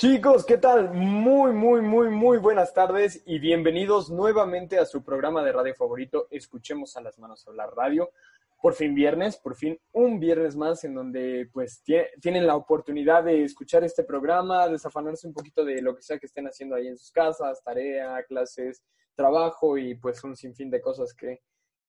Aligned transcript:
Chicos, 0.00 0.46
¿qué 0.46 0.58
tal? 0.58 0.94
Muy, 0.94 1.52
muy, 1.52 1.82
muy, 1.82 2.08
muy 2.08 2.38
buenas 2.38 2.72
tardes 2.72 3.20
y 3.26 3.40
bienvenidos 3.40 4.10
nuevamente 4.10 4.78
a 4.78 4.84
su 4.84 5.02
programa 5.02 5.42
de 5.42 5.50
radio 5.50 5.74
favorito, 5.74 6.28
Escuchemos 6.30 6.96
a 6.96 7.00
las 7.00 7.18
manos 7.18 7.48
hablar 7.48 7.70
radio. 7.74 8.08
Por 8.62 8.74
fin 8.74 8.94
viernes, 8.94 9.38
por 9.38 9.56
fin 9.56 9.76
un 9.90 10.20
viernes 10.20 10.54
más 10.54 10.84
en 10.84 10.94
donde 10.94 11.50
pues 11.52 11.82
tienen 12.20 12.46
la 12.46 12.54
oportunidad 12.54 13.24
de 13.24 13.42
escuchar 13.42 13.82
este 13.82 14.04
programa, 14.04 14.68
desafanarse 14.68 15.26
un 15.26 15.34
poquito 15.34 15.64
de 15.64 15.82
lo 15.82 15.96
que 15.96 16.02
sea 16.02 16.20
que 16.20 16.26
estén 16.26 16.46
haciendo 16.46 16.76
ahí 16.76 16.86
en 16.86 16.96
sus 16.96 17.10
casas, 17.10 17.60
tarea, 17.64 18.22
clases, 18.22 18.84
trabajo 19.16 19.76
y 19.78 19.96
pues 19.96 20.22
un 20.22 20.36
sinfín 20.36 20.70
de 20.70 20.80
cosas 20.80 21.12
que, 21.12 21.40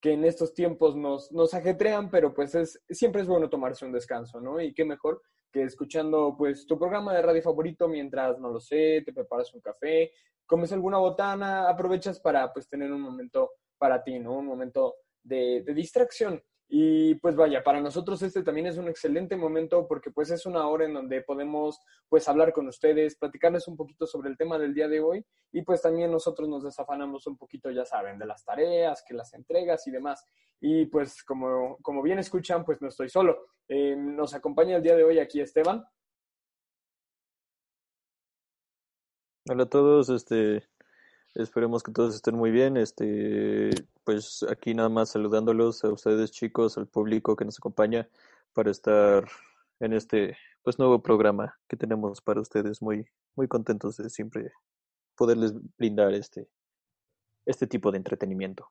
que 0.01 0.13
en 0.13 0.25
estos 0.25 0.55
tiempos 0.55 0.95
nos, 0.95 1.31
nos 1.31 1.53
ajetrean, 1.53 2.09
pero 2.09 2.33
pues 2.33 2.55
es, 2.55 2.81
siempre 2.89 3.21
es 3.21 3.27
bueno 3.27 3.51
tomarse 3.51 3.85
un 3.85 3.91
descanso, 3.91 4.41
¿no? 4.41 4.59
Y 4.59 4.73
qué 4.73 4.83
mejor 4.83 5.21
que 5.51 5.63
escuchando 5.63 6.35
pues 6.37 6.65
tu 6.65 6.77
programa 6.77 7.13
de 7.13 7.21
radio 7.21 7.41
favorito 7.41 7.87
mientras, 7.87 8.39
no 8.39 8.49
lo 8.49 8.59
sé, 8.59 9.01
te 9.05 9.13
preparas 9.13 9.53
un 9.53 9.61
café, 9.61 10.11
comes 10.45 10.71
alguna 10.71 10.97
botana, 10.97 11.69
aprovechas 11.69 12.19
para 12.19 12.51
pues 12.53 12.67
tener 12.67 12.91
un 12.91 13.01
momento 13.01 13.51
para 13.77 14.03
ti, 14.03 14.19
¿no? 14.19 14.37
Un 14.39 14.45
momento 14.45 14.95
de, 15.23 15.63
de 15.65 15.73
distracción. 15.73 16.41
Y 16.71 17.15
pues 17.15 17.35
vaya, 17.35 17.63
para 17.63 17.81
nosotros 17.81 18.21
este 18.21 18.43
también 18.43 18.67
es 18.67 18.77
un 18.77 18.87
excelente 18.87 19.35
momento 19.35 19.87
porque 19.87 20.11
pues 20.11 20.29
es 20.29 20.45
una 20.45 20.67
hora 20.67 20.85
en 20.85 20.93
donde 20.93 21.23
podemos 21.23 21.79
pues 22.07 22.29
hablar 22.29 22.53
con 22.53 22.67
ustedes, 22.67 23.17
platicarles 23.17 23.67
un 23.67 23.75
poquito 23.75 24.05
sobre 24.05 24.29
el 24.29 24.37
tema 24.37 24.59
del 24.59 24.75
día 24.75 24.87
de 24.87 24.99
hoy 24.99 25.25
y 25.51 25.63
pues 25.63 25.81
también 25.81 26.11
nosotros 26.11 26.47
nos 26.47 26.63
desafanamos 26.63 27.25
un 27.25 27.37
poquito, 27.37 27.71
ya 27.71 27.85
saben, 27.85 28.19
de 28.19 28.27
las 28.27 28.45
tareas, 28.45 29.03
que 29.07 29.15
las 29.15 29.33
entregas 29.33 29.87
y 29.87 29.91
demás. 29.91 30.23
Y 30.61 30.85
pues 30.85 31.23
como, 31.23 31.77
como 31.81 32.03
bien 32.03 32.19
escuchan, 32.19 32.63
pues 32.63 32.79
no 32.83 32.89
estoy 32.89 33.09
solo. 33.09 33.47
Eh, 33.67 33.95
nos 33.97 34.35
acompaña 34.35 34.75
el 34.75 34.83
día 34.83 34.95
de 34.95 35.03
hoy 35.03 35.17
aquí 35.17 35.41
Esteban. 35.41 35.83
Hola 39.49 39.63
a 39.63 39.69
todos, 39.69 40.09
este, 40.09 40.67
esperemos 41.35 41.83
que 41.83 41.91
todos 41.91 42.15
estén 42.15 42.35
muy 42.35 42.51
bien, 42.51 42.77
este, 42.77 43.69
pues 44.03 44.45
aquí 44.49 44.73
nada 44.73 44.89
más 44.89 45.09
saludándolos 45.09 45.83
a 45.83 45.89
ustedes 45.89 46.31
chicos, 46.31 46.77
al 46.77 46.87
público 46.87 47.35
que 47.35 47.45
nos 47.45 47.57
acompaña 47.57 48.09
para 48.53 48.71
estar 48.71 49.27
en 49.79 49.93
este 49.93 50.37
pues 50.63 50.77
nuevo 50.79 51.01
programa 51.01 51.57
que 51.67 51.77
tenemos 51.77 52.21
para 52.21 52.41
ustedes. 52.41 52.81
Muy 52.81 53.05
muy 53.35 53.47
contentos 53.47 53.97
de 53.97 54.09
siempre 54.09 54.51
poderles 55.15 55.53
brindar 55.77 56.13
este 56.13 56.49
este 57.45 57.67
tipo 57.67 57.91
de 57.91 57.97
entretenimiento. 57.97 58.69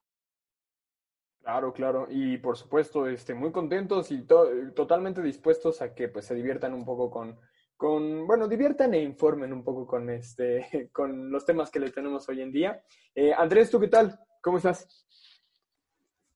Claro, 1.40 1.72
claro, 1.72 2.06
y 2.10 2.36
por 2.36 2.58
supuesto, 2.58 3.08
este, 3.08 3.32
muy 3.32 3.52
contentos 3.52 4.10
y 4.10 4.26
totalmente 4.74 5.22
dispuestos 5.22 5.80
a 5.80 5.94
que 5.94 6.08
pues 6.08 6.26
se 6.26 6.34
diviertan 6.34 6.74
un 6.74 6.84
poco 6.84 7.10
con, 7.10 7.38
con, 7.78 8.26
bueno, 8.26 8.48
diviertan 8.48 8.92
e 8.92 9.00
informen 9.00 9.52
un 9.52 9.62
poco 9.62 9.86
con 9.86 10.10
este, 10.10 10.90
con 10.92 11.30
los 11.30 11.46
temas 11.46 11.70
que 11.70 11.78
le 11.80 11.90
tenemos 11.90 12.28
hoy 12.28 12.42
en 12.42 12.52
día. 12.52 12.82
Eh, 13.14 13.32
Andrés, 13.32 13.70
¿tú 13.70 13.80
qué 13.80 13.88
tal? 13.88 14.18
¿Cómo 14.42 14.58
estás? 14.58 15.06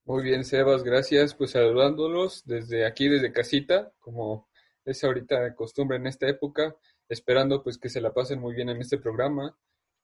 Muy 0.04 0.22
bien, 0.22 0.44
Sebas, 0.44 0.84
gracias. 0.84 1.34
Pues 1.34 1.50
saludándolos 1.50 2.44
desde 2.46 2.86
aquí, 2.86 3.08
desde 3.08 3.32
casita, 3.32 3.92
como 3.98 4.48
es 4.84 5.02
ahorita 5.02 5.40
de 5.40 5.54
costumbre 5.54 5.96
en 5.96 6.06
esta 6.06 6.28
época, 6.28 6.76
esperando 7.08 7.62
pues 7.62 7.76
que 7.76 7.88
se 7.88 8.00
la 8.00 8.14
pasen 8.14 8.40
muy 8.40 8.54
bien 8.54 8.68
en 8.68 8.80
este 8.80 8.98
programa, 8.98 9.56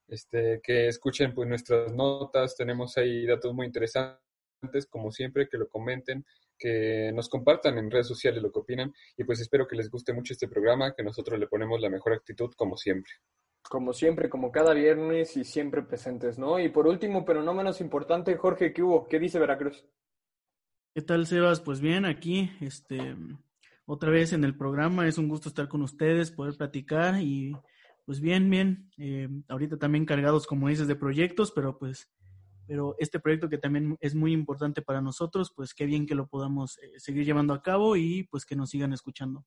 este, 0.08 0.60
que 0.62 0.88
escuchen 0.88 1.34
pues 1.34 1.48
nuestras 1.48 1.92
notas, 1.92 2.56
tenemos 2.56 2.96
ahí 2.96 3.26
datos 3.26 3.54
muy 3.54 3.66
interesantes, 3.66 4.18
como 4.88 5.12
siempre, 5.12 5.48
que 5.48 5.58
lo 5.58 5.68
comenten, 5.68 6.24
que 6.58 7.12
nos 7.14 7.28
compartan 7.28 7.78
en 7.78 7.90
redes 7.90 8.08
sociales 8.08 8.42
lo 8.42 8.50
que 8.50 8.60
opinan 8.60 8.92
y 9.16 9.24
pues 9.24 9.40
espero 9.40 9.66
que 9.66 9.76
les 9.76 9.90
guste 9.90 10.12
mucho 10.12 10.32
este 10.32 10.48
programa, 10.48 10.94
que 10.94 11.02
nosotros 11.02 11.38
le 11.38 11.46
ponemos 11.46 11.80
la 11.80 11.90
mejor 11.90 12.12
actitud 12.12 12.52
como 12.56 12.76
siempre 12.76 13.12
como 13.68 13.92
siempre, 13.92 14.28
como 14.28 14.50
cada 14.50 14.72
viernes 14.72 15.36
y 15.36 15.44
siempre 15.44 15.82
presentes, 15.82 16.38
¿no? 16.38 16.58
Y 16.58 16.68
por 16.70 16.86
último, 16.86 17.24
pero 17.24 17.42
no 17.42 17.54
menos 17.54 17.80
importante, 17.80 18.34
Jorge, 18.36 18.72
¿qué 18.72 18.82
hubo? 18.82 19.06
¿Qué 19.08 19.18
dice 19.18 19.38
Veracruz? 19.38 19.84
¿Qué 20.94 21.02
tal, 21.02 21.26
Sebas? 21.26 21.60
Pues 21.60 21.80
bien, 21.80 22.04
aquí, 22.04 22.50
este, 22.60 23.14
otra 23.84 24.10
vez 24.10 24.32
en 24.32 24.44
el 24.44 24.56
programa, 24.56 25.06
es 25.06 25.18
un 25.18 25.28
gusto 25.28 25.48
estar 25.48 25.68
con 25.68 25.82
ustedes, 25.82 26.30
poder 26.30 26.56
platicar 26.56 27.20
y 27.20 27.52
pues 28.04 28.20
bien, 28.20 28.48
bien, 28.48 28.90
eh, 28.96 29.28
ahorita 29.48 29.76
también 29.76 30.06
cargados, 30.06 30.46
como 30.46 30.68
dices, 30.68 30.88
de 30.88 30.96
proyectos, 30.96 31.52
pero 31.52 31.78
pues, 31.78 32.10
pero 32.68 32.94
este 32.98 33.18
proyecto 33.18 33.48
que 33.48 33.56
también 33.56 33.96
es 34.00 34.14
muy 34.14 34.32
importante 34.32 34.82
para 34.82 35.00
nosotros, 35.00 35.50
pues 35.56 35.72
qué 35.72 35.86
bien 35.86 36.06
que 36.06 36.14
lo 36.14 36.26
podamos 36.26 36.78
eh, 36.78 36.92
seguir 36.98 37.24
llevando 37.24 37.54
a 37.54 37.62
cabo 37.62 37.96
y 37.96 38.24
pues 38.30 38.44
que 38.44 38.54
nos 38.54 38.70
sigan 38.70 38.92
escuchando. 38.92 39.44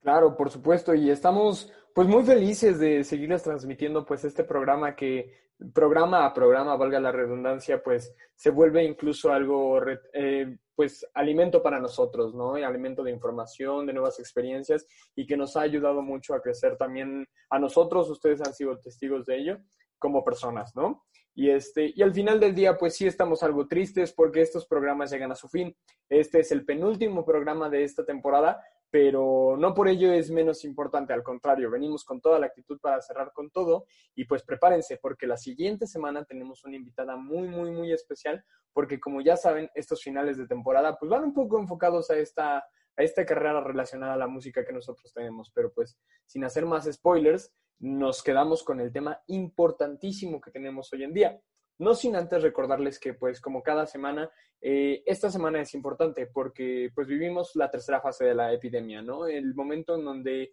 Claro, 0.00 0.36
por 0.36 0.50
supuesto, 0.50 0.94
y 0.94 1.10
estamos 1.10 1.72
pues 1.94 2.06
muy 2.06 2.22
felices 2.22 2.78
de 2.78 3.02
seguirles 3.04 3.42
transmitiendo 3.42 4.04
pues 4.06 4.24
este 4.24 4.44
programa 4.44 4.94
que 4.94 5.32
programa 5.72 6.26
a 6.26 6.34
programa, 6.34 6.76
valga 6.76 7.00
la 7.00 7.12
redundancia, 7.12 7.82
pues 7.82 8.14
se 8.34 8.50
vuelve 8.50 8.84
incluso 8.84 9.32
algo 9.32 9.80
eh, 10.12 10.56
pues 10.74 11.06
alimento 11.14 11.62
para 11.62 11.80
nosotros, 11.80 12.34
¿no? 12.34 12.54
alimento 12.54 13.02
de 13.02 13.12
información, 13.12 13.86
de 13.86 13.92
nuevas 13.92 14.18
experiencias 14.18 14.86
y 15.14 15.26
que 15.26 15.36
nos 15.36 15.56
ha 15.56 15.62
ayudado 15.62 16.02
mucho 16.02 16.34
a 16.34 16.42
crecer 16.42 16.76
también 16.76 17.26
a 17.50 17.58
nosotros, 17.58 18.10
ustedes 18.10 18.40
han 18.40 18.52
sido 18.52 18.78
testigos 18.78 19.26
de 19.26 19.38
ello 19.38 19.58
como 19.98 20.24
personas, 20.24 20.74
¿no? 20.76 21.04
Y, 21.34 21.50
este, 21.50 21.92
y 21.94 22.02
al 22.02 22.14
final 22.14 22.38
del 22.38 22.54
día, 22.54 22.76
pues 22.76 22.96
sí 22.96 23.06
estamos 23.06 23.42
algo 23.42 23.66
tristes 23.66 24.12
porque 24.12 24.40
estos 24.40 24.66
programas 24.66 25.10
llegan 25.10 25.32
a 25.32 25.34
su 25.34 25.48
fin. 25.48 25.76
Este 26.08 26.40
es 26.40 26.52
el 26.52 26.64
penúltimo 26.64 27.24
programa 27.24 27.68
de 27.68 27.82
esta 27.82 28.04
temporada, 28.04 28.62
pero 28.94 29.56
no 29.58 29.74
por 29.74 29.88
ello 29.88 30.12
es 30.12 30.30
menos 30.30 30.64
importante, 30.64 31.12
al 31.12 31.24
contrario, 31.24 31.68
venimos 31.68 32.04
con 32.04 32.20
toda 32.20 32.38
la 32.38 32.46
actitud 32.46 32.78
para 32.80 33.02
cerrar 33.02 33.32
con 33.32 33.50
todo 33.50 33.86
y 34.14 34.24
pues 34.24 34.44
prepárense 34.44 34.98
porque 35.02 35.26
la 35.26 35.36
siguiente 35.36 35.88
semana 35.88 36.24
tenemos 36.24 36.64
una 36.64 36.76
invitada 36.76 37.16
muy, 37.16 37.48
muy, 37.48 37.72
muy 37.72 37.92
especial 37.92 38.44
porque 38.72 39.00
como 39.00 39.20
ya 39.20 39.36
saben, 39.36 39.68
estos 39.74 40.00
finales 40.00 40.38
de 40.38 40.46
temporada 40.46 40.96
pues 40.96 41.10
van 41.10 41.24
un 41.24 41.34
poco 41.34 41.58
enfocados 41.58 42.08
a 42.10 42.16
esta, 42.16 42.58
a 42.58 43.02
esta 43.02 43.26
carrera 43.26 43.60
relacionada 43.60 44.14
a 44.14 44.18
la 44.18 44.28
música 44.28 44.64
que 44.64 44.72
nosotros 44.72 45.12
tenemos, 45.12 45.50
pero 45.52 45.72
pues 45.72 45.98
sin 46.24 46.44
hacer 46.44 46.64
más 46.64 46.84
spoilers, 46.84 47.52
nos 47.78 48.22
quedamos 48.22 48.62
con 48.62 48.80
el 48.80 48.92
tema 48.92 49.22
importantísimo 49.26 50.40
que 50.40 50.50
tenemos 50.50 50.92
hoy 50.92 51.04
en 51.04 51.14
día. 51.14 51.40
No 51.78 51.94
sin 51.94 52.14
antes 52.14 52.42
recordarles 52.42 53.00
que, 53.00 53.14
pues, 53.14 53.40
como 53.40 53.62
cada 53.62 53.84
semana, 53.86 54.30
eh, 54.60 55.02
esta 55.06 55.28
semana 55.28 55.60
es 55.60 55.74
importante 55.74 56.26
porque, 56.26 56.90
pues, 56.94 57.08
vivimos 57.08 57.56
la 57.56 57.68
tercera 57.68 58.00
fase 58.00 58.24
de 58.26 58.34
la 58.34 58.52
epidemia, 58.52 59.02
¿no? 59.02 59.26
El 59.26 59.54
momento 59.54 59.96
en 59.96 60.04
donde, 60.04 60.52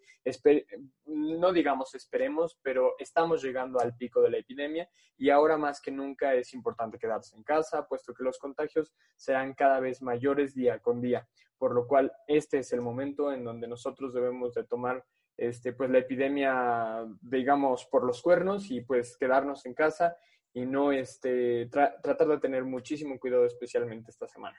no 1.06 1.54
digamos 1.54 1.94
esperemos, 1.94 2.60
pero 2.64 2.96
estamos 2.98 3.44
llegando 3.44 3.80
al 3.80 3.96
pico 3.96 4.22
de 4.22 4.32
la 4.32 4.38
epidemia 4.40 4.90
y 5.16 5.30
ahora 5.30 5.58
más 5.58 5.80
que 5.80 5.92
nunca 5.92 6.34
es 6.34 6.56
importante 6.56 6.98
quedarse 6.98 7.36
en 7.36 7.44
casa, 7.44 7.88
puesto 7.88 8.16
que 8.16 8.24
los 8.24 8.40
contagios 8.40 8.92
serán 9.16 9.54
cada 9.54 9.80
vez 9.80 10.02
mayores 10.02 10.56
día 10.56 10.80
con 10.80 11.02
día, 11.02 11.28
por 11.60 11.76
lo 11.76 11.86
cual 11.86 12.12
este 12.28 12.60
es 12.60 12.74
el 12.74 12.82
momento 12.82 13.32
en 13.32 13.44
donde 13.44 13.68
nosotros 13.68 14.12
debemos 14.12 14.56
de 14.56 14.64
tomar 14.64 15.06
este, 15.38 15.74
pues 15.74 15.90
la 15.90 16.00
epidemia, 16.00 17.06
digamos, 17.22 17.86
por 17.86 18.04
los 18.04 18.22
cuernos 18.22 18.70
y 18.72 18.82
pues 18.82 19.18
quedarnos 19.18 19.66
en 19.66 19.74
casa 19.74 20.18
y 20.54 20.66
no 20.66 20.92
este, 20.92 21.68
tratar 21.68 22.28
de 22.28 22.40
tener 22.40 22.64
muchísimo 22.64 23.20
cuidado 23.20 23.46
especialmente 23.46 24.12
esta 24.12 24.28
semana. 24.28 24.58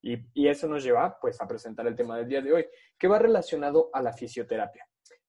Y, 0.00 0.18
y, 0.34 0.48
eso 0.48 0.66
nos 0.66 0.82
lleva 0.82 1.16
pues 1.20 1.40
a 1.40 1.46
presentar 1.46 1.86
el 1.86 1.94
tema 1.94 2.16
del 2.16 2.28
día 2.28 2.40
de 2.40 2.52
hoy, 2.52 2.66
que 2.98 3.06
va 3.06 3.20
relacionado 3.20 3.88
a 3.92 4.02
la 4.02 4.12
fisioterapia. 4.12 4.84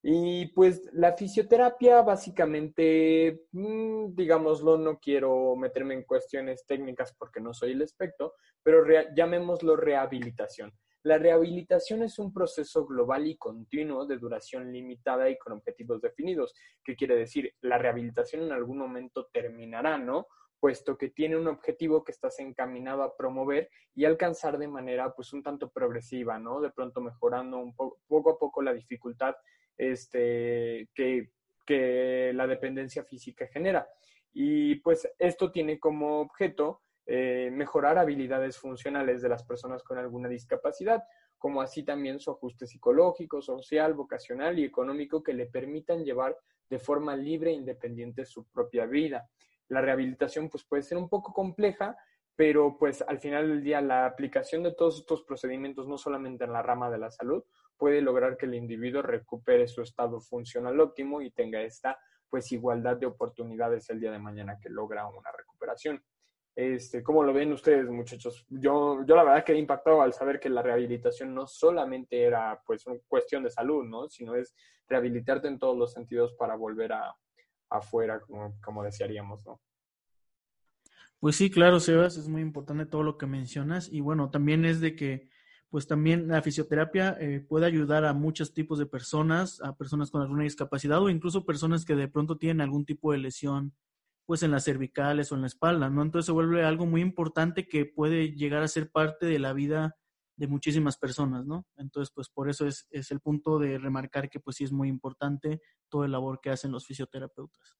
Y 0.06 0.48
pues 0.48 0.90
la 0.92 1.14
fisioterapia 1.14 2.02
básicamente, 2.02 3.46
mm, 3.54 4.14
digámoslo, 4.14 4.78
no 4.78 5.00
quiero 5.00 5.56
meterme 5.56 5.94
en 5.94 6.04
cuestiones 6.04 6.66
técnicas 6.66 7.16
porque 7.18 7.40
no 7.40 7.54
soy 7.54 7.72
el 7.72 7.82
experto, 7.82 8.34
pero 8.62 8.84
llamémoslo 9.16 9.78
rehabilitación. 9.78 10.74
La 11.04 11.18
rehabilitación 11.18 12.02
es 12.04 12.18
un 12.18 12.34
proceso 12.34 12.86
global 12.86 13.28
y 13.28 13.38
continuo 13.38 14.06
de 14.06 14.18
duración 14.18 14.72
limitada 14.72 15.30
y 15.30 15.38
con 15.38 15.54
objetivos 15.54 16.02
definidos. 16.02 16.54
¿Qué 16.84 16.96
quiere 16.96 17.16
decir? 17.16 17.54
La 17.62 17.78
rehabilitación 17.78 18.44
en 18.44 18.52
algún 18.54 18.78
momento 18.78 19.28
terminará, 19.32 19.98
¿no? 19.98 20.28
puesto 20.64 20.98
que 20.98 21.10
tiene 21.10 21.36
un 21.36 21.50
objetivo 21.50 22.06
que 22.06 22.14
estás 22.14 22.40
encaminado 22.40 23.04
a 23.04 23.18
promover 23.18 23.70
y 23.94 24.06
alcanzar 24.06 24.58
de 24.58 24.70
manera 24.70 25.14
pues 25.14 25.34
un 25.34 25.44
tanto 25.44 25.70
progresiva, 25.70 26.40
¿no? 26.40 26.62
De 26.62 26.72
pronto 26.72 27.02
mejorando 27.02 27.58
un 27.58 27.76
poco 27.76 28.30
a 28.30 28.40
poco 28.40 28.62
la 28.62 28.74
dificultad 28.74 29.36
este, 29.78 30.88
que, 30.96 31.32
que 31.66 32.32
la 32.34 32.48
dependencia 32.48 33.04
física 33.04 33.46
genera. 33.48 33.86
Y 34.32 34.76
pues 34.76 35.06
esto 35.20 35.52
tiene 35.52 35.82
como 35.82 36.22
objeto 36.22 36.83
eh, 37.06 37.50
mejorar 37.52 37.98
habilidades 37.98 38.58
funcionales 38.58 39.22
de 39.22 39.30
las 39.30 39.44
personas 39.44 39.84
con 39.84 39.98
alguna 39.98 40.30
discapacidad, 40.30 41.04
como 41.38 41.62
así 41.62 41.84
también 41.84 42.20
su 42.20 42.32
ajuste 42.32 42.66
psicológico, 42.66 43.42
social, 43.42 43.94
vocacional 43.94 44.58
y 44.60 44.64
económico 44.64 45.22
que 45.22 45.34
le 45.34 45.48
permitan 45.48 46.06
llevar 46.06 46.38
de 46.70 46.80
forma 46.80 47.16
libre 47.16 47.52
e 47.52 47.56
independiente 47.56 48.26
su 48.26 48.46
propia 48.46 48.86
vida. 48.86 49.30
La 49.68 49.82
rehabilitación 49.82 50.50
pues 50.50 50.64
puede 50.64 50.84
ser 50.84 50.98
un 50.98 51.10
poco 51.10 51.34
compleja, 51.34 51.98
pero 52.36 52.78
pues 52.78 53.02
al 53.02 53.20
final 53.20 53.50
del 53.50 53.64
día 53.64 53.82
la 53.82 54.06
aplicación 54.06 54.64
de 54.64 54.74
todos 54.74 55.00
estos 55.00 55.24
procedimientos, 55.24 55.88
no 55.88 55.98
solamente 55.98 56.46
en 56.46 56.54
la 56.54 56.62
rama 56.62 56.90
de 56.90 56.98
la 56.98 57.12
salud, 57.12 57.44
puede 57.78 58.02
lograr 58.02 58.38
que 58.38 58.46
el 58.46 58.56
individuo 58.56 59.02
recupere 59.02 59.68
su 59.68 59.82
estado 59.82 60.22
funcional 60.22 60.80
óptimo 60.80 61.22
y 61.22 61.32
tenga 61.32 61.62
esta 61.62 62.00
pues 62.30 62.52
igualdad 62.52 62.98
de 62.98 63.06
oportunidades 63.06 63.90
el 63.90 64.00
día 64.00 64.12
de 64.12 64.20
mañana 64.20 64.58
que 64.60 64.70
logra 64.70 65.06
una 65.06 65.32
recuperación. 65.38 66.04
Este, 66.56 67.02
¿Cómo 67.02 67.24
lo 67.24 67.34
ven 67.34 67.52
ustedes, 67.52 67.90
muchachos? 67.90 68.46
Yo, 68.50 69.04
yo 69.06 69.16
la 69.16 69.24
verdad 69.24 69.44
quedé 69.44 69.58
impactado 69.58 70.02
al 70.02 70.14
saber 70.14 70.40
que 70.40 70.50
la 70.50 70.62
rehabilitación 70.62 71.34
no 71.34 71.48
solamente 71.48 72.22
era 72.22 72.62
pues 72.66 72.86
una 72.86 73.00
cuestión 73.08 73.44
de 73.44 73.50
salud, 73.50 73.84
¿no? 73.86 74.08
Sino 74.08 74.36
es 74.36 74.54
rehabilitarte 74.88 75.48
en 75.48 75.58
todos 75.58 75.76
los 75.76 75.94
sentidos 75.94 76.34
para 76.34 76.56
volver 76.56 76.94
a 76.94 77.16
afuera, 77.70 78.20
como, 78.22 78.56
como 78.62 78.84
desearíamos, 78.84 79.44
¿no? 79.46 79.60
Pues 81.20 81.38
sí, 81.38 81.50
claro, 81.50 81.80
Sebas, 81.80 82.18
es 82.18 82.28
muy 82.28 82.42
importante 82.42 82.86
todo 82.86 83.02
lo 83.02 83.18
que 83.18 83.26
mencionas 83.26 83.92
y 83.92 84.02
bueno, 84.02 84.30
también 84.30 84.66
es 84.66 84.82
de 84.82 84.96
que 84.96 85.30
pues 85.70 85.88
también 85.88 86.28
la 86.28 86.44
fisioterapia 86.44 87.18
eh, 87.20 87.40
puede 87.40 87.66
ayudar 87.66 88.06
a 88.06 88.14
muchos 88.14 88.54
tipos 88.54 88.78
de 88.78 88.86
personas, 88.86 89.60
a 89.62 89.76
personas 89.76 90.12
con 90.12 90.22
alguna 90.22 90.44
discapacidad 90.44 91.02
o 91.02 91.10
incluso 91.10 91.46
personas 91.46 91.84
que 91.84 91.96
de 91.96 92.08
pronto 92.08 92.38
tienen 92.38 92.62
algún 92.62 92.86
tipo 92.86 93.12
de 93.12 93.18
lesión 93.18 93.74
pues 94.26 94.44
en 94.44 94.52
las 94.52 94.64
cervicales 94.64 95.32
o 95.32 95.36
en 95.36 95.42
la 95.42 95.48
espalda, 95.48 95.90
¿no? 95.90 96.02
Entonces 96.02 96.28
se 96.28 96.32
vuelve 96.32 96.64
algo 96.64 96.86
muy 96.86 97.02
importante 97.02 97.68
que 97.68 97.86
puede 97.86 98.34
llegar 98.34 98.64
a 98.64 98.68
ser 98.68 98.90
parte 98.92 99.26
de 99.26 99.40
la 99.40 99.54
vida 99.54 99.98
de 100.36 100.48
muchísimas 100.48 100.98
personas, 100.98 101.46
¿no? 101.46 101.66
Entonces, 101.78 102.12
pues 102.14 102.30
por 102.30 102.50
eso 102.50 102.66
es, 102.66 102.88
es 102.90 103.12
el 103.12 103.20
punto 103.20 103.60
de 103.60 103.78
remarcar 103.78 104.30
que 104.30 104.40
pues 104.40 104.58
sí 104.58 104.64
es 104.64 104.72
muy 104.72 104.90
importante 104.90 105.62
toda 105.90 106.08
la 106.08 106.14
labor 106.14 106.40
que 106.42 106.50
hacen 106.50 106.72
los 106.72 106.86
fisioterapeutas. 106.86 107.78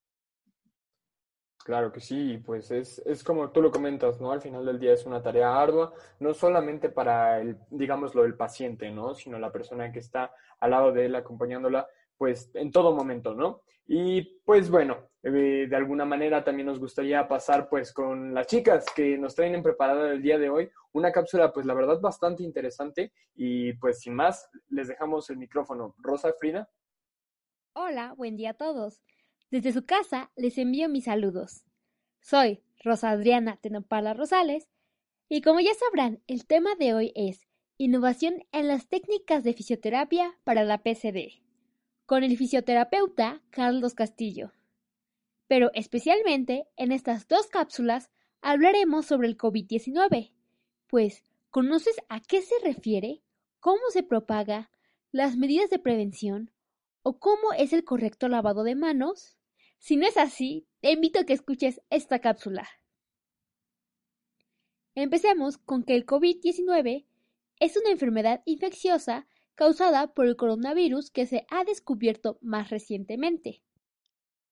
Claro 1.64 1.94
que 1.94 2.02
sí, 2.02 2.42
pues 2.46 2.72
es, 2.72 3.00
es 3.06 3.24
como 3.24 3.50
tú 3.52 3.62
lo 3.62 3.72
comentas, 3.72 4.20
¿no? 4.20 4.34
Al 4.34 4.42
final 4.42 4.66
del 4.66 4.80
día 4.80 4.94
es 4.94 5.06
una 5.06 5.22
tarea 5.22 5.62
ardua, 5.62 5.94
no 6.20 6.34
solamente 6.34 6.90
para 6.90 7.40
el, 7.40 7.58
digámoslo, 7.70 8.26
el 8.26 8.36
paciente, 8.36 8.92
¿no? 8.92 9.16
Sino 9.16 9.40
la 9.40 9.52
persona 9.52 9.90
que 9.92 10.00
está 10.00 10.34
al 10.60 10.72
lado 10.72 10.92
de 10.92 11.06
él 11.06 11.16
acompañándola, 11.16 11.88
pues 12.18 12.52
en 12.54 12.70
todo 12.72 12.94
momento, 12.94 13.34
¿no? 13.34 13.62
Y 13.86 14.22
pues 14.46 14.70
bueno, 14.70 15.10
eh, 15.24 15.68
de 15.70 15.76
alguna 15.76 16.06
manera 16.06 16.44
también 16.44 16.68
nos 16.68 16.80
gustaría 16.80 17.28
pasar 17.28 17.70
pues 17.70 17.94
con 17.94 18.34
las 18.34 18.48
chicas 18.48 18.86
que 18.96 19.18
nos 19.18 19.36
traen 19.36 19.62
preparada 19.64 20.12
el 20.12 20.22
día 20.22 20.38
de 20.38 20.50
hoy 20.50 20.70
una 20.94 21.12
cápsula 21.12 21.52
pues 21.52 21.66
la 21.66 21.74
verdad 21.74 22.00
bastante 22.00 22.44
interesante 22.44 23.14
y 23.36 23.74
pues 23.74 24.02
sin 24.02 24.16
más 24.16 24.50
les 24.70 24.88
dejamos 24.88 25.30
el 25.30 25.38
micrófono. 25.38 25.96
Rosa 25.98 26.34
Frida. 26.40 26.70
Hola, 27.74 28.14
buen 28.16 28.38
día 28.38 28.52
a 28.52 28.54
todos. 28.54 29.02
Desde 29.50 29.74
su 29.74 29.86
casa 29.86 30.32
les 30.36 30.58
envío 30.58 30.90
mis 30.90 31.06
saludos. 31.06 31.64
Soy 32.22 32.64
Rosa 32.84 33.10
Adriana 33.10 33.58
Tenopala 33.58 34.14
Rosales 34.14 34.70
y 35.30 35.42
como 35.42 35.60
ya 35.60 35.74
sabrán, 35.74 36.22
el 36.28 36.46
tema 36.46 36.76
de 36.76 36.94
hoy 36.94 37.12
es 37.16 37.48
Innovación 37.78 38.46
en 38.52 38.68
las 38.68 38.88
técnicas 38.88 39.44
de 39.44 39.54
fisioterapia 39.54 40.38
para 40.44 40.64
la 40.64 40.84
PCD 40.84 41.43
con 42.06 42.24
el 42.24 42.38
fisioterapeuta 42.38 43.42
Carlos 43.50 43.94
Castillo. 43.94 44.52
Pero 45.48 45.72
especialmente 45.74 46.68
en 46.78 46.92
estas 46.92 47.28
dos 47.28 47.48
cápsulas 47.48 48.10
hablaremos 48.42 49.06
sobre 49.06 49.28
el 49.28 49.38
COVID-19, 49.38 50.32
pues 50.88 51.24
¿conoces 51.50 51.96
a 52.10 52.20
qué 52.20 52.42
se 52.42 52.56
refiere? 52.64 53.22
¿Cómo 53.60 53.82
se 53.90 54.04
propaga? 54.04 54.70
¿Las 55.12 55.38
medidas 55.38 55.70
de 55.70 55.80
prevención? 55.80 56.52
¿O 57.02 57.20
cómo 57.20 57.54
es 57.58 57.74
el 57.74 57.84
correcto 57.84 58.28
lavado 58.28 58.64
de 58.64 58.76
manos? 58.76 59.38
Si 59.78 59.98
no 59.98 60.08
es 60.08 60.18
así, 60.18 60.66
te 60.82 60.92
invito 60.92 61.20
a 61.20 61.24
que 61.26 61.34
escuches 61.34 61.82
esta 61.90 62.20
cápsula. 62.20 62.68
Empecemos 64.96 65.58
con 65.58 65.84
que 65.84 65.96
el 65.96 66.06
COVID-19 66.06 67.06
es 67.60 67.78
una 67.78 67.92
enfermedad 67.92 68.42
infecciosa 68.46 69.28
causada 69.56 70.14
por 70.14 70.26
el 70.26 70.36
coronavirus 70.36 71.12
que 71.12 71.26
se 71.26 71.46
ha 71.50 71.64
descubierto 71.64 72.38
más 72.42 72.70
recientemente. 72.70 73.62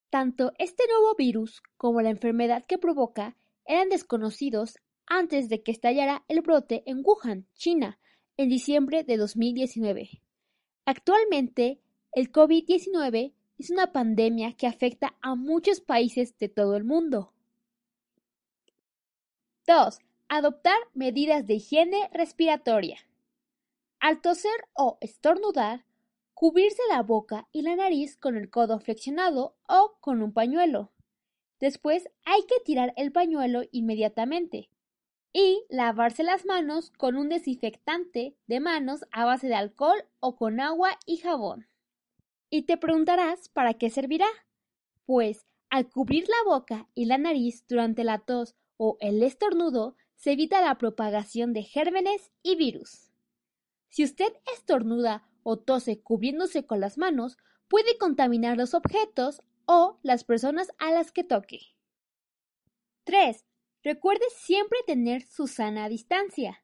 Tanto 0.10 0.52
este 0.60 0.84
nuevo 0.88 1.16
virus 1.16 1.62
como 1.78 2.02
la 2.02 2.10
enfermedad 2.10 2.66
que 2.66 2.78
provoca 2.78 3.38
eran 3.66 3.90
desconocidos 3.90 4.78
antes 5.06 5.50
de 5.50 5.64
que 5.64 5.72
estallara 5.72 6.24
el 6.28 6.42
brote 6.42 6.84
en 6.86 7.02
Wuhan, 7.04 7.48
China, 7.54 8.00
en 8.38 8.50
diciembre 8.50 9.04
de 9.04 9.18
2019. 9.18 10.22
Actualmente, 10.86 11.80
el 12.14 12.32
COVID-19 12.32 13.34
es 13.58 13.70
una 13.70 13.92
pandemia 13.92 14.54
que 14.54 14.68
afecta 14.68 15.16
a 15.22 15.36
muchos 15.36 15.82
países 15.82 16.38
de 16.38 16.50
todo 16.50 16.76
el 16.76 16.84
mundo. 16.84 17.34
2. 19.68 20.00
Adoptar 20.28 20.78
medidas 20.94 21.46
de 21.46 21.56
higiene 21.56 22.10
respiratoria. 22.14 22.98
Al 24.02 24.20
toser 24.20 24.68
o 24.74 24.98
estornudar, 25.00 25.86
cubrirse 26.34 26.82
la 26.90 27.04
boca 27.04 27.48
y 27.52 27.62
la 27.62 27.76
nariz 27.76 28.18
con 28.18 28.36
el 28.36 28.50
codo 28.50 28.80
flexionado 28.80 29.56
o 29.70 29.96
con 30.00 30.24
un 30.24 30.34
pañuelo. 30.34 30.92
Después 31.60 32.10
hay 32.26 32.42
que 32.48 32.56
tirar 32.66 32.94
el 32.98 33.12
pañuelo 33.12 33.62
inmediatamente 33.72 34.72
y 35.34 35.64
lavarse 35.70 36.24
las 36.24 36.48
manos 36.48 36.90
con 36.90 37.16
un 37.16 37.30
desinfectante 37.30 38.36
de 38.48 38.60
manos 38.60 39.06
a 39.12 39.26
base 39.26 39.48
de 39.48 39.54
alcohol 39.54 40.04
o 40.20 40.36
con 40.36 40.60
agua 40.60 40.98
y 41.06 41.18
jabón. 41.18 41.68
Y 42.50 42.64
te 42.64 42.78
preguntarás 42.78 43.50
para 43.50 43.76
qué 43.76 43.92
servirá. 43.92 44.28
Pues 45.06 45.46
al 45.70 45.92
cubrir 45.92 46.28
la 46.28 46.52
boca 46.52 46.88
y 46.96 47.06
la 47.06 47.20
nariz 47.20 47.68
durante 47.68 48.04
la 48.04 48.18
tos 48.18 48.56
o 48.78 48.98
el 49.00 49.22
estornudo 49.22 49.96
se 50.16 50.32
evita 50.32 50.60
la 50.60 50.80
propagación 50.80 51.54
de 51.54 51.62
gérmenes 51.62 52.32
y 52.42 52.56
virus. 52.56 53.11
Si 53.92 54.06
usted 54.06 54.34
estornuda 54.54 55.28
o 55.44 55.60
tose 55.60 56.02
cubriéndose 56.02 56.66
con 56.66 56.80
las 56.80 56.98
manos, 56.98 57.38
puede 57.68 57.98
contaminar 57.98 58.56
los 58.56 58.74
objetos 58.74 59.42
o 59.66 60.00
las 60.02 60.24
personas 60.24 60.72
a 60.80 60.92
las 60.92 61.12
que 61.12 61.26
toque. 61.26 61.60
3. 63.04 63.46
Recuerde 63.84 64.24
siempre 64.34 64.80
tener 64.88 65.24
su 65.24 65.46
sana 65.48 65.90
distancia. 65.90 66.64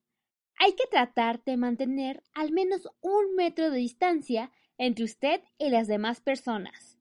Hay 0.56 0.72
que 0.74 0.88
tratar 0.90 1.44
de 1.44 1.58
mantener 1.58 2.24
al 2.34 2.54
menos 2.54 2.88
un 3.02 3.36
metro 3.36 3.72
de 3.72 3.78
distancia 3.78 4.52
entre 4.78 5.04
usted 5.04 5.42
y 5.58 5.70
las 5.70 5.88
demás 5.88 6.22
personas, 6.22 6.98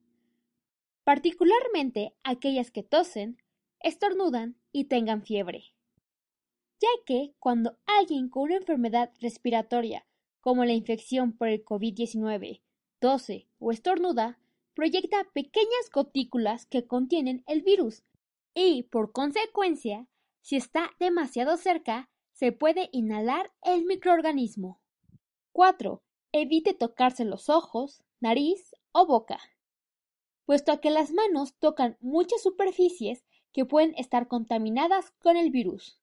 particularmente 1.05 2.15
aquellas 2.23 2.69
que 2.69 2.83
tosen, 2.83 3.41
estornudan 3.79 4.57
y 4.73 4.85
tengan 4.85 5.23
fiebre, 5.23 5.73
ya 6.81 6.89
que 7.05 7.33
cuando 7.39 7.77
alguien 7.85 8.29
con 8.29 8.43
una 8.43 8.57
enfermedad 8.57 9.11
respiratoria 9.21 10.05
como 10.41 10.65
la 10.65 10.73
infección 10.73 11.33
por 11.33 11.47
el 11.47 11.63
COVID-19, 11.63 12.61
tose 12.99 13.47
o 13.59 13.71
estornuda, 13.71 14.39
proyecta 14.73 15.23
pequeñas 15.33 15.89
gotículas 15.91 16.65
que 16.65 16.85
contienen 16.85 17.43
el 17.47 17.61
virus 17.61 18.03
y, 18.53 18.83
por 18.83 19.11
consecuencia, 19.11 20.07
si 20.41 20.55
está 20.55 20.91
demasiado 20.99 21.57
cerca, 21.57 22.09
se 22.31 22.51
puede 22.51 22.89
inhalar 22.91 23.51
el 23.63 23.85
microorganismo. 23.85 24.79
4. 25.51 26.01
Evite 26.31 26.73
tocarse 26.73 27.25
los 27.25 27.49
ojos, 27.49 28.03
nariz 28.19 28.75
o 28.91 29.05
boca, 29.05 29.39
puesto 30.45 30.79
que 30.79 30.91
las 30.91 31.11
manos 31.11 31.55
tocan 31.59 31.97
muchas 31.99 32.41
superficies 32.41 33.25
que 33.51 33.65
pueden 33.65 33.95
estar 33.95 34.27
contaminadas 34.27 35.11
con 35.19 35.35
el 35.35 35.49
virus. 35.49 35.99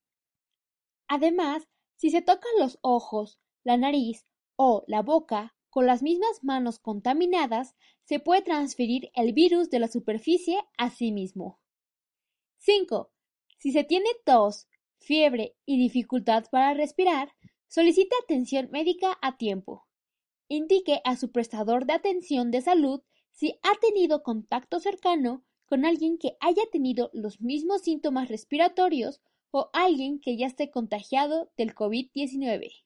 Además, 1.07 1.67
si 1.95 2.09
se 2.09 2.21
tocan 2.21 2.51
los 2.59 2.77
ojos, 2.81 3.39
la 3.65 3.75
nariz 3.75 4.25
o 4.55 4.85
la 4.87 5.01
boca 5.01 5.53
con 5.69 5.85
las 5.85 6.01
mismas 6.01 6.41
manos 6.41 6.79
contaminadas, 6.79 7.75
se 8.05 8.21
puede 8.21 8.41
transferir 8.41 9.11
el 9.13 9.33
virus 9.33 9.69
de 9.69 9.79
la 9.79 9.89
superficie 9.89 10.57
a 10.77 10.89
sí 10.89 11.11
mismo. 11.11 11.59
5. 12.59 13.11
Si 13.57 13.73
se 13.73 13.83
tiene 13.83 14.07
tos, 14.23 14.69
fiebre 14.99 15.57
y 15.65 15.77
dificultad 15.77 16.45
para 16.49 16.73
respirar, 16.73 17.33
solicite 17.67 18.15
atención 18.23 18.69
médica 18.71 19.17
a 19.21 19.37
tiempo. 19.37 19.85
Indique 20.47 21.01
a 21.03 21.17
su 21.17 21.31
prestador 21.31 21.85
de 21.85 21.93
atención 21.93 22.51
de 22.51 22.61
salud 22.61 23.01
si 23.31 23.59
ha 23.63 23.75
tenido 23.81 24.23
contacto 24.23 24.79
cercano 24.79 25.43
con 25.65 25.83
alguien 25.83 26.17
que 26.17 26.37
haya 26.39 26.63
tenido 26.71 27.09
los 27.11 27.41
mismos 27.41 27.81
síntomas 27.81 28.29
respiratorios 28.29 29.19
o 29.51 29.69
alguien 29.73 30.19
que 30.19 30.37
ya 30.37 30.47
esté 30.47 30.69
contagiado 30.69 31.51
del 31.57 31.75
COVID-19. 31.75 32.84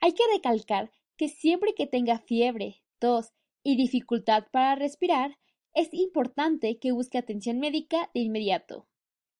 Hay 0.00 0.12
que 0.12 0.24
recalcar 0.32 0.90
que 1.16 1.28
siempre 1.28 1.74
que 1.74 1.86
tenga 1.86 2.18
fiebre, 2.18 2.82
tos 2.98 3.32
y 3.62 3.76
dificultad 3.76 4.46
para 4.50 4.74
respirar, 4.74 5.38
es 5.74 5.92
importante 5.92 6.78
que 6.78 6.92
busque 6.92 7.18
atención 7.18 7.58
médica 7.58 8.10
de 8.14 8.20
inmediato, 8.20 8.88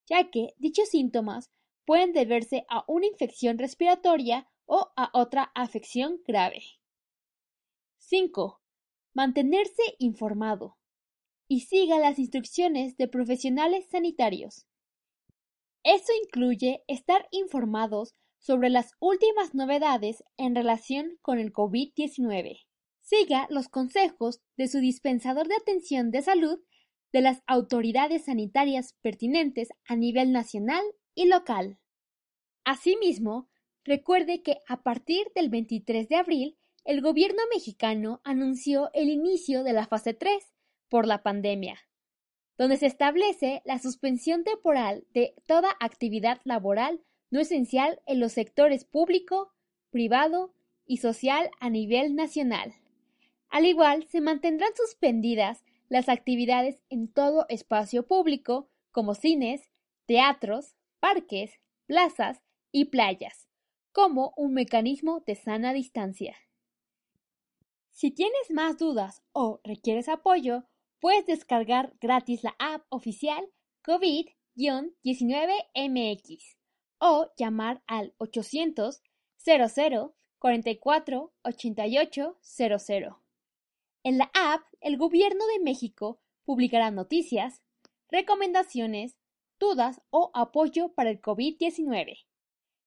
ya 0.06 0.30
que 0.30 0.54
dichos 0.58 0.90
síntomas 0.90 1.50
pueden 1.86 2.12
deberse 2.12 2.64
a 2.68 2.84
una 2.86 3.06
infección 3.06 3.58
respiratoria 3.58 4.48
o 4.66 4.92
a 4.96 5.10
otra 5.14 5.50
afección 5.54 6.20
grave. 6.26 6.62
5. 7.98 8.60
Mantenerse 9.14 9.82
informado 9.98 10.76
y 11.48 11.60
siga 11.60 11.98
las 11.98 12.18
instrucciones 12.18 12.96
de 12.96 13.08
profesionales 13.08 13.88
sanitarios. 13.90 14.66
Eso 15.82 16.12
incluye 16.22 16.84
estar 16.86 17.26
informados 17.32 18.14
sobre 18.40 18.70
las 18.70 18.92
últimas 18.98 19.54
novedades 19.54 20.24
en 20.36 20.54
relación 20.54 21.18
con 21.22 21.38
el 21.38 21.52
COVID-19. 21.52 22.66
Siga 23.00 23.46
los 23.50 23.68
consejos 23.68 24.40
de 24.56 24.66
su 24.66 24.78
dispensador 24.78 25.46
de 25.46 25.56
atención 25.56 26.10
de 26.10 26.22
salud 26.22 26.58
de 27.12 27.20
las 27.20 27.42
autoridades 27.46 28.24
sanitarias 28.24 28.96
pertinentes 29.02 29.68
a 29.86 29.96
nivel 29.96 30.32
nacional 30.32 30.82
y 31.14 31.26
local. 31.26 31.78
Asimismo, 32.64 33.48
recuerde 33.84 34.42
que 34.42 34.58
a 34.68 34.82
partir 34.82 35.26
del 35.34 35.50
23 35.50 36.08
de 36.08 36.16
abril, 36.16 36.58
el 36.84 37.02
gobierno 37.02 37.42
mexicano 37.52 38.20
anunció 38.24 38.90
el 38.94 39.10
inicio 39.10 39.64
de 39.64 39.72
la 39.72 39.86
fase 39.86 40.14
3 40.14 40.42
por 40.88 41.06
la 41.06 41.22
pandemia, 41.22 41.78
donde 42.56 42.78
se 42.78 42.86
establece 42.86 43.60
la 43.64 43.78
suspensión 43.78 44.44
temporal 44.44 45.04
de 45.12 45.34
toda 45.46 45.76
actividad 45.80 46.40
laboral 46.44 47.04
no 47.30 47.40
esencial 47.40 48.00
en 48.06 48.20
los 48.20 48.32
sectores 48.32 48.84
público, 48.84 49.52
privado 49.90 50.54
y 50.86 50.98
social 50.98 51.50
a 51.60 51.70
nivel 51.70 52.14
nacional. 52.14 52.74
Al 53.48 53.64
igual, 53.66 54.06
se 54.08 54.20
mantendrán 54.20 54.70
suspendidas 54.76 55.64
las 55.88 56.08
actividades 56.08 56.78
en 56.88 57.12
todo 57.12 57.46
espacio 57.48 58.06
público, 58.06 58.68
como 58.92 59.14
cines, 59.14 59.70
teatros, 60.06 60.76
parques, 61.00 61.52
plazas 61.86 62.40
y 62.72 62.86
playas, 62.86 63.48
como 63.92 64.32
un 64.36 64.54
mecanismo 64.54 65.22
de 65.26 65.34
sana 65.34 65.72
distancia. 65.72 66.36
Si 67.90 68.10
tienes 68.10 68.50
más 68.50 68.78
dudas 68.78 69.22
o 69.32 69.60
requieres 69.64 70.08
apoyo, 70.08 70.64
puedes 71.00 71.26
descargar 71.26 71.94
gratis 72.00 72.44
la 72.44 72.54
app 72.58 72.86
oficial 72.88 73.44
COVID-19MX 73.84 76.59
o 77.00 77.32
llamar 77.36 77.82
al 77.86 78.14
800 78.18 79.02
00 79.38 80.14
44 80.38 81.32
88 81.42 82.38
00. 82.40 83.22
En 84.02 84.18
la 84.18 84.30
app, 84.34 84.62
el 84.80 84.96
Gobierno 84.96 85.46
de 85.46 85.60
México 85.60 86.20
publicará 86.44 86.90
noticias, 86.90 87.62
recomendaciones, 88.08 89.18
dudas 89.58 90.00
o 90.10 90.30
apoyo 90.34 90.94
para 90.94 91.10
el 91.10 91.20
COVID-19. 91.20 92.24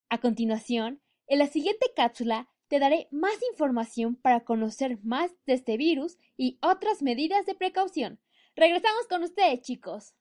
A 0.10 0.17
continuación, 0.20 1.01
en 1.27 1.39
la 1.39 1.48
siguiente 1.48 1.88
cápsula 1.96 2.50
te 2.67 2.79
daré 2.79 3.08
más 3.12 3.36
información 3.51 4.15
para 4.15 4.43
conocer 4.43 4.98
más 5.03 5.32
de 5.46 5.53
este 5.53 5.77
virus 5.77 6.17
y 6.36 6.58
otras 6.62 7.03
medidas 7.03 7.46
de 7.46 7.55
precaución. 7.55 8.20
Regresamos 8.55 9.08
con 9.08 9.24
ustedes, 9.24 9.62
chicos. 9.62 10.15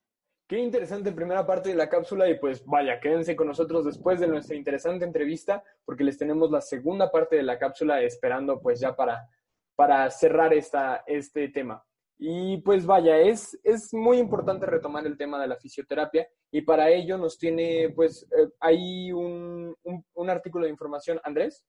Qué 0.53 0.59
interesante 0.59 1.13
primera 1.13 1.47
parte 1.47 1.71
de 1.71 1.75
la 1.75 1.89
cápsula 1.89 2.29
y 2.29 2.39
pues 2.39 2.63
vaya, 2.67 3.01
quédense 3.01 3.35
con 3.35 3.47
nosotros 3.47 3.87
después 3.87 4.21
de 4.21 4.27
nuestra 4.27 4.55
interesante 4.55 5.07
entrevista 5.07 5.65
porque 5.83 6.05
les 6.05 6.19
tenemos 6.19 6.51
la 6.51 6.61
segunda 6.61 7.11
parte 7.11 7.37
de 7.37 7.43
la 7.43 7.59
cápsula 7.59 8.03
esperando 8.03 8.61
pues 8.61 8.79
ya 8.79 8.95
para, 8.95 9.27
para 9.75 10.11
cerrar 10.11 10.53
esta, 10.53 11.05
este 11.07 11.49
tema. 11.49 11.83
Y 12.19 12.59
pues 12.59 12.85
vaya, 12.85 13.19
es, 13.19 13.59
es 13.65 13.95
muy 13.95 14.19
importante 14.19 14.67
retomar 14.67 15.07
el 15.07 15.17
tema 15.17 15.41
de 15.41 15.49
la 15.49 15.57
fisioterapia 15.57 16.29
y 16.51 16.61
para 16.61 16.91
ello 16.91 17.17
nos 17.17 17.39
tiene 17.39 17.89
pues 17.97 18.25
eh, 18.25 18.51
ahí 18.61 19.11
un, 19.11 19.75
un 20.13 20.29
artículo 20.29 20.67
de 20.67 20.71
información. 20.71 21.19
Andrés. 21.25 21.65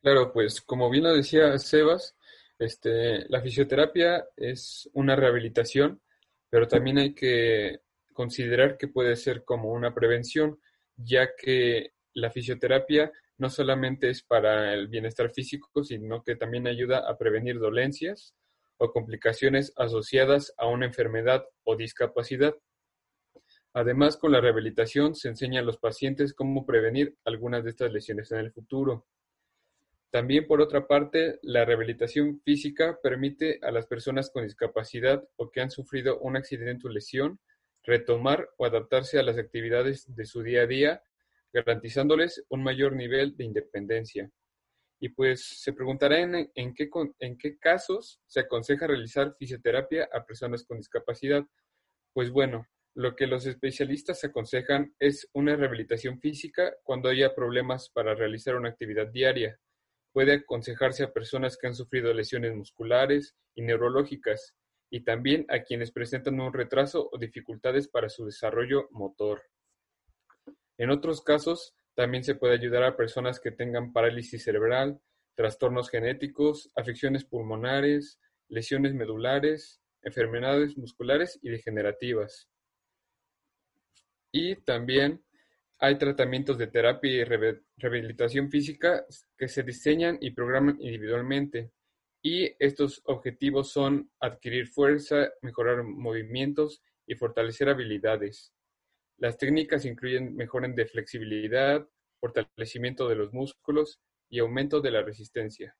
Claro, 0.00 0.32
pues 0.32 0.62
como 0.62 0.88
bien 0.88 1.04
lo 1.04 1.12
decía 1.12 1.58
Sebas, 1.58 2.16
este, 2.58 3.28
la 3.28 3.42
fisioterapia 3.42 4.26
es 4.36 4.88
una 4.94 5.16
rehabilitación, 5.16 6.00
pero 6.54 6.68
también 6.68 6.98
hay 6.98 7.14
que 7.16 7.80
considerar 8.12 8.78
que 8.78 8.86
puede 8.86 9.16
ser 9.16 9.42
como 9.42 9.72
una 9.72 9.92
prevención, 9.92 10.60
ya 10.94 11.30
que 11.36 11.94
la 12.12 12.30
fisioterapia 12.30 13.10
no 13.38 13.50
solamente 13.50 14.08
es 14.08 14.22
para 14.22 14.72
el 14.72 14.86
bienestar 14.86 15.32
físico, 15.32 15.82
sino 15.82 16.22
que 16.22 16.36
también 16.36 16.68
ayuda 16.68 17.10
a 17.10 17.18
prevenir 17.18 17.58
dolencias 17.58 18.36
o 18.76 18.92
complicaciones 18.92 19.72
asociadas 19.74 20.54
a 20.56 20.68
una 20.68 20.86
enfermedad 20.86 21.44
o 21.64 21.74
discapacidad. 21.74 22.54
Además, 23.72 24.16
con 24.16 24.30
la 24.30 24.40
rehabilitación 24.40 25.16
se 25.16 25.30
enseña 25.30 25.58
a 25.58 25.64
los 25.64 25.78
pacientes 25.78 26.34
cómo 26.34 26.64
prevenir 26.64 27.16
algunas 27.24 27.64
de 27.64 27.70
estas 27.70 27.92
lesiones 27.92 28.30
en 28.30 28.38
el 28.38 28.52
futuro. 28.52 29.08
También, 30.14 30.46
por 30.46 30.60
otra 30.60 30.86
parte, 30.86 31.40
la 31.42 31.64
rehabilitación 31.64 32.40
física 32.44 33.00
permite 33.02 33.58
a 33.62 33.72
las 33.72 33.88
personas 33.88 34.30
con 34.30 34.44
discapacidad 34.44 35.24
o 35.34 35.50
que 35.50 35.60
han 35.60 35.72
sufrido 35.72 36.20
un 36.20 36.36
accidente 36.36 36.86
o 36.86 36.90
lesión 36.90 37.40
retomar 37.82 38.48
o 38.56 38.64
adaptarse 38.64 39.18
a 39.18 39.24
las 39.24 39.38
actividades 39.38 40.14
de 40.14 40.24
su 40.24 40.44
día 40.44 40.62
a 40.62 40.66
día, 40.68 41.02
garantizándoles 41.52 42.44
un 42.48 42.62
mayor 42.62 42.94
nivel 42.94 43.36
de 43.36 43.42
independencia. 43.42 44.30
Y 45.00 45.08
pues 45.08 45.44
se 45.60 45.72
preguntarán 45.72 46.48
en, 46.54 46.74
qué, 46.74 46.88
en 47.18 47.36
qué 47.36 47.58
casos 47.58 48.20
se 48.28 48.38
aconseja 48.38 48.86
realizar 48.86 49.34
fisioterapia 49.36 50.08
a 50.12 50.24
personas 50.24 50.62
con 50.62 50.78
discapacidad. 50.78 51.44
Pues 52.12 52.30
bueno, 52.30 52.68
lo 52.94 53.16
que 53.16 53.26
los 53.26 53.46
especialistas 53.46 54.22
aconsejan 54.22 54.94
es 55.00 55.28
una 55.32 55.56
rehabilitación 55.56 56.20
física 56.20 56.72
cuando 56.84 57.08
haya 57.08 57.34
problemas 57.34 57.90
para 57.90 58.14
realizar 58.14 58.54
una 58.54 58.68
actividad 58.68 59.08
diaria 59.08 59.58
Puede 60.14 60.32
aconsejarse 60.34 61.02
a 61.02 61.12
personas 61.12 61.58
que 61.58 61.66
han 61.66 61.74
sufrido 61.74 62.14
lesiones 62.14 62.54
musculares 62.54 63.34
y 63.56 63.62
neurológicas, 63.62 64.54
y 64.88 65.02
también 65.02 65.44
a 65.48 65.64
quienes 65.64 65.90
presentan 65.90 66.38
un 66.38 66.52
retraso 66.52 67.10
o 67.10 67.18
dificultades 67.18 67.88
para 67.88 68.08
su 68.08 68.24
desarrollo 68.24 68.86
motor. 68.92 69.42
En 70.78 70.90
otros 70.90 71.20
casos, 71.20 71.74
también 71.96 72.22
se 72.22 72.36
puede 72.36 72.54
ayudar 72.54 72.84
a 72.84 72.96
personas 72.96 73.40
que 73.40 73.50
tengan 73.50 73.92
parálisis 73.92 74.44
cerebral, 74.44 75.00
trastornos 75.34 75.90
genéticos, 75.90 76.70
afecciones 76.76 77.24
pulmonares, 77.24 78.20
lesiones 78.48 78.94
medulares, 78.94 79.80
enfermedades 80.02 80.78
musculares 80.78 81.40
y 81.42 81.50
degenerativas. 81.50 82.48
Y 84.30 84.54
también 84.62 85.24
hay 85.78 85.98
tratamientos 85.98 86.58
de 86.58 86.68
terapia 86.68 87.10
y 87.10 87.24
rehabilitación 87.76 88.50
física 88.50 89.04
que 89.36 89.48
se 89.48 89.62
diseñan 89.62 90.18
y 90.20 90.30
programan 90.30 90.80
individualmente, 90.80 91.72
y 92.22 92.54
estos 92.58 93.02
objetivos 93.04 93.70
son 93.70 94.10
adquirir 94.18 94.68
fuerza, 94.68 95.30
mejorar 95.42 95.82
movimientos 95.82 96.82
y 97.06 97.16
fortalecer 97.16 97.68
habilidades. 97.68 98.54
Las 99.18 99.36
técnicas 99.36 99.84
incluyen 99.84 100.34
mejora 100.34 100.68
de 100.68 100.86
flexibilidad, 100.86 101.86
fortalecimiento 102.20 103.08
de 103.08 103.16
los 103.16 103.32
músculos 103.34 104.00
y 104.30 104.38
aumento 104.38 104.80
de 104.80 104.90
la 104.90 105.02
resistencia, 105.02 105.76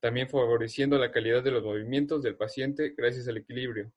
también 0.00 0.28
favoreciendo 0.28 0.98
la 0.98 1.12
calidad 1.12 1.44
de 1.44 1.52
los 1.52 1.62
movimientos 1.62 2.22
del 2.22 2.36
paciente 2.36 2.94
gracias 2.96 3.28
al 3.28 3.36
equilibrio. 3.36 3.92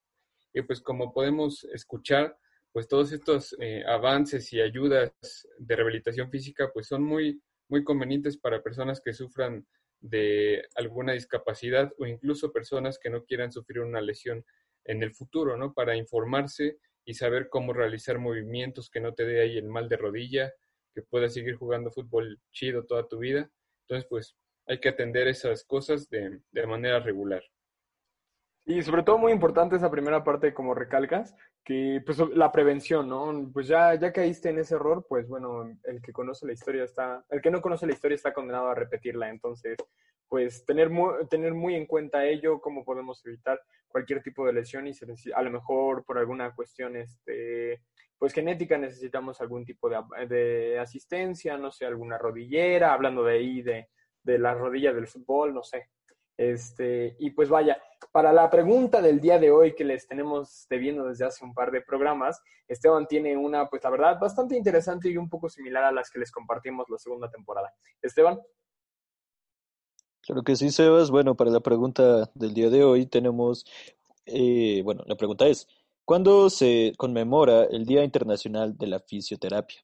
Y 0.53 0.61
pues 0.61 0.79
como 0.79 1.11
podemos 1.11 1.63
escuchar, 1.73 2.37
pues 2.73 2.87
todos 2.87 3.11
estos 3.13 3.55
eh, 3.59 3.83
avances 3.87 4.51
y 4.51 4.59
ayudas 4.59 5.13
de 5.59 5.75
rehabilitación 5.75 6.29
física 6.31 6.71
pues 6.73 6.87
son 6.87 7.03
muy, 7.03 7.41
muy 7.69 7.83
convenientes 7.83 8.37
para 8.37 8.63
personas 8.63 8.99
que 8.99 9.13
sufran 9.13 9.65
de 10.01 10.65
alguna 10.75 11.13
discapacidad 11.13 11.93
o 11.99 12.05
incluso 12.05 12.51
personas 12.51 12.99
que 12.99 13.09
no 13.09 13.23
quieran 13.23 13.51
sufrir 13.51 13.79
una 13.81 14.01
lesión 14.01 14.43
en 14.85 15.01
el 15.03 15.13
futuro, 15.13 15.55
¿no? 15.55 15.73
Para 15.73 15.95
informarse 15.95 16.77
y 17.05 17.13
saber 17.13 17.47
cómo 17.49 17.73
realizar 17.73 18.19
movimientos 18.19 18.89
que 18.89 18.99
no 18.99 19.13
te 19.13 19.25
dé 19.25 19.41
ahí 19.41 19.57
el 19.57 19.67
mal 19.67 19.87
de 19.87 19.97
rodilla, 19.97 20.53
que 20.93 21.03
puedas 21.03 21.33
seguir 21.33 21.55
jugando 21.55 21.91
fútbol 21.91 22.39
chido 22.51 22.85
toda 22.85 23.07
tu 23.07 23.19
vida. 23.19 23.49
Entonces, 23.83 24.07
pues 24.09 24.35
hay 24.67 24.79
que 24.79 24.89
atender 24.89 25.27
esas 25.27 25.63
cosas 25.63 26.09
de, 26.09 26.41
de 26.51 26.67
manera 26.67 26.99
regular. 26.99 27.43
Y 28.65 28.81
sobre 28.81 29.03
todo 29.03 29.17
muy 29.17 29.33
importante 29.33 29.75
esa 29.75 29.91
primera 29.91 30.23
parte, 30.23 30.53
como 30.53 30.73
recalcas, 30.73 31.35
que 31.65 32.01
pues 32.05 32.17
la 32.33 32.51
prevención, 32.51 33.09
¿no? 33.09 33.49
Pues 33.51 33.67
ya, 33.67 33.93
ya 33.95 34.13
caíste 34.13 34.49
en 34.49 34.59
ese 34.59 34.75
error, 34.75 35.05
pues 35.07 35.27
bueno, 35.27 35.69
el 35.83 36.01
que 36.01 36.13
conoce 36.13 36.45
la 36.45 36.53
historia 36.53 36.85
está, 36.85 37.25
el 37.29 37.41
que 37.41 37.51
no 37.51 37.61
conoce 37.61 37.85
la 37.85 37.93
historia 37.93 38.15
está 38.15 38.33
condenado 38.33 38.69
a 38.69 38.75
repetirla. 38.75 39.29
Entonces, 39.29 39.75
pues 40.29 40.65
tener 40.65 40.89
muy, 40.89 41.27
tener 41.29 41.53
muy 41.53 41.75
en 41.75 41.85
cuenta 41.85 42.25
ello, 42.25 42.61
cómo 42.61 42.85
podemos 42.85 43.25
evitar 43.25 43.59
cualquier 43.87 44.23
tipo 44.23 44.45
de 44.45 44.53
lesión 44.53 44.87
y 44.87 44.93
a 45.35 45.41
lo 45.41 45.51
mejor 45.51 46.03
por 46.05 46.17
alguna 46.17 46.55
cuestión, 46.55 46.95
este, 46.95 47.83
pues 48.17 48.33
genética 48.33 48.77
necesitamos 48.77 49.41
algún 49.41 49.65
tipo 49.65 49.89
de, 49.89 49.99
de 50.27 50.79
asistencia, 50.79 51.57
no 51.57 51.71
sé, 51.71 51.85
alguna 51.85 52.17
rodillera, 52.17 52.93
hablando 52.93 53.23
de 53.23 53.33
ahí, 53.33 53.61
de, 53.61 53.89
de 54.23 54.39
la 54.39 54.53
rodilla 54.53 54.93
del 54.93 55.07
fútbol, 55.07 55.53
no 55.53 55.63
sé. 55.63 55.89
Este, 56.37 57.15
y 57.19 57.31
pues 57.31 57.49
vaya, 57.49 57.81
para 58.11 58.33
la 58.33 58.49
pregunta 58.49 59.01
del 59.01 59.21
día 59.21 59.39
de 59.39 59.51
hoy 59.51 59.75
que 59.75 59.83
les 59.83 60.07
tenemos 60.07 60.65
debiendo 60.69 61.05
desde 61.05 61.25
hace 61.25 61.45
un 61.45 61.53
par 61.53 61.71
de 61.71 61.81
programas, 61.81 62.41
Esteban 62.67 63.07
tiene 63.07 63.37
una, 63.37 63.69
pues 63.69 63.83
la 63.83 63.89
verdad, 63.89 64.19
bastante 64.19 64.57
interesante 64.57 65.09
y 65.09 65.17
un 65.17 65.29
poco 65.29 65.49
similar 65.49 65.83
a 65.83 65.91
las 65.91 66.09
que 66.09 66.19
les 66.19 66.31
compartimos 66.31 66.89
la 66.89 66.97
segunda 66.97 67.29
temporada. 67.29 67.71
Esteban. 68.01 68.39
Claro 70.21 70.43
que 70.43 70.55
sí, 70.55 70.69
Sebas. 70.71 71.11
Bueno, 71.11 71.35
para 71.35 71.51
la 71.51 71.59
pregunta 71.59 72.31
del 72.33 72.53
día 72.53 72.69
de 72.69 72.83
hoy 72.83 73.05
tenemos, 73.05 73.65
eh, 74.25 74.81
bueno, 74.83 75.03
la 75.05 75.15
pregunta 75.15 75.47
es, 75.47 75.67
¿cuándo 76.05 76.49
se 76.49 76.93
conmemora 76.97 77.65
el 77.65 77.85
Día 77.85 78.03
Internacional 78.03 78.77
de 78.77 78.87
la 78.87 78.99
Fisioterapia? 78.99 79.83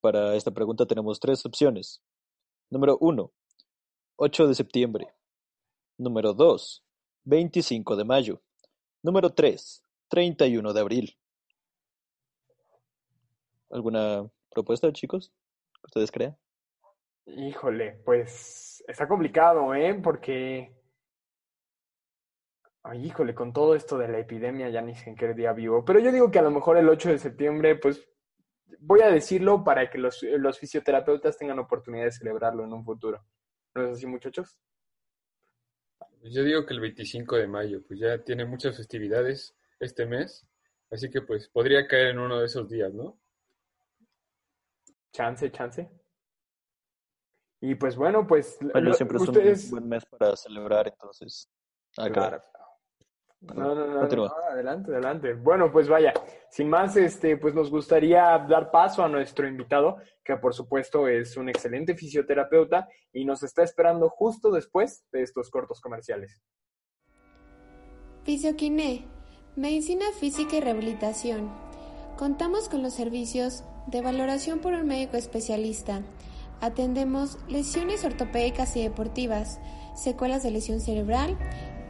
para 0.00 0.36
esta 0.36 0.50
pregunta 0.50 0.86
tenemos 0.86 1.20
tres 1.20 1.44
opciones. 1.44 2.02
Número 2.70 2.98
1, 3.00 3.30
8 4.16 4.46
de 4.46 4.54
septiembre. 4.54 5.08
Número 5.98 6.32
2, 6.32 6.84
25 7.24 7.96
de 7.96 8.04
mayo. 8.04 8.40
Número 9.02 9.30
3, 9.30 9.84
31 10.08 10.72
de 10.72 10.80
abril. 10.80 11.18
¿Alguna 13.70 14.30
propuesta, 14.48 14.92
chicos? 14.92 15.32
¿Que 15.74 15.86
ustedes 15.86 16.12
crean? 16.12 16.38
Híjole, 17.26 18.00
pues 18.04 18.84
está 18.86 19.08
complicado, 19.08 19.74
¿eh? 19.74 19.94
Porque, 20.00 20.72
ay, 22.84 23.06
híjole, 23.06 23.34
con 23.34 23.52
todo 23.52 23.74
esto 23.74 23.98
de 23.98 24.06
la 24.06 24.20
epidemia 24.20 24.70
ya 24.70 24.80
ni 24.80 24.94
sé 24.94 25.10
en 25.10 25.16
qué 25.16 25.34
día 25.34 25.52
vivo. 25.52 25.84
Pero 25.84 25.98
yo 25.98 26.12
digo 26.12 26.30
que 26.30 26.38
a 26.38 26.42
lo 26.42 26.52
mejor 26.52 26.78
el 26.78 26.88
8 26.88 27.10
de 27.10 27.18
septiembre, 27.18 27.74
pues 27.74 28.08
voy 28.78 29.00
a 29.00 29.10
decirlo 29.10 29.64
para 29.64 29.90
que 29.90 29.98
los, 29.98 30.22
los 30.22 30.60
fisioterapeutas 30.60 31.36
tengan 31.36 31.58
oportunidad 31.58 32.04
de 32.04 32.12
celebrarlo 32.12 32.62
en 32.62 32.72
un 32.72 32.84
futuro. 32.84 33.24
¿No 33.74 33.82
es 33.82 33.90
así, 33.90 34.06
muchachos? 34.06 34.56
Yo 36.22 36.42
digo 36.42 36.66
que 36.66 36.74
el 36.74 36.80
25 36.80 37.36
de 37.36 37.46
mayo, 37.46 37.82
pues 37.86 38.00
ya 38.00 38.18
tiene 38.22 38.44
muchas 38.44 38.76
festividades 38.76 39.56
este 39.80 40.06
mes, 40.06 40.46
así 40.90 41.10
que 41.10 41.22
pues 41.22 41.48
podría 41.48 41.86
caer 41.86 42.08
en 42.08 42.18
uno 42.18 42.40
de 42.40 42.46
esos 42.46 42.68
días, 42.68 42.92
¿no? 42.92 43.18
Chance, 45.12 45.50
chance. 45.50 45.90
Y 47.60 47.74
pues 47.74 47.96
bueno, 47.96 48.26
pues 48.26 48.58
Mayo 48.74 48.92
siempre 48.94 49.18
ustedes... 49.18 49.58
es 49.58 49.64
un 49.66 49.70
buen 49.70 49.88
mes 49.88 50.04
para 50.06 50.36
celebrar, 50.36 50.88
entonces. 50.88 51.50
Caray. 51.96 52.12
Claro. 52.12 52.42
No, 53.40 53.54
no, 53.54 53.86
no, 53.86 54.08
no, 54.08 54.32
adelante, 54.50 54.90
adelante. 54.90 55.34
Bueno, 55.34 55.70
pues 55.70 55.88
vaya, 55.88 56.12
sin 56.50 56.68
más, 56.68 56.96
este, 56.96 57.36
pues 57.36 57.54
nos 57.54 57.70
gustaría 57.70 58.36
dar 58.48 58.70
paso 58.72 59.04
a 59.04 59.08
nuestro 59.08 59.46
invitado, 59.46 59.98
que 60.24 60.36
por 60.36 60.54
supuesto 60.54 61.06
es 61.06 61.36
un 61.36 61.48
excelente 61.48 61.94
fisioterapeuta 61.94 62.88
y 63.12 63.24
nos 63.24 63.44
está 63.44 63.62
esperando 63.62 64.08
justo 64.08 64.50
después 64.50 65.04
de 65.12 65.22
estos 65.22 65.50
cortos 65.50 65.80
comerciales. 65.80 66.42
Fisioquiné, 68.24 69.06
Medicina 69.54 70.06
Física 70.18 70.56
y 70.56 70.60
Rehabilitación. 70.60 71.48
Contamos 72.16 72.68
con 72.68 72.82
los 72.82 72.94
servicios 72.94 73.62
de 73.86 74.02
valoración 74.02 74.58
por 74.58 74.72
un 74.72 74.86
médico 74.86 75.16
especialista. 75.16 76.02
Atendemos 76.60 77.38
lesiones 77.48 78.04
ortopédicas 78.04 78.76
y 78.76 78.82
deportivas, 78.82 79.60
secuelas 79.94 80.42
de 80.42 80.50
lesión 80.50 80.80
cerebral, 80.80 81.38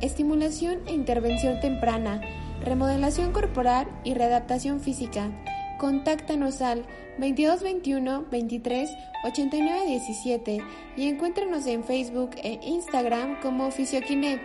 estimulación 0.01 0.81
e 0.87 0.93
intervención 0.93 1.61
temprana, 1.61 2.21
remodelación 2.63 3.33
corporal 3.33 3.89
y 4.05 4.15
readaptación 4.15 4.81
física. 4.81 5.31
Contáctanos 5.79 6.61
al 6.61 6.85
2221 7.19 8.27
23 8.31 8.91
89 9.25 9.87
17 9.87 10.59
y 10.97 11.09
encuéntranos 11.09 11.67
en 11.67 11.85
Facebook 11.85 12.31
e 12.37 12.59
Instagram 12.63 13.41
como 13.41 13.71
Fisioquiné, 13.71 14.41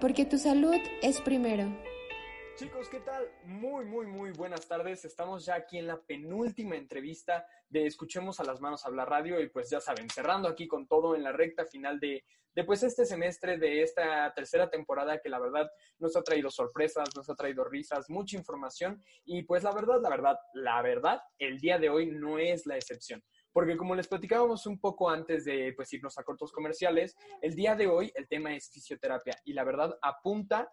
porque 0.00 0.24
tu 0.24 0.38
salud 0.38 0.76
es 1.02 1.20
primero. 1.20 1.64
Chicos, 2.56 2.88
¿qué 2.88 3.00
tal? 3.00 3.28
Muy, 3.48 3.86
muy, 3.86 4.06
muy 4.06 4.30
buenas 4.32 4.68
tardes. 4.68 5.06
Estamos 5.06 5.46
ya 5.46 5.54
aquí 5.54 5.78
en 5.78 5.86
la 5.86 5.98
penúltima 6.02 6.76
entrevista 6.76 7.46
de 7.70 7.86
Escuchemos 7.86 8.38
a 8.40 8.44
las 8.44 8.60
Manos 8.60 8.84
Hablar 8.84 9.08
Radio 9.08 9.40
y 9.40 9.48
pues 9.48 9.70
ya 9.70 9.80
saben, 9.80 10.10
cerrando 10.10 10.50
aquí 10.50 10.68
con 10.68 10.86
todo 10.86 11.16
en 11.16 11.22
la 11.22 11.32
recta 11.32 11.64
final 11.64 11.98
de, 11.98 12.26
de 12.54 12.64
pues 12.64 12.82
este 12.82 13.06
semestre, 13.06 13.56
de 13.56 13.80
esta 13.80 14.34
tercera 14.34 14.68
temporada 14.68 15.18
que 15.18 15.30
la 15.30 15.38
verdad 15.38 15.66
nos 15.98 16.14
ha 16.14 16.22
traído 16.22 16.50
sorpresas, 16.50 17.08
nos 17.16 17.30
ha 17.30 17.34
traído 17.34 17.64
risas, 17.64 18.10
mucha 18.10 18.36
información 18.36 19.02
y 19.24 19.44
pues 19.44 19.62
la 19.62 19.72
verdad, 19.72 20.02
la 20.02 20.10
verdad, 20.10 20.36
la 20.52 20.82
verdad, 20.82 21.20
el 21.38 21.58
día 21.58 21.78
de 21.78 21.88
hoy 21.88 22.04
no 22.04 22.38
es 22.38 22.66
la 22.66 22.76
excepción. 22.76 23.24
Porque 23.50 23.78
como 23.78 23.94
les 23.94 24.08
platicábamos 24.08 24.66
un 24.66 24.78
poco 24.78 25.08
antes 25.08 25.46
de 25.46 25.72
pues, 25.74 25.90
irnos 25.94 26.18
a 26.18 26.22
cortos 26.22 26.52
comerciales, 26.52 27.16
el 27.40 27.54
día 27.54 27.74
de 27.74 27.86
hoy 27.86 28.12
el 28.14 28.28
tema 28.28 28.54
es 28.54 28.68
fisioterapia 28.70 29.40
y 29.46 29.54
la 29.54 29.64
verdad 29.64 29.98
apunta 30.02 30.70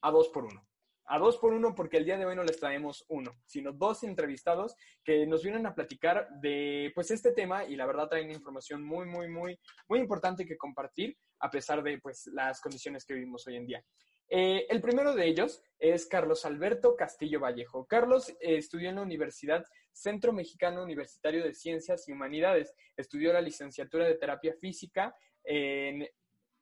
a 0.00 0.10
dos 0.10 0.30
por 0.30 0.44
uno 0.44 0.66
a 1.06 1.18
dos 1.18 1.38
por 1.38 1.52
uno 1.52 1.74
porque 1.74 1.98
el 1.98 2.04
día 2.04 2.16
de 2.16 2.24
hoy 2.24 2.36
no 2.36 2.44
les 2.44 2.58
traemos 2.58 3.04
uno, 3.08 3.32
sino 3.44 3.72
dos 3.72 4.04
entrevistados 4.04 4.74
que 5.04 5.26
nos 5.26 5.42
vienen 5.42 5.66
a 5.66 5.74
platicar 5.74 6.28
de 6.40 6.92
pues 6.94 7.10
este 7.10 7.32
tema 7.32 7.64
y 7.64 7.76
la 7.76 7.86
verdad 7.86 8.08
traen 8.08 8.30
información 8.30 8.82
muy, 8.82 9.06
muy, 9.06 9.28
muy, 9.28 9.58
muy 9.88 10.00
importante 10.00 10.46
que 10.46 10.56
compartir 10.56 11.16
a 11.40 11.50
pesar 11.50 11.82
de 11.82 11.98
pues 11.98 12.26
las 12.32 12.60
condiciones 12.60 13.04
que 13.04 13.14
vivimos 13.14 13.46
hoy 13.46 13.56
en 13.56 13.66
día. 13.66 13.84
Eh, 14.28 14.66
el 14.70 14.80
primero 14.80 15.14
de 15.14 15.26
ellos 15.26 15.62
es 15.78 16.06
Carlos 16.06 16.46
Alberto 16.46 16.96
Castillo 16.96 17.40
Vallejo. 17.40 17.86
Carlos 17.86 18.30
eh, 18.30 18.56
estudió 18.56 18.88
en 18.88 18.96
la 18.96 19.02
Universidad 19.02 19.64
Centro 19.92 20.32
Mexicano 20.32 20.82
Universitario 20.82 21.44
de 21.44 21.54
Ciencias 21.54 22.08
y 22.08 22.12
Humanidades. 22.12 22.74
Estudió 22.96 23.32
la 23.32 23.42
licenciatura 23.42 24.06
de 24.06 24.14
terapia 24.14 24.54
física 24.54 25.14
en, 25.44 26.08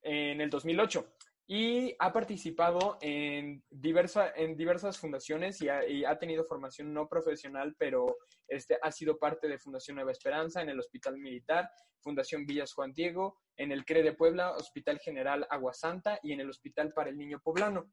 en 0.02 0.40
el 0.40 0.50
2008 0.50 1.14
y 1.52 1.94
ha 1.98 2.10
participado 2.14 2.96
en, 3.02 3.62
diversa, 3.68 4.32
en 4.34 4.56
diversas 4.56 4.98
fundaciones 4.98 5.60
y 5.60 5.68
ha, 5.68 5.86
y 5.86 6.02
ha, 6.02 6.18
tenido 6.18 6.46
formación 6.46 6.94
no 6.94 7.06
profesional, 7.10 7.76
pero 7.78 8.16
este, 8.48 8.78
ha 8.80 8.90
sido 8.90 9.18
parte 9.18 9.48
de 9.48 9.58
Fundación 9.58 9.96
Nueva 9.96 10.12
Esperanza, 10.12 10.62
en 10.62 10.70
el 10.70 10.80
Hospital 10.80 11.18
Militar, 11.18 11.68
Fundación 12.00 12.46
Villas 12.46 12.72
Juan 12.72 12.94
Diego, 12.94 13.36
en 13.54 13.70
el 13.70 13.84
CRE 13.84 14.02
de 14.02 14.14
Puebla, 14.14 14.52
Hospital 14.52 14.98
General 15.00 15.46
Aguasanta 15.50 16.18
y 16.22 16.32
en 16.32 16.40
el 16.40 16.48
Hospital 16.48 16.94
para 16.94 17.10
el 17.10 17.18
Niño 17.18 17.38
Poblano. 17.38 17.92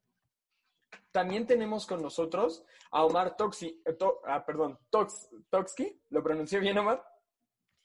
También 1.12 1.46
tenemos 1.46 1.86
con 1.86 2.02
nosotros 2.02 2.64
a 2.92 3.04
Omar 3.04 3.36
Toxi, 3.36 3.82
eh, 3.84 3.92
to, 3.92 4.22
ah, 4.26 4.46
perdón, 4.46 4.80
Tox, 4.90 5.32
Toxki, 5.50 6.02
¿lo 6.12 6.24
pronuncié 6.24 6.62
bien, 6.62 6.78
Omar? 6.78 7.04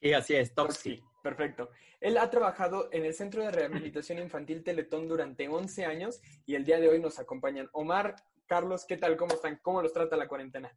Sí, 0.00 0.12
así 0.12 0.36
es. 0.36 0.54
Toxki. 0.54 1.02
Perfecto. 1.24 1.70
Él 2.00 2.18
ha 2.18 2.28
trabajado 2.28 2.90
en 2.92 3.06
el 3.06 3.14
Centro 3.14 3.42
de 3.42 3.50
Rehabilitación 3.50 4.18
Infantil 4.18 4.62
Teletón 4.62 5.08
durante 5.08 5.48
11 5.48 5.86
años 5.86 6.20
y 6.44 6.54
el 6.54 6.66
día 6.66 6.78
de 6.78 6.90
hoy 6.90 7.00
nos 7.00 7.18
acompañan. 7.18 7.70
Omar, 7.72 8.14
Carlos, 8.44 8.84
¿qué 8.86 8.98
tal? 8.98 9.16
¿Cómo 9.16 9.32
están? 9.32 9.58
¿Cómo 9.62 9.80
los 9.80 9.94
trata 9.94 10.18
la 10.18 10.28
cuarentena? 10.28 10.70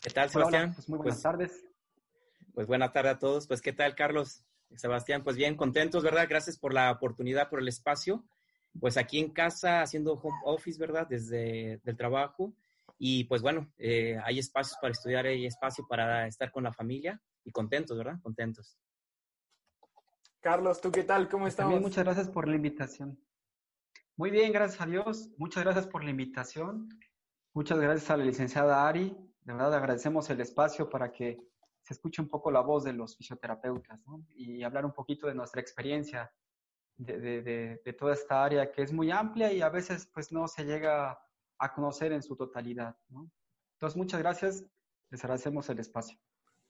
¿Qué 0.00 0.10
tal, 0.10 0.30
Sebastián? 0.30 0.66
Hola, 0.66 0.74
pues 0.76 0.88
muy 0.88 0.98
buenas 0.98 1.14
pues, 1.16 1.22
tardes. 1.24 1.64
Pues 2.54 2.66
buenas 2.68 2.92
tardes 2.92 3.14
a 3.14 3.18
todos. 3.18 3.48
Pues, 3.48 3.60
¿qué 3.60 3.72
tal, 3.72 3.96
Carlos? 3.96 4.44
Sebastián, 4.76 5.24
pues 5.24 5.34
bien, 5.34 5.56
contentos, 5.56 6.04
¿verdad? 6.04 6.28
Gracias 6.28 6.56
por 6.56 6.72
la 6.72 6.92
oportunidad, 6.92 7.50
por 7.50 7.58
el 7.58 7.66
espacio. 7.66 8.24
Pues 8.78 8.96
aquí 8.96 9.18
en 9.18 9.32
casa, 9.32 9.82
haciendo 9.82 10.12
home 10.12 10.38
office, 10.44 10.78
¿verdad? 10.78 11.08
Desde 11.08 11.80
el 11.84 11.96
trabajo. 11.96 12.54
Y 12.96 13.24
pues 13.24 13.42
bueno, 13.42 13.72
eh, 13.76 14.18
hay 14.22 14.38
espacios 14.38 14.78
para 14.80 14.92
estudiar, 14.92 15.26
hay 15.26 15.46
espacio 15.46 15.84
para 15.88 16.28
estar 16.28 16.52
con 16.52 16.62
la 16.62 16.72
familia 16.72 17.20
y 17.44 17.50
contentos, 17.50 17.96
¿verdad? 17.96 18.20
Contentos. 18.22 18.78
Carlos, 20.40 20.80
¿tú 20.80 20.90
qué 20.90 21.04
tal? 21.04 21.28
¿Cómo 21.28 21.46
estamos? 21.46 21.72
También 21.72 21.82
muchas 21.82 22.04
gracias 22.04 22.28
por 22.28 22.48
la 22.48 22.56
invitación. 22.56 23.18
Muy 24.16 24.30
bien, 24.30 24.52
gracias 24.52 24.80
a 24.80 24.86
Dios. 24.86 25.28
Muchas 25.36 25.64
gracias 25.64 25.86
por 25.86 26.02
la 26.04 26.10
invitación. 26.10 26.88
Muchas 27.52 27.78
gracias 27.78 28.10
a 28.10 28.16
la 28.16 28.24
licenciada 28.24 28.86
Ari. 28.88 29.16
De 29.42 29.52
verdad 29.52 29.74
agradecemos 29.74 30.28
el 30.30 30.40
espacio 30.40 30.88
para 30.88 31.10
que 31.10 31.40
se 31.82 31.94
escuche 31.94 32.22
un 32.22 32.28
poco 32.28 32.50
la 32.50 32.60
voz 32.60 32.84
de 32.84 32.92
los 32.92 33.16
fisioterapeutas 33.16 34.00
¿no? 34.06 34.24
y 34.28 34.62
hablar 34.62 34.84
un 34.84 34.92
poquito 34.92 35.26
de 35.26 35.34
nuestra 35.34 35.60
experiencia 35.60 36.32
de, 36.96 37.18
de, 37.18 37.42
de, 37.42 37.82
de, 37.84 37.92
toda 37.94 38.12
esta 38.12 38.44
área 38.44 38.70
que 38.70 38.82
es 38.82 38.92
muy 38.92 39.10
amplia 39.10 39.52
y 39.52 39.62
a 39.62 39.70
veces 39.70 40.06
pues 40.12 40.30
no 40.32 40.46
se 40.46 40.64
llega 40.64 41.18
a 41.58 41.74
conocer 41.74 42.12
en 42.12 42.22
su 42.22 42.36
totalidad. 42.36 42.96
¿no? 43.08 43.30
Entonces, 43.74 43.96
muchas 43.96 44.20
gracias. 44.20 44.64
Les 45.10 45.24
agradecemos 45.24 45.68
el 45.70 45.78
espacio. 45.78 46.18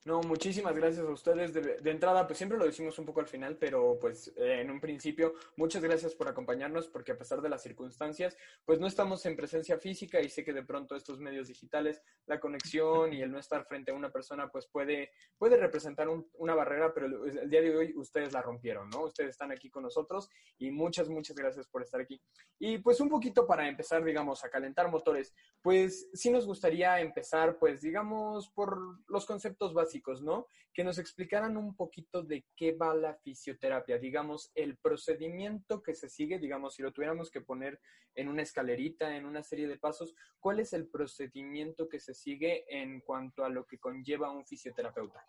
No, 0.03 0.19
muchísimas 0.21 0.75
gracias 0.75 1.05
a 1.05 1.11
ustedes. 1.11 1.53
De, 1.53 1.91
entrada, 1.91 2.25
pues 2.25 2.39
siempre 2.39 2.57
lo 2.57 2.65
decimos 2.65 2.97
un 2.97 3.05
poco 3.05 3.19
al 3.19 3.27
final, 3.27 3.57
pero 3.57 3.99
pues 4.01 4.33
eh, 4.35 4.61
en 4.61 4.71
un 4.71 4.81
principio, 4.81 5.35
muchas 5.57 5.83
gracias 5.83 6.15
por 6.15 6.27
acompañarnos, 6.27 6.87
porque 6.87 7.11
a 7.11 7.17
pesar 7.19 7.39
de 7.39 7.49
las 7.49 7.61
circunstancias, 7.61 8.35
pues 8.65 8.79
no 8.79 8.87
estamos 8.87 9.23
en 9.27 9.35
presencia 9.35 9.77
física 9.77 10.19
y 10.19 10.27
sé 10.27 10.43
que 10.43 10.53
de 10.53 10.63
pronto 10.63 10.95
estos 10.95 11.19
medios 11.19 11.49
digitales, 11.49 12.01
la 12.25 12.39
conexión 12.39 13.13
y 13.13 13.21
el 13.21 13.31
no 13.31 13.37
estar 13.37 13.63
frente 13.67 13.91
a 13.91 13.93
una 13.93 14.09
persona, 14.09 14.49
pues 14.49 14.65
puede, 14.65 15.11
puede 15.37 15.55
representar 15.55 16.09
un, 16.09 16.27
una 16.33 16.55
barrera, 16.55 16.91
pero 16.91 17.05
el, 17.05 17.37
el, 17.37 17.49
día 17.51 17.61
de 17.61 17.77
hoy 17.77 17.93
ustedes 17.95 18.33
la 18.33 18.41
rompieron, 18.41 18.89
¿no? 18.89 19.03
Ustedes 19.03 19.29
están 19.29 19.51
aquí 19.51 19.69
con 19.69 19.83
nosotros 19.83 20.29
y 20.57 20.71
muchas, 20.71 21.09
muchas 21.09 21.35
gracias 21.35 21.67
por 21.67 21.83
estar 21.83 22.01
aquí. 22.01 22.19
Y 22.57 22.79
pues 22.79 22.99
un 23.01 23.09
poquito 23.09 23.45
para 23.45 23.67
empezar, 23.67 24.03
digamos, 24.03 24.43
a 24.43 24.49
calentar 24.49 24.89
motores, 24.89 25.31
pues 25.61 26.09
sí 26.11 26.31
nos 26.31 26.47
gustaría 26.47 26.99
empezar, 26.99 27.59
pues 27.59 27.81
digamos, 27.81 28.49
por 28.49 28.79
los 29.07 29.27
conceptos 29.27 29.75
básicos 29.75 29.90
¿no? 30.21 30.47
Que 30.73 30.83
nos 30.83 30.97
explicaran 30.97 31.57
un 31.57 31.75
poquito 31.75 32.23
de 32.23 32.45
qué 32.55 32.73
va 32.73 32.93
la 32.93 33.15
fisioterapia, 33.15 33.97
digamos, 33.97 34.51
el 34.55 34.77
procedimiento 34.77 35.81
que 35.81 35.93
se 35.93 36.09
sigue, 36.09 36.39
digamos, 36.39 36.75
si 36.75 36.81
lo 36.81 36.91
tuviéramos 36.91 37.29
que 37.29 37.41
poner 37.41 37.79
en 38.15 38.27
una 38.27 38.41
escalerita, 38.41 39.15
en 39.15 39.25
una 39.25 39.43
serie 39.43 39.67
de 39.67 39.77
pasos, 39.77 40.15
¿cuál 40.39 40.59
es 40.59 40.73
el 40.73 40.87
procedimiento 40.87 41.87
que 41.87 41.99
se 41.99 42.13
sigue 42.13 42.65
en 42.69 43.01
cuanto 43.01 43.43
a 43.43 43.49
lo 43.49 43.65
que 43.65 43.79
conlleva 43.79 44.31
un 44.31 44.45
fisioterapeuta? 44.45 45.25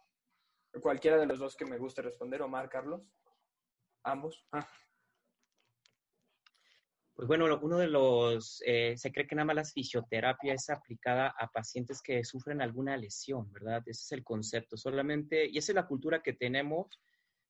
Cualquiera 0.81 1.19
de 1.19 1.27
los 1.27 1.39
dos 1.39 1.57
que 1.57 1.67
me 1.67 1.79
guste 1.79 2.03
responder, 2.03 2.43
Omar, 2.43 2.69
Carlos. 2.69 3.03
Ambos. 4.05 4.47
Ah. 4.53 4.67
Pues 7.15 7.29
bueno, 7.29 7.59
uno 7.61 7.79
de 7.79 7.89
los, 7.89 8.63
eh, 8.67 8.95
se 8.97 9.13
cree 9.13 9.27
que 9.27 9.35
nada 9.35 9.45
más 9.45 9.57
la 9.57 9.65
fisioterapia 9.65 10.55
es 10.55 10.71
aplicada 10.71 11.35
a 11.39 11.49
pacientes 11.49 12.01
que 12.01 12.25
sufren 12.25 12.63
alguna 12.63 12.97
lesión, 12.97 13.53
¿verdad? 13.53 13.83
Ese 13.85 14.03
es 14.03 14.13
el 14.13 14.25
concepto, 14.25 14.77
solamente, 14.79 15.47
y 15.47 15.59
esa 15.59 15.73
es 15.73 15.77
la 15.77 15.87
cultura 15.87 16.23
que 16.23 16.33
tenemos, 16.33 16.87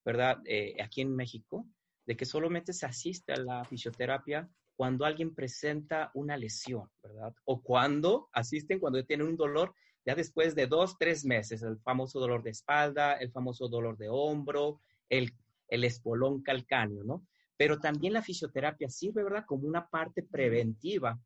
¿verdad? 0.03 0.41
Eh, 0.45 0.75
aquí 0.83 1.01
en 1.01 1.15
México, 1.15 1.65
de 2.05 2.17
que 2.17 2.25
solamente 2.25 2.73
se 2.73 2.85
asiste 2.85 3.31
a 3.31 3.37
la 3.37 3.63
fisioterapia 3.63 4.49
cuando 4.75 5.05
alguien 5.05 5.33
presenta 5.33 6.11
una 6.13 6.35
lesión, 6.35 6.89
¿verdad? 7.01 7.33
O 7.45 7.61
cuando 7.61 8.29
asisten, 8.33 8.79
cuando 8.79 9.05
tienen 9.05 9.27
un 9.27 9.37
dolor 9.37 9.73
ya 10.05 10.15
después 10.15 10.55
de 10.55 10.67
dos, 10.67 10.97
tres 10.97 11.23
meses, 11.23 11.61
el 11.63 11.79
famoso 11.79 12.19
dolor 12.19 12.43
de 12.43 12.49
espalda, 12.49 13.13
el 13.13 13.31
famoso 13.31 13.69
dolor 13.69 13.97
de 13.97 14.09
hombro, 14.09 14.81
el, 15.07 15.31
el 15.69 15.85
espolón 15.85 16.43
calcáneo, 16.43 17.03
¿no? 17.03 17.25
Pero 17.57 17.79
también 17.79 18.13
la 18.13 18.21
fisioterapia 18.21 18.89
sirve, 18.89 19.23
¿verdad? 19.23 19.45
Como 19.45 19.67
una 19.67 19.87
parte 19.87 20.23
preventiva, 20.23 21.19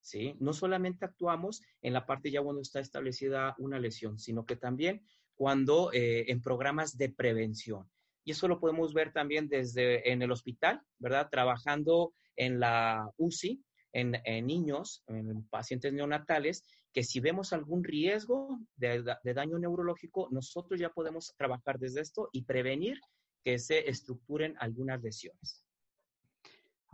¿sí? 0.00 0.34
No 0.40 0.52
solamente 0.52 1.04
actuamos 1.04 1.62
en 1.82 1.92
la 1.92 2.06
parte 2.06 2.30
ya 2.30 2.42
cuando 2.42 2.62
está 2.62 2.80
establecida 2.80 3.54
una 3.58 3.78
lesión, 3.78 4.18
sino 4.18 4.44
que 4.46 4.56
también 4.56 5.04
cuando 5.34 5.92
eh, 5.92 6.30
en 6.30 6.40
programas 6.40 6.96
de 6.96 7.10
prevención. 7.10 7.90
Y 8.24 8.30
eso 8.30 8.48
lo 8.48 8.60
podemos 8.60 8.94
ver 8.94 9.12
también 9.12 9.48
desde 9.48 10.10
en 10.10 10.22
el 10.22 10.30
hospital, 10.30 10.80
¿verdad? 10.98 11.28
Trabajando 11.30 12.14
en 12.36 12.58
la 12.58 13.10
UCI, 13.18 13.62
en, 13.92 14.46
niños, 14.46 15.02
en 15.06 15.46
pacientes 15.48 15.92
neonatales, 15.92 16.64
que 16.92 17.04
si 17.04 17.20
vemos 17.20 17.52
algún 17.52 17.84
riesgo 17.84 18.58
de, 18.76 19.04
daño 19.22 19.58
neurológico, 19.58 20.28
nosotros 20.30 20.80
ya 20.80 20.90
podemos 20.90 21.34
trabajar 21.36 21.78
desde 21.78 22.00
esto 22.00 22.28
y 22.32 22.42
prevenir 22.42 23.00
que 23.44 23.58
se 23.58 23.88
estructuren 23.88 24.56
algunas 24.58 25.02
lesiones. 25.02 25.63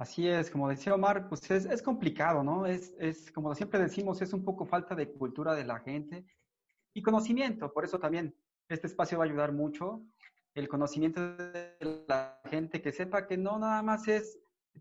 Así 0.00 0.26
es, 0.26 0.50
como 0.50 0.66
decía 0.66 0.94
Omar, 0.94 1.28
pues 1.28 1.50
es, 1.50 1.82
complicado, 1.82 2.42
¿no? 2.42 2.64
Es, 2.64 2.94
es, 2.98 3.30
como 3.30 3.54
siempre 3.54 3.78
decimos, 3.78 4.22
es 4.22 4.32
un 4.32 4.42
poco 4.42 4.64
falta 4.64 4.94
de 4.94 5.12
cultura 5.12 5.54
de 5.54 5.66
la 5.66 5.78
gente 5.80 6.24
y 6.94 7.02
conocimiento. 7.02 7.70
Por 7.70 7.84
eso 7.84 7.98
también 7.98 8.34
este 8.70 8.86
espacio 8.86 9.18
va 9.18 9.24
a 9.24 9.28
ayudar 9.28 9.52
mucho. 9.52 10.02
El 10.54 10.70
conocimiento 10.70 11.36
de 11.36 11.76
la 12.08 12.40
gente 12.48 12.80
que 12.80 12.92
sepa 12.92 13.26
que 13.26 13.36
no 13.36 13.58
nada 13.58 13.82
más 13.82 14.08
es, 14.08 14.38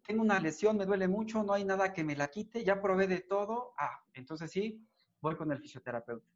tengo 0.08 0.22
una 0.22 0.40
lesión, 0.40 0.78
me 0.78 0.86
duele 0.86 1.10
mucho, 1.10 1.44
no 1.44 1.52
hay 1.52 1.66
nada 1.66 1.92
que 1.92 2.06
me 2.06 2.16
la 2.16 2.30
quite, 2.30 2.64
ya 2.64 2.82
probé 2.82 3.06
de 3.06 3.20
todo. 3.20 3.74
Ah, 3.78 4.02
entonces 4.14 4.50
sí, 4.50 4.88
voy 5.20 5.36
con 5.36 5.52
el 5.52 5.60
fisioterapeuta. 5.60 6.32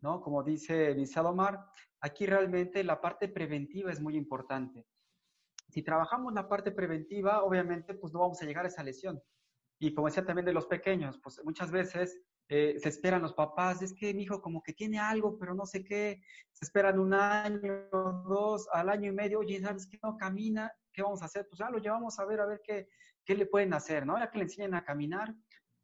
¿No? 0.00 0.20
Como 0.20 0.44
dice, 0.44 0.94
dice 0.94 1.18
Omar, 1.18 1.66
aquí 2.00 2.24
realmente 2.24 2.84
la 2.84 3.00
parte 3.00 3.26
preventiva 3.26 3.90
es 3.90 4.00
muy 4.00 4.14
importante 4.16 4.86
si 5.68 5.82
trabajamos 5.82 6.32
la 6.34 6.48
parte 6.48 6.72
preventiva, 6.72 7.42
obviamente, 7.42 7.94
pues 7.94 8.12
no 8.12 8.20
vamos 8.20 8.40
a 8.42 8.46
llegar 8.46 8.64
a 8.64 8.68
esa 8.68 8.82
lesión. 8.82 9.22
Y 9.78 9.94
como 9.94 10.08
decía 10.08 10.24
también 10.24 10.46
de 10.46 10.52
los 10.52 10.66
pequeños, 10.66 11.20
pues 11.22 11.40
muchas 11.44 11.70
veces 11.70 12.20
eh, 12.48 12.76
se 12.78 12.88
esperan 12.88 13.22
los 13.22 13.34
papás, 13.34 13.82
es 13.82 13.92
que 13.92 14.14
mi 14.14 14.22
hijo 14.22 14.40
como 14.40 14.62
que 14.62 14.72
tiene 14.72 14.98
algo, 14.98 15.38
pero 15.38 15.54
no 15.54 15.66
sé 15.66 15.84
qué, 15.84 16.22
se 16.50 16.64
esperan 16.64 16.98
un 16.98 17.12
año, 17.12 17.88
dos, 18.26 18.66
al 18.72 18.88
año 18.88 19.10
y 19.10 19.14
medio, 19.14 19.40
oye, 19.40 19.60
¿sabes 19.60 19.86
qué? 19.86 19.98
No 20.02 20.16
camina, 20.16 20.72
¿qué 20.92 21.02
vamos 21.02 21.22
a 21.22 21.26
hacer? 21.26 21.46
Pues 21.48 21.58
ya 21.58 21.70
lo 21.70 21.78
llevamos 21.78 22.18
a 22.18 22.24
ver, 22.24 22.40
a 22.40 22.46
ver 22.46 22.60
qué, 22.64 22.88
qué 23.24 23.34
le 23.34 23.46
pueden 23.46 23.74
hacer, 23.74 24.06
¿no? 24.06 24.18
Ya 24.18 24.30
que 24.30 24.38
le 24.38 24.44
enseñen 24.44 24.74
a 24.74 24.84
caminar. 24.84 25.34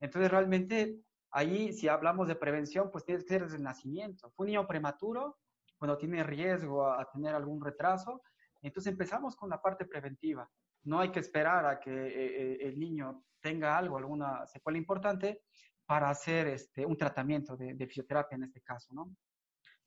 Entonces, 0.01 0.31
realmente, 0.31 0.99
ahí, 1.31 1.73
si 1.75 1.87
hablamos 1.87 2.27
de 2.27 2.35
prevención, 2.35 2.91
pues 2.91 3.05
tiene 3.05 3.21
que 3.21 3.29
ser 3.29 3.43
desde 3.43 3.57
el 3.59 3.63
nacimiento. 3.63 4.33
Un 4.37 4.47
niño 4.47 4.67
prematuro, 4.67 5.39
cuando 5.79 5.99
tiene 5.99 6.25
riesgo 6.25 6.87
a 6.87 7.07
tener 7.13 7.35
algún 7.35 7.63
retraso, 7.63 8.23
entonces 8.69 8.93
empezamos 8.93 9.37
con 9.37 9.51
la 9.51 9.61
parte 9.61 9.85
preventiva. 9.85 10.49
No 10.85 11.01
hay 11.01 11.11
que 11.11 11.21
esperar 11.21 11.67
a 11.67 11.81
que 11.81 11.91
eh, 11.91 12.09
eh, 12.09 12.59
el 12.61 12.79
niño 12.79 13.25
tenga 13.41 13.77
algo, 13.77 13.99
alguna 13.99 14.47
secuela 14.47 14.79
importante 14.79 15.43
para 15.87 16.09
hacer 16.09 16.47
este, 16.47 16.87
un 16.87 16.97
tratamiento 16.97 17.57
de, 17.57 17.75
de 17.75 17.87
fisioterapia 17.87 18.37
en 18.37 18.45
este 18.45 18.63
caso, 18.63 18.95
¿no? 18.95 19.15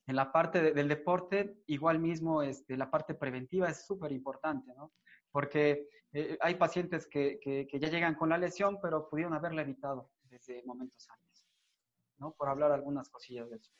En 0.05 0.15
la 0.15 0.31
parte 0.31 0.61
de, 0.61 0.71
del 0.71 0.87
deporte, 0.87 1.57
igual 1.67 1.99
mismo, 1.99 2.41
este, 2.41 2.77
la 2.77 2.89
parte 2.89 3.13
preventiva 3.13 3.69
es 3.69 3.85
súper 3.85 4.11
importante, 4.11 4.73
¿no? 4.75 4.93
Porque 5.31 5.89
eh, 6.13 6.37
hay 6.39 6.55
pacientes 6.55 7.07
que, 7.07 7.39
que, 7.41 7.67
que, 7.67 7.79
ya 7.79 7.89
llegan 7.89 8.15
con 8.15 8.29
la 8.29 8.37
lesión, 8.37 8.79
pero 8.81 9.09
pudieron 9.09 9.33
haberla 9.33 9.63
evitado 9.63 10.11
desde 10.23 10.63
momentos 10.63 11.07
antes, 11.09 11.45
¿no? 12.17 12.33
Por 12.33 12.47
hablar 12.47 12.71
algunas 12.71 13.09
cosillas 13.09 13.49
de 13.49 13.57
eso. 13.57 13.71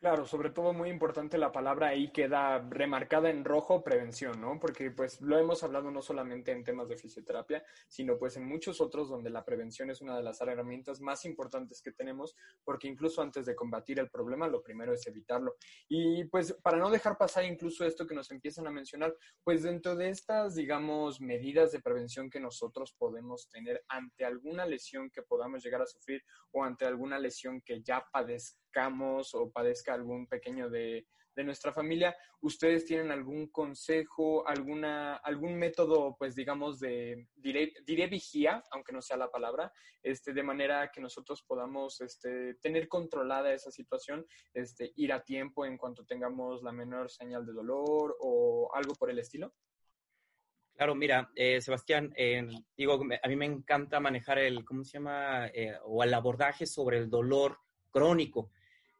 Claro, 0.00 0.26
sobre 0.26 0.50
todo 0.50 0.72
muy 0.72 0.90
importante 0.90 1.38
la 1.38 1.50
palabra 1.50 1.88
ahí 1.88 2.12
queda 2.12 2.60
remarcada 2.70 3.30
en 3.30 3.44
rojo, 3.44 3.82
prevención, 3.82 4.40
¿no? 4.40 4.60
Porque 4.60 4.92
pues 4.92 5.20
lo 5.20 5.36
hemos 5.36 5.64
hablado 5.64 5.90
no 5.90 6.02
solamente 6.02 6.52
en 6.52 6.62
temas 6.62 6.88
de 6.88 6.96
fisioterapia, 6.96 7.64
sino 7.88 8.16
pues 8.16 8.36
en 8.36 8.46
muchos 8.46 8.80
otros 8.80 9.08
donde 9.08 9.28
la 9.28 9.44
prevención 9.44 9.90
es 9.90 10.00
una 10.00 10.16
de 10.16 10.22
las 10.22 10.40
herramientas 10.40 11.00
más 11.00 11.24
importantes 11.24 11.82
que 11.82 11.90
tenemos, 11.90 12.36
porque 12.62 12.86
incluso 12.86 13.22
antes 13.22 13.44
de 13.44 13.56
combatir 13.56 13.98
el 13.98 14.08
problema, 14.08 14.46
lo 14.46 14.62
primero 14.62 14.92
es 14.92 15.04
evitarlo. 15.08 15.56
Y 15.88 16.26
pues 16.26 16.52
para 16.62 16.78
no 16.78 16.90
dejar 16.90 17.18
pasar 17.18 17.44
incluso 17.44 17.84
esto 17.84 18.06
que 18.06 18.14
nos 18.14 18.30
empiezan 18.30 18.68
a 18.68 18.70
mencionar, 18.70 19.16
pues 19.42 19.64
dentro 19.64 19.96
de 19.96 20.10
estas, 20.10 20.54
digamos, 20.54 21.20
medidas 21.20 21.72
de 21.72 21.80
prevención 21.80 22.30
que 22.30 22.38
nosotros 22.38 22.92
podemos 22.96 23.48
tener 23.48 23.84
ante 23.88 24.24
alguna 24.24 24.64
lesión 24.64 25.10
que 25.10 25.22
podamos 25.22 25.64
llegar 25.64 25.82
a 25.82 25.86
sufrir 25.86 26.22
o 26.52 26.62
ante 26.62 26.84
alguna 26.84 27.18
lesión 27.18 27.60
que 27.62 27.82
ya 27.82 28.06
padezcamos 28.68 29.34
o 29.34 29.50
padezca 29.50 29.94
algún 29.94 30.26
pequeño 30.26 30.68
de, 30.68 31.06
de, 31.34 31.44
nuestra 31.44 31.72
familia, 31.72 32.16
¿ustedes 32.40 32.84
tienen 32.84 33.10
algún 33.10 33.48
consejo, 33.48 34.46
alguna, 34.46 35.16
algún 35.16 35.56
método, 35.56 36.16
pues 36.18 36.34
digamos, 36.34 36.80
de, 36.80 37.28
diré, 37.36 38.06
vigía, 38.08 38.62
aunque 38.70 38.92
no 38.92 39.00
sea 39.00 39.16
la 39.16 39.30
palabra, 39.30 39.72
este, 40.02 40.32
de 40.32 40.42
manera 40.42 40.90
que 40.92 41.00
nosotros 41.00 41.42
podamos 41.46 42.00
este, 42.00 42.54
tener 42.54 42.88
controlada 42.88 43.52
esa 43.52 43.70
situación, 43.70 44.26
este, 44.52 44.92
ir 44.96 45.12
a 45.12 45.22
tiempo 45.22 45.64
en 45.64 45.78
cuanto 45.78 46.04
tengamos 46.04 46.62
la 46.62 46.72
menor 46.72 47.10
señal 47.10 47.46
de 47.46 47.52
dolor 47.52 48.16
o 48.20 48.70
algo 48.74 48.94
por 48.94 49.10
el 49.10 49.18
estilo? 49.18 49.52
Claro, 50.74 50.94
mira, 50.94 51.28
eh, 51.34 51.60
Sebastián, 51.60 52.14
digo, 52.76 53.00
a 53.20 53.28
mí 53.28 53.34
me 53.34 53.46
encanta 53.46 53.98
manejar 53.98 54.38
el, 54.38 54.64
¿cómo 54.64 54.84
se 54.84 54.92
llama? 54.92 55.48
Eh, 55.48 55.74
o 55.84 56.04
el 56.04 56.14
abordaje 56.14 56.66
sobre 56.66 56.98
el 56.98 57.10
dolor 57.10 57.58
crónico. 57.90 58.50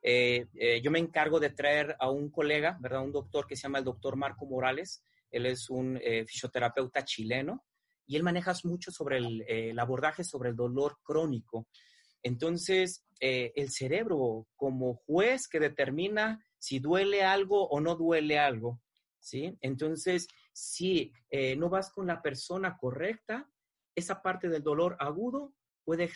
Eh, 0.03 0.47
eh, 0.55 0.81
yo 0.81 0.91
me 0.91 0.99
encargo 0.99 1.41
de 1.41 1.51
traer 1.51 1.97
a 1.99 2.11
un 2.11 2.31
colega, 2.31 2.79
¿verdad? 2.81 3.03
Un 3.03 3.13
doctor 3.13 3.47
que 3.47 3.57
se 3.57 3.63
llama 3.63 3.79
el 3.79 3.85
doctor 3.85 4.17
Marco 4.17 4.47
Morales. 4.47 5.03
Él 5.31 5.47
es 5.47 5.69
un 5.71 5.99
eh, 6.03 6.25
fisioterapeuta 6.27 7.05
chileno 7.05 7.65
y 8.07 8.17
él 8.17 8.23
maneja 8.23 8.55
mucho 8.65 8.91
sobre 8.91 9.19
el, 9.19 9.45
el 9.49 9.79
abordaje 9.79 10.25
sobre 10.25 10.51
el 10.51 10.57
dolor 10.57 10.99
crónico. 11.03 11.67
Entonces, 12.23 13.05
el 13.21 13.71
cerebro 13.71 14.49
como 14.57 14.95
juez 14.95 15.47
que 15.47 15.61
determina 15.61 16.45
si 16.59 16.79
duele 16.79 17.23
algo 17.23 17.69
o 17.69 17.81
no 17.81 17.95
duele 17.95 18.39
algo, 18.39 18.81
¿sí? 19.21 19.57
Entonces, 19.61 20.27
si 20.53 21.13
no 21.57 21.69
vas 21.69 21.91
con 21.91 22.09
la 22.09 22.21
persona 22.21 22.77
correcta, 22.77 23.49
esa 23.95 24.21
parte 24.21 24.49
del 24.49 24.65
dolor 24.65 24.97
agudo 24.99 25.55
puede 25.85 26.11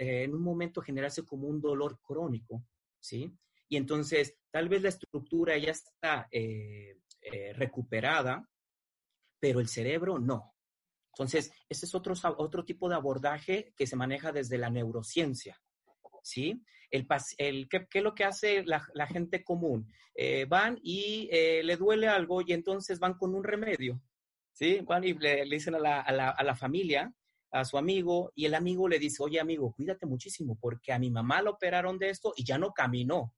en 0.00 0.34
un 0.34 0.42
momento 0.42 0.80
generarse 0.80 1.24
como 1.24 1.46
un 1.46 1.60
dolor 1.60 2.00
crónico. 2.02 2.64
¿Sí? 3.00 3.36
Y 3.68 3.76
entonces, 3.76 4.36
tal 4.50 4.68
vez 4.68 4.82
la 4.82 4.90
estructura 4.90 5.56
ya 5.58 5.72
está 5.72 6.28
eh, 6.30 6.98
eh, 7.20 7.52
recuperada, 7.54 8.48
pero 9.40 9.60
el 9.60 9.68
cerebro 9.68 10.18
no. 10.18 10.54
Entonces, 11.12 11.50
ese 11.68 11.86
es 11.86 11.94
otro, 11.94 12.14
otro 12.38 12.64
tipo 12.64 12.88
de 12.88 12.94
abordaje 12.94 13.72
que 13.76 13.86
se 13.86 13.96
maneja 13.96 14.32
desde 14.32 14.58
la 14.58 14.70
neurociencia, 14.70 15.60
¿sí? 16.22 16.62
El, 16.90 17.06
el, 17.38 17.68
¿qué, 17.68 17.86
¿qué, 17.90 17.98
es 17.98 18.04
lo 18.04 18.14
que 18.14 18.24
hace 18.24 18.64
la, 18.64 19.06
gente 19.06 19.42
común? 19.42 19.90
Eh, 20.14 20.44
van 20.44 20.78
y 20.82 21.28
le 21.30 21.76
duele 21.76 22.08
algo 22.08 22.42
y 22.42 22.52
entonces 22.52 22.98
van 22.98 23.14
con 23.14 23.34
un 23.34 23.42
remedio, 23.42 24.00
¿sí? 24.52 24.80
Van 24.82 25.04
y 25.04 25.14
le, 25.14 25.46
le 25.46 25.56
dicen 25.56 25.74
a 25.74 25.78
la, 25.78 26.00
a, 26.00 26.12
la, 26.12 26.30
a 26.30 26.44
la 26.44 26.54
familia, 26.54 27.12
a 27.60 27.64
su 27.64 27.78
amigo 27.78 28.32
y 28.34 28.44
el 28.44 28.54
amigo 28.54 28.88
le 28.88 28.98
dice, 28.98 29.22
oye 29.22 29.40
amigo, 29.40 29.72
cuídate 29.74 30.06
muchísimo 30.06 30.58
porque 30.60 30.92
a 30.92 30.98
mi 30.98 31.10
mamá 31.10 31.42
la 31.42 31.50
operaron 31.50 31.98
de 31.98 32.10
esto 32.10 32.32
y 32.36 32.44
ya 32.44 32.58
no 32.58 32.72
caminó. 32.72 33.34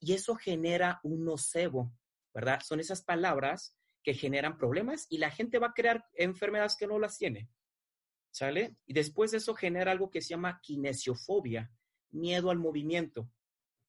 Y 0.00 0.14
eso 0.14 0.36
genera 0.36 1.00
un 1.02 1.24
nocebo, 1.24 1.92
¿verdad? 2.32 2.60
Son 2.64 2.80
esas 2.80 3.02
palabras 3.02 3.76
que 4.02 4.14
generan 4.14 4.56
problemas 4.56 5.06
y 5.10 5.18
la 5.18 5.30
gente 5.30 5.58
va 5.58 5.68
a 5.68 5.74
crear 5.74 6.06
enfermedades 6.14 6.76
que 6.76 6.86
no 6.86 6.98
las 6.98 7.18
tiene. 7.18 7.50
¿Sale? 8.30 8.76
Y 8.86 8.92
después 8.92 9.32
de 9.32 9.38
eso 9.38 9.54
genera 9.54 9.92
algo 9.92 10.10
que 10.10 10.20
se 10.20 10.30
llama 10.30 10.60
kinesiofobia, 10.62 11.72
miedo 12.10 12.50
al 12.50 12.58
movimiento. 12.58 13.30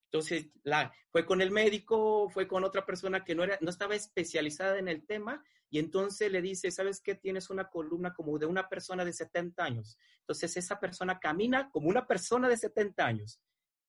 Entonces, 0.06 0.48
la, 0.64 0.92
fue 1.12 1.26
con 1.26 1.42
el 1.42 1.52
médico, 1.52 2.30
fue 2.30 2.48
con 2.48 2.64
otra 2.64 2.86
persona 2.86 3.24
que 3.24 3.36
no, 3.36 3.44
era, 3.44 3.60
no 3.62 3.70
estaba 3.70 3.96
especializada 3.96 4.80
en 4.80 4.88
el 4.88 5.06
tema 5.06 5.44
y 5.70 5.80
entonces 5.80 6.32
le 6.32 6.42
dice, 6.42 6.72
¿sabes 6.72 7.02
qué? 7.02 7.16
Tienes 7.16 7.50
una 7.50 7.70
columna 7.70 8.14
como 8.14 8.38
de 8.40 8.46
una 8.46 8.68
persona 8.68 9.06
de 9.06 9.14
70 9.14 9.64
años. 9.64 9.98
Entonces, 10.22 10.58
esa 10.58 10.80
persona 10.80 11.20
camina 11.20 11.70
como 11.72 11.90
una 11.90 12.08
persona 12.08 12.50
de 12.50 12.58
70 12.58 13.06
años. 13.06 13.40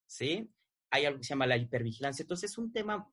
¿Sí? 0.07 0.53
Hay 0.91 1.07
algo 1.07 1.19
que 1.19 1.25
se 1.25 1.31
llama 1.31 1.47
la 1.47 1.57
hipervigilancia. 1.57 2.23
Entonces, 2.23 2.51
es 2.51 2.59
un 2.59 2.73
tema 2.73 3.11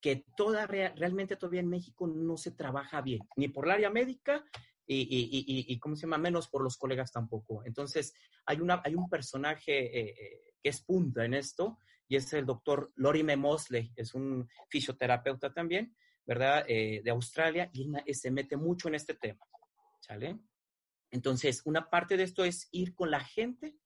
que 0.00 0.24
toda, 0.36 0.66
realmente 0.66 1.36
todavía 1.36 1.60
en 1.60 1.68
México 1.68 2.08
no 2.08 2.36
se 2.36 2.50
trabaja 2.50 3.00
bien, 3.02 3.20
ni 3.36 3.48
por 3.48 3.66
el 3.66 3.70
área 3.70 3.90
médica, 3.90 4.44
y, 4.84 5.02
y, 5.02 5.72
y, 5.72 5.78
¿cómo 5.78 5.94
se 5.94 6.02
llama? 6.02 6.18
Menos 6.18 6.48
por 6.48 6.62
los 6.62 6.76
colegas 6.76 7.12
tampoco. 7.12 7.64
Entonces, 7.64 8.12
hay, 8.44 8.60
una, 8.60 8.82
hay 8.84 8.96
un 8.96 9.08
personaje 9.08 9.98
eh, 9.98 10.14
eh, 10.18 10.54
que 10.60 10.68
es 10.68 10.82
punta 10.82 11.24
en 11.24 11.34
esto 11.34 11.78
y 12.08 12.16
es 12.16 12.32
el 12.32 12.44
doctor 12.44 12.92
Lorime 12.96 13.36
Mosley, 13.36 13.92
es 13.96 14.12
un 14.12 14.48
fisioterapeuta 14.68 15.52
también, 15.54 15.96
¿verdad? 16.26 16.64
Eh, 16.68 17.00
de 17.02 17.10
Australia 17.10 17.70
y 17.72 18.14
se 18.14 18.30
mete 18.30 18.56
mucho 18.56 18.88
en 18.88 18.94
este 18.94 19.14
tema, 19.14 19.44
¿sale? 20.00 20.38
Entonces, 21.10 21.62
una 21.64 21.90
parte 21.90 22.16
de 22.16 22.22
esto 22.24 22.44
es 22.44 22.68
ir 22.70 22.94
con 22.94 23.10
la 23.10 23.20
gente, 23.20 23.76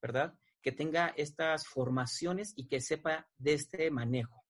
¿verdad? 0.00 0.38
Que 0.62 0.72
tenga 0.72 1.08
estas 1.16 1.66
formaciones 1.66 2.52
y 2.56 2.68
que 2.68 2.80
sepa 2.80 3.28
de 3.36 3.54
este 3.54 3.90
manejo. 3.90 4.43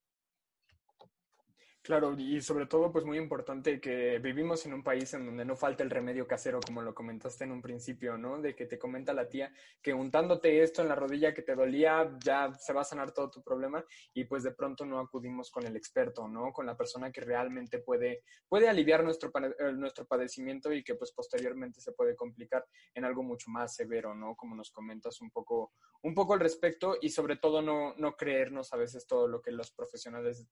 Claro, 1.84 2.14
y 2.18 2.40
sobre 2.40 2.64
todo, 2.64 2.90
pues 2.90 3.04
muy 3.04 3.18
importante 3.18 3.78
que 3.78 4.18
vivimos 4.18 4.64
en 4.64 4.72
un 4.72 4.82
país 4.82 5.12
en 5.12 5.26
donde 5.26 5.44
no 5.44 5.54
falta 5.54 5.82
el 5.82 5.90
remedio 5.90 6.26
casero, 6.26 6.58
como 6.64 6.80
lo 6.80 6.94
comentaste 6.94 7.44
en 7.44 7.52
un 7.52 7.60
principio, 7.60 8.16
¿no? 8.16 8.40
De 8.40 8.56
que 8.56 8.64
te 8.64 8.78
comenta 8.78 9.12
la 9.12 9.28
tía 9.28 9.52
que 9.82 9.92
untándote 9.92 10.62
esto 10.62 10.80
en 10.80 10.88
la 10.88 10.94
rodilla 10.94 11.34
que 11.34 11.42
te 11.42 11.54
dolía, 11.54 12.16
ya 12.24 12.54
se 12.54 12.72
va 12.72 12.80
a 12.80 12.84
sanar 12.84 13.12
todo 13.12 13.28
tu 13.28 13.42
problema 13.42 13.84
y 14.14 14.24
pues 14.24 14.44
de 14.44 14.52
pronto 14.52 14.86
no 14.86 14.98
acudimos 14.98 15.50
con 15.50 15.66
el 15.66 15.76
experto, 15.76 16.26
¿no? 16.26 16.54
Con 16.54 16.64
la 16.64 16.74
persona 16.74 17.12
que 17.12 17.20
realmente 17.20 17.80
puede, 17.80 18.22
puede 18.48 18.66
aliviar 18.66 19.04
nuestro, 19.04 19.30
eh, 19.36 19.74
nuestro 19.74 20.06
padecimiento 20.06 20.72
y 20.72 20.82
que 20.82 20.94
pues 20.94 21.12
posteriormente 21.12 21.82
se 21.82 21.92
puede 21.92 22.16
complicar 22.16 22.64
en 22.94 23.04
algo 23.04 23.22
mucho 23.22 23.50
más 23.50 23.74
severo, 23.74 24.14
¿no? 24.14 24.36
Como 24.36 24.56
nos 24.56 24.70
comentas 24.70 25.20
un 25.20 25.30
poco, 25.30 25.74
un 26.02 26.14
poco 26.14 26.32
al 26.32 26.40
respecto 26.40 26.96
y 26.98 27.10
sobre 27.10 27.36
todo 27.36 27.60
no, 27.60 27.94
no 27.98 28.16
creernos 28.16 28.72
a 28.72 28.78
veces 28.78 29.06
todo 29.06 29.28
lo 29.28 29.42
que 29.42 29.52
los 29.52 29.70
profesionales 29.70 30.48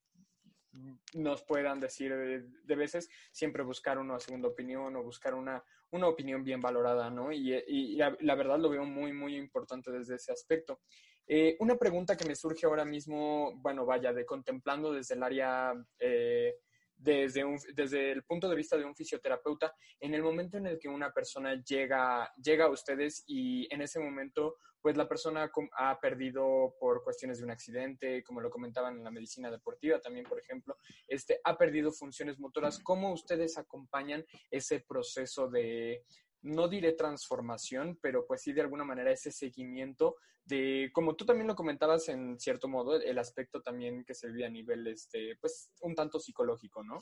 nos 1.15 1.43
puedan 1.45 1.81
decir 1.81 2.15
de, 2.15 2.77
veces, 2.77 3.09
siempre 3.31 3.63
buscar 3.63 3.99
una 3.99 4.19
segunda 4.19 4.49
opinión 4.49 4.97
o 4.97 5.03
buscar 5.03 5.35
una, 5.35 5.63
una 5.91 6.09
opinión 6.09 6.43
bien 6.43 6.61
valorada, 6.61 7.11
¿no? 7.11 7.33
Y, 7.33 7.97
la, 7.97 8.35
verdad 8.35 8.59
lo 8.59 8.71
veo 8.71 8.85
muy, 8.85 9.13
muy 9.13 9.37
importante 9.37 9.91
desde 9.91 10.17
ese 10.17 10.33
aspecto. 10.33 10.81
Eh, 11.27 11.57
una 11.61 11.77
pregunta 11.77 12.17
que 12.17 12.27
me 12.27 12.35
surge 12.35 12.67
ahora 12.67 12.85
mismo, 12.85 13.53
bueno, 13.57 13.87
vaya, 13.87 14.13
de 14.13 14.27
contemplando 14.27 14.93
desde 14.93 15.15
el 15.15 15.23
área 15.23 15.73
eh, 15.99 16.57
desde, 17.03 17.45
desde 17.75 18.13
el 18.13 18.23
punto 18.25 18.49
de 18.49 18.57
vista 18.57 18.77
de 18.77 18.85
un 18.85 18.95
fisioterapeuta, 18.95 19.75
en 20.01 20.15
el 20.15 20.23
momento 20.23 20.57
en 20.57 20.67
el 20.67 20.79
que 20.79 20.89
una 20.89 21.13
persona 21.13 21.63
llega, 21.63 22.33
llega 22.43 22.67
a 22.67 22.71
ustedes 22.71 23.25
y 23.27 23.73
en 23.75 23.83
ese 23.83 23.99
momento, 23.99 24.57
pues 24.83 24.97
la 24.97 25.09
persona 25.09 25.51
ha 25.79 26.01
perdido 26.01 26.75
por 26.79 27.05
cuestiones 27.05 27.39
de 27.39 27.45
un 27.45 27.53
accidente, 27.53 28.23
como 28.25 28.41
lo 28.41 28.51
comentaban 28.51 28.99
en 28.99 29.05
la 29.05 29.11
medicina 29.11 29.51
deportiva 29.51 30.01
también, 30.01 30.27
por 30.27 30.41
ejemplo, 30.41 30.77
este, 31.07 31.41
ha 31.45 31.57
perdido 31.57 31.93
funciones 31.93 32.39
motoras, 32.41 32.81
¿cómo 32.81 33.13
ustedes 33.13 33.57
acompañan 33.57 34.25
ese 34.51 34.81
proceso 34.81 35.49
de, 35.49 36.05
no 36.43 36.69
diré 36.69 36.93
transformación, 36.93 37.99
pero 38.03 38.27
pues 38.27 38.43
sí 38.43 38.53
de 38.53 38.63
alguna 38.63 38.85
manera 38.85 39.13
ese 39.13 39.31
seguimiento 39.31 40.17
de, 40.45 40.91
como 40.93 41.15
tú 41.15 41.25
también 41.25 41.47
lo 41.47 41.55
comentabas 41.55 42.09
en 42.09 42.39
cierto 42.39 42.69
modo, 42.69 43.01
el 43.01 43.19
aspecto 43.19 43.63
también 43.63 44.05
que 44.05 44.15
se 44.15 44.29
vive 44.29 44.45
a 44.45 44.51
nivel, 44.51 44.87
este, 44.89 45.37
pues 45.41 45.71
un 45.83 45.95
tanto 45.95 46.19
psicológico, 46.19 46.83
¿no? 46.83 46.99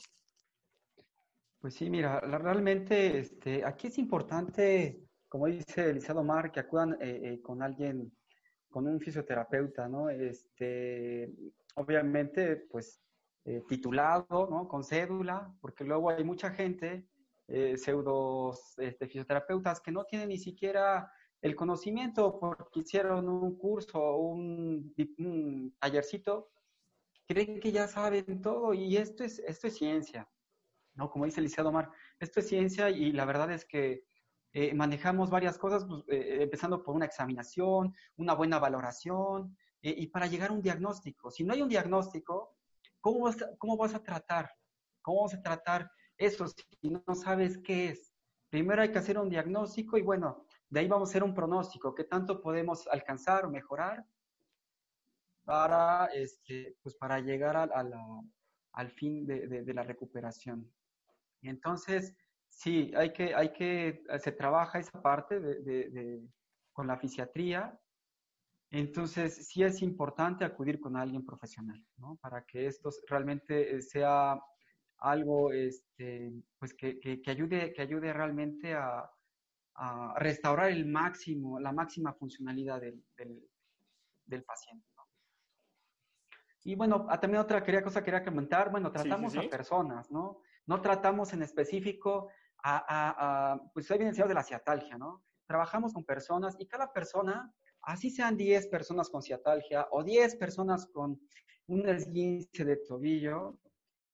Pues 1.59 1.75
sí, 1.75 1.89
mira, 1.89 2.19
realmente 2.19 3.19
este, 3.19 3.65
aquí 3.65 3.87
es 3.87 3.97
importante, 3.97 4.99
como 5.31 5.47
dice 5.47 5.89
Elisado 5.89 6.25
Mar, 6.25 6.51
que 6.51 6.59
acudan 6.59 6.97
eh, 6.99 7.21
eh, 7.23 7.41
con 7.41 7.63
alguien, 7.63 8.11
con 8.69 8.85
un 8.85 8.99
fisioterapeuta, 8.99 9.87
¿no? 9.87 10.09
Este, 10.09 11.33
obviamente, 11.75 12.57
pues 12.69 13.01
eh, 13.45 13.63
titulado, 13.65 14.49
¿no? 14.51 14.67
Con 14.67 14.83
cédula, 14.83 15.55
porque 15.61 15.85
luego 15.85 16.09
hay 16.09 16.25
mucha 16.25 16.51
gente 16.51 17.07
pseudos 17.75 18.75
este, 18.77 19.07
fisioterapeutas 19.07 19.81
que 19.81 19.91
no 19.91 20.05
tienen 20.05 20.29
ni 20.29 20.37
siquiera 20.37 21.11
el 21.41 21.53
conocimiento 21.53 22.39
porque 22.39 22.79
hicieron 22.79 23.27
un 23.27 23.57
curso 23.57 23.99
o 23.99 24.29
un, 24.29 24.95
tallercito, 25.77 26.49
creen 27.27 27.59
que 27.59 27.73
ya 27.73 27.89
saben 27.89 28.41
todo 28.41 28.73
y 28.73 28.95
esto 28.95 29.25
es, 29.25 29.39
esto 29.39 29.67
es 29.67 29.75
ciencia, 29.75 30.29
¿no? 30.93 31.09
Como 31.09 31.25
dice 31.25 31.41
Liceo 31.41 31.67
Omar, 31.67 31.89
esto 32.21 32.39
es 32.39 32.47
ciencia 32.47 32.89
y 32.89 33.11
la 33.11 33.25
verdad 33.25 33.51
es 33.51 33.65
que 33.65 34.05
eh, 34.53 34.73
manejamos 34.73 35.29
varias 35.29 35.57
cosas, 35.57 35.85
pues, 35.85 36.03
eh, 36.07 36.43
empezando 36.43 36.83
por 36.83 36.95
una 36.95 37.05
examinación, 37.05 37.95
una 38.17 38.33
buena 38.33 38.59
valoración 38.59 39.57
y 39.83 40.05
para 40.07 40.27
llegar 40.27 40.51
a 40.51 40.53
un 40.53 40.61
diagnóstico. 40.61 41.31
Si 41.31 41.43
no 41.43 41.53
hay 41.53 41.61
un 41.63 41.69
diagnóstico, 41.69 42.55
¿cómo 42.99 43.21
vas, 43.21 43.37
cómo 43.57 43.77
vas 43.77 43.95
a 43.95 44.03
tratar? 44.03 44.51
¿Cómo 45.01 45.23
vas 45.23 45.33
a 45.33 45.41
tratar 45.41 45.89
eso 46.21 46.47
si 46.47 46.89
no 46.89 47.15
sabes 47.15 47.57
qué 47.57 47.89
es. 47.89 48.13
Primero 48.49 48.81
hay 48.81 48.91
que 48.91 48.99
hacer 48.99 49.17
un 49.17 49.29
diagnóstico 49.29 49.97
y 49.97 50.01
bueno, 50.01 50.45
de 50.69 50.81
ahí 50.81 50.87
vamos 50.87 51.09
a 51.09 51.11
hacer 51.11 51.23
un 51.23 51.33
pronóstico, 51.33 51.95
qué 51.95 52.03
tanto 52.03 52.41
podemos 52.41 52.87
alcanzar 52.87 53.45
o 53.45 53.49
mejorar 53.49 54.05
para, 55.43 56.05
este, 56.13 56.77
pues 56.83 56.95
para 56.95 57.19
llegar 57.19 57.57
a, 57.57 57.69
al 58.73 58.91
fin 58.91 59.25
de, 59.25 59.73
la 59.73 59.83
recuperación. 59.83 60.71
Entonces, 61.41 62.15
sí, 62.51 62.91
hay 62.95 63.11
que, 63.13 63.33
hay 63.33 63.51
que, 63.53 64.03
se 64.19 64.31
trabaja 64.33 64.79
esa 64.79 65.01
parte 65.01 65.39
de, 65.39 66.21
con 66.73 66.87
la 66.87 66.97
fisiatría. 66.97 67.79
Entonces, 68.69 69.47
sí 69.47 69.63
es 69.63 69.81
importante 69.81 70.45
acudir 70.45 70.79
con 70.79 70.95
alguien 70.95 71.25
profesional, 71.25 71.83
¿no? 71.97 72.17
Para 72.21 72.45
que 72.45 72.67
esto 72.67 72.89
realmente 73.07 73.81
sea 73.81 74.39
algo 74.99 75.51
este, 75.51 76.31
pues 76.59 76.73
que, 76.73 76.99
que, 76.99 77.31
ayude, 77.31 77.73
que 77.73 77.81
ayude 77.81 78.13
realmente 78.13 78.73
a, 78.73 79.09
a, 79.75 80.13
restaurar 80.19 80.69
el 80.69 80.85
máximo, 80.85 81.59
la 81.59 81.73
máxima 81.73 82.13
funcionalidad 82.13 82.79
del, 82.79 83.03
del, 84.25 84.43
paciente. 84.43 84.87
Y 86.63 86.75
bueno, 86.75 87.07
ah, 87.09 87.19
también 87.19 87.41
otra 87.41 87.63
quería, 87.63 87.83
cosa 87.83 88.03
quería 88.03 88.23
comentar, 88.23 88.69
bueno, 88.69 88.91
tratamos 88.91 89.35
a 89.35 89.41
personas, 89.49 90.11
¿no? 90.11 90.41
No 90.67 90.79
tratamos 90.79 91.33
en 91.33 91.41
específico 91.41 92.29
a, 92.63 93.53
a, 93.53 93.61
pues 93.73 93.87
soy 93.87 93.97
evidenciado 93.97 94.29
de 94.29 94.35
la 94.35 94.43
ciatalgia, 94.43 94.97
¿no? 94.97 95.23
Trabajamos 95.47 95.93
con 95.93 96.05
personas 96.05 96.55
y 96.59 96.67
cada 96.67 96.91
persona, 96.93 97.53
así 97.81 98.09
sean 98.09 98.37
10 98.37 98.67
personas 98.67 99.09
con 99.09 99.21
ciatalgia 99.21 99.87
o 99.91 100.03
10 100.03 100.35
personas 100.35 100.87
con 100.87 101.19
un 101.67 101.87
esguince 101.87 102.65
de 102.65 102.77
tobillo, 102.77 103.57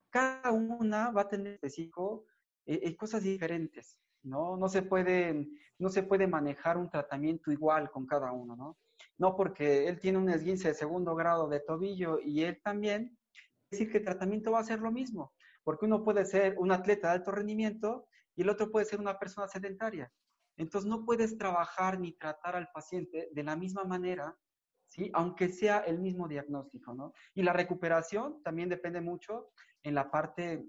cada 0.09 0.51
una 0.51 1.11
va 1.11 1.21
a 1.21 1.27
tener 1.27 1.53
específico 1.53 2.25
eh, 2.65 2.79
eh, 2.83 2.95
cosas 2.95 3.23
diferentes, 3.23 3.97
¿no? 4.23 4.57
No 4.57 4.69
se, 4.69 4.81
puede, 4.81 5.47
no 5.79 5.89
se 5.89 6.03
puede 6.03 6.27
manejar 6.27 6.77
un 6.77 6.89
tratamiento 6.89 7.51
igual 7.51 7.89
con 7.91 8.05
cada 8.05 8.31
uno, 8.31 8.55
¿no? 8.55 8.77
No 9.17 9.35
porque 9.35 9.87
él 9.87 9.99
tiene 9.99 10.17
un 10.17 10.29
esguince 10.29 10.69
de 10.69 10.73
segundo 10.73 11.15
grado 11.15 11.47
de 11.47 11.59
tobillo 11.59 12.19
y 12.19 12.43
él 12.43 12.59
también, 12.63 13.17
decir 13.69 13.91
que 13.91 13.97
el 13.97 14.05
tratamiento 14.05 14.51
va 14.51 14.59
a 14.59 14.63
ser 14.63 14.79
lo 14.79 14.91
mismo, 14.91 15.33
porque 15.67 15.85
uno 15.85 16.01
puede 16.01 16.23
ser 16.23 16.55
un 16.59 16.71
atleta 16.71 17.09
de 17.09 17.15
alto 17.15 17.29
rendimiento 17.29 18.07
y 18.37 18.41
el 18.41 18.49
otro 18.49 18.71
puede 18.71 18.85
ser 18.85 19.01
una 19.01 19.19
persona 19.19 19.49
sedentaria. 19.49 20.09
Entonces 20.55 20.89
no 20.89 21.03
puedes 21.03 21.37
trabajar 21.37 21.99
ni 21.99 22.13
tratar 22.13 22.55
al 22.55 22.69
paciente 22.73 23.27
de 23.33 23.43
la 23.43 23.57
misma 23.57 23.83
manera, 23.83 24.33
¿sí? 24.87 25.11
Aunque 25.13 25.49
sea 25.49 25.79
el 25.79 25.99
mismo 25.99 26.29
diagnóstico, 26.29 26.93
¿no? 26.93 27.11
Y 27.33 27.43
la 27.43 27.51
recuperación 27.51 28.41
también 28.43 28.69
depende 28.69 29.01
mucho 29.01 29.49
en 29.83 29.93
la 29.93 30.09
parte 30.09 30.65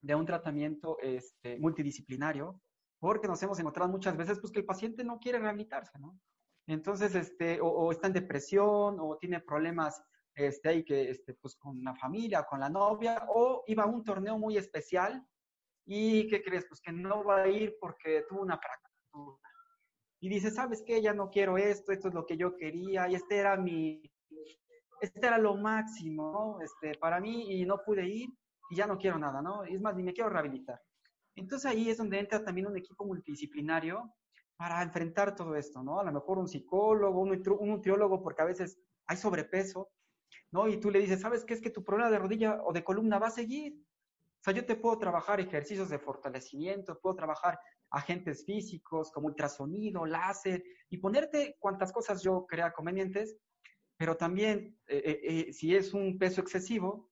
de 0.00 0.14
un 0.14 0.24
tratamiento 0.24 0.96
este, 1.02 1.58
multidisciplinario, 1.58 2.62
porque 3.00 3.26
nos 3.26 3.42
hemos 3.42 3.58
encontrado 3.58 3.90
muchas 3.90 4.16
veces 4.16 4.38
pues, 4.38 4.52
que 4.52 4.60
el 4.60 4.64
paciente 4.64 5.02
no 5.02 5.18
quiere 5.18 5.40
rehabilitarse, 5.40 5.98
¿no? 5.98 6.20
Entonces, 6.68 7.16
este, 7.16 7.58
o, 7.60 7.90
está 7.90 8.06
en 8.06 8.12
depresión, 8.12 8.98
o 9.00 9.18
tiene 9.18 9.40
problemas 9.40 10.00
este, 10.36 10.68
ahí 10.68 10.84
que, 10.84 11.10
este, 11.10 11.34
pues, 11.34 11.56
con 11.56 11.82
la 11.82 11.94
familia, 11.94 12.44
con 12.44 12.60
la 12.60 12.68
novia, 12.68 13.26
o 13.28 13.64
iba 13.66 13.84
a 13.84 13.86
un 13.86 14.04
torneo 14.04 14.38
muy 14.38 14.56
especial 14.56 15.26
y, 15.86 16.28
¿qué 16.28 16.42
crees? 16.42 16.66
Pues 16.68 16.80
que 16.80 16.92
no 16.92 17.24
va 17.24 17.42
a 17.42 17.48
ir 17.48 17.76
porque 17.80 18.24
tuvo 18.28 18.42
una 18.42 18.58
fractura. 18.58 19.38
Y 20.20 20.28
dice, 20.28 20.50
¿sabes 20.50 20.82
qué? 20.86 21.00
Ya 21.00 21.14
no 21.14 21.30
quiero 21.30 21.56
esto, 21.56 21.92
esto 21.92 22.08
es 22.08 22.14
lo 22.14 22.26
que 22.26 22.36
yo 22.36 22.54
quería, 22.56 23.08
y 23.08 23.14
este 23.14 23.38
era 23.38 23.56
mi, 23.56 24.02
este 25.00 25.26
era 25.26 25.38
lo 25.38 25.54
máximo, 25.56 26.32
¿no? 26.32 26.60
Este, 26.60 26.98
para 26.98 27.20
mí, 27.20 27.60
y 27.60 27.64
no 27.64 27.82
pude 27.82 28.06
ir, 28.06 28.28
y 28.70 28.76
ya 28.76 28.86
no 28.86 28.98
quiero 28.98 29.18
nada, 29.18 29.40
¿no? 29.40 29.64
Es 29.64 29.80
más, 29.80 29.96
ni 29.96 30.02
me 30.02 30.12
quiero 30.12 30.30
rehabilitar. 30.30 30.80
Entonces 31.34 31.70
ahí 31.70 31.90
es 31.90 31.98
donde 31.98 32.18
entra 32.18 32.44
también 32.44 32.66
un 32.66 32.76
equipo 32.76 33.04
multidisciplinario 33.04 34.12
para 34.56 34.82
enfrentar 34.82 35.34
todo 35.34 35.54
esto, 35.54 35.82
¿no? 35.82 36.00
A 36.00 36.04
lo 36.04 36.12
mejor 36.12 36.38
un 36.38 36.48
psicólogo, 36.48 37.20
un, 37.20 37.30
un 37.60 37.68
nutriólogo, 37.68 38.22
porque 38.22 38.42
a 38.42 38.46
veces 38.46 38.78
hay 39.06 39.16
sobrepeso, 39.16 39.90
¿no? 40.56 40.66
Y 40.68 40.78
tú 40.78 40.90
le 40.90 41.00
dices, 41.00 41.20
¿sabes 41.20 41.44
qué? 41.44 41.52
Es 41.52 41.60
que 41.60 41.70
tu 41.70 41.84
problema 41.84 42.10
de 42.10 42.18
rodilla 42.18 42.62
o 42.64 42.72
de 42.72 42.82
columna 42.82 43.18
va 43.18 43.26
a 43.26 43.30
seguir. 43.42 43.74
O 44.40 44.42
sea, 44.42 44.54
yo 44.54 44.64
te 44.64 44.76
puedo 44.76 44.96
trabajar 44.98 45.38
ejercicios 45.38 45.90
de 45.90 45.98
fortalecimiento, 45.98 46.98
puedo 46.98 47.14
trabajar 47.14 47.58
agentes 47.90 48.44
físicos 48.46 49.10
como 49.12 49.26
ultrasonido, 49.26 50.06
láser, 50.06 50.64
y 50.88 50.96
ponerte 50.96 51.56
cuantas 51.58 51.92
cosas 51.92 52.22
yo 52.22 52.46
crea 52.46 52.72
convenientes, 52.72 53.36
pero 53.98 54.16
también 54.16 54.78
eh, 54.86 55.02
eh, 55.04 55.20
eh, 55.22 55.52
si 55.52 55.74
es 55.74 55.92
un 55.92 56.16
peso 56.16 56.40
excesivo, 56.40 57.10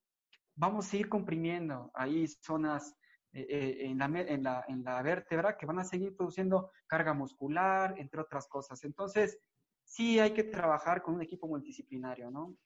vamos 0.55 0.91
a 0.91 0.97
ir 0.97 1.09
comprimiendo 1.09 1.91
ahí 1.95 2.27
zonas 2.27 2.95
en, 3.37 3.99
la, 3.99 4.07
en, 4.07 4.43
la, 4.45 4.65
en 4.69 4.85
la 4.85 5.03
vértebra 5.03 5.57
que 5.57 5.67
van 5.67 5.81
a 5.81 5.85
seguir 5.85 6.17
produciendo 6.17 6.71
carga 6.87 7.13
muscular, 7.13 7.95
entre 7.99 8.21
otras 8.21 8.47
cosas. 8.47 8.85
Entonces, 8.85 9.39
sí 9.83 10.21
hay 10.21 10.33
que 10.33 10.45
trabajar 10.45 11.03
con 11.03 11.15
un 11.15 11.23
equipo 11.23 11.49
multidisciplinario, 11.49 12.31
¿no? 12.31 12.57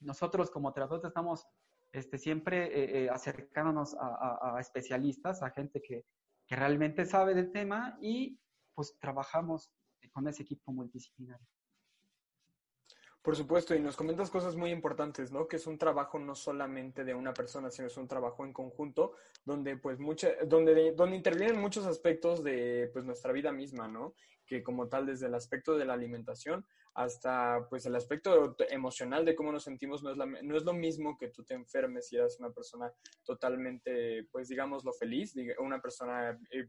Nosotros 0.00 0.50
como 0.50 0.72
terapeutas 0.72 1.10
estamos 1.10 1.46
este, 1.92 2.18
siempre 2.18 3.08
acercándonos 3.10 3.96
a, 3.98 4.56
especialistas, 4.60 5.42
a 5.42 5.50
gente 5.50 5.80
que, 5.80 6.04
que 6.46 6.56
realmente 6.56 7.06
sabe 7.06 7.34
del 7.34 7.52
tema 7.52 7.96
y 8.00 8.38
pues 8.74 8.98
trabajamos 8.98 9.70
con 10.12 10.28
ese 10.28 10.42
equipo 10.42 10.72
multidisciplinario. 10.72 11.46
Por 13.26 13.34
supuesto, 13.34 13.74
y 13.74 13.80
nos 13.80 13.96
comentas 13.96 14.30
cosas 14.30 14.54
muy 14.54 14.70
importantes, 14.70 15.32
¿no? 15.32 15.48
Que 15.48 15.56
es 15.56 15.66
un 15.66 15.78
trabajo 15.78 16.16
no 16.20 16.36
solamente 16.36 17.02
de 17.02 17.12
una 17.12 17.34
persona, 17.34 17.72
sino 17.72 17.88
es 17.88 17.96
un 17.96 18.06
trabajo 18.06 18.44
en 18.44 18.52
conjunto, 18.52 19.16
donde 19.44 19.76
pues 19.76 19.98
mucha, 19.98 20.28
donde, 20.46 20.92
donde 20.92 21.16
intervienen 21.16 21.60
muchos 21.60 21.86
aspectos 21.86 22.44
de 22.44 22.88
pues 22.92 23.04
nuestra 23.04 23.32
vida 23.32 23.50
misma, 23.50 23.88
¿no? 23.88 24.14
Que 24.46 24.62
como 24.62 24.86
tal, 24.86 25.06
desde 25.06 25.26
el 25.26 25.34
aspecto 25.34 25.76
de 25.76 25.86
la 25.86 25.94
alimentación 25.94 26.64
hasta 26.94 27.66
pues 27.68 27.84
el 27.86 27.96
aspecto 27.96 28.54
emocional 28.70 29.24
de 29.24 29.34
cómo 29.34 29.50
nos 29.50 29.64
sentimos, 29.64 30.04
no 30.04 30.12
es, 30.12 30.16
no 30.44 30.56
es 30.56 30.62
lo 30.62 30.72
mismo 30.72 31.18
que 31.18 31.26
tú 31.26 31.42
te 31.42 31.54
enfermes 31.54 32.12
y 32.12 32.18
eres 32.18 32.38
una 32.38 32.52
persona 32.52 32.92
totalmente, 33.24 34.28
pues 34.30 34.46
digámoslo 34.46 34.92
feliz, 34.92 35.34
una 35.58 35.80
persona 35.80 36.38
eh, 36.52 36.68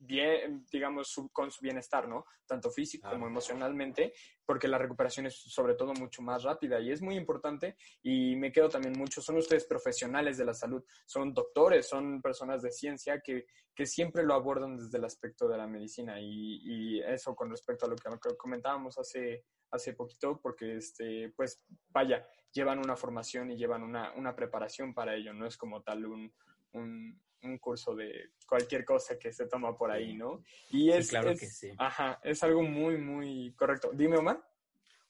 bien, 0.00 0.66
digamos, 0.72 1.14
con 1.32 1.50
su 1.50 1.60
bienestar, 1.62 2.08
¿no? 2.08 2.24
Tanto 2.46 2.70
físico 2.70 3.08
como 3.08 3.26
emocionalmente, 3.26 4.14
porque 4.44 4.66
la 4.66 4.78
recuperación 4.78 5.26
es 5.26 5.36
sobre 5.36 5.74
todo 5.74 5.92
mucho 5.92 6.22
más 6.22 6.42
rápida 6.42 6.80
y 6.80 6.90
es 6.90 7.02
muy 7.02 7.16
importante 7.16 7.76
y 8.02 8.34
me 8.36 8.50
quedo 8.50 8.68
también 8.68 8.94
mucho, 8.98 9.20
son 9.20 9.36
ustedes 9.36 9.66
profesionales 9.66 10.38
de 10.38 10.46
la 10.46 10.54
salud, 10.54 10.82
son 11.06 11.34
doctores, 11.34 11.86
son 11.86 12.22
personas 12.22 12.62
de 12.62 12.72
ciencia 12.72 13.20
que, 13.20 13.44
que 13.74 13.86
siempre 13.86 14.24
lo 14.24 14.34
abordan 14.34 14.76
desde 14.76 14.98
el 14.98 15.04
aspecto 15.04 15.46
de 15.46 15.58
la 15.58 15.66
medicina 15.66 16.18
y, 16.18 16.60
y 16.64 17.00
eso 17.02 17.36
con 17.36 17.50
respecto 17.50 17.86
a 17.86 17.88
lo 17.90 17.96
que 17.96 18.36
comentábamos 18.36 18.98
hace, 18.98 19.44
hace 19.70 19.92
poquito, 19.92 20.40
porque, 20.40 20.76
este, 20.76 21.32
pues, 21.36 21.62
vaya, 21.88 22.26
llevan 22.52 22.78
una 22.78 22.96
formación 22.96 23.50
y 23.50 23.56
llevan 23.56 23.82
una, 23.82 24.12
una 24.14 24.34
preparación 24.34 24.94
para 24.94 25.14
ello, 25.14 25.32
no 25.32 25.46
es 25.46 25.56
como 25.56 25.82
tal 25.82 26.06
un, 26.06 26.32
un, 26.72 27.20
un 27.42 27.58
curso 27.58 27.94
de 27.94 28.30
cualquier 28.46 28.84
cosa 28.84 29.18
que 29.18 29.32
se 29.32 29.46
toma 29.46 29.76
por 29.76 29.90
ahí, 29.90 30.14
¿no? 30.14 30.42
Y 30.70 30.90
es, 30.90 31.08
claro 31.08 31.30
que 31.30 31.46
sí. 31.46 31.72
Ajá, 31.78 32.20
es 32.22 32.42
algo 32.42 32.62
muy, 32.62 32.98
muy 32.98 33.52
correcto. 33.54 33.90
Dime, 33.92 34.18
Omar. 34.18 34.42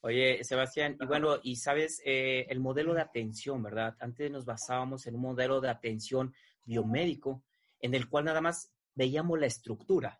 Oye, 0.03 0.43
Sebastián, 0.43 0.97
y 0.99 1.05
bueno, 1.05 1.37
y 1.43 1.57
sabes, 1.57 2.01
eh, 2.05 2.47
el 2.49 2.59
modelo 2.59 2.95
de 2.95 3.01
atención, 3.01 3.61
¿verdad? 3.61 3.95
Antes 3.99 4.31
nos 4.31 4.45
basábamos 4.45 5.05
en 5.05 5.15
un 5.15 5.21
modelo 5.21 5.61
de 5.61 5.69
atención 5.69 6.33
biomédico 6.63 7.43
en 7.79 7.93
el 7.93 8.09
cual 8.09 8.25
nada 8.25 8.41
más 8.41 8.73
veíamos 8.95 9.39
la 9.39 9.45
estructura, 9.45 10.19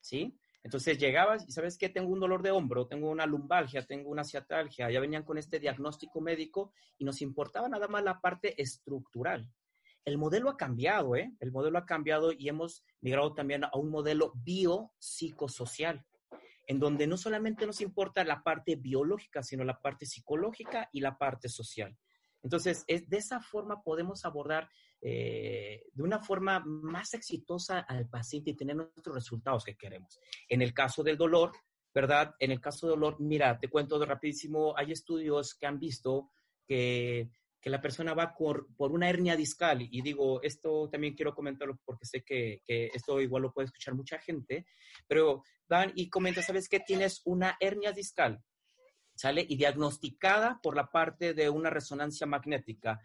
¿sí? 0.00 0.38
Entonces 0.62 0.98
llegabas 0.98 1.48
y 1.48 1.52
sabes 1.52 1.76
que 1.76 1.88
tengo 1.88 2.12
un 2.12 2.20
dolor 2.20 2.42
de 2.42 2.50
hombro, 2.50 2.86
tengo 2.86 3.10
una 3.10 3.26
lumbalgia, 3.26 3.86
tengo 3.86 4.10
una 4.10 4.22
ciatalgia, 4.22 4.90
ya 4.90 5.00
venían 5.00 5.24
con 5.24 5.38
este 5.38 5.58
diagnóstico 5.58 6.20
médico 6.20 6.72
y 6.98 7.04
nos 7.04 7.20
importaba 7.20 7.68
nada 7.68 7.88
más 7.88 8.04
la 8.04 8.20
parte 8.20 8.60
estructural. 8.60 9.50
El 10.04 10.18
modelo 10.18 10.50
ha 10.50 10.56
cambiado, 10.56 11.14
¿eh? 11.16 11.32
El 11.40 11.52
modelo 11.52 11.78
ha 11.78 11.86
cambiado 11.86 12.32
y 12.32 12.48
hemos 12.48 12.84
migrado 13.00 13.34
también 13.34 13.64
a 13.64 13.70
un 13.74 13.90
modelo 13.90 14.32
biopsicosocial, 14.34 16.04
en 16.66 16.78
donde 16.78 17.06
no 17.06 17.16
solamente 17.16 17.66
nos 17.66 17.80
importa 17.80 18.24
la 18.24 18.42
parte 18.42 18.76
biológica, 18.76 19.42
sino 19.42 19.64
la 19.64 19.80
parte 19.80 20.06
psicológica 20.06 20.88
y 20.92 21.00
la 21.00 21.16
parte 21.18 21.48
social. 21.48 21.96
Entonces, 22.42 22.84
es, 22.88 23.08
de 23.08 23.18
esa 23.18 23.40
forma 23.40 23.82
podemos 23.82 24.24
abordar 24.24 24.68
eh, 25.00 25.84
de 25.92 26.02
una 26.02 26.20
forma 26.20 26.60
más 26.64 27.14
exitosa 27.14 27.80
al 27.80 28.08
paciente 28.08 28.50
y 28.50 28.56
tener 28.56 28.76
nuestros 28.76 29.14
resultados 29.14 29.64
que 29.64 29.76
queremos. 29.76 30.20
En 30.48 30.62
el 30.62 30.72
caso 30.72 31.02
del 31.02 31.16
dolor, 31.16 31.52
¿verdad? 31.94 32.34
En 32.38 32.50
el 32.50 32.60
caso 32.60 32.86
del 32.86 32.98
dolor, 32.98 33.20
mira, 33.20 33.58
te 33.58 33.68
cuento 33.68 33.98
de 33.98 34.06
rapidísimo, 34.06 34.74
hay 34.76 34.92
estudios 34.92 35.54
que 35.54 35.66
han 35.66 35.78
visto 35.78 36.30
que 36.66 37.30
que 37.62 37.70
la 37.70 37.80
persona 37.80 38.12
va 38.12 38.34
por, 38.34 38.66
una 38.76 39.08
hernia 39.08 39.36
discal. 39.36 39.80
Y 39.80 40.02
digo, 40.02 40.42
esto 40.42 40.90
también 40.90 41.14
quiero 41.14 41.32
comentarlo 41.32 41.78
porque 41.84 42.04
sé 42.04 42.22
que, 42.24 42.60
esto 42.66 43.20
igual 43.20 43.42
lo 43.42 43.52
puede 43.52 43.66
escuchar 43.66 43.94
mucha 43.94 44.18
gente, 44.18 44.66
pero 45.06 45.44
van 45.68 45.92
y 45.94 46.10
comenta, 46.10 46.42
¿sabes 46.42 46.68
qué? 46.68 46.80
Tienes 46.80 47.22
una 47.24 47.56
hernia 47.60 47.92
discal, 47.92 48.42
¿sale? 49.14 49.46
Y 49.48 49.56
diagnosticada 49.56 50.58
por 50.60 50.74
la 50.74 50.90
parte 50.90 51.34
de 51.34 51.48
una 51.48 51.70
resonancia 51.70 52.26
magnética. 52.26 53.00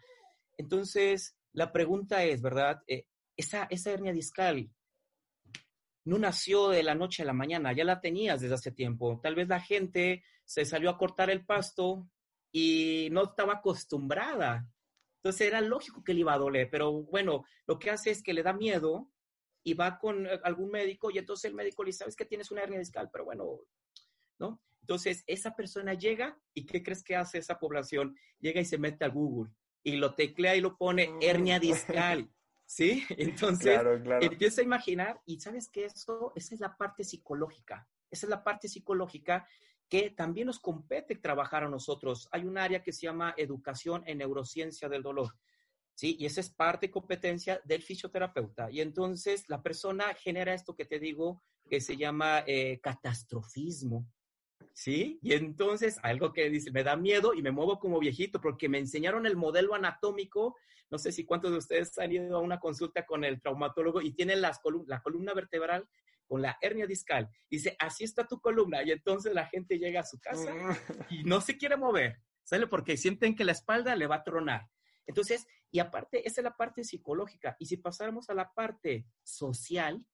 Entonces, 0.56 1.38
la 1.52 1.72
pregunta 1.72 2.24
es, 2.24 2.42
¿verdad? 2.42 2.82
Eh, 2.88 3.06
esa, 3.36 3.68
esa 3.70 3.92
hernia 3.92 4.12
discal 4.12 4.68
no 6.04 6.18
nació 6.18 6.70
de 6.70 6.82
la 6.82 6.96
noche 6.96 7.22
a 7.22 7.26
la 7.26 7.32
mañana, 7.32 7.72
ya 7.72 7.84
la 7.84 8.00
tenías 8.00 8.40
desde 8.40 8.56
hace 8.56 8.72
tiempo. 8.72 9.20
Tal 9.22 9.36
vez 9.36 9.46
la 9.46 9.60
gente 9.60 10.24
se 10.44 10.64
salió 10.64 10.90
a 10.90 10.98
cortar 10.98 11.30
el 11.30 11.44
pasto, 11.46 12.08
y 12.52 13.08
no 13.10 13.24
estaba 13.24 13.54
acostumbrada. 13.54 14.68
Entonces 15.16 15.46
era 15.48 15.60
lógico 15.60 16.02
que 16.04 16.14
le 16.14 16.20
iba 16.20 16.32
a 16.32 16.38
doler, 16.38 16.68
pero 16.70 16.92
bueno, 16.92 17.44
lo 17.66 17.78
que 17.78 17.90
hace 17.90 18.10
es 18.10 18.22
que 18.22 18.32
le 18.32 18.42
da 18.42 18.52
miedo 18.52 19.10
y 19.64 19.74
va 19.74 19.98
con 19.98 20.26
eh, 20.26 20.40
algún 20.44 20.70
médico 20.70 21.10
y 21.10 21.18
entonces 21.18 21.46
el 21.50 21.54
médico 21.54 21.82
le 21.82 21.88
dice, 21.88 21.98
sabes 21.98 22.16
que 22.16 22.24
tienes 22.24 22.50
una 22.50 22.62
hernia 22.62 22.78
discal, 22.78 23.10
pero 23.12 23.24
bueno, 23.24 23.60
¿no? 24.38 24.62
Entonces 24.80 25.24
esa 25.26 25.54
persona 25.54 25.94
llega 25.94 26.40
y 26.54 26.64
¿qué 26.64 26.82
crees 26.82 27.02
que 27.02 27.16
hace 27.16 27.38
esa 27.38 27.58
población? 27.58 28.16
Llega 28.38 28.60
y 28.60 28.64
se 28.64 28.78
mete 28.78 29.04
a 29.04 29.08
Google 29.08 29.52
y 29.82 29.96
lo 29.96 30.14
teclea 30.14 30.56
y 30.56 30.60
lo 30.60 30.76
pone 30.76 31.10
hernia 31.20 31.58
discal. 31.60 32.30
¿Sí? 32.64 33.04
Entonces 33.10 33.80
empieza 34.20 34.60
a 34.60 34.64
imaginar 34.64 35.20
y 35.24 35.40
sabes 35.40 35.68
que 35.70 35.86
eso, 35.86 36.32
esa 36.36 36.54
es 36.54 36.60
la 36.60 36.76
parte 36.76 37.02
psicológica. 37.02 37.88
Esa 38.10 38.26
es 38.26 38.30
la 38.30 38.44
parte 38.44 38.68
psicológica 38.68 39.46
que 39.88 40.10
también 40.10 40.46
nos 40.46 40.60
compete 40.60 41.16
trabajar 41.16 41.64
a 41.64 41.68
nosotros. 41.68 42.28
Hay 42.32 42.44
un 42.44 42.58
área 42.58 42.82
que 42.82 42.92
se 42.92 43.02
llama 43.02 43.34
educación 43.36 44.02
en 44.06 44.18
neurociencia 44.18 44.88
del 44.88 45.02
dolor. 45.02 45.34
¿Sí? 45.94 46.16
Y 46.18 46.26
esa 46.26 46.40
es 46.40 46.50
parte 46.50 46.86
y 46.86 46.90
competencia 46.90 47.60
del 47.64 47.82
fisioterapeuta. 47.82 48.70
Y 48.70 48.80
entonces 48.80 49.48
la 49.48 49.62
persona 49.62 50.14
genera 50.14 50.54
esto 50.54 50.76
que 50.76 50.84
te 50.84 51.00
digo, 51.00 51.42
que 51.68 51.80
se 51.80 51.96
llama 51.96 52.44
eh, 52.46 52.78
catastrofismo. 52.80 54.06
¿Sí? 54.72 55.18
Y 55.22 55.32
entonces 55.32 55.98
algo 56.04 56.32
que 56.32 56.50
dice, 56.50 56.70
me 56.70 56.84
da 56.84 56.96
miedo 56.96 57.34
y 57.34 57.42
me 57.42 57.50
muevo 57.50 57.80
como 57.80 57.98
viejito 57.98 58.40
porque 58.40 58.68
me 58.68 58.78
enseñaron 58.78 59.26
el 59.26 59.36
modelo 59.36 59.74
anatómico. 59.74 60.54
No 60.88 60.98
sé 60.98 61.10
si 61.10 61.24
cuántos 61.24 61.50
de 61.50 61.58
ustedes 61.58 61.98
han 61.98 62.12
ido 62.12 62.36
a 62.36 62.40
una 62.40 62.60
consulta 62.60 63.04
con 63.04 63.24
el 63.24 63.40
traumatólogo 63.40 64.00
y 64.00 64.12
tienen 64.12 64.40
las 64.40 64.60
la 64.86 65.02
columna 65.02 65.34
vertebral 65.34 65.88
con 66.28 66.42
la 66.42 66.56
hernia 66.60 66.86
discal. 66.86 67.28
Dice, 67.50 67.74
así 67.78 68.04
está 68.04 68.26
tu 68.26 68.40
columna. 68.40 68.82
Y 68.84 68.92
entonces 68.92 69.34
la 69.34 69.46
gente 69.46 69.78
llega 69.78 70.00
a 70.00 70.04
su 70.04 70.20
casa 70.20 70.54
mm. 70.54 71.14
y 71.14 71.24
no 71.24 71.40
se 71.40 71.56
quiere 71.56 71.76
mover, 71.76 72.20
¿sale? 72.44 72.66
Porque 72.66 72.96
sienten 72.96 73.34
que 73.34 73.44
la 73.44 73.52
espalda 73.52 73.96
le 73.96 74.06
va 74.06 74.16
a 74.16 74.24
tronar. 74.24 74.68
Entonces, 75.06 75.46
y 75.70 75.80
aparte, 75.80 76.26
esa 76.28 76.40
es 76.40 76.44
la 76.44 76.56
parte 76.56 76.84
psicológica. 76.84 77.56
Y 77.58 77.66
si 77.66 77.78
pasáramos 77.78 78.28
a 78.28 78.34
la 78.34 78.52
parte 78.52 79.06
social, 79.22 80.04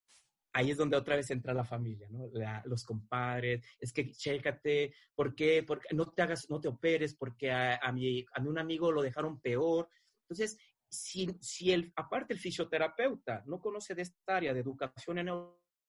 ahí 0.52 0.70
es 0.70 0.76
donde 0.76 0.96
otra 0.96 1.16
vez 1.16 1.30
entra 1.30 1.52
la 1.52 1.64
familia, 1.64 2.08
¿no? 2.10 2.30
los 2.64 2.84
compadres, 2.84 3.66
es 3.80 3.92
que 3.92 4.12
chécate, 4.12 4.94
¿por 5.14 5.34
qué? 5.34 5.64
Porque 5.64 5.88
no 5.92 6.12
te 6.12 6.22
hagas, 6.22 6.48
no 6.48 6.60
te 6.60 6.68
operes, 6.68 7.14
porque 7.16 7.50
a, 7.50 7.90
mi, 7.92 8.24
a 8.32 8.40
un 8.40 8.58
amigo 8.58 8.92
lo 8.92 9.02
dejaron 9.02 9.40
peor. 9.40 9.88
Entonces, 10.22 10.56
si, 10.88 11.36
si 11.40 11.72
el, 11.72 11.92
aparte 11.96 12.32
el 12.32 12.38
fisioterapeuta 12.38 13.42
no 13.46 13.60
conoce 13.60 13.96
de 13.96 14.02
esta 14.02 14.36
área 14.36 14.54
de 14.54 14.60
educación 14.60 15.18
en 15.18 15.28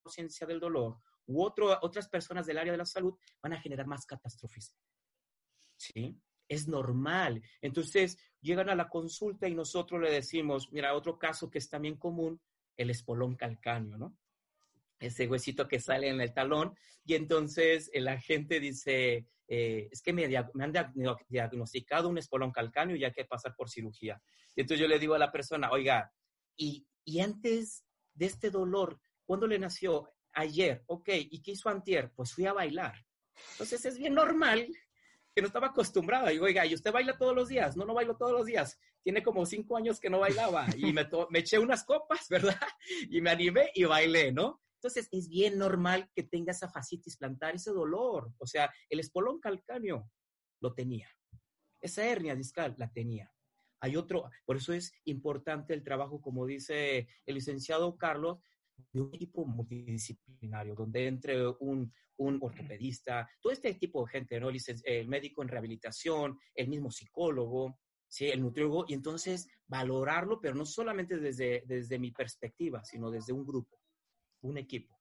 ciencia 0.10 0.46
del 0.48 0.60
dolor 0.60 0.98
u 1.28 1.44
otras 1.44 2.08
personas 2.08 2.46
del 2.46 2.58
área 2.58 2.72
de 2.72 2.78
la 2.78 2.86
salud 2.86 3.18
van 3.42 3.54
a 3.54 3.62
generar 3.62 3.88
más 3.88 4.06
catastrofismo. 4.06 4.78
¿Sí? 5.78 6.20
Es 6.48 6.68
normal. 6.68 7.42
Entonces, 7.62 8.18
llegan 8.42 8.70
a 8.70 8.76
la 8.76 8.88
consulta 8.88 9.48
y 9.48 9.56
nosotros 9.56 10.02
le 10.02 10.12
decimos, 10.12 10.72
mira, 10.72 10.94
otro 10.94 11.18
caso 11.18 11.50
que 11.50 11.58
es 11.58 11.70
también 11.70 11.98
común, 11.98 12.40
el 12.78 12.90
espolón 12.90 13.36
calcáneo, 13.36 13.98
¿no? 13.98 14.18
Ese 15.00 15.28
huesito 15.28 15.68
que 15.68 15.80
sale 15.80 16.10
en 16.10 16.22
el 16.22 16.34
talón. 16.34 16.78
Y 17.04 17.16
entonces 17.16 17.90
la 17.94 18.20
gente 18.20 18.60
dice, 18.60 19.28
eh, 19.48 19.90
es 19.92 20.02
que 20.02 20.14
me, 20.14 20.26
han 20.26 20.74
diagnosticado 21.28 22.10
un 22.10 22.18
espolón 22.18 22.52
calcáneo 22.52 22.96
y 22.96 23.04
hay 23.04 23.12
que 23.12 23.26
pasar 23.26 23.56
por 23.56 23.70
cirugía. 23.70 24.22
Y 24.56 24.62
entonces 24.62 24.82
yo 24.82 24.88
le 24.88 25.00
digo 25.00 25.16
a 25.16 25.20
la 25.20 25.32
persona, 25.32 25.72
oiga, 25.72 26.12
y 26.56 27.20
antes 27.20 27.84
de 28.14 28.26
este 28.28 28.50
dolor, 28.50 29.00
¿Cuándo 29.26 29.48
le 29.48 29.60
nació? 29.60 30.10
Ayer. 30.34 30.84
Ok, 30.88 31.10
¿y 31.10 31.42
qué 31.42 31.52
hizo 31.52 31.70
antier? 31.70 32.12
Pues 32.16 32.34
fui 32.34 32.46
a 32.46 32.54
bailar. 32.54 32.94
Entonces 33.54 33.86
es 33.86 33.98
bien 33.98 34.14
normal 34.14 34.68
que 35.34 35.42
no 35.42 35.48
estaba 35.48 35.68
acostumbrada. 35.68 36.30
Digo, 36.30 36.46
oiga, 36.46 36.66
¿y 36.66 36.74
usted 36.74 36.92
baila 36.92 37.18
todos 37.18 37.36
los 37.36 37.50
días? 37.50 37.76
No, 37.76 37.86
no 37.86 37.94
bailo 37.94 38.16
todos 38.16 38.32
los 38.32 38.46
días. 38.46 38.80
Tiene 39.04 39.22
como 39.22 39.46
cinco 39.46 39.78
años 39.78 40.00
que 40.00 40.10
no 40.10 40.20
bailaba 40.20 40.68
y 40.78 40.94
me, 40.94 41.08
me 41.30 41.40
eché 41.40 41.60
unas 41.60 41.84
copas, 41.84 42.28
¿verdad? 42.30 42.60
Y 43.10 43.22
me 43.22 43.30
animé 43.30 43.70
y 43.74 43.84
bailé, 43.84 44.32
¿no? 44.32 44.62
Entonces 44.76 45.10
es 45.12 45.28
bien 45.28 45.58
normal 45.58 46.10
que 46.14 46.24
tenga 46.24 46.52
esa 46.52 46.70
fascitis 46.70 47.18
plantar, 47.18 47.56
ese 47.56 47.72
dolor. 47.72 48.32
O 48.38 48.46
sea, 48.46 48.72
el 48.90 49.00
espolón 49.00 49.40
calcáneo 49.40 50.10
lo 50.62 50.74
tenía. 50.74 51.10
Esa 51.82 52.06
hernia 52.06 52.36
discal 52.36 52.76
la 52.78 52.92
tenía. 52.92 53.32
Hay 53.82 53.98
otro, 53.98 54.30
por 54.46 54.58
eso 54.58 54.74
es 54.74 54.94
importante 55.04 55.74
el 55.74 55.84
trabajo, 55.84 56.22
como 56.22 56.46
dice 56.46 57.08
el 57.26 57.36
licenciado 57.36 57.98
Carlos, 57.98 58.40
de 58.92 59.02
un 59.02 59.14
equipo 59.14 59.46
multidisciplinario, 59.46 60.76
donde 60.76 61.08
entre 61.08 61.48
un, 61.48 61.92
un 62.18 62.40
ortopedista, 62.42 63.30
todo 63.42 63.52
este 63.52 63.74
tipo 63.76 64.06
de 64.06 64.12
gente, 64.12 64.40
¿no? 64.40 64.50
El, 64.50 65.08
médico 65.08 65.42
en 65.42 65.50
rehabilitación, 65.50 66.40
el 66.54 66.68
mismo 66.68 66.92
psicólogo, 66.92 67.78
¿sí? 68.08 68.28
el 68.28 68.42
nutriólogo, 68.42 68.86
y 68.88 68.94
entonces 68.94 69.48
valorarlo, 69.68 70.40
pero 70.40 70.56
no 70.56 70.66
solamente 70.66 71.18
desde, 71.18 71.64
desde 71.66 72.00
mi 72.00 72.12
perspectiva, 72.12 72.84
sino 72.84 73.12
desde 73.12 73.34
un 73.34 73.46
grupo, 73.46 73.80
un 74.42 74.58
equipo. 74.58 74.96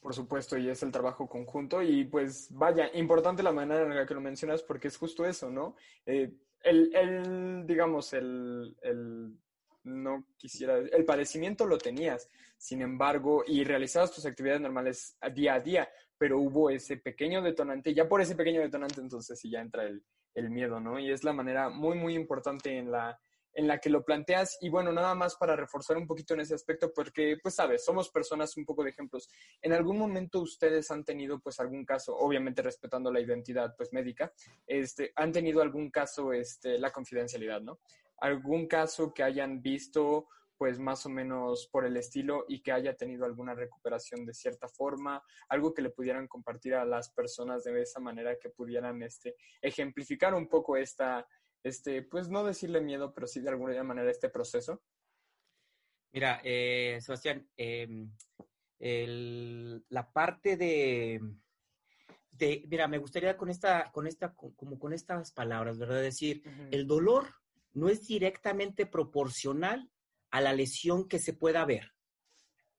Por 0.00 0.14
supuesto, 0.14 0.56
y 0.56 0.68
es 0.68 0.82
el 0.82 0.90
trabajo 0.90 1.28
conjunto. 1.28 1.82
Y 1.82 2.04
pues 2.04 2.48
vaya, 2.52 2.90
importante 2.94 3.42
la 3.42 3.52
manera 3.52 3.82
en 3.82 3.94
la 3.94 4.06
que 4.06 4.14
lo 4.14 4.20
mencionas 4.22 4.62
porque 4.62 4.88
es 4.88 4.96
justo 4.96 5.26
eso, 5.26 5.50
¿no? 5.50 5.76
Eh, 6.06 6.32
el, 6.62 6.94
el, 6.94 7.66
digamos, 7.66 8.12
el, 8.14 8.76
el, 8.82 9.38
no 9.84 10.26
quisiera, 10.36 10.78
el 10.78 11.04
padecimiento 11.04 11.66
lo 11.66 11.78
tenías, 11.78 12.28
sin 12.56 12.82
embargo, 12.82 13.44
y 13.46 13.64
realizabas 13.64 14.12
tus 14.12 14.26
actividades 14.26 14.60
normales 14.60 15.16
día 15.34 15.54
a 15.54 15.60
día, 15.60 15.88
pero 16.18 16.38
hubo 16.38 16.70
ese 16.70 16.98
pequeño 16.98 17.42
detonante, 17.42 17.94
ya 17.94 18.08
por 18.08 18.20
ese 18.20 18.34
pequeño 18.34 18.60
detonante 18.60 19.00
entonces 19.00 19.38
sí 19.38 19.50
ya 19.50 19.60
entra 19.60 19.84
el, 19.84 20.02
el 20.34 20.50
miedo, 20.50 20.80
¿no? 20.80 20.98
Y 20.98 21.10
es 21.10 21.24
la 21.24 21.32
manera 21.32 21.68
muy, 21.68 21.96
muy 21.96 22.14
importante 22.14 22.76
en 22.76 22.90
la, 22.90 23.18
en 23.54 23.66
la 23.66 23.78
que 23.78 23.90
lo 23.90 24.04
planteas. 24.04 24.58
Y 24.60 24.68
bueno, 24.68 24.92
nada 24.92 25.14
más 25.14 25.36
para 25.36 25.56
reforzar 25.56 25.96
un 25.96 26.06
poquito 26.06 26.34
en 26.34 26.40
ese 26.40 26.54
aspecto, 26.54 26.92
porque, 26.92 27.38
pues, 27.42 27.54
sabes, 27.54 27.84
somos 27.84 28.10
personas 28.10 28.56
un 28.56 28.64
poco 28.64 28.84
de 28.84 28.90
ejemplos. 28.90 29.28
¿En 29.60 29.72
algún 29.72 29.98
momento 29.98 30.40
ustedes 30.40 30.90
han 30.90 31.04
tenido, 31.04 31.40
pues, 31.40 31.60
algún 31.60 31.84
caso, 31.84 32.16
obviamente 32.16 32.62
respetando 32.62 33.12
la 33.12 33.20
identidad, 33.20 33.74
pues, 33.76 33.92
médica, 33.92 34.32
este, 34.66 35.12
han 35.16 35.32
tenido 35.32 35.62
algún 35.62 35.90
caso, 35.90 36.32
este, 36.32 36.78
la 36.78 36.90
confidencialidad, 36.90 37.60
¿no? 37.60 37.80
Algún 38.20 38.66
caso 38.66 39.12
que 39.12 39.22
hayan 39.22 39.62
visto 39.62 40.28
pues 40.60 40.78
más 40.78 41.06
o 41.06 41.08
menos 41.08 41.68
por 41.72 41.86
el 41.86 41.96
estilo 41.96 42.44
y 42.46 42.60
que 42.60 42.70
haya 42.70 42.94
tenido 42.94 43.24
alguna 43.24 43.54
recuperación 43.54 44.26
de 44.26 44.34
cierta 44.34 44.68
forma, 44.68 45.22
algo 45.48 45.72
que 45.72 45.80
le 45.80 45.88
pudieran 45.88 46.28
compartir 46.28 46.74
a 46.74 46.84
las 46.84 47.10
personas 47.12 47.64
de 47.64 47.80
esa 47.80 47.98
manera 47.98 48.38
que 48.38 48.50
pudieran 48.50 49.02
este, 49.02 49.36
ejemplificar 49.62 50.34
un 50.34 50.48
poco 50.50 50.76
esta, 50.76 51.26
este, 51.62 52.02
pues 52.02 52.28
no 52.28 52.44
decirle 52.44 52.82
miedo, 52.82 53.14
pero 53.14 53.26
sí 53.26 53.40
de 53.40 53.48
alguna 53.48 53.82
manera 53.82 54.10
este 54.10 54.28
proceso. 54.28 54.82
Mira, 56.12 56.42
eh, 56.44 56.98
Sebastián, 57.00 57.48
em, 57.56 58.10
la 59.88 60.12
parte 60.12 60.58
de, 60.58 61.22
de, 62.32 62.66
mira, 62.68 62.86
me 62.86 62.98
gustaría 62.98 63.34
con 63.34 63.48
esta, 63.48 63.90
con 63.92 64.06
esta, 64.06 64.34
como 64.34 64.78
con 64.78 64.92
estas 64.92 65.32
palabras, 65.32 65.78
¿verdad? 65.78 66.02
Decir, 66.02 66.42
el 66.70 66.86
dolor 66.86 67.40
no 67.72 67.88
es 67.88 68.06
directamente 68.06 68.86
proporcional 68.86 69.90
a 70.30 70.40
la 70.40 70.52
lesión 70.52 71.08
que 71.08 71.18
se 71.18 71.32
pueda 71.32 71.64
ver. 71.64 71.92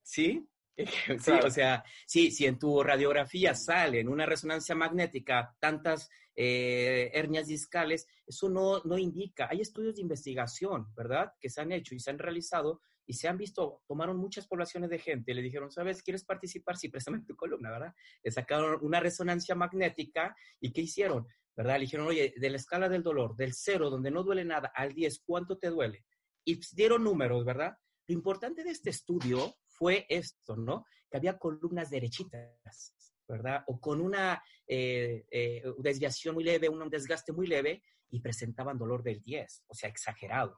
¿Sí? 0.02 0.48
Sí, 1.20 1.32
o 1.32 1.50
sea, 1.52 1.84
sí, 2.08 2.32
si 2.32 2.46
en 2.48 2.58
tu 2.58 2.82
radiografía 2.82 3.54
sale 3.54 4.00
en 4.00 4.08
una 4.08 4.26
resonancia 4.26 4.74
magnética 4.74 5.56
tantas 5.60 6.10
eh, 6.36 7.12
hernias 7.14 7.48
discales, 7.48 8.08
eso 8.26 8.50
no, 8.50 8.82
no 8.84 8.98
indica. 8.98 9.48
Hay 9.52 9.62
estudios 9.62 9.96
de 9.96 10.02
investigación, 10.02 10.88
¿verdad?, 10.96 11.34
que 11.40 11.50
se 11.50 11.62
han 11.62 11.72
hecho 11.72 11.94
y 11.94 12.00
se 12.00 12.10
han 12.10 12.18
realizado 12.18 12.82
y 13.06 13.14
se 13.14 13.28
han 13.28 13.38
visto, 13.38 13.82
tomaron 13.88 14.18
muchas 14.18 14.48
poblaciones 14.48 14.90
de 14.90 15.00
gente, 15.00 15.34
le 15.34 15.42
dijeron, 15.42 15.72
¿sabes? 15.72 16.02
¿Quieres 16.02 16.24
participar? 16.24 16.78
Sí, 16.78 16.88
préstame 16.88 17.22
tu 17.28 17.36
columna, 17.36 17.70
¿verdad? 17.70 17.94
Le 18.24 18.32
sacaron 18.32 18.80
una 18.82 19.00
resonancia 19.00 19.54
magnética 19.54 20.36
y 20.60 20.72
¿qué 20.72 20.82
hicieron? 20.82 21.28
¿Verdad? 21.56 21.76
Le 21.76 21.82
dijeron, 21.82 22.08
oye, 22.08 22.34
de 22.36 22.50
la 22.50 22.58
escala 22.58 22.90
del 22.90 23.04
dolor, 23.04 23.36
del 23.36 23.54
cero, 23.54 23.90
donde 23.90 24.12
no 24.12 24.24
duele 24.24 24.46
nada, 24.46 24.72
al 24.74 24.94
10, 24.94 25.24
¿cuánto 25.26 25.58
te 25.58 25.70
duele? 25.70 26.06
Y 26.46 26.60
dieron 26.76 27.04
números, 27.04 27.46
¿verdad? 27.46 27.78
Lo 28.08 28.14
importante 28.14 28.64
de 28.64 28.72
este 28.72 28.90
estudio 28.90 29.56
fue 29.68 30.06
esto, 30.10 30.56
¿no? 30.56 30.86
Que 31.10 31.18
había 31.18 31.38
columnas 31.38 31.90
derechitas, 31.90 32.96
¿verdad? 33.28 33.64
O 33.68 33.80
con 33.80 34.02
una 34.02 34.42
eh, 34.68 35.26
eh, 35.30 35.64
desviación 35.78 36.36
muy 36.36 36.44
leve, 36.44 36.70
un 36.70 36.90
desgaste 36.90 37.32
muy 37.32 37.48
leve, 37.48 37.84
y 38.12 38.20
presentaban 38.20 38.78
dolor 38.78 39.04
del 39.04 39.22
10, 39.22 39.64
o 39.68 39.74
sea, 39.74 39.90
exagerado. 39.90 40.58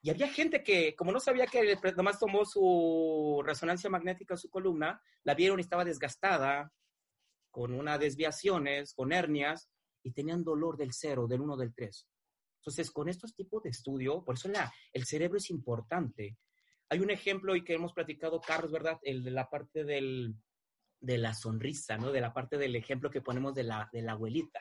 Y 0.00 0.10
había 0.10 0.26
gente 0.28 0.64
que, 0.64 0.96
como 0.96 1.12
no 1.12 1.20
sabía 1.20 1.46
que 1.46 1.76
nomás 1.96 2.18
tomó 2.18 2.44
su 2.44 3.42
resonancia 3.44 3.88
magnética 3.88 4.36
su 4.36 4.50
columna, 4.50 5.00
la 5.22 5.34
vieron 5.34 5.60
y 5.60 5.62
estaba 5.62 5.84
desgastada, 5.84 6.72
con 7.50 7.74
unas 7.74 8.00
desviaciones, 8.00 8.94
con 8.94 9.12
hernias, 9.12 9.70
y 10.02 10.12
tenían 10.12 10.44
dolor 10.44 10.76
del 10.76 10.92
cero, 10.92 11.26
del 11.26 11.40
uno, 11.40 11.56
del 11.56 11.74
tres. 11.74 12.08
Entonces, 12.60 12.90
con 12.90 13.08
estos 13.08 13.34
tipos 13.34 13.62
de 13.62 13.70
estudio, 13.70 14.24
por 14.24 14.36
eso 14.36 14.48
la, 14.48 14.72
el 14.92 15.04
cerebro 15.04 15.38
es 15.38 15.50
importante. 15.50 16.38
Hay 16.88 17.00
un 17.00 17.10
ejemplo 17.10 17.56
y 17.56 17.64
que 17.64 17.74
hemos 17.74 17.92
platicado, 17.92 18.40
Carlos, 18.40 18.70
¿verdad? 18.70 18.98
El 19.02 19.24
de 19.24 19.30
la 19.30 19.48
parte 19.50 19.84
del, 19.84 20.36
de 21.00 21.18
la 21.18 21.34
sonrisa, 21.34 21.96
¿no? 21.96 22.12
De 22.12 22.20
la 22.20 22.32
parte 22.32 22.58
del 22.58 22.76
ejemplo 22.76 23.10
que 23.10 23.20
ponemos 23.20 23.54
de 23.54 23.64
la, 23.64 23.88
de 23.92 24.02
la 24.02 24.12
abuelita, 24.12 24.60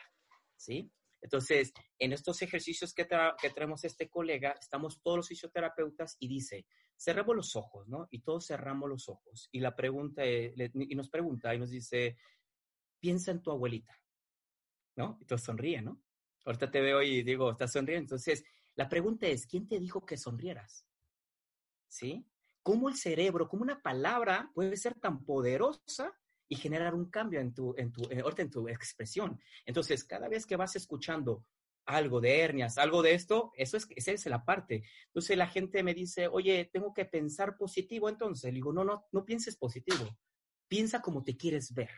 ¿sí? 0.55 0.91
Entonces, 1.21 1.71
en 1.99 2.13
estos 2.13 2.41
ejercicios 2.41 2.93
que, 2.93 3.07
que 3.39 3.49
traemos 3.51 3.83
este 3.83 4.09
colega, 4.09 4.55
estamos 4.59 4.99
todos 5.03 5.17
los 5.17 5.27
fisioterapeutas 5.27 6.17
y 6.19 6.27
dice, 6.27 6.65
cerramos 6.97 7.35
los 7.35 7.55
ojos, 7.55 7.87
¿no? 7.87 8.07
Y 8.09 8.21
todos 8.23 8.47
cerramos 8.47 8.89
los 8.89 9.07
ojos. 9.07 9.47
Y 9.51 9.59
la 9.59 9.75
pregunta, 9.75 10.25
y 10.25 10.95
nos 10.95 11.09
pregunta 11.09 11.53
y 11.53 11.59
nos 11.59 11.69
dice, 11.69 12.17
piensa 12.99 13.29
en 13.29 13.43
tu 13.43 13.51
abuelita. 13.51 14.00
¿No? 14.95 15.17
Y 15.21 15.25
tú 15.25 15.37
sonríe, 15.37 15.81
¿no? 15.81 16.01
Ahorita 16.45 16.71
te 16.71 16.81
veo 16.81 17.01
y 17.01 17.23
digo, 17.23 17.51
estás 17.51 17.71
sonriendo. 17.73 18.03
Entonces, 18.03 18.43
la 18.75 18.89
pregunta 18.89 19.27
es, 19.27 19.45
¿quién 19.45 19.67
te 19.67 19.79
dijo 19.79 20.05
que 20.05 20.17
sonrieras? 20.17 20.85
¿Sí? 21.87 22.25
¿Cómo 22.63 22.89
el 22.89 22.95
cerebro, 22.95 23.47
cómo 23.47 23.63
una 23.63 23.81
palabra 23.81 24.51
puede 24.53 24.75
ser 24.77 24.95
tan 24.99 25.23
poderosa 25.23 26.13
y 26.47 26.55
generar 26.55 26.95
un 26.95 27.09
cambio 27.09 27.39
en 27.39 27.53
tu, 27.53 27.73
en 27.77 27.91
tu, 27.91 28.03
eh, 28.03 28.23
en 28.37 28.51
tu 28.51 28.67
expresión? 28.67 29.39
Entonces, 29.65 30.03
cada 30.03 30.29
vez 30.29 30.45
que 30.45 30.55
vas 30.55 30.75
escuchando 30.75 31.45
algo 31.85 32.21
de 32.21 32.39
hernias, 32.39 32.77
algo 32.77 33.01
de 33.01 33.13
esto, 33.13 33.51
eso 33.55 33.77
es, 33.77 33.87
esa 33.95 34.11
es 34.11 34.25
la 34.27 34.45
parte. 34.45 34.83
Entonces 35.07 35.37
la 35.37 35.47
gente 35.47 35.83
me 35.83 35.93
dice, 35.93 36.27
oye, 36.27 36.69
tengo 36.71 36.93
que 36.93 37.05
pensar 37.05 37.57
positivo, 37.57 38.09
entonces 38.09 38.51
le 38.51 38.55
digo, 38.55 38.71
no, 38.71 38.83
no, 38.83 39.05
no 39.11 39.25
pienses 39.25 39.57
positivo, 39.57 40.17
piensa 40.67 41.01
como 41.01 41.23
te 41.23 41.35
quieres 41.35 41.73
ver. 41.73 41.89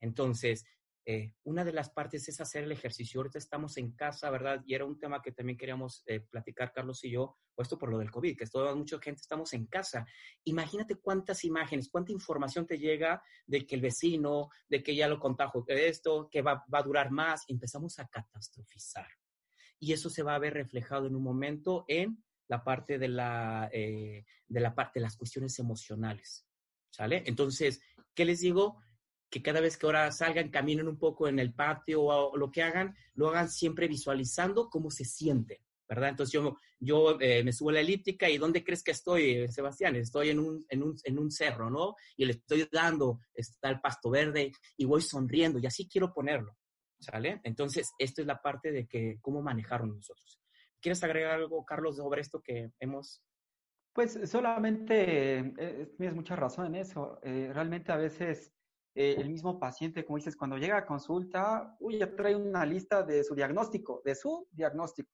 Entonces, 0.00 0.64
eh, 1.08 1.34
una 1.44 1.64
de 1.64 1.72
las 1.72 1.88
partes 1.90 2.28
es 2.28 2.40
hacer 2.40 2.64
el 2.64 2.72
ejercicio. 2.72 3.20
Ahorita 3.20 3.38
estamos 3.38 3.76
en 3.76 3.92
casa, 3.92 4.28
¿verdad? 4.28 4.60
Y 4.66 4.74
era 4.74 4.84
un 4.84 4.98
tema 4.98 5.22
que 5.22 5.30
también 5.30 5.56
queríamos 5.56 6.02
eh, 6.06 6.18
platicar, 6.18 6.72
Carlos 6.72 7.04
y 7.04 7.12
yo, 7.12 7.38
puesto 7.54 7.78
por 7.78 7.90
lo 7.90 7.98
del 7.98 8.10
COVID, 8.10 8.36
que 8.36 8.42
es 8.42 8.50
toda 8.50 8.74
mucha 8.74 8.98
gente 8.98 9.20
estamos 9.20 9.52
en 9.52 9.66
casa. 9.66 10.04
Imagínate 10.42 10.96
cuántas 10.96 11.44
imágenes, 11.44 11.88
cuánta 11.88 12.10
información 12.10 12.66
te 12.66 12.76
llega 12.76 13.22
de 13.46 13.64
que 13.64 13.76
el 13.76 13.82
vecino, 13.82 14.48
de 14.68 14.82
que 14.82 14.96
ya 14.96 15.06
lo 15.06 15.20
contagió 15.20 15.62
de 15.68 15.88
esto, 15.88 16.28
que 16.28 16.42
va, 16.42 16.64
a 16.72 16.82
durar 16.82 17.12
más. 17.12 17.44
Empezamos 17.46 18.00
a 18.00 18.08
catastrofizar. 18.08 19.08
Y 19.78 19.92
eso 19.92 20.10
se 20.10 20.24
va 20.24 20.34
a 20.34 20.40
ver 20.40 20.54
reflejado 20.54 21.06
en 21.06 21.14
un 21.14 21.22
momento 21.22 21.84
en 21.86 22.24
la 22.48 22.64
parte 22.64 22.98
de 22.98 23.08
la, 23.08 23.70
eh, 23.72 24.24
de 24.48 24.60
la 24.60 24.74
parte 24.74 24.98
de 24.98 25.04
las 25.04 25.16
cuestiones 25.16 25.56
emocionales. 25.60 26.48
¿Sale? 26.90 27.22
Entonces, 27.26 27.80
¿qué 28.12 28.24
les 28.24 28.40
digo? 28.40 28.80
Que 29.30 29.42
cada 29.42 29.60
vez 29.60 29.76
que 29.76 29.86
ahora 29.86 30.10
salgan, 30.12 30.50
caminen 30.50 30.88
un 30.88 30.98
poco 30.98 31.28
en 31.28 31.38
el 31.38 31.52
patio 31.52 32.02
o, 32.02 32.36
lo 32.36 32.50
que 32.50 32.62
hagan, 32.62 32.94
lo 33.14 33.28
hagan 33.28 33.48
siempre 33.48 33.88
visualizando 33.88 34.68
cómo 34.70 34.90
se 34.90 35.04
siente, 35.04 35.62
¿verdad? 35.88 36.10
Entonces 36.10 36.32
yo, 36.32 36.56
yo 36.78 37.20
eh, 37.20 37.42
me 37.42 37.52
subo 37.52 37.70
a 37.70 37.74
la 37.74 37.80
elíptica 37.80 38.28
y 38.28 38.38
¿dónde 38.38 38.62
crees 38.64 38.82
que 38.82 38.92
estoy, 38.92 39.48
Sebastián? 39.48 39.96
Estoy 39.96 40.30
en 40.30 40.38
un, 40.38 40.64
en, 40.68 40.82
un, 40.82 40.96
en 41.04 41.18
un 41.18 41.30
cerro, 41.30 41.70
¿no? 41.70 41.94
Y 42.16 42.24
le 42.24 42.32
estoy 42.32 42.68
dando, 42.70 43.20
está 43.34 43.68
el 43.70 43.80
pasto 43.80 44.10
verde 44.10 44.52
y 44.76 44.84
voy 44.84 45.02
sonriendo 45.02 45.58
y 45.58 45.66
así 45.66 45.88
quiero 45.88 46.12
ponerlo, 46.12 46.56
¿sale? 47.00 47.40
Entonces, 47.44 47.90
esto 47.98 48.20
es 48.20 48.26
la 48.26 48.40
parte 48.40 48.70
de 48.70 48.86
que 48.86 49.18
cómo 49.20 49.42
manejaron 49.42 49.94
nosotros. 49.94 50.40
¿Quieres 50.80 51.02
agregar 51.02 51.32
algo, 51.32 51.64
Carlos, 51.64 51.96
sobre 51.96 52.20
esto 52.20 52.40
que 52.40 52.70
hemos 52.78 53.22
pues 53.96 54.20
solamente 54.26 55.38
eh, 55.38 55.94
tienes 55.96 56.14
mucha 56.14 56.36
razón 56.36 56.66
en 56.66 56.74
eso. 56.74 57.18
Eh, 57.22 57.50
realmente 57.50 57.92
a 57.92 57.96
veces 57.96 58.52
eh, 58.98 59.14
el 59.18 59.28
mismo 59.28 59.60
paciente, 59.60 60.06
como 60.06 60.16
dices, 60.16 60.34
cuando 60.34 60.56
llega 60.56 60.78
a 60.78 60.86
consulta, 60.86 61.76
uy, 61.80 61.98
ya 61.98 62.16
trae 62.16 62.34
una 62.34 62.64
lista 62.64 63.02
de 63.02 63.22
su 63.22 63.34
diagnóstico, 63.34 64.00
de 64.02 64.14
su 64.14 64.48
diagnóstico, 64.50 65.10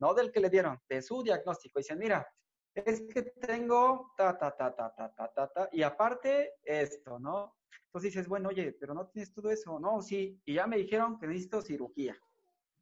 no 0.00 0.12
del 0.12 0.30
que 0.30 0.40
le 0.40 0.50
dieron, 0.50 0.78
de 0.86 1.00
su 1.00 1.22
diagnóstico. 1.22 1.78
Dicen, 1.78 1.98
mira, 1.98 2.30
es 2.74 3.00
que 3.00 3.22
tengo 3.22 4.12
ta, 4.18 4.36
ta, 4.36 4.54
ta, 4.54 4.76
ta, 4.76 4.94
ta, 4.94 5.14
ta, 5.14 5.32
ta, 5.32 5.48
ta, 5.48 5.68
y 5.72 5.82
aparte 5.82 6.56
esto, 6.62 7.18
¿no? 7.18 7.56
Entonces 7.86 8.12
dices, 8.12 8.28
bueno, 8.28 8.50
oye, 8.50 8.76
pero 8.78 8.92
no 8.92 9.06
tienes 9.08 9.32
todo 9.32 9.50
eso, 9.50 9.80
no, 9.80 10.02
sí, 10.02 10.38
y 10.44 10.52
ya 10.52 10.66
me 10.66 10.76
dijeron 10.76 11.18
que 11.18 11.26
necesito 11.26 11.62
cirugía, 11.62 12.18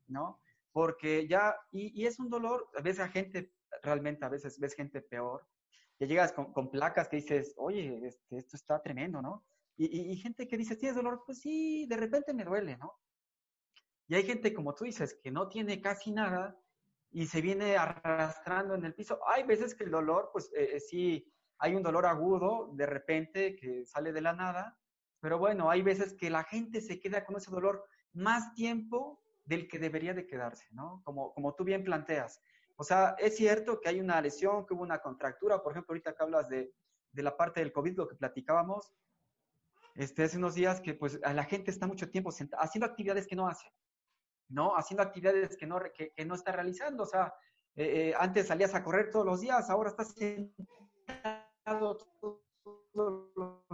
¿no? 0.09 0.41
Porque 0.73 1.29
ya, 1.29 1.57
y, 1.71 2.03
y 2.03 2.07
es 2.07 2.19
un 2.19 2.29
dolor, 2.29 2.69
a 2.77 2.83
veces 2.83 3.05
a 3.05 3.09
gente, 3.09 3.53
realmente 3.85 4.25
a 4.25 4.29
veces 4.29 4.59
ves 4.59 4.75
gente 4.75 5.01
peor, 5.01 5.47
que 5.97 6.09
llegas 6.09 6.33
con, 6.33 6.53
con 6.53 6.73
placas 6.73 7.09
que 7.09 7.17
dices, 7.19 7.55
oye, 7.57 8.05
este, 8.05 8.37
esto 8.37 8.57
está 8.57 8.83
tremendo, 8.83 9.23
¿no? 9.23 9.45
Y, 9.81 10.17
gente 10.17 10.49
que 10.49 10.57
dice, 10.57 10.75
¿tienes 10.75 10.97
dolor? 10.97 11.23
Pues 11.25 11.39
sí, 11.39 11.87
de 11.87 11.97
repente 11.97 12.35
me 12.35 12.45
duele, 12.45 12.77
¿no? 12.79 12.99
Y 14.09 14.17
hay 14.17 14.25
gente, 14.25 14.53
como 14.53 14.75
tú 14.75 14.85
dices, 14.85 15.17
que 15.23 15.31
no 15.31 15.49
tiene 15.49 15.81
casi 15.81 16.11
nada 16.11 16.59
y 17.13 17.27
se 17.27 17.41
viene 17.41 17.77
arrastrando 17.77 18.75
en 18.75 18.85
el 18.85 18.95
piso. 18.95 19.21
Hay 19.29 19.45
veces 19.45 19.77
que 19.77 19.85
el 19.85 19.93
dolor, 19.93 20.31
pues 20.33 20.51
eh, 20.57 20.77
eh, 20.77 20.81
sí, 20.81 21.33
hay 21.59 21.77
un 21.77 21.85
dolor 21.85 22.07
agudo 22.07 22.73
de 22.75 22.87
repente 22.87 23.55
que 23.55 23.87
sale 23.87 24.13
de 24.13 24.21
la 24.21 24.33
nada, 24.33 24.77
pero 25.21 25.39
bueno, 25.39 25.71
hay 25.71 25.83
veces 25.83 26.13
que 26.15 26.29
la 26.29 26.43
gente 26.43 26.81
se 26.81 26.99
queda 26.99 27.25
con 27.25 27.37
ese 27.37 27.53
dolor 27.53 27.87
más 28.13 28.53
tiempo 28.55 29.23
del 29.45 29.69
que 29.69 29.79
debería 29.79 30.13
de 30.13 30.27
quedarse, 30.27 30.67
¿no? 30.73 31.03
Como, 31.05 31.33
como 31.35 31.55
tú 31.55 31.63
bien 31.63 31.85
planteas. 31.85 32.41
O 32.75 32.83
sea, 32.83 33.15
es 33.19 33.37
cierto 33.37 33.81
que 33.81 33.91
hay 33.91 34.01
una 34.01 34.21
lesión, 34.21 34.67
que 34.67 34.75
hubo 34.75 34.83
una 34.83 35.01
contractura, 35.01 35.63
por 35.63 35.73
ejemplo, 35.73 35.93
ahorita 35.93 36.15
que 36.15 36.23
hablas 36.23 36.49
de, 36.49 36.75
de 37.13 37.23
la 37.23 37.37
parte 37.37 37.61
del 37.61 37.73
COVID, 37.73 37.97
lo 37.97 38.09
que 38.09 38.17
platicábamos, 38.17 38.93
este, 39.99 40.23
hace 40.23 40.39
unos 40.39 40.55
días 40.55 40.81
que 40.81 40.95
pues 40.95 41.19
la 41.21 41.43
gente 41.43 41.73
está 41.73 41.89
mucho 41.89 42.09
tiempo 42.09 42.31
haciendo 42.31 42.87
actividades 42.87 43.27
que 43.27 43.35
no 43.35 43.49
hace, 43.49 43.69
¿no? 44.49 44.77
Haciendo 44.77 45.03
actividades 45.03 45.57
que 45.57 45.67
no, 45.67 45.81
que, 45.93 46.13
no 46.25 46.37
está 46.37 46.53
realizando. 46.53 47.03
O 47.03 47.07
sea, 47.07 47.35
eh, 47.75 48.11
eh, 48.11 48.15
antes 48.17 48.47
salías 48.47 48.77
a 48.77 48.85
correr 48.85 49.11
todos 49.11 49.27
los 49.27 49.41
días, 49.41 49.69
ahora 49.69 49.91
estás 49.91 50.15
sentado 50.15 51.97
todos 52.21 53.33
los 53.35 53.65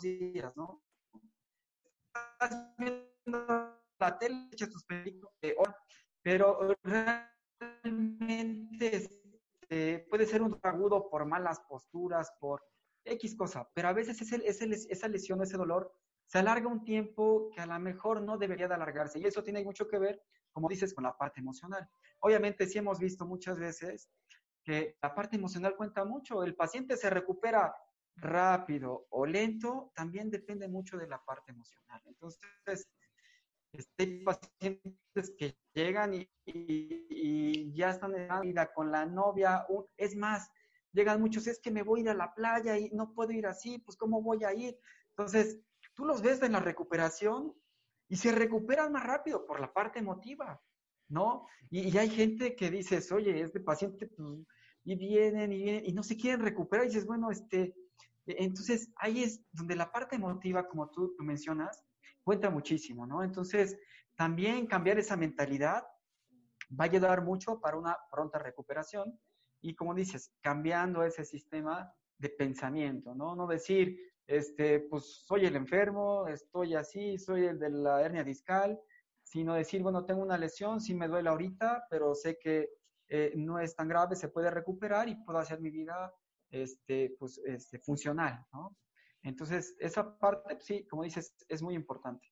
días, 0.00 0.56
¿no? 0.56 0.82
Estás 2.14 2.74
viendo 2.78 3.78
la 3.98 4.18
tele, 4.18 4.48
echas 4.50 4.70
tus 4.70 4.84
películas, 4.84 5.34
eh, 5.42 5.54
pero 6.22 6.74
realmente 6.82 8.96
este, 8.96 10.06
puede 10.08 10.24
ser 10.24 10.40
un 10.40 10.58
agudo 10.62 11.10
por 11.10 11.26
malas 11.26 11.60
posturas, 11.68 12.32
por 12.40 12.64
X 13.12 13.36
cosa, 13.36 13.68
pero 13.74 13.88
a 13.88 13.92
veces 13.92 14.20
esa 14.20 15.08
lesión, 15.08 15.42
ese 15.42 15.56
dolor, 15.56 15.92
se 16.26 16.38
alarga 16.38 16.68
un 16.68 16.84
tiempo 16.84 17.50
que 17.54 17.60
a 17.60 17.66
lo 17.66 17.78
mejor 17.78 18.20
no 18.22 18.36
debería 18.36 18.68
de 18.68 18.74
alargarse. 18.74 19.18
Y 19.18 19.24
eso 19.24 19.42
tiene 19.42 19.64
mucho 19.64 19.88
que 19.88 19.98
ver, 19.98 20.22
como 20.52 20.68
dices, 20.68 20.92
con 20.92 21.04
la 21.04 21.16
parte 21.16 21.40
emocional. 21.40 21.88
Obviamente 22.20 22.66
sí 22.66 22.78
hemos 22.78 22.98
visto 22.98 23.24
muchas 23.24 23.58
veces 23.58 24.10
que 24.62 24.98
la 25.00 25.14
parte 25.14 25.36
emocional 25.36 25.74
cuenta 25.74 26.04
mucho. 26.04 26.44
El 26.44 26.54
paciente 26.54 26.96
se 26.96 27.08
recupera 27.08 27.74
rápido 28.16 29.06
o 29.10 29.24
lento, 29.24 29.92
también 29.94 30.30
depende 30.30 30.68
mucho 30.68 30.98
de 30.98 31.06
la 31.06 31.24
parte 31.24 31.52
emocional. 31.52 32.02
Entonces, 32.04 32.90
este, 33.72 34.02
hay 34.02 34.22
pacientes 34.24 35.34
que 35.38 35.56
llegan 35.72 36.14
y, 36.14 37.72
ya 37.74 37.90
están 37.90 38.14
en 38.16 38.28
la 38.28 38.40
vida 38.40 38.72
con 38.72 38.90
la 38.90 39.06
novia. 39.06 39.66
Es 39.96 40.16
más, 40.16 40.50
Llegan 40.92 41.20
muchos, 41.20 41.46
es 41.46 41.60
que 41.60 41.70
me 41.70 41.82
voy 41.82 42.00
a 42.00 42.02
ir 42.02 42.08
a 42.10 42.14
la 42.14 42.34
playa 42.34 42.78
y 42.78 42.90
no 42.90 43.12
puedo 43.12 43.32
ir 43.32 43.46
así, 43.46 43.78
pues 43.78 43.96
¿cómo 43.96 44.22
voy 44.22 44.44
a 44.44 44.54
ir? 44.54 44.78
Entonces, 45.10 45.60
tú 45.94 46.04
los 46.04 46.22
ves 46.22 46.42
en 46.42 46.52
la 46.52 46.60
recuperación 46.60 47.54
y 48.08 48.16
se 48.16 48.32
recuperan 48.32 48.92
más 48.92 49.04
rápido 49.04 49.46
por 49.46 49.60
la 49.60 49.72
parte 49.72 49.98
emotiva, 49.98 50.60
¿no? 51.08 51.46
Y, 51.70 51.96
hay 51.96 52.08
gente 52.08 52.56
que 52.56 52.70
dices, 52.70 53.12
oye, 53.12 53.40
este 53.40 53.60
paciente, 53.60 54.06
pues, 54.06 54.28
y 54.84 54.96
vienen 54.96 55.52
y 55.52 55.62
vienen 55.62 55.86
y 55.86 55.92
no 55.92 56.02
se 56.02 56.16
quieren 56.16 56.40
recuperar 56.40 56.86
y 56.86 56.88
dices, 56.88 57.06
bueno, 57.06 57.30
este, 57.30 57.74
e, 58.26 58.44
entonces 58.44 58.90
ahí 58.96 59.22
es 59.22 59.42
donde 59.52 59.76
la 59.76 59.92
parte 59.92 60.16
emotiva, 60.16 60.66
como 60.66 60.88
tú, 60.90 61.14
tú 61.16 61.24
mencionas, 61.24 61.84
cuenta 62.22 62.48
muchísimo, 62.48 63.06
¿no? 63.06 63.22
Entonces, 63.22 63.76
también 64.16 64.66
cambiar 64.66 64.98
esa 64.98 65.16
mentalidad 65.16 65.84
va 66.70 66.84
a 66.84 66.88
ayudar 66.88 67.22
mucho 67.22 67.60
para 67.60 67.76
una 67.76 67.96
pronta 68.10 68.38
recuperación 68.38 69.18
y 69.60 69.74
como 69.74 69.94
dices, 69.94 70.32
cambiando 70.40 71.02
ese 71.02 71.24
sistema 71.24 71.92
de 72.18 72.30
pensamiento, 72.30 73.14
¿no? 73.14 73.34
No 73.36 73.46
decir, 73.46 73.98
este, 74.26 74.80
pues 74.80 75.24
soy 75.24 75.46
el 75.46 75.56
enfermo, 75.56 76.26
estoy 76.26 76.74
así, 76.74 77.18
soy 77.18 77.46
el 77.46 77.58
de 77.58 77.70
la 77.70 78.02
hernia 78.02 78.24
discal, 78.24 78.78
sino 79.22 79.54
decir, 79.54 79.82
bueno, 79.82 80.04
tengo 80.04 80.22
una 80.22 80.38
lesión, 80.38 80.80
sí 80.80 80.94
me 80.94 81.08
duele 81.08 81.28
ahorita, 81.28 81.86
pero 81.90 82.14
sé 82.14 82.38
que 82.38 82.70
eh, 83.08 83.32
no 83.36 83.58
es 83.58 83.74
tan 83.74 83.88
grave, 83.88 84.16
se 84.16 84.28
puede 84.28 84.50
recuperar 84.50 85.08
y 85.08 85.16
puedo 85.16 85.38
hacer 85.38 85.60
mi 85.60 85.70
vida 85.70 86.12
este, 86.50 87.14
pues, 87.18 87.40
este, 87.44 87.78
funcional, 87.78 88.44
¿no? 88.52 88.76
Entonces, 89.22 89.76
esa 89.80 90.18
parte, 90.18 90.58
sí, 90.60 90.86
como 90.86 91.02
dices, 91.02 91.34
es 91.48 91.62
muy 91.62 91.74
importante. 91.74 92.28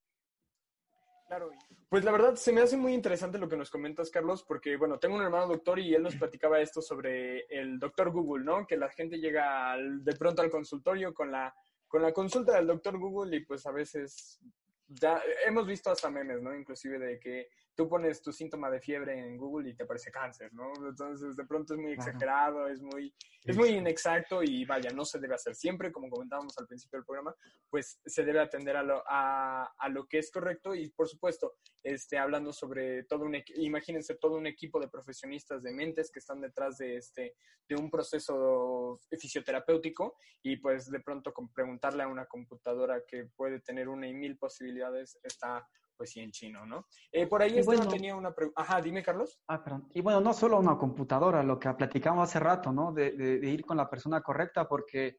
Claro, 1.26 1.50
pues 1.88 2.04
la 2.04 2.12
verdad 2.12 2.36
se 2.36 2.52
me 2.52 2.60
hace 2.60 2.76
muy 2.76 2.92
interesante 2.92 3.38
lo 3.38 3.48
que 3.48 3.56
nos 3.56 3.70
comentas, 3.70 4.10
Carlos, 4.10 4.44
porque 4.46 4.76
bueno, 4.76 4.98
tengo 4.98 5.16
un 5.16 5.22
hermano 5.22 5.48
doctor 5.48 5.78
y 5.80 5.92
él 5.94 6.02
nos 6.02 6.14
platicaba 6.14 6.60
esto 6.60 6.80
sobre 6.80 7.46
el 7.46 7.80
doctor 7.80 8.10
Google, 8.10 8.44
¿no? 8.44 8.64
Que 8.66 8.76
la 8.76 8.88
gente 8.90 9.18
llega 9.18 9.76
de 9.76 10.16
pronto 10.16 10.42
al 10.42 10.50
consultorio 10.50 11.12
con 11.12 11.32
la, 11.32 11.52
con 11.88 12.02
la 12.02 12.12
consulta 12.12 12.54
del 12.54 12.68
doctor 12.68 12.98
Google 12.98 13.36
y 13.36 13.44
pues 13.44 13.66
a 13.66 13.72
veces 13.72 14.40
ya 14.86 15.20
hemos 15.44 15.66
visto 15.66 15.90
hasta 15.90 16.10
memes, 16.10 16.40
¿no? 16.42 16.54
Inclusive 16.54 16.98
de 16.98 17.18
que 17.18 17.48
tú 17.76 17.88
pones 17.88 18.22
tu 18.22 18.32
síntoma 18.32 18.70
de 18.70 18.80
fiebre 18.80 19.18
en 19.18 19.36
Google 19.36 19.70
y 19.70 19.74
te 19.74 19.84
aparece 19.84 20.10
cáncer, 20.10 20.52
¿no? 20.54 20.72
Entonces, 20.88 21.36
de 21.36 21.44
pronto 21.44 21.74
es 21.74 21.80
muy 21.80 21.92
exagerado, 21.92 22.66
es 22.68 22.80
muy, 22.80 23.14
es 23.44 23.56
muy 23.56 23.68
inexacto 23.68 24.42
y 24.42 24.64
vaya, 24.64 24.90
no 24.92 25.04
se 25.04 25.20
debe 25.20 25.34
hacer 25.34 25.54
siempre, 25.54 25.92
como 25.92 26.08
comentábamos 26.08 26.56
al 26.58 26.66
principio 26.66 26.98
del 26.98 27.06
programa, 27.06 27.34
pues 27.68 28.00
se 28.04 28.24
debe 28.24 28.40
atender 28.40 28.76
a 28.76 28.82
lo, 28.82 29.04
a, 29.06 29.74
a 29.78 29.88
lo 29.90 30.06
que 30.06 30.18
es 30.18 30.30
correcto 30.30 30.74
y, 30.74 30.88
por 30.88 31.06
supuesto, 31.06 31.56
este, 31.82 32.18
hablando 32.18 32.52
sobre 32.52 33.04
todo 33.04 33.24
un, 33.24 33.36
imagínense 33.56 34.16
todo 34.16 34.38
un 34.38 34.46
equipo 34.46 34.80
de 34.80 34.88
profesionistas 34.88 35.62
de 35.62 35.72
mentes 35.72 36.10
que 36.10 36.18
están 36.18 36.40
detrás 36.40 36.78
de, 36.78 36.96
este, 36.96 37.36
de 37.68 37.76
un 37.76 37.90
proceso 37.90 39.00
fisioterapéutico 39.20 40.16
y 40.42 40.56
pues 40.56 40.90
de 40.90 41.00
pronto 41.00 41.32
con 41.32 41.52
preguntarle 41.52 42.02
a 42.02 42.08
una 42.08 42.26
computadora 42.26 43.02
que 43.06 43.26
puede 43.36 43.60
tener 43.60 43.88
una 43.88 44.08
y 44.08 44.14
mil 44.14 44.36
posibilidades 44.36 45.18
está 45.22 45.68
pues 45.96 46.10
sí, 46.10 46.20
en 46.20 46.30
chino, 46.30 46.66
¿no? 46.66 46.86
Eh, 47.10 47.26
por 47.26 47.42
ahí 47.42 47.58
Esteban 47.58 47.88
tenía 47.88 48.14
una 48.14 48.34
pregunta. 48.34 48.62
Ajá, 48.62 48.80
dime, 48.80 49.02
Carlos. 49.02 49.40
Ah, 49.48 49.62
perdón. 49.62 49.88
Y 49.94 50.00
bueno, 50.00 50.20
no 50.20 50.32
solo 50.32 50.58
una 50.58 50.76
computadora, 50.76 51.42
lo 51.42 51.58
que 51.58 51.72
platicamos 51.74 52.28
hace 52.28 52.38
rato, 52.38 52.72
¿no? 52.72 52.92
De, 52.92 53.12
de, 53.12 53.50
ir 53.50 53.64
con 53.64 53.76
la 53.76 53.88
persona 53.88 54.20
correcta, 54.20 54.68
porque 54.68 55.18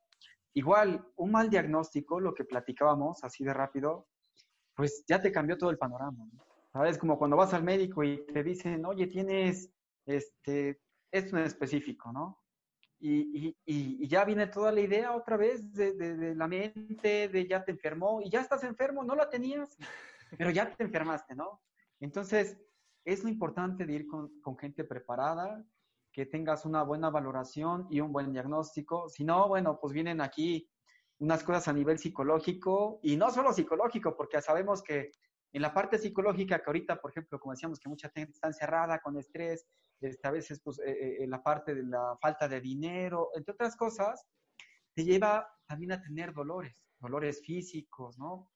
igual 0.53 1.05
un 1.15 1.31
mal 1.31 1.49
diagnóstico, 1.49 2.19
lo 2.19 2.33
que 2.33 2.45
platicábamos 2.45 3.23
así 3.23 3.43
de 3.43 3.53
rápido, 3.53 4.07
pues 4.75 5.03
ya 5.07 5.21
te 5.21 5.31
cambió 5.31 5.57
todo 5.57 5.69
el 5.69 5.77
panorama, 5.77 6.25
¿no? 6.31 6.43
¿Sabes? 6.71 6.97
Como 6.97 7.17
cuando 7.17 7.37
vas 7.37 7.53
al 7.53 7.63
médico 7.63 8.03
y 8.03 8.25
te 8.27 8.43
dicen, 8.43 8.85
oye, 8.85 9.07
tienes 9.07 9.71
este, 10.05 10.79
esto 11.11 11.37
en 11.37 11.43
específico, 11.43 12.11
¿no? 12.11 12.41
Y, 12.99 13.47
y, 13.47 13.57
y, 13.65 14.07
ya 14.07 14.25
viene 14.25 14.47
toda 14.47 14.71
la 14.71 14.81
idea 14.81 15.15
otra 15.15 15.37
vez 15.37 15.71
de, 15.71 15.93
de, 15.93 16.17
de, 16.17 16.33
la 16.33 16.47
mente, 16.47 17.29
de 17.29 17.47
ya 17.47 17.63
te 17.63 17.71
enfermó 17.71 18.21
y 18.21 18.29
ya 18.31 18.41
estás 18.41 18.63
enfermo, 18.63 19.03
no 19.03 19.15
la 19.15 19.29
tenías 19.29 19.77
pero 20.37 20.51
ya 20.51 20.73
te 20.73 20.83
enfermaste, 20.83 21.35
¿no? 21.35 21.61
Entonces, 21.99 22.57
es 23.05 23.23
lo 23.23 23.29
importante 23.29 23.85
de 23.85 23.93
ir 23.93 24.07
con, 24.07 24.57
gente 24.57 24.83
preparada, 24.83 25.65
que 26.11 26.25
tengas 26.25 26.65
una 26.65 26.83
buena 26.83 27.09
valoración 27.09 27.87
y 27.89 28.01
un 28.01 28.11
buen 28.11 28.33
diagnóstico. 28.33 29.07
Si 29.07 29.23
no, 29.23 29.47
bueno, 29.47 29.79
pues 29.79 29.93
vienen 29.93 30.19
aquí 30.19 30.69
unas 31.19 31.43
cosas 31.43 31.67
a 31.69 31.73
nivel 31.73 31.99
psicológico 31.99 32.99
y 33.01 33.15
no 33.15 33.31
solo 33.31 33.53
psicológico, 33.53 34.15
porque 34.15 34.41
sabemos 34.41 34.83
que 34.83 35.11
en 35.53 35.61
la 35.61 35.73
parte 35.73 35.97
psicológica, 35.97 36.59
que 36.59 36.65
ahorita, 36.67 36.99
por 36.99 37.11
ejemplo, 37.11 37.39
como 37.39 37.53
decíamos, 37.53 37.79
que 37.79 37.89
mucha 37.89 38.09
gente 38.09 38.33
está 38.33 38.47
encerrada 38.47 38.99
con 38.99 39.17
estrés, 39.17 39.65
este, 40.01 40.27
a 40.27 40.31
veces, 40.31 40.61
pues, 40.61 40.79
eh, 40.79 41.23
eh, 41.23 41.27
la 41.27 41.41
parte 41.41 41.73
de 41.73 41.83
la 41.83 42.17
falta 42.21 42.47
de 42.47 42.61
dinero, 42.61 43.29
entre 43.35 43.53
otras 43.53 43.75
cosas, 43.75 44.27
te 44.93 45.03
lleva 45.03 45.47
también 45.65 45.93
a 45.93 46.01
tener 46.01 46.33
dolores, 46.33 46.83
dolores 46.99 47.41
físicos, 47.41 48.17
¿no? 48.17 48.49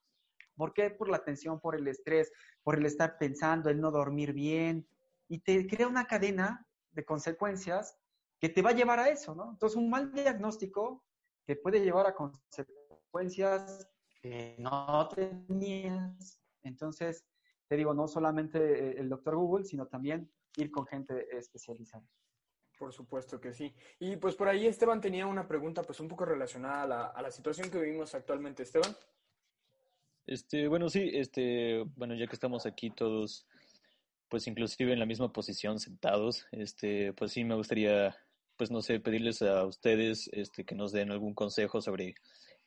¿Por 0.56 0.74
qué? 0.74 0.89
Por 0.89 1.10
la 1.10 1.24
tensión, 1.24 1.60
por 1.60 1.76
el 1.76 1.88
estrés, 1.88 2.32
por 2.64 2.76
el 2.76 2.86
estar 2.86 3.18
pensando, 3.18 3.70
el 3.70 3.80
no 3.82 3.91
dormir 3.91 4.34
bien. 4.34 4.88
Y 5.28 5.39
te 5.39 5.66
crea 5.68 5.88
una 5.88 6.06
cadena 6.06 6.68
de 6.91 7.06
consecuencias 7.06 7.97
que 8.39 8.49
te 8.49 8.62
va 8.62 8.72
a 8.72 8.74
llevar 8.74 8.99
a 8.99 9.10
eso, 9.10 9.36
¿no? 9.36 9.52
Entonces, 9.52 9.78
un 9.78 9.89
mal 9.89 10.12
diagnóstico 10.12 11.04
te 11.45 11.56
puede 11.56 11.80
llevar 11.80 12.08
a 12.08 12.16
consecuencias 12.16 13.88
que 14.22 14.56
no 14.60 15.10
tenías. 15.10 16.41
Entonces, 16.64 17.26
te 17.68 17.78
digo, 17.78 17.93
no 17.93 18.08
solamente 18.08 18.60
eh, 18.60 18.95
el 18.99 19.10
doctor 19.10 19.36
Google, 19.36 19.66
sino 19.66 19.88
también 19.88 20.32
ir 20.58 20.72
con 20.72 20.86
gente 20.86 21.28
especializada. 21.38 22.06
Por 22.78 22.91
supuesto 22.91 23.39
que 23.39 23.54
sí. 23.54 23.74
Y 23.99 24.16
pues 24.18 24.36
por 24.36 24.47
ahí 24.47 24.66
Esteban 24.66 24.99
tenía 24.99 25.28
una 25.28 25.47
pregunta 25.47 25.84
pues 25.84 25.99
un 25.99 26.08
poco 26.08 26.26
relacionada 26.26 26.82
a 26.82 26.88
la, 26.88 27.06
a 27.08 27.22
la 27.22 27.32
situación 27.32 27.70
que 27.70 27.80
vivimos 27.80 28.16
actualmente. 28.16 28.64
Esteban. 28.64 28.95
Este, 30.28 30.68
bueno, 30.68 30.90
sí, 30.90 31.10
este, 31.14 31.84
bueno, 31.96 32.16
ya 32.16 32.28
que 32.28 32.36
estamos 32.36 32.66
aquí 32.66 32.90
todos, 32.90 33.46
pues 34.30 34.48
inclusive 34.48 34.94
en 34.94 35.00
la 35.00 35.06
misma 35.06 35.34
posición, 35.34 35.80
sentados, 35.80 36.46
este, 36.52 37.14
pues 37.14 37.32
sí 37.32 37.44
me 37.44 37.56
gustaría, 37.56 38.16
pues 38.58 38.72
no 38.72 38.82
sé, 38.82 39.00
pedirles 39.00 39.42
a 39.42 39.66
ustedes, 39.66 40.30
este, 40.32 40.64
que 40.64 40.76
nos 40.76 40.92
den 40.92 41.12
algún 41.12 41.34
consejo 41.34 41.82
sobre 41.82 42.16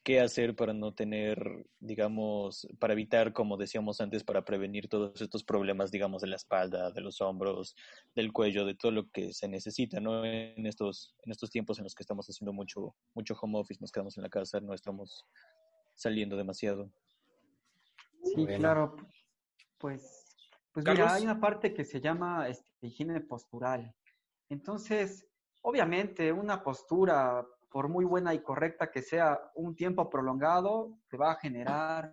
qué 0.03 0.21
hacer 0.21 0.55
para 0.55 0.75
no 0.75 0.93
tener, 0.93 1.67
digamos, 1.81 2.69
para 2.79 2.93
evitar, 2.93 3.33
como 3.33 3.57
decíamos 3.57 4.03
antes, 4.03 4.23
para 4.23 4.45
prevenir 4.45 4.89
todos 4.89 5.23
estos 5.23 5.45
problemas, 5.45 5.91
digamos, 5.91 6.21
de 6.21 6.29
la 6.29 6.37
espalda, 6.37 6.91
de 6.91 7.01
los 7.01 7.23
hombros, 7.23 7.75
del 8.15 8.31
cuello, 8.31 8.67
de 8.67 8.75
todo 8.75 8.93
lo 8.93 9.11
que 9.11 9.33
se 9.33 9.49
necesita, 9.49 10.01
¿no? 10.01 10.27
En 10.27 10.67
estos, 10.67 11.15
en 11.25 11.33
estos 11.33 11.51
tiempos 11.51 11.79
en 11.79 11.85
los 11.85 11.95
que 11.95 12.03
estamos 12.03 12.27
haciendo 12.27 12.53
mucho, 12.53 12.95
mucho 13.15 13.35
home 13.41 13.59
office, 13.59 13.81
nos 13.81 13.93
quedamos 13.93 14.19
en 14.19 14.25
la 14.25 14.29
casa, 14.29 14.61
no 14.61 14.75
estamos 14.75 15.25
saliendo 15.95 16.37
demasiado. 16.37 16.91
Sí, 18.25 18.47
claro. 18.47 18.97
Pues 19.79 20.37
Pues 20.72 20.87
mira, 20.87 21.14
hay 21.14 21.25
una 21.25 21.41
parte 21.41 21.72
que 21.72 21.85
se 21.85 22.01
llama 22.01 22.49
este, 22.49 22.68
higiene 22.81 23.20
postural. 23.20 23.95
Entonces, 24.49 25.27
obviamente, 25.62 26.33
una 26.33 26.62
postura, 26.62 27.47
por 27.70 27.89
muy 27.89 28.05
buena 28.05 28.35
y 28.35 28.43
correcta 28.43 28.91
que 28.91 29.03
sea, 29.03 29.53
un 29.55 29.75
tiempo 29.75 30.09
prolongado, 30.09 30.99
te 31.09 31.16
va 31.16 31.33
a 31.33 31.37
generar 31.37 32.12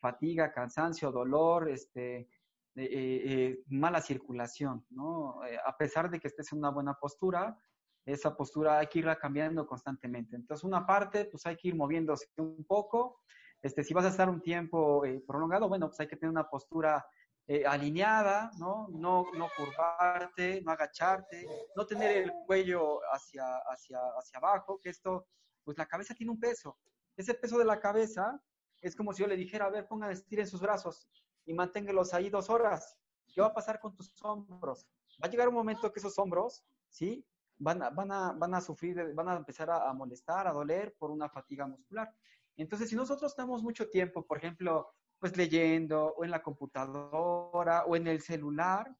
fatiga, 0.00 0.52
cansancio, 0.52 1.12
dolor, 1.12 1.68
este, 1.68 2.28
eh, 2.74 2.88
eh, 3.24 3.62
mala 3.68 4.00
circulación, 4.00 4.84
¿no? 4.90 5.44
Eh, 5.44 5.58
a 5.64 5.76
pesar 5.76 6.10
de 6.10 6.18
que 6.18 6.28
estés 6.28 6.52
en 6.52 6.58
una 6.58 6.70
buena 6.70 6.94
postura, 6.94 7.56
esa 8.04 8.36
postura 8.36 8.78
hay 8.78 8.86
que 8.88 9.00
irla 9.00 9.16
cambiando 9.16 9.66
constantemente. 9.66 10.34
Entonces, 10.34 10.64
una 10.64 10.84
parte, 10.86 11.26
pues 11.26 11.46
hay 11.46 11.56
que 11.56 11.68
ir 11.68 11.76
moviéndose 11.76 12.26
un 12.38 12.64
poco. 12.64 13.20
Este, 13.62 13.84
si 13.84 13.94
vas 13.94 14.04
a 14.04 14.08
estar 14.08 14.28
un 14.28 14.42
tiempo 14.42 15.02
prolongado, 15.26 15.68
bueno, 15.68 15.88
pues 15.88 16.00
hay 16.00 16.08
que 16.08 16.16
tener 16.16 16.30
una 16.30 16.48
postura 16.48 17.06
alineada, 17.66 18.50
¿no? 18.58 18.88
¿no? 18.90 19.26
No 19.34 19.48
curvarte, 19.56 20.62
no 20.62 20.72
agacharte, 20.72 21.46
no 21.76 21.86
tener 21.86 22.16
el 22.16 22.32
cuello 22.46 23.00
hacia, 23.12 23.44
hacia, 23.66 23.98
hacia 24.18 24.38
abajo, 24.38 24.80
que 24.80 24.90
esto, 24.90 25.26
pues 25.64 25.76
la 25.76 25.86
cabeza 25.86 26.14
tiene 26.14 26.32
un 26.32 26.40
peso. 26.40 26.78
Ese 27.16 27.34
peso 27.34 27.58
de 27.58 27.64
la 27.64 27.78
cabeza 27.78 28.40
es 28.80 28.96
como 28.96 29.12
si 29.12 29.22
yo 29.22 29.28
le 29.28 29.36
dijera, 29.36 29.66
a 29.66 29.70
ver, 29.70 29.86
pongan, 29.86 30.10
estiren 30.10 30.46
sus 30.46 30.60
brazos 30.60 31.08
y 31.44 31.54
manténgelos 31.54 32.12
ahí 32.14 32.30
dos 32.30 32.50
horas. 32.50 32.98
¿Qué 33.32 33.40
va 33.40 33.48
a 33.48 33.54
pasar 33.54 33.80
con 33.80 33.94
tus 33.94 34.12
hombros? 34.22 34.86
Va 35.22 35.28
a 35.28 35.30
llegar 35.30 35.48
un 35.48 35.54
momento 35.54 35.92
que 35.92 36.00
esos 36.00 36.18
hombros, 36.18 36.64
¿sí? 36.88 37.24
Van 37.58 37.82
a, 37.82 37.90
van 37.90 38.10
a, 38.10 38.32
van 38.32 38.54
a 38.54 38.60
sufrir, 38.60 39.14
van 39.14 39.28
a 39.28 39.36
empezar 39.36 39.70
a, 39.70 39.92
molestar, 39.92 40.46
a 40.46 40.52
doler 40.52 40.94
por 40.98 41.10
una 41.10 41.28
fatiga 41.28 41.66
muscular. 41.66 42.12
Entonces, 42.62 42.88
si 42.88 42.96
nosotros 42.96 43.32
estamos 43.32 43.62
mucho 43.62 43.88
tiempo, 43.88 44.24
por 44.24 44.38
ejemplo, 44.38 44.94
pues 45.18 45.36
leyendo 45.36 46.14
o 46.16 46.24
en 46.24 46.30
la 46.30 46.42
computadora 46.42 47.84
o 47.86 47.96
en 47.96 48.06
el 48.06 48.20
celular, 48.20 48.94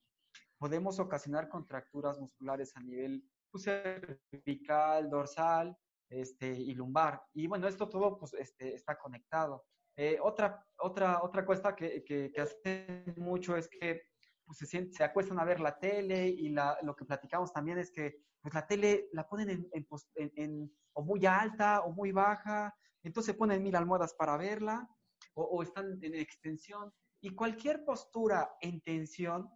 podemos 0.58 0.98
ocasionar 0.98 1.48
contracturas 1.48 2.18
musculares 2.18 2.76
a 2.76 2.80
nivel 2.80 3.24
pues, 3.50 3.64
cervical, 3.64 5.08
dorsal 5.08 5.76
este, 6.08 6.48
y 6.48 6.74
lumbar. 6.74 7.22
Y 7.34 7.46
bueno, 7.46 7.68
esto 7.68 7.88
todo 7.88 8.18
pues, 8.18 8.34
este, 8.34 8.74
está 8.74 8.98
conectado. 8.98 9.64
Eh, 9.96 10.18
otra, 10.22 10.64
otra, 10.78 11.22
otra 11.22 11.44
cosa 11.44 11.76
que, 11.76 12.02
que, 12.04 12.32
hacen 12.40 13.14
mucho 13.16 13.56
es 13.56 13.68
que 13.68 14.02
pues, 14.44 14.58
se, 14.58 14.92
se, 14.92 15.04
acuestan 15.04 15.38
a 15.38 15.44
ver 15.44 15.60
la 15.60 15.78
tele 15.78 16.28
y 16.28 16.48
la, 16.48 16.78
lo 16.82 16.96
que 16.96 17.04
platicamos 17.04 17.52
también 17.52 17.78
es 17.78 17.90
que 17.92 18.16
pues, 18.40 18.54
la 18.54 18.66
tele 18.66 19.08
la 19.12 19.28
ponen 19.28 19.50
en, 19.50 19.68
en, 19.72 20.32
en, 20.36 20.72
o 20.94 21.02
muy 21.02 21.26
alta 21.26 21.82
o 21.82 21.92
muy 21.92 22.10
baja, 22.10 22.74
entonces 23.03 23.34
ponen 23.34 23.62
mil 23.62 23.76
almohadas 23.76 24.14
para 24.14 24.36
verla 24.36 24.88
o, 25.34 25.62
están 25.62 25.98
en 26.03 26.14
extensión 26.14 26.92
y 27.20 27.34
cualquier 27.34 27.84
postura 27.84 28.57
en 28.61 28.80
tensión 28.80 29.50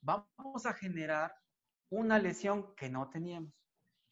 vamos 0.00 0.66
a 0.66 0.74
generar 0.74 1.34
una 1.90 2.18
lesión 2.18 2.74
que 2.74 2.90
no 2.90 3.08
teníamos, 3.08 3.54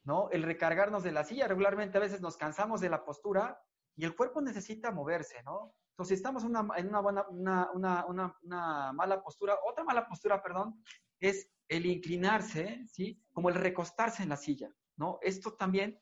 ¿no? 0.05 0.31
El 0.31 0.43
recargarnos 0.43 1.03
de 1.03 1.13
la 1.13 1.25
silla, 1.25 1.49
regularmente 1.49 1.99
a 1.99 2.01
veces 2.01 2.21
nos 2.21 2.37
cansamos 2.37 2.81
de 2.81 2.89
la 2.89 3.05
postura 3.05 3.61
y 3.97 4.05
el 4.05 4.17
cuerpo 4.17 4.41
necesita 4.41 4.91
moverse, 4.91 5.43
¿no? 5.43 5.75
Entonces, 5.93 6.09
si 6.09 6.15
estamos 6.15 6.45
en 6.45 6.89
una, 6.89 7.71
una, 7.75 8.93
mala 8.95 9.23
postura, 9.23 9.59
otra 9.69 9.85
mala 9.85 10.09
postura, 10.09 10.43
perdón, 10.43 10.83
es 11.21 11.51
el 11.69 11.85
inclinarse, 11.87 12.85
¿sí? 12.89 13.23
Como 13.33 13.51
el 13.51 13.57
recostarse 13.57 14.23
en 14.23 14.31
la 14.31 14.37
silla, 14.37 14.75
¿no? 14.97 15.19
Esto 15.21 15.55
también, 15.55 16.01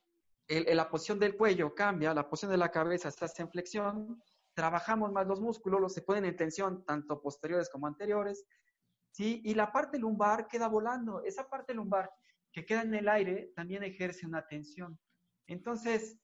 la 0.50 0.90
posición 0.90 1.18
del 1.18 1.36
cuello 1.36 1.74
cambia, 1.74 2.12
la 2.12 2.28
posición 2.28 2.50
de 2.50 2.58
la 2.58 2.70
cabeza 2.70 3.08
está 3.08 3.26
en 3.38 3.50
flexión, 3.50 4.20
trabajamos 4.54 5.12
más 5.12 5.26
los 5.26 5.40
músculos, 5.40 5.80
los 5.80 5.94
se 5.94 6.02
ponen 6.02 6.24
en 6.24 6.36
tensión, 6.36 6.84
tanto 6.84 7.22
posteriores 7.22 7.70
como 7.70 7.86
anteriores, 7.86 8.44
¿sí? 9.12 9.40
Y 9.44 9.54
la 9.54 9.72
parte 9.72 9.98
lumbar 9.98 10.48
queda 10.48 10.68
volando. 10.68 11.22
Esa 11.22 11.48
parte 11.48 11.72
lumbar 11.72 12.10
que 12.52 12.66
queda 12.66 12.82
en 12.82 12.94
el 12.94 13.08
aire 13.08 13.52
también 13.54 13.84
ejerce 13.84 14.26
una 14.26 14.46
tensión. 14.46 14.98
Entonces, 15.46 16.18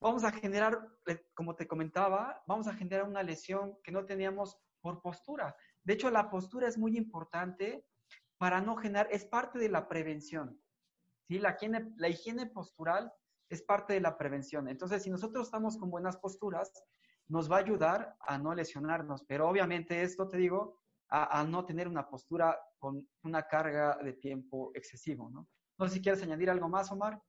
vamos 0.00 0.24
a 0.24 0.32
generar, 0.32 0.78
eh, 1.06 1.26
como 1.34 1.56
te 1.56 1.66
comentaba, 1.66 2.42
vamos 2.46 2.68
a 2.68 2.74
generar 2.74 3.08
una 3.08 3.22
lesión 3.22 3.78
que 3.82 3.92
no 3.92 4.04
teníamos 4.04 4.58
por 4.80 5.00
postura. 5.00 5.56
De 5.82 5.94
hecho, 5.94 6.10
la 6.10 6.30
postura 6.30 6.68
es 6.68 6.78
muy 6.78 6.96
importante 6.96 7.84
para 8.36 8.60
no 8.60 8.76
generar, 8.76 9.08
es 9.10 9.24
parte 9.24 9.58
de 9.58 9.68
la 9.68 9.88
prevención. 9.88 10.60
¿sí? 11.26 11.38
La, 11.38 11.54
higiene, 11.54 11.92
la 11.96 12.08
higiene 12.08 12.46
postural 12.46 13.12
es 13.48 13.62
parte 13.62 13.94
de 13.94 14.00
la 14.00 14.16
prevención. 14.16 14.68
Entonces, 14.68 15.02
si 15.02 15.10
nosotros 15.10 15.46
estamos 15.46 15.76
con 15.76 15.90
buenas 15.90 16.16
posturas, 16.16 16.72
nos 17.28 17.50
va 17.50 17.56
a 17.56 17.60
ayudar 17.60 18.16
a 18.20 18.38
no 18.38 18.54
lesionarnos. 18.54 19.24
Pero 19.24 19.48
obviamente 19.48 20.02
esto, 20.02 20.28
te 20.28 20.38
digo, 20.38 20.80
a, 21.10 21.44
no 21.44 21.64
tener 21.64 21.88
una 21.88 22.08
postura 22.08 22.58
con 22.78 23.08
una 23.22 23.46
carga 23.46 23.98
de 24.02 24.12
tiempo 24.14 24.70
excesivo. 24.74 25.30
¿no? 25.30 25.48
no 25.78 25.88
sé 25.88 25.94
si 25.94 26.02
quieres 26.02 26.22
añadir 26.22 26.50
algo 26.50 26.68
más, 26.68 26.90
Omar. 26.90 27.20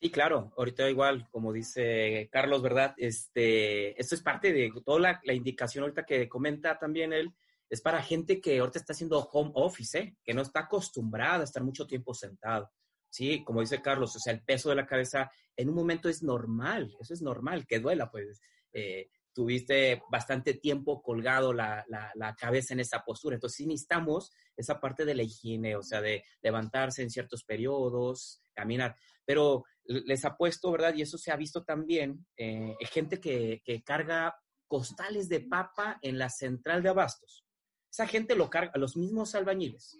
Sí, 0.00 0.10
claro, 0.10 0.52
ahorita 0.56 0.90
igual, 0.90 1.28
como 1.30 1.52
dice 1.52 2.28
Carlos, 2.32 2.60
¿verdad? 2.60 2.92
Este, 2.96 4.00
esto 4.00 4.16
es 4.16 4.22
parte 4.22 4.52
de 4.52 4.72
toda 4.84 5.20
la, 5.22 5.32
indicación 5.32 5.82
ahorita 5.82 6.04
que 6.04 6.28
comenta 6.28 6.76
también 6.76 7.12
él, 7.12 7.32
es 7.70 7.80
para 7.80 8.02
gente 8.02 8.40
que 8.40 8.58
ahorita 8.58 8.80
está 8.80 8.94
haciendo 8.94 9.20
home 9.20 9.52
office, 9.54 9.98
¿eh? 9.98 10.16
que 10.24 10.34
no 10.34 10.42
está 10.42 10.60
acostumbrada 10.60 11.42
a 11.42 11.44
estar 11.44 11.62
mucho 11.62 11.86
tiempo 11.86 12.14
sentado. 12.14 12.68
Sí, 13.12 13.44
como 13.44 13.60
dice 13.60 13.82
Carlos, 13.82 14.16
o 14.16 14.18
sea, 14.18 14.32
el 14.32 14.42
peso 14.42 14.70
de 14.70 14.76
la 14.76 14.86
cabeza 14.86 15.30
en 15.54 15.68
un 15.68 15.74
momento 15.74 16.08
es 16.08 16.22
normal, 16.22 16.96
eso 16.98 17.12
es 17.12 17.20
normal, 17.20 17.66
que 17.66 17.78
duela, 17.78 18.10
pues. 18.10 18.40
Eh, 18.72 19.10
tuviste 19.34 20.02
bastante 20.10 20.54
tiempo 20.54 21.02
colgado 21.02 21.52
la, 21.52 21.84
la, 21.88 22.34
cabeza 22.34 22.72
en 22.72 22.80
esa 22.80 23.00
postura. 23.00 23.34
Entonces, 23.34 23.56
sí 23.56 23.66
necesitamos 23.66 24.30
esa 24.56 24.80
parte 24.80 25.04
de 25.04 25.14
la 25.14 25.22
higiene, 25.22 25.76
o 25.76 25.82
sea, 25.82 26.00
de 26.00 26.24
levantarse 26.40 27.02
en 27.02 27.10
ciertos 27.10 27.44
periodos, 27.44 28.42
caminar. 28.54 28.96
Pero 29.26 29.64
les 29.84 30.24
apuesto, 30.24 30.70
¿verdad? 30.72 30.94
Y 30.94 31.02
eso 31.02 31.18
se 31.18 31.32
ha 31.32 31.36
visto 31.36 31.64
también, 31.64 32.26
eh, 32.36 32.76
gente 32.80 33.20
que, 33.20 33.60
que, 33.62 33.82
carga 33.82 34.34
costales 34.66 35.28
de 35.28 35.40
papa 35.40 35.98
en 36.00 36.18
la 36.18 36.30
central 36.30 36.82
de 36.82 36.88
abastos. 36.88 37.44
Esa 37.90 38.06
gente 38.06 38.36
lo 38.36 38.48
carga, 38.48 38.72
los 38.76 38.96
mismos 38.96 39.34
albañiles, 39.34 39.98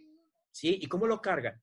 ¿sí? 0.50 0.78
¿Y 0.80 0.86
cómo 0.88 1.06
lo 1.06 1.20
cargan? 1.20 1.62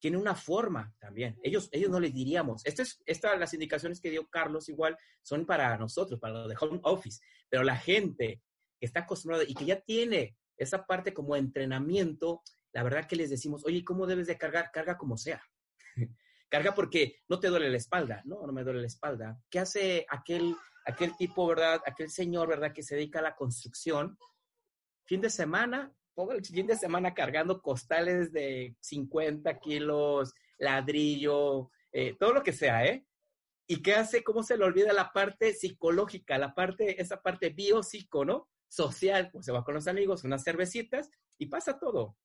Tiene 0.00 0.16
una 0.16 0.34
forma 0.34 0.94
también. 0.98 1.38
Ellos, 1.42 1.68
ellos 1.72 1.90
no 1.90 1.98
les 1.98 2.14
diríamos. 2.14 2.64
Estas, 2.64 3.00
esta, 3.04 3.36
las 3.36 3.52
indicaciones 3.54 4.00
que 4.00 4.10
dio 4.10 4.28
Carlos 4.28 4.68
igual 4.68 4.96
son 5.22 5.44
para 5.44 5.76
nosotros, 5.76 6.20
para 6.20 6.34
los 6.34 6.48
de 6.48 6.56
home 6.60 6.80
office, 6.84 7.20
pero 7.48 7.64
la 7.64 7.76
gente 7.76 8.42
que 8.78 8.86
está 8.86 9.00
acostumbrada 9.00 9.44
y 9.46 9.54
que 9.54 9.64
ya 9.64 9.80
tiene 9.80 10.36
esa 10.56 10.86
parte 10.86 11.12
como 11.12 11.36
entrenamiento, 11.36 12.42
la 12.72 12.82
verdad 12.82 13.06
que 13.06 13.16
les 13.16 13.30
decimos, 13.30 13.64
oye, 13.64 13.84
¿cómo 13.84 14.06
debes 14.06 14.26
de 14.26 14.38
cargar? 14.38 14.70
Carga 14.72 14.96
como 14.96 15.16
sea. 15.16 15.42
Carga 16.48 16.74
porque 16.74 17.16
no 17.28 17.40
te 17.40 17.48
duele 17.48 17.70
la 17.70 17.76
espalda, 17.76 18.22
¿no? 18.24 18.46
No 18.46 18.52
me 18.52 18.64
duele 18.64 18.80
la 18.80 18.86
espalda. 18.86 19.38
¿Qué 19.50 19.58
hace 19.58 20.06
aquel, 20.08 20.56
aquel 20.86 21.16
tipo, 21.16 21.46
verdad? 21.46 21.80
Aquel 21.86 22.10
señor, 22.10 22.48
¿verdad? 22.48 22.72
Que 22.72 22.82
se 22.82 22.96
dedica 22.96 23.18
a 23.18 23.22
la 23.22 23.36
construcción. 23.36 24.16
Fin 25.04 25.20
de 25.20 25.30
semana, 25.30 25.92
el 26.30 26.44
fin 26.44 26.66
de 26.66 26.76
semana 26.76 27.14
cargando 27.14 27.60
costales 27.62 28.32
de 28.32 28.76
50 28.80 29.58
kilos, 29.58 30.34
ladrillo, 30.58 31.70
eh, 31.92 32.16
todo 32.18 32.32
lo 32.32 32.42
que 32.42 32.52
sea, 32.52 32.84
¿eh? 32.86 33.06
¿Y 33.66 33.82
qué 33.82 33.94
hace? 33.94 34.24
¿Cómo 34.24 34.42
se 34.42 34.56
le 34.56 34.64
olvida 34.64 34.92
la 34.92 35.12
parte 35.12 35.52
psicológica, 35.52 36.38
la 36.38 36.54
parte, 36.54 37.00
esa 37.00 37.20
parte 37.22 37.50
biopsico, 37.50 38.24
¿no? 38.24 38.48
Social, 38.68 39.30
pues 39.30 39.46
se 39.46 39.52
va 39.52 39.64
con 39.64 39.74
los 39.74 39.86
amigos, 39.86 40.24
unas 40.24 40.44
cervecitas 40.44 41.10
y 41.38 41.46
pasa 41.46 41.78
todo, 41.78 42.16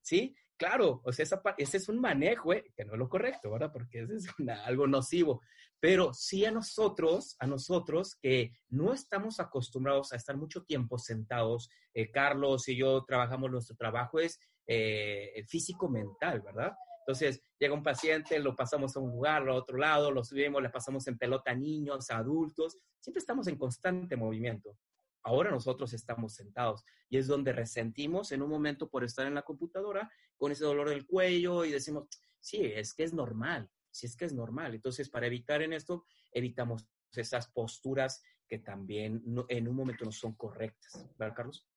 ¿sí? 0.00 0.34
claro, 0.62 1.00
o 1.04 1.12
sea, 1.12 1.26
ese 1.58 1.76
es 1.76 1.88
un 1.88 2.00
manejo, 2.00 2.52
eh, 2.52 2.64
que 2.76 2.84
no 2.84 2.92
es 2.92 2.98
lo 3.00 3.08
correcto, 3.08 3.50
¿verdad? 3.50 3.72
Porque 3.72 4.02
ese 4.02 4.14
es 4.14 4.26
algo 4.64 4.86
nocivo. 4.86 5.42
Pero 5.82 6.14
sí 6.14 6.44
a 6.44 6.52
nosotros, 6.52 7.34
a 7.40 7.46
nosotros 7.48 8.14
que 8.14 8.52
no 8.68 8.92
estamos 8.92 9.40
acostumbrados 9.40 10.12
a 10.12 10.16
estar 10.16 10.36
mucho 10.36 10.62
tiempo 10.62 10.96
sentados, 10.96 11.68
eh, 11.92 12.08
Carlos 12.12 12.68
y 12.68 12.76
yo 12.76 13.04
trabajamos, 13.04 13.50
nuestro 13.50 13.74
trabajo 13.74 14.20
es 14.20 14.38
eh, 14.68 15.44
físico-mental, 15.48 16.40
¿verdad? 16.40 16.76
Entonces, 17.00 17.42
llega 17.58 17.74
un 17.74 17.82
paciente, 17.82 18.38
lo 18.38 18.54
pasamos 18.54 18.96
a 18.96 19.00
un 19.00 19.10
lugar, 19.10 19.48
a 19.48 19.54
otro 19.54 19.76
lado, 19.76 20.12
lo 20.12 20.22
subimos, 20.22 20.62
le 20.62 20.70
pasamos 20.70 21.04
en 21.08 21.18
pelota 21.18 21.50
a 21.50 21.56
niños, 21.56 22.10
a 22.10 22.18
adultos, 22.18 22.78
siempre 23.00 23.18
estamos 23.18 23.48
en 23.48 23.58
constante 23.58 24.14
movimiento. 24.14 24.78
Ahora 25.24 25.50
nosotros 25.50 25.92
estamos 25.94 26.34
sentados 26.34 26.84
y 27.08 27.16
es 27.18 27.26
donde 27.26 27.52
resentimos 27.52 28.30
en 28.30 28.42
un 28.42 28.50
momento 28.50 28.88
por 28.88 29.02
estar 29.02 29.26
en 29.26 29.34
la 29.34 29.42
computadora 29.42 30.08
con 30.36 30.52
ese 30.52 30.64
dolor 30.64 30.90
del 30.90 31.08
cuello 31.08 31.64
y 31.64 31.72
decimos, 31.72 32.06
sí, 32.38 32.60
es 32.62 32.94
que 32.94 33.02
es 33.02 33.12
normal, 33.12 33.68
sí 33.92 34.06
es 34.06 34.16
que 34.16 34.24
es 34.24 34.32
normal. 34.32 34.74
Entonces, 34.74 35.08
para 35.08 35.26
evitar 35.26 35.62
en 35.62 35.72
esto, 35.72 36.04
evitamos 36.32 36.88
esas 37.12 37.48
posturas 37.50 38.22
que 38.48 38.58
también 38.58 39.22
en 39.48 39.68
un 39.68 39.76
momento 39.76 40.04
no 40.04 40.12
son 40.12 40.34
correctas. 40.34 41.06
¿Verdad, 41.16 41.36
Carlos? 41.36 41.68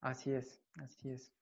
Así 0.00 0.32
es, 0.32 0.60
así 0.74 1.10
es. 1.10 1.32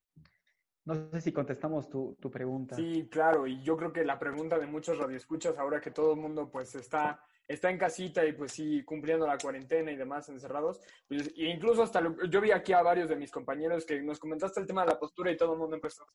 No 0.85 1.11
sé 1.11 1.21
si 1.21 1.33
contestamos 1.33 1.89
tu, 1.89 2.17
tu, 2.21 2.31
pregunta. 2.31 2.77
Sí, 2.77 3.09
claro, 3.11 3.47
y 3.47 3.63
yo 3.63 3.77
creo 3.77 3.93
que 3.93 4.05
la 4.05 4.19
pregunta 4.19 4.59
de 4.59 4.67
muchos 4.67 4.99
radioescuchas 4.99 5.57
ahora 5.59 5.81
que 5.81 5.93
todo 5.93 6.15
el 6.15 6.21
mundo 6.21 6.51
pues 6.51 6.75
está 6.75 7.25
está 7.49 7.71
en 7.71 7.79
casita 7.79 8.25
y 8.25 8.33
pues 8.33 8.53
sí, 8.53 8.83
cumpliendo 8.85 9.27
la 9.27 9.39
cuarentena 9.39 9.91
y 9.91 9.97
demás 9.97 10.29
encerrados. 10.29 10.81
Pues, 11.09 11.29
e 11.37 11.47
incluso 11.47 11.83
hasta 11.83 12.03
yo 12.29 12.41
vi 12.41 12.51
aquí 12.51 12.73
a 12.73 12.83
varios 12.83 13.09
de 13.09 13.17
mis 13.17 13.31
compañeros 13.31 13.85
que 13.85 14.01
nos 14.03 14.19
comentaste 14.19 14.61
el 14.61 14.67
tema 14.67 14.83
de 14.83 14.91
la 14.91 14.99
postura 14.99 15.31
y 15.31 15.37
todo 15.37 15.53
el 15.53 15.59
mundo 15.59 15.77
empezó 15.77 16.07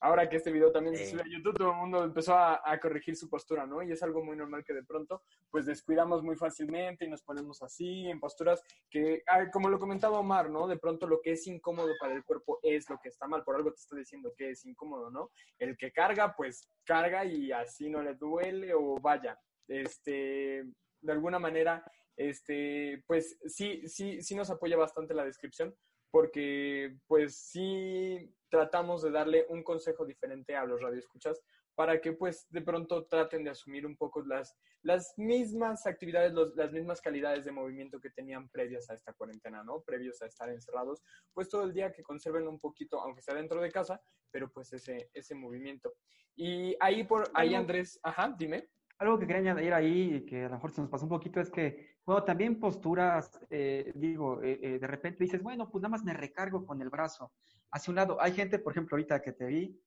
ahora 0.00 0.28
que 0.28 0.36
este 0.36 0.52
video 0.52 0.70
también 0.70 0.96
se 0.96 1.06
sube 1.06 1.22
a 1.22 1.28
YouTube, 1.28 1.56
todo 1.56 1.70
el 1.70 1.76
mundo 1.76 2.04
empezó 2.04 2.34
a, 2.36 2.78
corregir 2.80 3.16
su 3.16 3.28
postura, 3.28 3.66
¿no? 3.66 3.82
Y 3.82 3.92
es 3.92 4.02
algo 4.02 4.24
muy 4.24 4.36
normal 4.36 4.64
que 4.64 4.72
de 4.72 4.84
pronto, 4.84 5.22
pues 5.50 5.66
descuidamos 5.66 6.22
muy 6.22 6.36
fácilmente 6.36 7.04
y 7.04 7.08
nos 7.08 7.22
ponemos 7.22 7.62
así, 7.62 8.08
en 8.08 8.20
posturas 8.20 8.62
que, 8.88 9.22
como 9.52 9.68
lo 9.68 9.78
comentaba 9.78 10.18
Omar, 10.18 10.50
¿no? 10.50 10.68
De 10.68 10.78
pronto 10.78 11.06
lo 11.06 11.20
que 11.20 11.32
es 11.32 11.46
incómodo 11.46 11.92
para 12.00 12.14
el 12.14 12.24
cuerpo 12.24 12.60
es 12.62 12.88
lo 12.88 12.98
que 12.98 13.08
está 13.08 13.26
mal, 13.26 13.42
por 13.42 13.56
algo 13.56 13.72
te 13.72 13.80
está 13.80 13.96
diciendo 13.96 14.32
que 14.36 14.50
es 14.50 14.64
incómodo, 14.64 15.10
¿no? 15.10 15.30
El 15.58 15.76
que 15.76 15.92
carga, 15.92 16.34
pues 16.36 16.70
carga 16.84 17.24
y 17.24 17.50
así 17.52 17.88
no 17.88 18.02
le 18.02 18.14
duele 18.14 18.74
o 18.74 18.96
vaya, 19.00 19.38
este, 19.66 20.64
de 21.00 21.12
alguna 21.12 21.38
manera, 21.38 21.84
este, 22.16 23.02
pues 23.06 23.38
sí, 23.46 23.86
sí, 23.86 24.22
sí 24.22 24.34
nos 24.34 24.50
apoya 24.50 24.76
bastante 24.76 25.14
la 25.14 25.24
descripción, 25.24 25.74
porque 26.10 26.96
pues 27.06 27.36
sí 27.36 28.34
tratamos 28.48 29.02
de 29.02 29.10
darle 29.10 29.46
un 29.48 29.62
consejo 29.62 30.06
diferente 30.06 30.56
a 30.56 30.64
los 30.64 30.80
radioescuchas 30.80 31.42
para 31.74 32.00
que 32.00 32.12
pues 32.12 32.48
de 32.50 32.60
pronto 32.60 33.06
traten 33.06 33.44
de 33.44 33.50
asumir 33.50 33.86
un 33.86 33.96
poco 33.96 34.20
las, 34.22 34.56
las 34.82 35.14
mismas 35.16 35.86
actividades, 35.86 36.32
las 36.56 36.72
mismas 36.72 37.00
calidades 37.00 37.44
de 37.44 37.52
movimiento 37.52 38.00
que 38.00 38.10
tenían 38.10 38.48
previas 38.48 38.90
a 38.90 38.94
esta 38.94 39.12
cuarentena, 39.12 39.62
¿no? 39.62 39.82
Previos 39.82 40.20
a 40.20 40.26
estar 40.26 40.48
encerrados, 40.48 41.04
pues 41.32 41.48
todo 41.48 41.62
el 41.62 41.72
día 41.72 41.92
que 41.92 42.02
conserven 42.02 42.48
un 42.48 42.58
poquito, 42.58 43.00
aunque 43.00 43.22
sea 43.22 43.34
dentro 43.34 43.60
de 43.60 43.70
casa, 43.70 44.02
pero 44.32 44.50
pues 44.50 44.72
ese, 44.72 45.08
ese 45.14 45.36
movimiento. 45.36 45.94
Y 46.34 46.76
ahí 46.80 47.04
por, 47.04 47.30
ahí 47.32 47.54
Andrés, 47.54 48.00
ajá, 48.02 48.34
dime. 48.36 48.68
Algo 48.98 49.18
que 49.18 49.26
quería 49.28 49.52
añadir 49.52 49.72
ahí, 49.72 50.26
que 50.26 50.44
a 50.44 50.48
lo 50.48 50.54
mejor 50.56 50.72
se 50.72 50.80
nos 50.80 50.90
pasó 50.90 51.04
un 51.04 51.10
poquito, 51.10 51.40
es 51.40 51.50
que, 51.50 51.98
bueno, 52.04 52.24
también 52.24 52.58
posturas, 52.58 53.38
eh, 53.48 53.92
digo, 53.94 54.42
eh, 54.42 54.58
eh, 54.60 54.78
de 54.80 54.86
repente 54.88 55.22
dices, 55.22 55.40
bueno, 55.40 55.70
pues 55.70 55.82
nada 55.82 55.90
más 55.90 56.02
me 56.02 56.14
recargo 56.14 56.66
con 56.66 56.82
el 56.82 56.90
brazo 56.90 57.32
hacia 57.70 57.92
un 57.92 57.96
lado. 57.96 58.20
Hay 58.20 58.32
gente, 58.32 58.58
por 58.58 58.72
ejemplo, 58.72 58.96
ahorita 58.96 59.22
que 59.22 59.32
te 59.32 59.46
vi, 59.46 59.80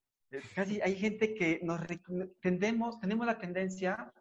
casi 0.56 0.80
hay 0.82 0.96
gente 0.96 1.34
que 1.34 1.60
nos 1.62 1.82
tendemos, 2.40 3.00
tenemos 3.02 3.26
la 3.26 3.38
tendencia 3.38 4.14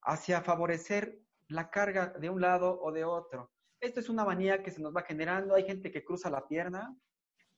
hacia 0.00 0.40
favorecer 0.40 1.20
la 1.48 1.68
carga 1.70 2.06
de 2.18 2.30
un 2.30 2.40
lado 2.40 2.80
o 2.80 2.92
de 2.92 3.04
otro. 3.04 3.52
Esto 3.78 4.00
es 4.00 4.08
una 4.08 4.24
manía 4.24 4.62
que 4.62 4.70
se 4.70 4.80
nos 4.80 4.96
va 4.96 5.02
generando. 5.02 5.54
Hay 5.54 5.64
gente 5.64 5.90
que 5.90 6.02
cruza 6.02 6.30
la 6.30 6.48
pierna, 6.48 6.96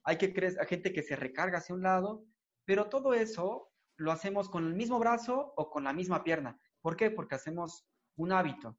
hay, 0.03 0.17
que 0.17 0.35
hay 0.59 0.67
gente 0.67 0.93
que 0.93 1.03
se 1.05 1.15
recarga 1.15 1.59
hacia 1.59 1.77
un 1.77 1.83
lado, 1.83 2.25
pero 2.65 2.89
todo 2.89 3.15
eso 3.15 3.71
lo 3.97 4.13
hacemos 4.13 4.49
con 4.49 4.67
el 4.67 4.75
mismo 4.75 4.99
brazo 4.99 5.53
o 5.57 5.71
con 5.71 5.85
la 5.85 5.93
misma 5.93 6.23
pierna. 6.23 6.61
¿Por 6.81 6.97
qué? 6.97 7.11
Porque 7.11 7.35
hacemos 7.35 7.87
un 8.17 8.33
hábito. 8.33 8.77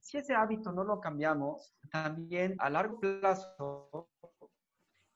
Si 0.00 0.18
ese 0.18 0.34
hábito 0.34 0.72
no 0.72 0.84
lo 0.84 1.00
cambiamos, 1.00 1.74
también 1.90 2.56
a 2.58 2.70
largo 2.70 2.98
plazo 2.98 4.10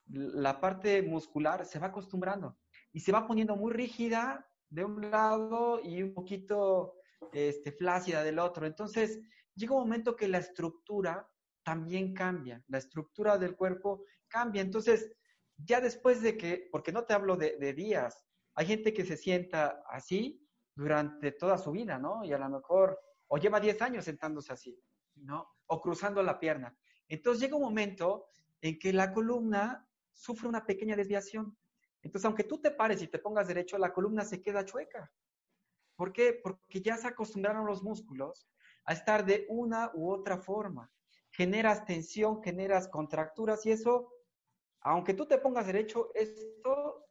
la 0.06 0.60
parte 0.60 1.02
muscular 1.02 1.64
se 1.64 1.78
va 1.78 1.86
acostumbrando 1.86 2.58
y 2.92 3.00
se 3.00 3.12
va 3.12 3.26
poniendo 3.26 3.56
muy 3.56 3.72
rígida 3.72 4.46
de 4.68 4.84
un 4.84 5.10
lado 5.10 5.80
y 5.82 6.02
un 6.02 6.12
poquito 6.12 6.96
este, 7.32 7.72
flácida 7.72 8.22
del 8.22 8.38
otro. 8.38 8.66
Entonces, 8.66 9.20
llega 9.54 9.74
un 9.74 9.82
momento 9.82 10.16
que 10.16 10.28
la 10.28 10.38
estructura 10.38 11.28
también 11.62 12.12
cambia, 12.12 12.62
la 12.68 12.78
estructura 12.78 13.38
del 13.38 13.56
cuerpo 13.56 14.04
cambia. 14.28 14.60
Entonces, 14.60 15.10
ya 15.56 15.80
después 15.80 16.20
de 16.20 16.36
que, 16.36 16.68
porque 16.70 16.92
no 16.92 17.04
te 17.04 17.14
hablo 17.14 17.36
de 17.36 17.72
días, 17.72 18.24
hay 18.54 18.66
gente 18.66 18.92
que 18.92 19.04
se 19.04 19.16
sienta 19.16 19.82
así 19.88 20.40
durante 20.74 21.32
toda 21.32 21.58
su 21.58 21.72
vida, 21.72 21.98
¿no? 21.98 22.24
Y 22.24 22.32
a 22.32 22.38
lo 22.38 22.48
mejor, 22.48 22.98
o 23.28 23.38
lleva 23.38 23.60
10 23.60 23.80
años 23.82 24.04
sentándose 24.04 24.52
así, 24.52 24.80
¿no? 25.16 25.48
O 25.66 25.80
cruzando 25.80 26.22
la 26.22 26.38
pierna. 26.38 26.76
Entonces 27.08 27.42
llega 27.42 27.56
un 27.56 27.62
momento 27.62 28.28
en 28.60 28.78
que 28.78 28.92
la 28.92 29.12
columna 29.12 29.88
sufre 30.12 30.48
una 30.48 30.64
pequeña 30.64 30.96
desviación. 30.96 31.56
Entonces, 32.02 32.26
aunque 32.26 32.44
tú 32.44 32.60
te 32.60 32.70
pares 32.70 33.02
y 33.02 33.08
te 33.08 33.18
pongas 33.18 33.48
derecho, 33.48 33.78
la 33.78 33.92
columna 33.92 34.24
se 34.24 34.40
queda 34.40 34.64
chueca. 34.64 35.10
¿Por 35.96 36.12
qué? 36.12 36.38
Porque 36.42 36.80
ya 36.80 36.96
se 36.96 37.08
acostumbraron 37.08 37.66
los 37.66 37.82
músculos 37.82 38.48
a 38.84 38.92
estar 38.92 39.24
de 39.24 39.46
una 39.48 39.90
u 39.94 40.10
otra 40.10 40.38
forma. 40.38 40.90
Generas 41.30 41.84
tensión, 41.84 42.42
generas 42.42 42.88
contracturas 42.88 43.64
y 43.66 43.72
eso, 43.72 44.12
aunque 44.80 45.14
tú 45.14 45.26
te 45.26 45.38
pongas 45.38 45.66
derecho, 45.66 46.10
esto 46.14 47.03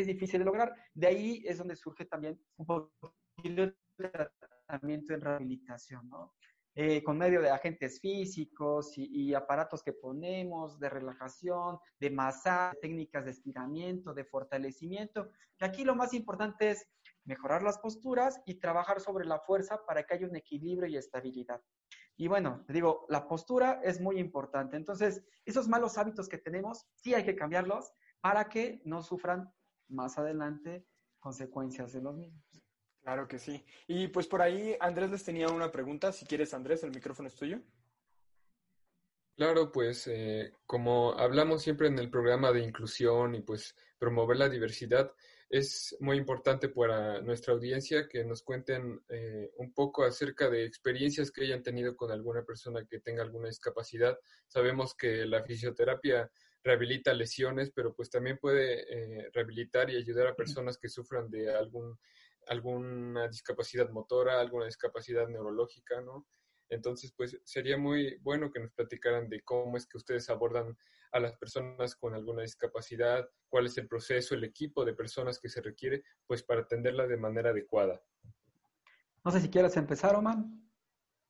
es 0.00 0.06
difícil 0.06 0.40
de 0.40 0.46
lograr. 0.46 0.74
De 0.94 1.06
ahí 1.06 1.42
es 1.46 1.58
donde 1.58 1.76
surge 1.76 2.04
también 2.04 2.40
un 2.56 2.66
poquito 2.66 2.92
de 3.42 3.74
tratamiento 3.96 5.14
en 5.14 5.20
rehabilitación, 5.20 6.08
¿no? 6.08 6.34
Eh, 6.80 7.02
con 7.02 7.18
medio 7.18 7.42
de 7.42 7.50
agentes 7.50 7.98
físicos 8.00 8.92
y, 8.96 9.34
aparatos 9.34 9.82
que 9.82 9.92
ponemos, 9.92 10.78
de 10.78 10.88
relajación, 10.88 11.78
de 11.98 12.08
masaje, 12.08 12.78
técnicas 12.80 13.24
de 13.24 13.32
estiramiento, 13.32 14.14
de 14.14 14.24
fortalecimiento. 14.24 15.28
Y 15.58 15.64
aquí 15.64 15.82
lo 15.82 15.96
más 15.96 16.14
importante 16.14 16.70
es 16.70 16.86
mejorar 17.24 17.64
las 17.64 17.78
posturas 17.78 18.40
y 18.46 18.60
trabajar 18.60 19.00
sobre 19.00 19.26
la 19.26 19.40
fuerza 19.40 19.84
para 19.86 20.04
que 20.04 20.14
haya 20.14 20.28
un 20.28 20.36
equilibrio 20.36 20.88
y 20.88 20.96
estabilidad. 20.96 21.60
Y 22.16 22.28
bueno, 22.28 22.62
te 22.64 22.72
digo, 22.72 23.06
la 23.08 23.26
postura 23.26 23.80
es 23.82 24.00
muy 24.00 24.20
importante. 24.20 24.76
Entonces, 24.76 25.24
esos 25.44 25.66
malos 25.66 25.98
hábitos 25.98 26.28
que 26.28 26.38
tenemos, 26.38 26.86
sí 26.94 27.12
hay 27.12 27.24
que 27.24 27.34
cambiarlos 27.34 27.92
para 28.20 28.48
que 28.48 28.80
no 28.84 29.02
sufran 29.02 29.52
más 29.88 30.18
adelante 30.18 30.86
consecuencias 31.18 31.92
de 31.92 32.02
los 32.02 32.16
mismos. 32.16 32.44
Claro 33.02 33.26
que 33.26 33.38
sí. 33.38 33.64
Y 33.86 34.08
pues 34.08 34.26
por 34.26 34.42
ahí 34.42 34.76
Andrés 34.80 35.10
les 35.10 35.24
tenía 35.24 35.48
una 35.48 35.72
pregunta. 35.72 36.12
Si 36.12 36.26
quieres, 36.26 36.52
Andrés, 36.54 36.82
el 36.84 36.90
micrófono 36.90 37.28
es 37.28 37.34
tuyo. 37.34 37.60
Claro, 39.36 39.70
pues 39.70 40.06
eh, 40.08 40.52
como 40.66 41.12
hablamos 41.12 41.62
siempre 41.62 41.86
en 41.86 41.98
el 41.98 42.10
programa 42.10 42.50
de 42.52 42.60
inclusión 42.60 43.36
y 43.36 43.40
pues 43.40 43.76
promover 43.96 44.36
la 44.36 44.48
diversidad, 44.48 45.12
es 45.48 45.96
muy 46.00 46.18
importante 46.18 46.68
para 46.68 47.22
nuestra 47.22 47.54
audiencia 47.54 48.08
que 48.08 48.24
nos 48.24 48.42
cuenten 48.42 49.00
eh, 49.08 49.50
un 49.56 49.72
poco 49.72 50.04
acerca 50.04 50.50
de 50.50 50.64
experiencias 50.64 51.30
que 51.30 51.44
hayan 51.44 51.62
tenido 51.62 51.96
con 51.96 52.10
alguna 52.10 52.44
persona 52.44 52.84
que 52.84 52.98
tenga 53.00 53.22
alguna 53.22 53.48
discapacidad. 53.48 54.18
Sabemos 54.48 54.94
que 54.94 55.24
la 55.24 55.42
fisioterapia 55.42 56.30
rehabilita 56.68 57.14
lesiones, 57.14 57.70
pero 57.74 57.94
pues 57.94 58.10
también 58.10 58.36
puede 58.38 58.82
eh, 58.92 59.30
rehabilitar 59.32 59.88
y 59.88 59.96
ayudar 59.96 60.26
a 60.26 60.36
personas 60.36 60.76
que 60.76 60.90
sufran 60.90 61.30
de 61.30 61.54
algún, 61.54 61.98
alguna 62.46 63.26
discapacidad 63.26 63.88
motora, 63.88 64.38
alguna 64.38 64.66
discapacidad 64.66 65.26
neurológica, 65.26 66.02
¿no? 66.02 66.26
Entonces, 66.68 67.14
pues 67.16 67.40
sería 67.44 67.78
muy 67.78 68.18
bueno 68.18 68.50
que 68.52 68.60
nos 68.60 68.70
platicaran 68.72 69.30
de 69.30 69.42
cómo 69.42 69.78
es 69.78 69.86
que 69.86 69.96
ustedes 69.96 70.28
abordan 70.28 70.76
a 71.12 71.20
las 71.20 71.34
personas 71.38 71.96
con 71.96 72.14
alguna 72.14 72.42
discapacidad, 72.42 73.26
cuál 73.48 73.64
es 73.64 73.78
el 73.78 73.88
proceso, 73.88 74.34
el 74.34 74.44
equipo 74.44 74.84
de 74.84 74.92
personas 74.92 75.40
que 75.40 75.48
se 75.48 75.62
requiere, 75.62 76.02
pues 76.26 76.42
para 76.42 76.60
atenderla 76.60 77.06
de 77.06 77.16
manera 77.16 77.50
adecuada. 77.50 78.02
No 79.24 79.30
sé 79.30 79.40
si 79.40 79.48
quieres 79.48 79.74
empezar, 79.78 80.14
Oman. 80.14 80.70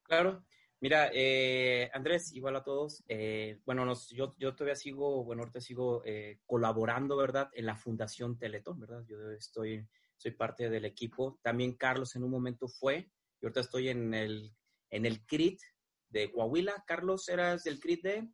Claro, 0.02 0.44
Mira, 0.80 1.10
eh, 1.12 1.90
Andrés, 1.92 2.32
igual 2.34 2.54
a 2.54 2.62
todos. 2.62 3.02
Eh, 3.08 3.60
bueno, 3.64 3.92
yo, 4.10 4.36
yo 4.38 4.54
todavía 4.54 4.76
sigo, 4.76 5.24
bueno, 5.24 5.42
ahorita 5.42 5.60
sigo 5.60 6.02
eh, 6.04 6.38
colaborando, 6.46 7.16
¿verdad? 7.16 7.48
En 7.52 7.66
la 7.66 7.76
Fundación 7.76 8.38
Teletón, 8.38 8.78
¿verdad? 8.78 9.04
Yo 9.04 9.32
estoy, 9.32 9.84
soy 10.16 10.30
parte 10.32 10.70
del 10.70 10.84
equipo. 10.84 11.40
También 11.42 11.74
Carlos 11.74 12.14
en 12.14 12.22
un 12.22 12.30
momento 12.30 12.68
fue, 12.68 13.10
y 13.40 13.46
ahorita 13.46 13.60
estoy 13.60 13.88
en 13.88 14.14
el, 14.14 14.54
en 14.90 15.04
el 15.04 15.26
CRIT 15.26 15.60
de 16.10 16.30
Coahuila. 16.30 16.84
Carlos, 16.86 17.28
¿eras 17.28 17.64
del 17.64 17.80
CRIT 17.80 18.02
de? 18.04 18.28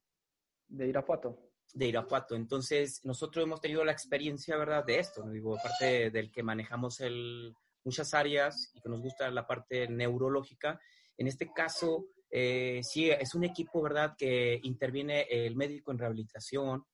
De 0.68 0.86
Irapuato. 0.86 1.50
De 1.72 1.86
Irapuato. 1.86 2.36
Entonces, 2.36 3.00
nosotros 3.04 3.44
hemos 3.44 3.62
tenido 3.62 3.84
la 3.86 3.92
experiencia, 3.92 4.58
¿verdad? 4.58 4.84
De 4.84 4.98
esto, 4.98 5.26
digo, 5.30 5.58
aparte 5.58 6.10
del 6.10 6.30
que 6.30 6.42
manejamos 6.42 7.00
el, 7.00 7.54
muchas 7.84 8.12
áreas 8.12 8.70
y 8.74 8.82
que 8.82 8.88
nos 8.90 9.00
gusta 9.00 9.30
la 9.30 9.46
parte 9.46 9.88
neurológica. 9.88 10.78
En 11.16 11.26
este 11.26 11.50
caso, 11.52 12.06
eh, 12.36 12.82
sí, 12.82 13.08
es 13.10 13.32
un 13.36 13.44
equipo, 13.44 13.80
¿verdad?, 13.80 14.16
que 14.18 14.58
interviene 14.64 15.22
el 15.30 15.54
médico 15.54 15.92
en 15.92 15.98
rehabilitación, 15.98 16.84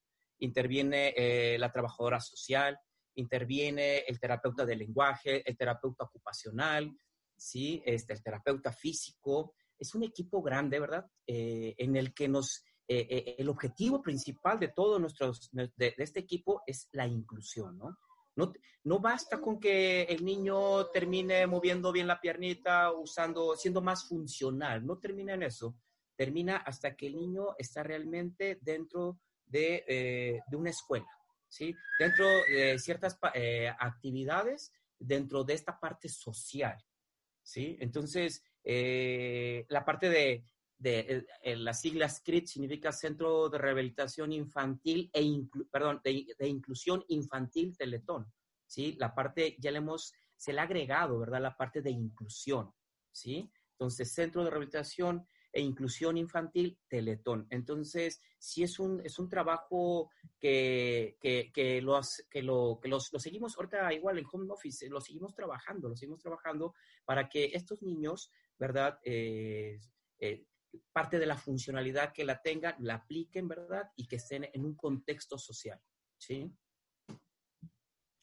interviene 0.41 1.14
eh, 1.16 1.57
la 1.59 1.72
trabajadora 1.72 2.20
social, 2.20 2.78
interviene 3.14 4.01
el 4.01 4.20
terapeuta 4.20 4.66
de 4.66 4.76
lenguaje, 4.76 5.43
el 5.49 5.57
terapeuta 5.57 6.05
ocupacional, 6.05 6.95
¿sí? 7.34 7.82
Este, 7.86 8.12
el 8.12 8.22
terapeuta 8.22 8.70
físico. 8.70 9.55
Es 9.78 9.95
un 9.95 10.05
equipo 10.05 10.43
grande, 10.43 10.78
¿verdad?, 10.78 11.07
eh, 11.26 11.74
en 11.78 11.97
el 11.97 12.12
que 12.12 12.28
nos, 12.28 12.62
el 12.86 13.49
objetivo 13.49 14.03
principal 14.03 14.59
de 14.61 14.68
todo 14.68 14.99
nuestros, 14.99 15.49
de 15.53 15.95
este 15.97 16.20
equipo 16.20 16.61
es 16.66 16.88
la 16.93 17.07
inclusión, 17.07 17.78
¿no? 17.78 17.97
No, 18.84 18.99
basta 18.99 19.41
con 19.41 19.61
que 19.61 20.03
el 20.03 20.24
niño 20.24 20.86
termine 20.86 21.47
moviendo 21.47 21.93
bien 21.93 22.07
la 22.07 22.20
piernita, 22.20 22.93
usando, 22.93 23.57
siendo 23.57 23.82
más 23.82 24.09
funcional, 24.09 24.84
no 24.84 24.99
termina 24.99 25.34
en 25.34 25.43
eso. 25.43 25.76
Termina 26.16 26.57
hasta 26.59 26.95
que 26.97 27.07
el 27.07 27.16
niño 27.16 27.55
está 27.59 27.82
realmente 27.82 28.59
dentro 28.61 29.20
de, 29.47 29.84
eh, 29.86 30.41
una 30.53 30.70
escuela, 30.70 31.09
¿sí? 31.49 31.74
Dentro 31.99 32.26
de 32.26 32.78
ciertas 32.78 33.18
eh, 33.34 33.68
actividades, 33.78 34.72
dentro 34.99 35.45
de 35.45 35.55
esta 35.55 35.78
parte 35.78 36.09
social, 36.09 36.78
¿sí? 37.43 37.76
Entonces, 37.80 38.43
Eh, 38.62 39.64
la 39.68 39.84
parte 39.84 40.11
de, 40.11 40.45
de, 40.81 41.26
las 41.45 41.81
siglas 41.81 42.22
significa 42.47 42.91
Centro 42.91 43.49
de 43.51 43.59
Rehabilitación 43.59 44.33
Infantil 44.33 45.11
e 45.12 45.22
perdón, 45.70 46.01
de, 46.03 46.26
de, 46.37 46.49
Inclusión 46.49 47.05
Infantil 47.09 47.76
Teletón. 47.76 48.26
¿sí? 48.66 48.97
La 48.99 49.14
parte, 49.14 49.57
ya 49.59 49.70
le 49.70 49.78
hemos, 49.78 50.12
se 50.37 50.53
le 50.53 50.61
ha 50.61 50.64
agregado, 50.64 51.18
¿verdad? 51.18 51.43
La 51.43 51.57
parte 51.57 51.83
de 51.83 51.91
inclusión, 51.91 52.72
¿sí? 53.12 53.51
Entonces, 53.72 54.12
Centro 54.12 54.43
de 54.43 54.51
Rehabilitación 54.51 55.26
e 55.53 55.61
Inclusión 55.61 56.16
Infantil 56.16 56.78
Teletón. 56.89 57.47
Entonces, 57.51 58.20
sí 58.39 58.62
es 58.62 58.78
un, 58.78 59.05
es 59.05 59.18
un 59.18 59.28
trabajo 59.28 60.11
que, 60.39 61.18
que, 61.20 61.51
que, 61.53 61.83
que, 62.31 62.43
lo, 62.43 62.78
que 62.81 62.89
los, 62.89 63.12
lo 63.12 63.18
seguimos 63.18 63.57
ahorita 63.57 63.93
igual 63.93 64.18
en 64.18 64.26
Home 64.33 64.51
Office, 64.51 64.89
lo 64.89 65.01
seguimos 65.01 65.35
trabajando, 65.35 65.89
lo 65.89 65.97
seguimos 65.97 66.22
trabajando 66.22 66.74
para 67.05 67.28
que 67.28 67.51
estos 67.53 67.83
niños, 67.83 68.31
¿verdad? 68.59 68.99
Eh, 69.05 69.78
eh, 70.20 70.47
parte 70.92 71.18
de 71.18 71.26
la 71.26 71.36
funcionalidad 71.36 72.12
que 72.12 72.24
la 72.24 72.40
tengan, 72.40 72.74
la 72.80 72.94
apliquen, 72.96 73.48
¿verdad? 73.48 73.90
Y 73.96 74.06
que 74.06 74.16
estén 74.16 74.48
en 74.52 74.64
un 74.64 74.74
contexto 74.74 75.38
social, 75.38 75.80
¿sí? 76.18 76.52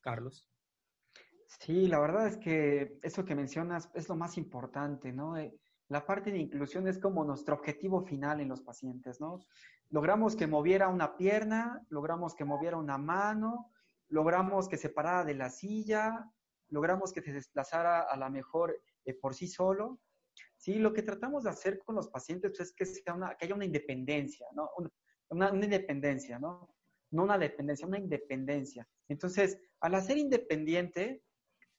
Carlos. 0.02 0.50
Sí, 1.60 1.88
la 1.88 2.00
verdad 2.00 2.28
es 2.28 2.38
que 2.38 3.00
eso 3.02 3.26
que 3.26 3.36
mencionas 3.36 3.90
es 3.94 4.10
lo 4.10 4.16
más 4.16 4.38
importante, 4.38 5.12
¿no? 5.12 5.38
Eh, 5.38 5.58
la 5.90 6.06
parte 6.06 6.32
de 6.32 6.40
inclusión 6.40 6.88
es 6.88 7.00
como 7.00 7.24
nuestro 7.24 7.56
objetivo 7.56 8.02
final 8.02 8.42
en 8.42 8.50
los 8.50 8.62
pacientes, 8.62 9.22
¿no? 9.22 9.40
Logramos 9.90 10.36
que 10.36 10.48
moviera 10.48 10.90
una 10.90 11.16
pierna, 11.16 11.82
logramos 11.90 12.36
que 12.36 12.44
moviera 12.44 12.78
una 12.78 12.98
mano, 12.98 13.72
logramos 14.10 14.68
que 14.68 14.78
se 14.78 14.90
parara 14.90 15.24
de 15.24 15.36
la 15.36 15.50
silla, 15.50 16.30
logramos 16.70 17.14
que 17.14 17.22
se 17.22 17.32
desplazara 17.32 18.02
a 18.02 18.18
la 18.18 18.30
mejor 18.30 18.82
eh, 19.06 19.14
por 19.14 19.34
sí 19.34 19.48
solo. 19.48 20.00
Sí, 20.58 20.76
lo 20.76 20.92
que 20.92 21.04
tratamos 21.04 21.44
de 21.44 21.52
hacer 21.52 21.80
con 21.80 21.96
los 21.96 22.10
pacientes 22.10 22.52
pues, 22.52 22.70
es 22.70 22.76
que, 22.76 22.86
sea 22.86 23.14
una, 23.14 23.36
que 23.36 23.46
haya 23.46 23.56
una 23.56 23.66
independencia, 23.66 24.48
¿no? 24.54 24.70
Una, 25.30 25.50
independencia, 25.54 26.40
¿no? 26.40 26.76
No 27.12 27.24
una 27.24 27.38
dependencia, 27.38 27.88
una 27.88 28.00
independencia. 28.00 28.88
Entonces, 29.08 29.60
al 29.80 29.96
hacer 29.96 30.18
independiente, 30.18 31.24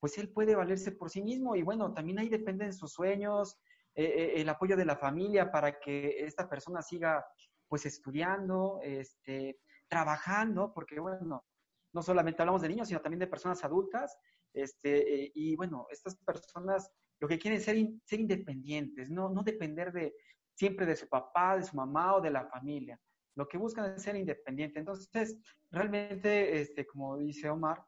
pues 0.01 0.17
él 0.19 0.31
puede 0.31 0.55
valerse 0.55 0.93
por 0.93 1.11
sí 1.11 1.23
mismo 1.23 1.57
y 1.57 1.63
bueno, 1.63 1.93
también 1.93 2.21
ahí 2.21 2.29
dependen 2.29 2.73
sus 2.73 2.93
sueños, 2.93 3.59
eh, 3.95 4.05
eh, 4.05 4.41
el 4.41 4.49
apoyo 4.49 4.77
de 4.77 4.85
la 4.85 4.97
familia 4.97 5.51
para 5.51 5.81
que 5.81 6.25
esta 6.25 6.49
persona 6.49 6.83
siga 6.83 7.27
pues 7.67 7.85
estudiando, 7.85 8.81
este, 8.83 9.59
trabajando, 9.89 10.73
porque 10.73 11.01
bueno, 11.01 11.45
no 11.93 12.03
solamente 12.03 12.43
hablamos 12.43 12.63
de 12.63 12.69
niños, 12.69 12.89
sino 12.89 13.01
también 13.01 13.21
de 13.21 13.27
personas 13.27 13.63
adultas, 13.65 14.17
este, 14.55 15.25
eh, 15.25 15.33
y 15.35 15.57
bueno, 15.57 15.87
estas 15.91 16.17
personas 16.17 16.91
lo 17.21 17.29
que 17.29 17.39
quieren 17.39 17.59
es 17.59 17.65
ser, 17.65 17.77
ser 18.05 18.21
independientes, 18.21 19.11
no, 19.11 19.29
no 19.29 19.43
depender 19.43 19.93
de 19.93 20.15
siempre 20.55 20.87
de 20.87 20.97
su 20.97 21.09
papá, 21.09 21.57
de 21.57 21.65
su 21.65 21.77
mamá 21.77 22.17
o 22.17 22.21
de 22.21 22.31
la 22.31 22.47
familia. 22.47 23.01
Lo 23.37 23.47
que 23.47 23.59
buscan 23.59 23.95
es 23.95 24.03
ser 24.03 24.17
independientes. 24.17 24.81
Entonces, 24.81 25.39
realmente, 25.71 26.61
este, 26.61 26.87
como 26.87 27.17
dice 27.17 27.49
Omar, 27.49 27.85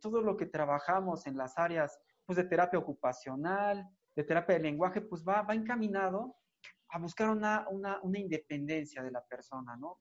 todo 0.00 0.20
lo 0.20 0.36
que 0.36 0.46
trabajamos 0.46 1.26
en 1.26 1.36
las 1.36 1.56
áreas 1.56 1.98
pues, 2.26 2.36
de 2.36 2.44
terapia 2.44 2.78
ocupacional, 2.78 3.88
de 4.14 4.24
terapia 4.24 4.56
de 4.56 4.62
lenguaje, 4.62 5.00
pues 5.00 5.24
va, 5.26 5.42
va 5.42 5.54
encaminado 5.54 6.36
a 6.90 6.98
buscar 6.98 7.30
una, 7.30 7.66
una, 7.70 8.00
una, 8.02 8.18
independencia 8.18 9.02
de 9.02 9.12
la 9.12 9.24
persona, 9.24 9.76
¿no? 9.76 10.00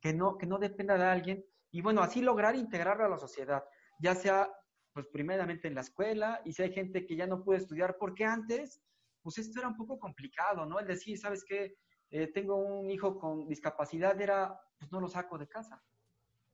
Que, 0.00 0.12
¿no? 0.14 0.38
que 0.38 0.46
no 0.46 0.58
dependa 0.58 0.96
de 0.96 1.04
alguien 1.04 1.44
y 1.70 1.82
bueno, 1.82 2.02
así 2.02 2.22
lograr 2.22 2.56
integrarlo 2.56 3.04
a 3.04 3.08
la 3.08 3.18
sociedad, 3.18 3.62
ya 4.00 4.14
sea 4.14 4.50
pues 4.98 5.06
primeramente 5.12 5.68
en 5.68 5.76
la 5.76 5.82
escuela 5.82 6.42
y 6.44 6.52
si 6.52 6.60
hay 6.60 6.72
gente 6.72 7.06
que 7.06 7.14
ya 7.14 7.24
no 7.24 7.44
puede 7.44 7.60
estudiar 7.60 7.96
porque 8.00 8.24
antes, 8.24 8.82
pues 9.22 9.38
esto 9.38 9.60
era 9.60 9.68
un 9.68 9.76
poco 9.76 9.96
complicado, 9.96 10.66
¿no? 10.66 10.80
El 10.80 10.88
decir, 10.88 11.16
¿sabes 11.16 11.44
qué? 11.44 11.76
Eh, 12.10 12.26
tengo 12.32 12.56
un 12.56 12.90
hijo 12.90 13.16
con 13.16 13.46
discapacidad, 13.46 14.20
era, 14.20 14.60
pues 14.76 14.90
no 14.90 14.98
lo 14.98 15.06
saco 15.06 15.38
de 15.38 15.46
casa, 15.46 15.80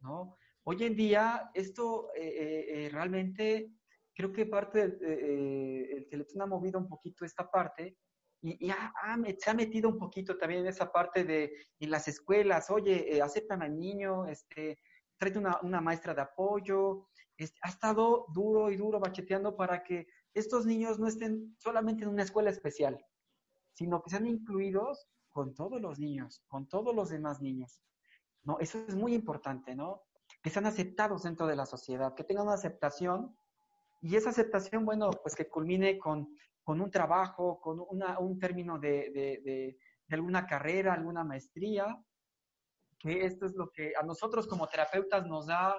¿no? 0.00 0.36
Hoy 0.64 0.84
en 0.84 0.94
día 0.94 1.50
esto 1.54 2.10
eh, 2.14 2.66
eh, 2.68 2.88
realmente 2.92 3.72
creo 4.14 4.30
que 4.30 4.44
parte 4.44 4.88
del 4.88 5.88
el 5.96 6.08
Teletón 6.10 6.42
ha 6.42 6.46
movido 6.46 6.78
un 6.78 6.86
poquito 6.86 7.24
esta 7.24 7.50
parte 7.50 7.96
y, 8.42 8.70
se 9.38 9.50
ha 9.50 9.54
metido 9.54 9.88
un 9.88 9.98
poquito 9.98 10.36
también 10.36 10.60
en 10.60 10.66
esa 10.66 10.92
parte 10.92 11.24
de 11.24 11.50
en 11.80 11.90
las 11.90 12.08
escuelas, 12.08 12.70
oye, 12.70 13.22
aceptan 13.22 13.62
al 13.62 13.74
niño, 13.74 14.26
este, 14.26 14.78
una, 15.34 15.58
una 15.62 15.80
maestra 15.80 16.12
de 16.12 16.20
apoyo, 16.20 17.08
ha 17.62 17.68
estado 17.68 18.26
duro 18.32 18.70
y 18.70 18.76
duro 18.76 19.00
bacheteando 19.00 19.56
para 19.56 19.82
que 19.82 20.06
estos 20.34 20.66
niños 20.66 20.98
no 20.98 21.08
estén 21.08 21.56
solamente 21.58 22.04
en 22.04 22.10
una 22.10 22.22
escuela 22.22 22.50
especial, 22.50 23.04
sino 23.72 24.02
que 24.02 24.10
sean 24.10 24.26
incluidos 24.26 25.08
con 25.32 25.54
todos 25.54 25.80
los 25.80 25.98
niños, 25.98 26.42
con 26.46 26.68
todos 26.68 26.94
los 26.94 27.10
demás 27.10 27.40
niños. 27.40 27.82
¿no? 28.44 28.58
Eso 28.60 28.78
es 28.86 28.94
muy 28.94 29.14
importante, 29.14 29.74
¿no? 29.74 30.02
Que 30.42 30.50
sean 30.50 30.66
aceptados 30.66 31.24
dentro 31.24 31.46
de 31.46 31.56
la 31.56 31.66
sociedad, 31.66 32.14
que 32.14 32.24
tengan 32.24 32.46
una 32.46 32.54
aceptación 32.54 33.36
y 34.00 34.16
esa 34.16 34.30
aceptación, 34.30 34.84
bueno, 34.84 35.10
pues 35.10 35.34
que 35.34 35.48
culmine 35.48 35.98
con, 35.98 36.28
con 36.62 36.80
un 36.80 36.90
trabajo, 36.90 37.60
con 37.60 37.80
un 37.80 38.38
término 38.38 38.78
de, 38.78 39.10
de, 39.10 39.40
de, 39.44 39.78
alguna 40.14 40.46
carrera, 40.46 40.92
alguna 40.92 41.24
maestría, 41.24 41.98
que 42.98 43.24
esto 43.24 43.46
es 43.46 43.54
lo 43.54 43.70
que 43.70 43.92
a 43.98 44.02
nosotros 44.04 44.46
como 44.46 44.68
terapeutas 44.68 45.26
nos 45.26 45.46
da 45.46 45.74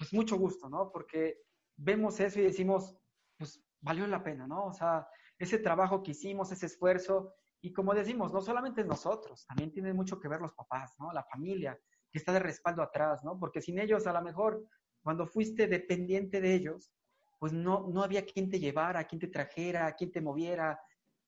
pues 0.00 0.14
mucho 0.14 0.38
gusto, 0.38 0.70
¿no? 0.70 0.90
Porque 0.90 1.42
vemos 1.76 2.18
eso 2.20 2.40
y 2.40 2.44
decimos, 2.44 2.96
pues 3.36 3.62
valió 3.82 4.06
la 4.06 4.24
pena, 4.24 4.46
¿no? 4.46 4.64
O 4.64 4.72
sea, 4.72 5.06
ese 5.38 5.58
trabajo 5.58 6.02
que 6.02 6.12
hicimos, 6.12 6.50
ese 6.50 6.64
esfuerzo, 6.64 7.34
y 7.60 7.70
como 7.70 7.92
decimos, 7.92 8.32
no 8.32 8.40
solamente 8.40 8.82
nosotros, 8.82 9.44
también 9.46 9.70
tiene 9.70 9.92
mucho 9.92 10.18
que 10.18 10.26
ver 10.26 10.40
los 10.40 10.54
papás, 10.54 10.94
¿no? 10.98 11.12
La 11.12 11.22
familia, 11.24 11.78
que 12.10 12.16
está 12.16 12.32
de 12.32 12.38
respaldo 12.38 12.82
atrás, 12.82 13.22
¿no? 13.24 13.38
Porque 13.38 13.60
sin 13.60 13.78
ellos, 13.78 14.06
a 14.06 14.14
lo 14.14 14.22
mejor, 14.22 14.64
cuando 15.02 15.26
fuiste 15.26 15.66
dependiente 15.66 16.40
de 16.40 16.54
ellos, 16.54 16.90
pues 17.38 17.52
no, 17.52 17.86
no 17.88 18.02
había 18.02 18.24
quien 18.24 18.48
te 18.48 18.58
llevara, 18.58 19.04
quien 19.04 19.20
te 19.20 19.28
trajera, 19.28 19.94
quien 19.96 20.12
te 20.12 20.22
moviera, 20.22 20.80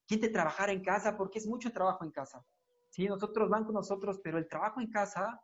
quien 0.07 0.19
te 0.19 0.31
trabajara 0.31 0.73
en 0.73 0.83
casa, 0.83 1.19
porque 1.19 1.41
es 1.41 1.47
mucho 1.47 1.71
trabajo 1.73 2.07
en 2.07 2.11
casa. 2.11 2.43
Sí, 2.89 3.07
nosotros 3.07 3.51
van 3.51 3.67
con 3.67 3.75
nosotros, 3.75 4.19
pero 4.25 4.39
el 4.39 4.49
trabajo 4.49 4.81
en 4.81 4.91
casa, 4.91 5.43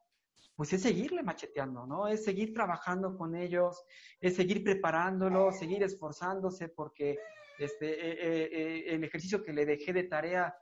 pues 0.56 0.72
es 0.72 0.82
seguirle 0.82 1.22
macheteando, 1.22 1.86
¿no? 1.86 2.08
Es 2.08 2.24
seguir 2.24 2.52
trabajando 2.52 3.16
con 3.16 3.36
ellos, 3.36 3.84
es 4.20 4.34
seguir 4.36 4.64
preparándolos, 4.64 5.58
seguir 5.58 5.82
esforzándose, 5.82 6.68
porque 6.68 7.18
este, 7.58 7.90
eh, 7.90 8.12
eh, 8.12 8.48
eh, 8.52 8.94
el 8.94 9.04
ejercicio 9.04 9.42
que 9.42 9.52
le 9.52 9.66
dejé 9.66 9.92
de 9.92 10.04
tarea, 10.04 10.54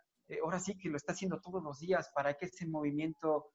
ahora 0.43 0.59
sí 0.59 0.77
que 0.77 0.89
lo 0.89 0.97
está 0.97 1.13
haciendo 1.13 1.41
todos 1.41 1.63
los 1.63 1.79
días 1.79 2.11
para 2.15 2.35
que 2.35 2.47
ese 2.47 2.67
movimiento 2.67 3.53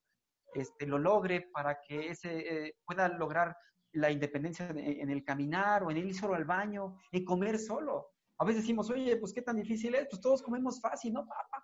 este, 0.53 0.85
lo 0.85 0.97
logre, 0.97 1.49
para 1.51 1.79
que 1.81 2.09
ese 2.09 2.75
pueda 2.85 3.07
lograr 3.09 3.55
la 3.93 4.09
independencia 4.09 4.69
en 4.69 5.09
el 5.09 5.23
caminar 5.23 5.83
o 5.83 5.91
en 5.91 5.97
ir 5.97 6.15
solo 6.15 6.35
al 6.35 6.45
baño, 6.45 6.97
en 7.11 7.25
comer 7.25 7.59
solo. 7.59 8.11
A 8.37 8.45
veces 8.45 8.63
decimos, 8.63 8.89
oye, 8.89 9.17
pues 9.17 9.33
qué 9.33 9.41
tan 9.41 9.57
difícil 9.57 9.93
es, 9.95 10.07
pues 10.09 10.21
todos 10.21 10.41
comemos 10.41 10.79
fácil, 10.79 11.13
¿no, 11.13 11.27
papá? 11.27 11.63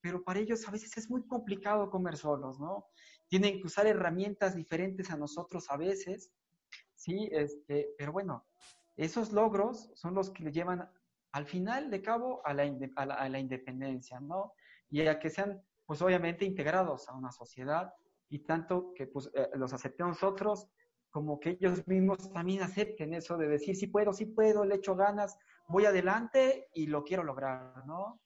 Pero 0.00 0.22
para 0.22 0.40
ellos 0.40 0.66
a 0.66 0.70
veces 0.70 0.96
es 0.96 1.08
muy 1.08 1.26
complicado 1.26 1.88
comer 1.88 2.16
solos, 2.16 2.58
¿no? 2.58 2.86
Tienen 3.28 3.60
que 3.60 3.66
usar 3.66 3.86
herramientas 3.86 4.56
diferentes 4.56 5.10
a 5.10 5.16
nosotros 5.16 5.70
a 5.70 5.76
veces, 5.76 6.32
¿sí? 6.94 7.28
Este, 7.32 7.94
pero 7.96 8.12
bueno, 8.12 8.46
esos 8.96 9.32
logros 9.32 9.90
son 9.94 10.14
los 10.14 10.30
que 10.30 10.44
le 10.44 10.52
llevan 10.52 10.90
al 11.32 11.46
final 11.46 11.90
de 11.90 12.02
cabo 12.02 12.44
a 12.46 12.54
la, 12.54 12.64
a 12.96 13.28
la, 13.28 13.38
independencia, 13.38 14.18
¿no? 14.20 14.54
Y 14.90 15.06
a 15.06 15.18
que 15.18 15.30
sean, 15.30 15.62
pues 15.84 16.00
obviamente, 16.02 16.44
integrados 16.44 17.08
a 17.08 17.14
una 17.14 17.30
sociedad 17.30 17.92
y 18.28 18.40
tanto 18.40 18.92
que 18.94 19.06
pues, 19.06 19.30
eh, 19.34 19.48
los 19.54 19.72
aceptemos 19.72 20.20
nosotros 20.20 20.68
como 21.10 21.40
que 21.40 21.50
ellos 21.50 21.86
mismos 21.86 22.30
también 22.32 22.62
acepten 22.62 23.14
eso 23.14 23.36
de 23.36 23.48
decir, 23.48 23.76
sí 23.76 23.86
puedo, 23.86 24.12
sí 24.12 24.26
puedo, 24.26 24.64
le 24.64 24.76
echo 24.76 24.94
ganas, 24.94 25.38
voy 25.68 25.86
adelante 25.86 26.68
y 26.74 26.86
lo 26.86 27.02
quiero 27.02 27.24
lograr, 27.24 27.86
¿no? 27.86 28.20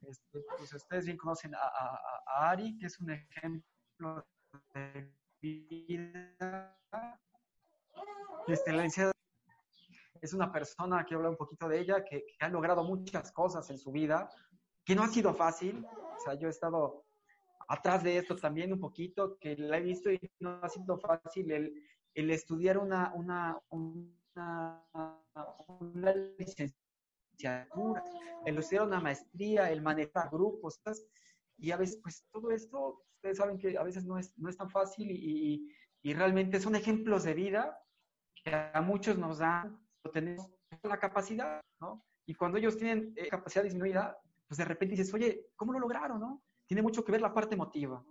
Este, 0.00 0.44
pues 0.56 0.72
ustedes 0.72 1.04
bien 1.04 1.16
conocen 1.16 1.54
a, 1.54 2.50
Ari, 2.50 2.78
que 2.78 2.86
es 2.86 3.00
un 3.00 3.10
ejemplo 3.10 4.26
vida. 5.40 6.76
Es 10.20 10.34
una 10.34 10.52
persona 10.52 11.04
que 11.06 11.14
habla 11.14 11.30
un 11.30 11.36
poquito 11.36 11.68
de 11.68 11.80
ella, 11.80 12.04
que, 12.04 12.26
que, 12.26 12.44
ha 12.44 12.48
logrado 12.48 12.84
muchas 12.84 13.32
cosas 13.32 13.68
en 13.70 13.78
su 13.78 13.90
vida, 13.90 14.28
que 14.84 14.94
no 14.94 15.02
ha 15.02 15.08
sido 15.08 15.32
fácil. 15.34 15.84
O 15.86 16.20
sea, 16.20 16.34
yo 16.34 16.48
he 16.48 16.50
estado 16.50 17.04
atrás 17.68 18.02
de 18.02 18.18
esto 18.18 18.36
también 18.36 18.72
un 18.72 18.80
poquito, 18.80 19.38
que 19.38 19.56
la 19.56 19.78
he 19.78 19.80
visto 19.80 20.10
y 20.10 20.18
no 20.40 20.58
ha 20.62 20.68
sido 20.68 20.98
fácil 20.98 21.50
el, 21.52 21.72
el 22.14 22.30
estudiar 22.30 22.78
una, 22.78 23.12
una, 23.14 23.58
una, 23.70 24.84
una 25.68 26.14
licenciatura, 26.36 28.02
el 28.44 28.58
estudiar 28.58 28.86
una 28.86 29.00
maestría, 29.00 29.70
el 29.70 29.82
manejar 29.82 30.30
grupos, 30.30 30.80
y 31.60 31.70
a 31.72 31.76
veces, 31.76 32.00
pues 32.02 32.26
todo 32.32 32.50
esto, 32.50 33.04
ustedes 33.16 33.36
saben 33.36 33.58
que 33.58 33.76
a 33.76 33.82
veces 33.82 34.04
no 34.04 34.18
es, 34.18 34.36
no 34.38 34.48
es 34.48 34.56
tan 34.56 34.70
fácil 34.70 35.10
y, 35.10 35.70
y, 36.02 36.14
realmente 36.14 36.58
son 36.58 36.74
ejemplos 36.74 37.24
de 37.24 37.34
vida 37.34 37.78
que 38.42 38.50
a 38.54 38.80
muchos 38.80 39.18
nos 39.18 39.38
dan, 39.38 39.78
tenemos 40.12 40.50
la 40.82 40.98
capacidad, 40.98 41.60
¿no? 41.80 42.06
Y 42.26 42.34
cuando 42.34 42.56
ellos 42.56 42.76
tienen 42.76 43.12
eh, 43.16 43.28
capacidad 43.28 43.62
disminuida, 43.62 44.18
pues 44.48 44.56
de 44.56 44.64
repente 44.64 44.96
dices, 44.96 45.12
oye, 45.12 45.48
¿cómo 45.56 45.72
lo 45.72 45.78
lograron, 45.78 46.20
no? 46.20 46.42
Tiene 46.66 46.82
mucho 46.82 47.04
que 47.04 47.12
ver 47.12 47.20
la 47.20 47.34
parte 47.34 47.54
emotiva. 47.54 48.02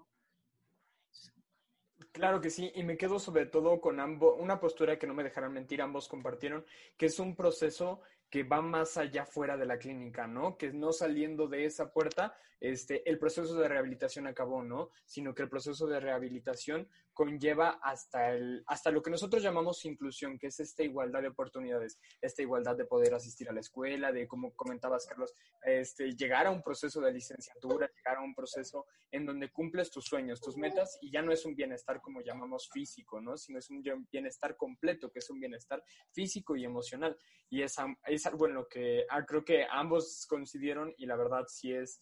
Claro 2.12 2.40
que 2.40 2.50
sí, 2.50 2.72
y 2.76 2.84
me 2.84 2.98
quedo 2.98 3.18
sobre 3.18 3.46
todo 3.46 3.82
con 3.82 4.00
ambos, 4.00 4.36
una 4.40 4.60
postura 4.60 5.00
que 5.00 5.08
no 5.08 5.14
me 5.14 5.24
dejarán 5.24 5.54
mentir, 5.54 5.82
ambos 5.82 6.08
compartieron, 6.08 6.66
que 6.98 7.08
es 7.08 7.20
un 7.20 7.36
proceso 7.36 8.02
que 8.30 8.44
va 8.44 8.62
más 8.62 8.98
allá 8.98 9.26
fuera 9.26 9.58
de 9.58 9.66
la 9.66 9.80
clínica, 9.80 10.28
¿no? 10.28 10.58
Que 10.58 10.72
no 10.72 10.92
saliendo 10.92 11.48
de 11.48 11.66
esa 11.66 11.92
puerta, 11.92 12.36
este, 12.60 13.10
el 13.10 13.18
proceso 13.18 13.56
de 13.56 13.68
rehabilitación 13.68 14.28
acabó, 14.28 14.64
¿no? 14.64 14.92
Sino 15.06 15.34
que 15.34 15.44
el 15.44 15.50
proceso 15.50 15.88
de 15.88 16.00
rehabilitación 16.00 16.88
conlleva 17.20 17.82
hasta, 17.84 18.32
el, 18.32 18.64
hasta 18.66 18.92
lo 18.92 19.02
que 19.02 19.12
nosotros 19.12 19.44
llamamos 19.44 19.84
inclusión, 19.84 20.40
que 20.40 20.48
es 20.48 20.62
esta 20.62 20.84
igualdad 20.84 21.22
de 21.22 21.28
oportunidades, 21.28 22.00
esta 22.22 22.44
igualdad 22.44 22.78
de 22.78 22.86
poder 22.86 23.14
asistir 23.14 23.50
a 23.50 23.52
la 23.52 23.60
escuela, 23.60 24.14
de, 24.14 24.26
como 24.26 24.56
comentabas, 24.56 25.06
Carlos, 25.06 25.34
este, 25.66 26.16
llegar 26.16 26.48
a 26.48 26.52
un 26.52 26.64
proceso 26.64 27.02
de 27.02 27.12
licenciatura, 27.12 27.92
llegar 27.94 28.20
a 28.20 28.24
un 28.24 28.34
proceso 28.34 28.86
en 29.12 29.26
donde 29.26 29.52
cumples 29.52 29.92
tus 29.92 30.06
sueños, 30.06 30.40
tus 30.40 30.56
metas, 30.56 30.98
y 31.02 31.12
ya 31.12 31.22
no 31.22 31.34
es 31.34 31.44
un 31.44 31.56
bienestar 31.56 32.00
como 32.00 32.22
llamamos 32.22 32.70
físico, 32.72 33.20
¿no? 33.20 33.36
Sino 33.36 33.60
es 33.60 33.70
un 33.70 33.84
bienestar 34.10 34.56
completo, 34.56 35.12
que 35.12 35.20
es 35.20 35.30
un 35.30 35.42
bienestar 35.42 35.84
físico 36.14 36.56
y 36.56 36.64
emocional. 36.64 37.18
Y 37.50 37.64
es, 37.64 37.76
es 38.06 38.26
algo 38.28 38.48
en 38.48 38.54
lo 38.54 38.70
que 38.70 39.06
ah, 39.10 39.26
creo 39.26 39.44
que 39.44 39.66
ambos 39.70 40.26
coincidieron 40.26 40.94
y 40.98 41.06
la 41.06 41.18
verdad 41.18 41.44
sí 41.50 41.74
es 41.74 42.00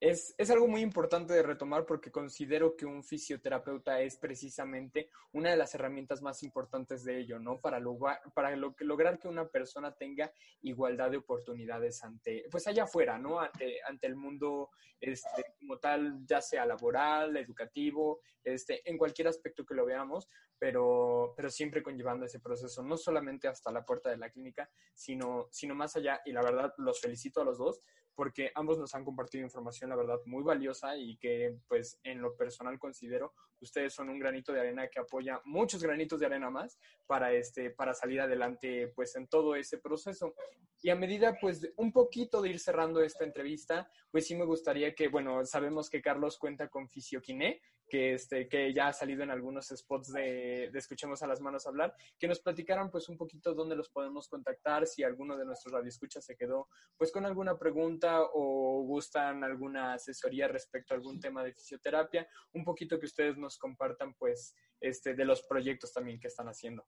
es, 0.00 0.34
es, 0.36 0.50
algo 0.50 0.68
muy 0.68 0.82
importante 0.82 1.32
de 1.32 1.42
retomar 1.42 1.86
porque 1.86 2.10
considero 2.10 2.76
que 2.76 2.84
un 2.84 3.02
fisioterapeuta 3.02 4.00
es 4.02 4.16
precisamente 4.18 5.08
una 5.32 5.50
de 5.50 5.56
las 5.56 5.74
herramientas 5.74 6.20
más 6.20 6.42
importantes 6.42 7.02
de 7.02 7.18
ello, 7.18 7.38
¿no? 7.38 7.60
Para, 7.60 7.80
lograr, 7.80 8.20
para 8.34 8.54
lo, 8.56 8.74
lograr 8.80 9.18
que 9.18 9.28
una 9.28 9.48
persona 9.48 9.92
tenga 9.92 10.30
igualdad 10.60 11.10
de 11.10 11.16
oportunidades 11.16 12.04
ante, 12.04 12.44
pues 12.50 12.66
allá 12.66 12.84
afuera, 12.84 13.18
¿no? 13.18 13.40
Ante, 13.40 13.78
ante 13.88 14.06
el 14.06 14.16
mundo 14.16 14.70
este, 15.00 15.54
como 15.58 15.78
tal, 15.78 16.26
ya 16.26 16.42
sea 16.42 16.66
laboral, 16.66 17.36
educativo, 17.38 18.20
este, 18.44 18.88
en 18.88 18.98
cualquier 18.98 19.28
aspecto 19.28 19.64
que 19.64 19.74
lo 19.74 19.86
veamos, 19.86 20.28
pero, 20.58 21.32
pero 21.36 21.48
siempre 21.48 21.82
conllevando 21.82 22.26
ese 22.26 22.40
proceso, 22.40 22.82
no 22.82 22.98
solamente 22.98 23.48
hasta 23.48 23.72
la 23.72 23.84
puerta 23.84 24.10
de 24.10 24.18
la 24.18 24.30
clínica, 24.30 24.70
sino, 24.94 25.48
sino 25.50 25.74
más 25.74 25.96
allá. 25.96 26.20
Y 26.26 26.32
la 26.32 26.42
verdad, 26.42 26.74
los 26.78 27.00
felicito 27.00 27.40
a 27.40 27.44
los 27.44 27.58
dos 27.58 27.80
porque 28.16 28.50
ambos 28.54 28.78
nos 28.78 28.94
han 28.94 29.04
compartido 29.04 29.44
información, 29.44 29.90
la 29.90 29.96
verdad, 29.96 30.18
muy 30.24 30.42
valiosa 30.42 30.96
y 30.96 31.16
que, 31.18 31.58
pues, 31.68 32.00
en 32.02 32.22
lo 32.22 32.34
personal 32.34 32.78
considero, 32.78 33.34
ustedes 33.60 33.92
son 33.92 34.08
un 34.08 34.18
granito 34.18 34.52
de 34.52 34.60
arena 34.60 34.88
que 34.88 34.98
apoya 34.98 35.40
muchos 35.44 35.82
granitos 35.82 36.18
de 36.18 36.26
arena 36.26 36.50
más 36.50 36.78
para, 37.06 37.32
este, 37.32 37.70
para 37.70 37.92
salir 37.92 38.20
adelante, 38.22 38.88
pues, 38.96 39.14
en 39.16 39.28
todo 39.28 39.54
ese 39.54 39.78
proceso. 39.78 40.34
Y 40.82 40.88
a 40.88 40.96
medida, 40.96 41.36
pues, 41.40 41.70
un 41.76 41.92
poquito 41.92 42.40
de 42.40 42.48
ir 42.50 42.58
cerrando 42.58 43.02
esta 43.02 43.24
entrevista, 43.24 43.90
pues 44.10 44.26
sí 44.26 44.34
me 44.34 44.44
gustaría 44.44 44.94
que, 44.94 45.08
bueno, 45.08 45.44
sabemos 45.44 45.90
que 45.90 46.00
Carlos 46.00 46.38
cuenta 46.38 46.68
con 46.68 46.88
Fisioquiné, 46.88 47.60
que, 47.88 48.14
este, 48.14 48.48
que 48.48 48.72
ya 48.72 48.88
ha 48.88 48.92
salido 48.92 49.22
en 49.22 49.30
algunos 49.30 49.68
spots 49.68 50.12
de, 50.12 50.70
Escuchemos 50.74 51.22
a 51.22 51.26
las 51.26 51.40
Manos 51.40 51.66
hablar, 51.66 51.94
que 52.18 52.28
nos 52.28 52.40
platicaran 52.40 52.90
pues 52.90 53.08
un 53.08 53.16
poquito 53.16 53.54
dónde 53.54 53.76
los 53.76 53.88
podemos 53.88 54.28
contactar, 54.28 54.86
si 54.86 55.02
alguno 55.02 55.36
de 55.36 55.44
nuestros 55.44 55.72
radioescuchas 55.72 56.24
se 56.24 56.36
quedó 56.36 56.68
pues 56.96 57.10
con 57.10 57.24
alguna 57.24 57.58
pregunta 57.58 58.20
o 58.22 58.82
gustan 58.84 59.42
alguna 59.42 59.94
asesoría 59.94 60.48
respecto 60.48 60.94
a 60.94 60.96
algún 60.96 61.18
tema 61.18 61.42
de 61.42 61.52
fisioterapia, 61.52 62.28
un 62.52 62.64
poquito 62.64 62.98
que 62.98 63.06
ustedes 63.06 63.36
nos 63.36 63.58
compartan 63.58 64.14
pues 64.14 64.54
este, 64.80 65.14
de 65.14 65.24
los 65.24 65.42
proyectos 65.42 65.92
también 65.92 66.20
que 66.20 66.28
están 66.28 66.48
haciendo. 66.48 66.86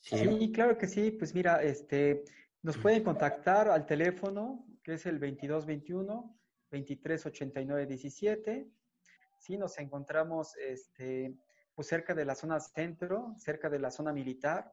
Sí, 0.00 0.52
claro 0.52 0.76
que 0.78 0.86
sí, 0.86 1.10
pues 1.12 1.34
mira, 1.34 1.62
este, 1.62 2.24
nos 2.62 2.78
pueden 2.78 3.02
contactar 3.02 3.68
al 3.68 3.86
teléfono 3.86 4.66
que 4.82 4.94
es 4.94 5.06
el 5.06 5.20
2221 5.20 6.38
2389 6.70 7.86
17 7.86 8.70
Sí, 9.42 9.58
nos 9.58 9.76
encontramos 9.78 10.54
este, 10.56 11.36
pues 11.74 11.88
cerca 11.88 12.14
de 12.14 12.24
la 12.24 12.36
zona 12.36 12.60
centro, 12.60 13.34
cerca 13.38 13.68
de 13.68 13.80
la 13.80 13.90
zona 13.90 14.12
militar. 14.12 14.72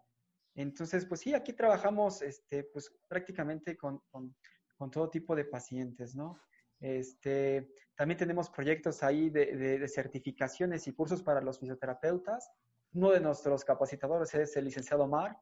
Entonces, 0.54 1.08
pues 1.08 1.22
sí, 1.22 1.34
aquí 1.34 1.54
trabajamos 1.54 2.22
este, 2.22 2.66
pues 2.66 2.96
prácticamente 3.08 3.76
con, 3.76 3.98
con, 4.12 4.36
con 4.78 4.92
todo 4.92 5.10
tipo 5.10 5.36
de 5.36 5.46
pacientes, 5.46 6.16
¿no? 6.16 6.40
Este, 6.80 7.74
también 7.96 8.20
tenemos 8.20 8.52
proyectos 8.52 9.02
ahí 9.02 9.32
de, 9.32 9.58
de, 9.58 9.88
certificaciones 9.88 10.88
y 10.88 10.94
cursos 10.94 11.24
para 11.24 11.42
los 11.42 11.58
fisioterapeutas. 11.58 12.52
Uno 12.94 13.10
de 13.10 13.22
nuestros 13.22 13.66
capacitadores 13.66 14.36
es 14.36 14.56
el 14.56 14.66
licenciado 14.66 15.08
Mar. 15.08 15.36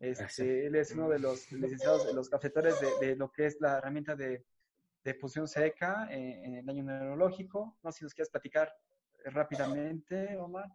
Este, 0.00 0.66
él 0.66 0.74
es 0.74 0.90
uno 0.90 1.08
de 1.08 1.20
los 1.20 1.52
licenciados, 1.52 2.12
los 2.12 2.28
capacitadores 2.28 2.74
de, 2.80 3.06
de, 3.06 3.16
lo 3.16 3.30
que 3.30 3.46
es 3.46 3.60
la 3.60 3.78
herramienta 3.78 4.16
de 4.16 4.44
de 5.04 5.14
función 5.14 5.46
seca 5.46 6.08
eh, 6.10 6.40
en 6.44 6.54
el 6.54 6.68
año 6.68 6.82
neurológico. 6.82 7.76
No 7.82 7.92
sé 7.92 7.98
si 7.98 8.04
nos 8.04 8.14
quieres 8.14 8.30
platicar 8.30 8.74
rápidamente, 9.26 10.36
Omar. 10.38 10.68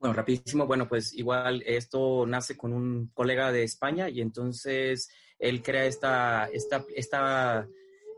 Bueno, 0.00 0.14
rapidísimo. 0.14 0.66
Bueno, 0.66 0.88
pues 0.88 1.12
igual 1.14 1.62
esto 1.64 2.26
nace 2.26 2.56
con 2.56 2.72
un 2.72 3.08
colega 3.14 3.52
de 3.52 3.62
España 3.62 4.08
y 4.08 4.20
entonces 4.20 5.08
él 5.38 5.62
crea 5.62 5.84
esta, 5.84 6.48
esta, 6.52 6.84
esta, 6.96 7.68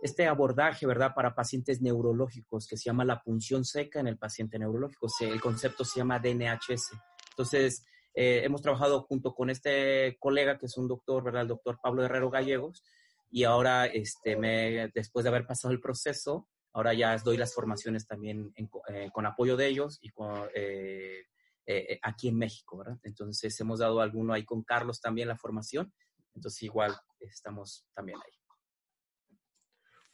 este 0.01 0.27
abordaje, 0.27 0.87
¿verdad?, 0.87 1.13
para 1.15 1.35
pacientes 1.35 1.83
neurológicos 1.83 2.67
que 2.67 2.77
se 2.77 2.85
llama 2.85 3.05
la 3.05 3.23
punción 3.23 3.65
seca 3.65 4.01
en 4.01 4.07
el 4.07 4.17
paciente 4.17 4.59
neurológico. 4.59 5.09
El 5.21 5.41
concepto 5.41 5.85
se 5.85 5.99
llama 5.99 6.19
DNHS. 6.21 6.93
Entonces, 7.31 7.85
eh, 8.15 8.43
hemos 8.45 8.63
trabajado 8.63 9.03
junto 9.03 9.35
con 9.35 9.51
este 9.51 10.17
colega 10.21 10.57
que 10.57 10.67
es 10.67 10.77
un 10.79 10.89
doctor, 10.89 11.25
¿verdad?, 11.25 11.43
el 11.43 11.49
doctor 11.49 11.81
Pablo 11.83 12.05
Herrero 12.05 12.31
Gallegos, 12.31 12.83
y 13.31 13.45
ahora, 13.45 13.87
este, 13.87 14.37
me, 14.37 14.89
después 14.95 15.25
de 15.25 15.31
haber 15.31 15.47
pasado 15.47 15.73
el 15.73 15.81
proceso, 15.81 16.49
ahora 16.73 16.93
ya 16.93 17.17
doy 17.19 17.37
las 17.37 17.55
formaciones 17.55 18.07
también 18.07 18.53
eh, 18.57 19.11
con 19.13 19.27
apoyo 19.27 19.57
de 19.57 19.67
ellos 19.69 19.99
y 20.03 20.11
con, 20.11 20.49
eh, 20.55 21.25
eh, 21.67 21.99
aquí 22.03 22.29
en 22.29 22.37
México. 22.37 22.85
Entonces 23.03 23.59
hemos 23.61 23.79
dado 23.79 24.01
alguno 24.01 24.35
ahí 24.35 24.45
con 24.45 24.63
Carlos 24.63 25.01
también 25.01 25.29
la 25.29 25.37
formación, 25.37 25.93
entonces 26.35 26.63
igual 26.63 26.95
estamos 27.21 27.87
también 27.95 28.19
ahí. 28.19 28.44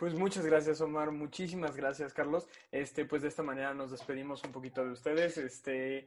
Pues 0.01 0.15
muchas 0.15 0.47
gracias, 0.47 0.81
Omar. 0.81 1.11
Muchísimas 1.11 1.77
gracias, 1.77 2.15
Carlos. 2.15 2.49
Este, 2.73 3.05
pues 3.05 3.21
de 3.21 3.29
esta 3.29 3.43
manera 3.43 3.75
nos 3.75 3.91
despedimos 3.91 4.43
un 4.45 4.51
poquito 4.51 4.83
de 4.83 4.93
ustedes. 4.93 5.37
Este, 5.37 6.07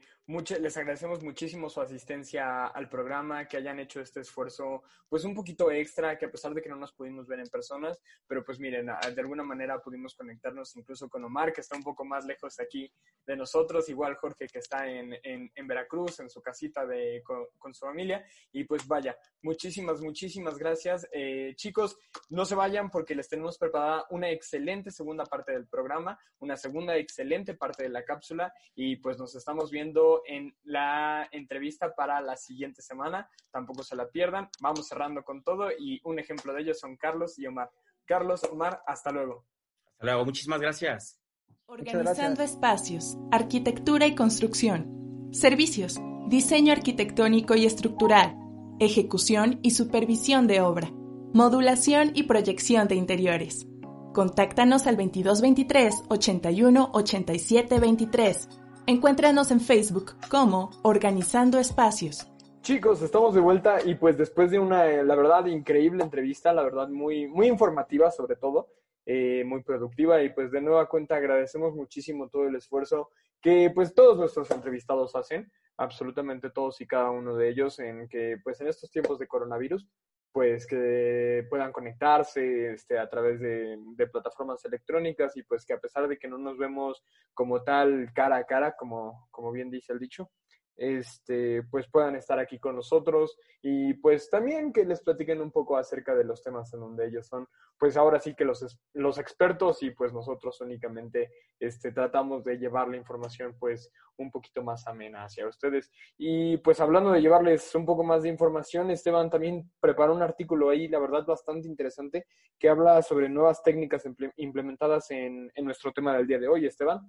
les 0.59 0.77
agradecemos 0.77 1.21
muchísimo 1.21 1.69
su 1.69 1.79
asistencia 1.79 2.65
al 2.65 2.89
programa, 2.89 3.47
que 3.47 3.57
hayan 3.57 3.79
hecho 3.79 4.01
este 4.01 4.21
esfuerzo, 4.21 4.81
pues 5.07 5.25
un 5.25 5.35
poquito 5.35 5.69
extra, 5.69 6.17
que 6.17 6.25
a 6.25 6.31
pesar 6.31 6.55
de 6.55 6.63
que 6.63 6.69
no 6.69 6.75
nos 6.75 6.91
pudimos 6.91 7.27
ver 7.27 7.39
en 7.39 7.47
personas, 7.49 8.01
pero 8.25 8.43
pues 8.43 8.59
miren, 8.59 8.87
de 8.87 9.21
alguna 9.21 9.43
manera 9.43 9.79
pudimos 9.79 10.15
conectarnos 10.15 10.75
incluso 10.75 11.07
con 11.07 11.23
Omar, 11.23 11.53
que 11.53 11.61
está 11.61 11.75
un 11.75 11.83
poco 11.83 12.03
más 12.03 12.25
lejos 12.25 12.55
de 12.55 12.63
aquí 12.63 12.91
de 13.27 13.35
nosotros, 13.35 13.89
igual 13.89 14.15
Jorge, 14.15 14.47
que 14.47 14.57
está 14.57 14.89
en, 14.89 15.13
en, 15.21 15.51
en 15.53 15.67
Veracruz, 15.67 16.19
en 16.19 16.31
su 16.31 16.41
casita 16.41 16.83
de, 16.87 17.21
con, 17.23 17.73
su 17.75 17.85
familia. 17.85 18.25
Y 18.51 18.63
pues 18.63 18.87
vaya, 18.87 19.15
muchísimas, 19.43 20.01
muchísimas 20.01 20.57
gracias. 20.57 21.07
Eh, 21.11 21.53
chicos, 21.55 21.95
no 22.29 22.43
se 22.43 22.55
vayan 22.55 22.89
porque 22.89 23.13
les 23.13 23.29
tenemos 23.29 23.59
preparado 23.59 23.82
una 24.09 24.29
excelente 24.29 24.91
segunda 24.91 25.23
parte 25.25 25.51
del 25.51 25.67
programa, 25.67 26.17
una 26.39 26.57
segunda 26.57 26.95
excelente 26.97 27.53
parte 27.53 27.83
de 27.83 27.89
la 27.89 28.03
cápsula 28.03 28.53
y 28.75 28.97
pues 28.97 29.17
nos 29.17 29.35
estamos 29.35 29.71
viendo 29.71 30.21
en 30.25 30.55
la 30.63 31.27
entrevista 31.31 31.95
para 31.95 32.21
la 32.21 32.35
siguiente 32.35 32.81
semana. 32.81 33.29
Tampoco 33.51 33.83
se 33.83 33.95
la 33.95 34.09
pierdan. 34.09 34.49
Vamos 34.61 34.87
cerrando 34.87 35.23
con 35.23 35.43
todo 35.43 35.69
y 35.71 36.01
un 36.03 36.19
ejemplo 36.19 36.53
de 36.53 36.61
ellos 36.61 36.79
son 36.79 36.97
Carlos 36.97 37.37
y 37.39 37.47
Omar. 37.47 37.69
Carlos, 38.05 38.43
Omar, 38.43 38.83
hasta 38.85 39.11
luego. 39.11 39.45
Hasta 39.93 40.05
luego, 40.05 40.25
muchísimas 40.25 40.59
gracias. 40.59 41.19
Organizando 41.65 42.43
espacios, 42.43 43.17
arquitectura 43.31 44.05
y 44.05 44.15
construcción, 44.15 45.29
servicios, 45.31 45.99
diseño 46.27 46.73
arquitectónico 46.73 47.55
y 47.55 47.65
estructural, 47.65 48.35
ejecución 48.79 49.59
y 49.63 49.71
supervisión 49.71 50.45
de 50.47 50.61
obra, 50.61 50.91
modulación 51.33 52.11
y 52.13 52.23
proyección 52.23 52.87
de 52.87 52.95
interiores. 52.95 53.65
Contáctanos 54.13 54.85
al 54.85 54.95
2223 54.95 56.03
81 56.07 56.89
87 56.93 57.79
23. 57.79 58.49
Encuéntranos 58.85 59.49
en 59.49 59.59
Facebook 59.59 60.11
como 60.29 60.69
Organizando 60.83 61.57
Espacios. 61.57 62.27
Chicos, 62.61 63.01
estamos 63.01 63.33
de 63.33 63.41
vuelta 63.41 63.79
y 63.83 63.95
pues 63.95 64.15
después 64.15 64.51
de 64.51 64.59
una, 64.59 64.85
eh, 64.85 65.03
la 65.03 65.15
verdad, 65.15 65.47
increíble 65.47 66.03
entrevista, 66.03 66.53
la 66.53 66.61
verdad, 66.61 66.89
muy, 66.89 67.27
muy 67.27 67.47
informativa 67.47 68.11
sobre 68.11 68.35
todo, 68.35 68.67
eh, 69.07 69.43
muy 69.47 69.63
productiva 69.63 70.21
y 70.21 70.29
pues 70.29 70.51
de 70.51 70.61
nueva 70.61 70.87
cuenta 70.87 71.15
agradecemos 71.15 71.73
muchísimo 71.73 72.29
todo 72.29 72.47
el 72.47 72.55
esfuerzo 72.55 73.09
que 73.41 73.71
pues 73.73 73.95
todos 73.95 74.19
nuestros 74.19 74.51
entrevistados 74.51 75.15
hacen, 75.15 75.51
absolutamente 75.75 76.51
todos 76.51 76.79
y 76.81 76.85
cada 76.85 77.09
uno 77.09 77.35
de 77.35 77.49
ellos, 77.49 77.79
en 77.79 78.07
que 78.07 78.37
pues 78.43 78.61
en 78.61 78.67
estos 78.67 78.91
tiempos 78.91 79.17
de 79.17 79.27
coronavirus 79.27 79.87
pues 80.33 80.65
que 80.65 81.45
puedan 81.47 81.71
conectarse 81.71 82.73
este, 82.73 82.97
a 82.97 83.07
través 83.07 83.39
de, 83.39 83.77
plataformas 84.11 84.65
electrónicas 84.65 85.37
y 85.37 85.43
pues 85.43 85.63
que 85.63 85.73
a 85.73 85.79
pesar 85.79 86.07
de 86.07 86.17
que 86.17 86.27
no 86.27 86.37
nos 86.37 86.57
vemos 86.57 87.03
como 87.33 87.63
tal 87.63 88.11
cara 88.13 88.37
a 88.37 88.45
cara, 88.45 88.75
como, 88.75 89.27
como 89.31 89.51
bien 89.51 89.69
dice 89.69 89.93
el 89.93 89.99
dicho, 89.99 90.29
este, 90.75 91.63
pues 91.63 91.87
puedan 91.87 92.15
estar 92.15 92.39
aquí 92.39 92.59
con 92.59 92.75
nosotros 92.75 93.37
y 93.61 93.93
pues 93.95 94.29
también 94.29 94.73
que 94.73 94.85
les 94.85 95.01
platiquen 95.01 95.41
un 95.41 95.51
poco 95.51 95.77
acerca 95.77 96.15
de 96.15 96.23
los 96.23 96.41
temas 96.41 96.73
en 96.73 96.79
donde 96.79 97.07
ellos 97.07 97.27
son, 97.27 97.47
pues 97.77 97.95
ahora 97.95 98.19
sí 98.19 98.35
que 98.35 98.45
los, 98.45 98.77
los 98.93 99.17
expertos 99.17 99.83
y 99.83 99.91
pues 99.91 100.13
nosotros 100.13 100.59
únicamente 100.61 101.31
este, 101.59 101.91
tratamos 101.91 102.43
de 102.43 102.57
llevar 102.57 102.87
la 102.87 102.97
información 102.97 103.55
pues 103.59 103.91
un 104.17 104.31
poquito 104.31 104.63
más 104.63 104.87
amena 104.87 105.23
hacia 105.23 105.47
ustedes. 105.47 105.91
Y 106.17 106.57
pues 106.57 106.79
hablando 106.79 107.11
de 107.11 107.21
llevarles 107.21 107.73
un 107.75 107.85
poco 107.85 108.03
más 108.03 108.23
de 108.23 108.29
información, 108.29 108.91
Esteban 108.91 109.29
también 109.29 109.71
preparó 109.79 110.13
un 110.13 110.21
artículo 110.21 110.69
ahí, 110.69 110.87
la 110.87 110.99
verdad, 110.99 111.25
bastante 111.25 111.67
interesante, 111.67 112.25
que 112.59 112.69
habla 112.69 113.01
sobre 113.01 113.29
nuevas 113.29 113.61
técnicas 113.63 114.03
implementadas 114.37 115.11
en, 115.11 115.51
en 115.53 115.65
nuestro 115.65 115.91
tema 115.91 116.15
del 116.15 116.27
día 116.27 116.39
de 116.39 116.47
hoy, 116.47 116.65
Esteban. 116.65 117.05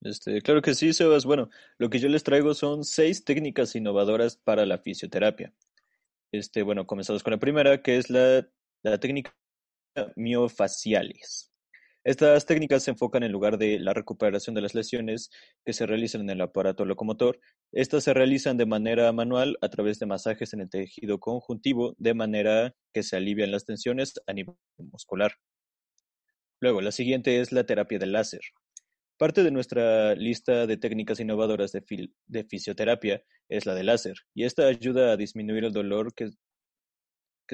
Este, 0.00 0.40
claro 0.42 0.62
que 0.62 0.74
sí, 0.74 0.92
Sebas. 0.92 1.24
Bueno, 1.24 1.50
lo 1.78 1.90
que 1.90 1.98
yo 1.98 2.08
les 2.08 2.22
traigo 2.22 2.54
son 2.54 2.84
seis 2.84 3.24
técnicas 3.24 3.74
innovadoras 3.74 4.36
para 4.36 4.64
la 4.66 4.78
fisioterapia. 4.78 5.52
Este, 6.32 6.62
bueno, 6.62 6.86
comenzamos 6.86 7.22
con 7.22 7.32
la 7.32 7.38
primera, 7.38 7.82
que 7.82 7.96
es 7.96 8.10
la, 8.10 8.48
la 8.82 8.98
técnica 8.98 9.34
miofaciales. 10.16 11.52
Estas 12.04 12.46
técnicas 12.46 12.84
se 12.84 12.92
enfocan 12.92 13.22
en 13.22 13.32
lugar 13.32 13.58
de 13.58 13.78
la 13.80 13.92
recuperación 13.92 14.54
de 14.54 14.62
las 14.62 14.74
lesiones 14.74 15.30
que 15.64 15.72
se 15.72 15.84
realizan 15.84 16.22
en 16.22 16.30
el 16.30 16.40
aparato 16.40 16.84
locomotor, 16.84 17.40
estas 17.72 18.04
se 18.04 18.14
realizan 18.14 18.56
de 18.56 18.66
manera 18.66 19.12
manual 19.12 19.58
a 19.60 19.68
través 19.68 19.98
de 19.98 20.06
masajes 20.06 20.54
en 20.54 20.60
el 20.60 20.70
tejido 20.70 21.18
conjuntivo, 21.20 21.94
de 21.98 22.14
manera 22.14 22.74
que 22.94 23.02
se 23.02 23.16
alivian 23.16 23.50
las 23.50 23.66
tensiones 23.66 24.14
a 24.26 24.32
nivel 24.32 24.54
muscular. 24.78 25.32
Luego, 26.60 26.80
la 26.80 26.92
siguiente 26.92 27.40
es 27.40 27.52
la 27.52 27.64
terapia 27.64 27.98
del 27.98 28.12
láser. 28.12 28.40
Parte 29.18 29.42
de 29.42 29.50
nuestra 29.50 30.14
lista 30.14 30.68
de 30.68 30.76
técnicas 30.76 31.18
innovadoras 31.18 31.72
de, 31.72 32.44
fisioterapia 32.44 33.24
es 33.48 33.66
la 33.66 33.74
de 33.74 33.82
láser, 33.82 34.16
y 34.32 34.44
esta 34.44 34.68
ayuda 34.68 35.10
a 35.10 35.16
disminuir 35.16 35.64
el 35.64 35.72
dolor 35.72 36.14
que, 36.14 36.30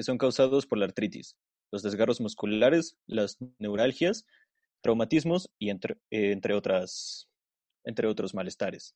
son 0.03 0.19
causados 0.19 0.67
por 0.67 0.77
la 0.77 0.85
artritis, 0.85 1.35
los 1.71 1.81
desgarros 1.81 2.21
musculares, 2.21 2.97
las 3.07 3.37
neuralgias, 3.57 4.27
traumatismos 4.81 5.49
y 5.57 5.71
entre, 5.71 5.97
entre, 6.11 6.53
otros 6.53 7.27
malestares. 8.35 8.93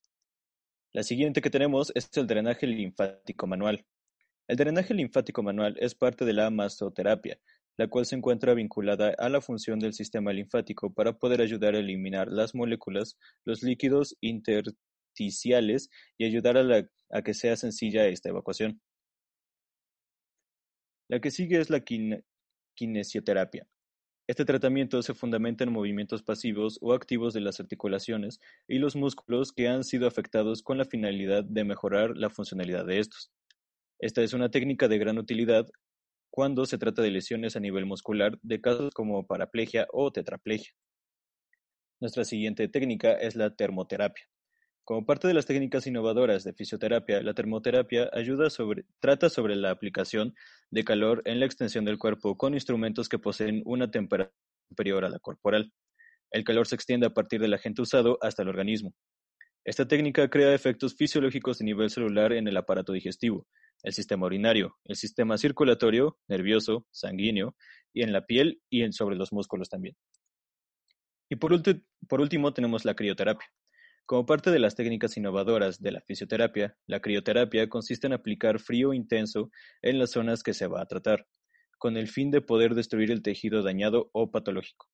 La 0.92 1.02
siguiente 1.02 1.42
que 1.42 1.50
tenemos 1.50 1.90
es 1.96 2.08
el 2.16 2.28
drenaje 2.28 2.68
linfático 2.68 3.48
manual. 3.48 3.84
El 4.46 4.56
drenaje 4.56 4.94
linfático 4.94 5.42
manual 5.42 5.76
es 5.80 5.96
parte 5.96 6.24
de 6.24 6.34
la 6.34 6.50
masoterapia, 6.50 7.40
la 7.76 7.88
cual 7.88 8.06
se 8.06 8.16
encuentra 8.16 8.54
vinculada 8.54 9.14
a 9.18 9.28
la 9.28 9.40
función 9.40 9.78
del 9.78 9.94
sistema 9.94 10.32
linfático 10.32 10.92
para 10.92 11.18
poder 11.18 11.40
ayudar 11.40 11.74
a 11.74 11.78
eliminar 11.78 12.28
las 12.28 12.54
moléculas, 12.54 13.18
los 13.44 13.62
líquidos 13.62 14.16
intersticiales 14.20 15.90
y 16.18 16.26
ayudar 16.26 16.58
a, 16.58 17.22
que 17.22 17.34
sea 17.34 17.56
sencilla 17.56 18.06
esta 18.06 18.28
evacuación. 18.28 18.80
La 21.08 21.20
que 21.20 21.30
sigue 21.30 21.58
es 21.58 21.70
la 21.70 21.82
kinesioterapia. 22.74 23.66
Este 24.30 24.44
tratamiento 24.44 25.02
se 25.02 25.12
fundamenta 25.12 25.64
en 25.64 25.72
movimientos 25.72 26.22
pasivos 26.22 26.78
o 26.82 26.92
activos 26.92 27.34
de 27.34 27.40
las 27.40 27.58
articulaciones 27.58 28.38
y 28.68 28.78
los 28.78 28.94
músculos 28.94 29.50
que 29.50 29.66
han 29.66 29.82
sido 29.82 30.06
afectados 30.06 30.62
con 30.62 30.78
la 30.78 30.84
finalidad 30.84 31.42
de 31.42 31.64
mejorar 31.64 32.16
la 32.16 32.30
funcionalidad 32.30 32.86
de 32.86 33.00
estos. 33.00 33.32
Esta 33.98 34.22
es 34.22 34.32
una 34.32 34.48
técnica 34.48 34.86
de 34.86 34.98
gran 34.98 35.18
utilidad 35.18 35.66
cuando 36.30 36.64
se 36.64 36.78
trata 36.78 37.02
de 37.02 37.10
lesiones 37.10 37.56
a 37.56 37.60
nivel 37.60 37.86
muscular 37.86 38.38
de 38.42 38.60
casos 38.60 38.90
como 38.94 39.26
paraplegia 39.26 39.86
o 39.92 40.12
tetraplegia. 40.12 40.72
Nuestra 42.00 42.24
siguiente 42.24 42.68
técnica 42.68 43.12
es 43.12 43.36
la 43.36 43.54
termoterapia. 43.54 44.24
Como 44.84 45.06
parte 45.06 45.28
de 45.28 45.34
las 45.34 45.46
técnicas 45.46 45.86
innovadoras 45.86 46.42
de 46.42 46.54
fisioterapia, 46.54 47.22
la 47.22 47.34
termoterapia 47.34 48.10
ayuda 48.12 48.50
sobre, 48.50 48.86
trata 48.98 49.28
sobre 49.28 49.54
la 49.54 49.70
aplicación 49.70 50.34
de 50.70 50.82
calor 50.84 51.22
en 51.26 51.38
la 51.40 51.46
extensión 51.46 51.84
del 51.84 51.98
cuerpo 51.98 52.36
con 52.36 52.54
instrumentos 52.54 53.08
que 53.08 53.18
poseen 53.18 53.62
una 53.66 53.90
temperatura 53.90 54.34
superior 54.68 55.04
a 55.04 55.10
la 55.10 55.18
corporal. 55.18 55.72
El 56.32 56.44
calor 56.44 56.66
se 56.66 56.74
extiende 56.74 57.06
a 57.06 57.14
partir 57.14 57.40
del 57.40 57.54
agente 57.54 57.82
usado 57.82 58.18
hasta 58.20 58.42
el 58.42 58.48
organismo. 58.48 58.94
Esta 59.64 59.86
técnica 59.86 60.28
crea 60.30 60.54
efectos 60.54 60.96
fisiológicos 60.96 61.58
de 61.58 61.66
nivel 61.66 61.90
celular 61.90 62.32
en 62.32 62.48
el 62.48 62.56
aparato 62.56 62.92
digestivo, 62.92 63.46
el 63.82 63.92
sistema 63.92 64.26
urinario, 64.26 64.76
el 64.84 64.96
sistema 64.96 65.38
circulatorio, 65.38 66.18
nervioso, 66.28 66.86
sanguíneo, 66.90 67.56
y 67.92 68.02
en 68.02 68.12
la 68.12 68.26
piel 68.26 68.62
y 68.70 68.82
en 68.82 68.92
sobre 68.92 69.16
los 69.16 69.32
músculos 69.32 69.68
también. 69.68 69.96
Y 71.28 71.36
por, 71.36 71.60
por 72.08 72.20
último 72.20 72.52
tenemos 72.52 72.84
la 72.84 72.94
crioterapia. 72.94 73.48
Como 74.06 74.26
parte 74.26 74.50
de 74.50 74.58
las 74.58 74.74
técnicas 74.74 75.16
innovadoras 75.16 75.80
de 75.80 75.92
la 75.92 76.00
fisioterapia, 76.00 76.76
la 76.86 77.00
crioterapia 77.00 77.68
consiste 77.68 78.08
en 78.08 78.12
aplicar 78.12 78.58
frío 78.58 78.92
intenso 78.92 79.50
en 79.82 79.98
las 80.00 80.10
zonas 80.10 80.42
que 80.42 80.54
se 80.54 80.66
va 80.66 80.82
a 80.82 80.86
tratar, 80.86 81.26
con 81.78 81.96
el 81.96 82.08
fin 82.08 82.30
de 82.30 82.40
poder 82.40 82.74
destruir 82.74 83.12
el 83.12 83.22
tejido 83.22 83.62
dañado 83.62 84.10
o 84.12 84.30
patológico. 84.30 84.88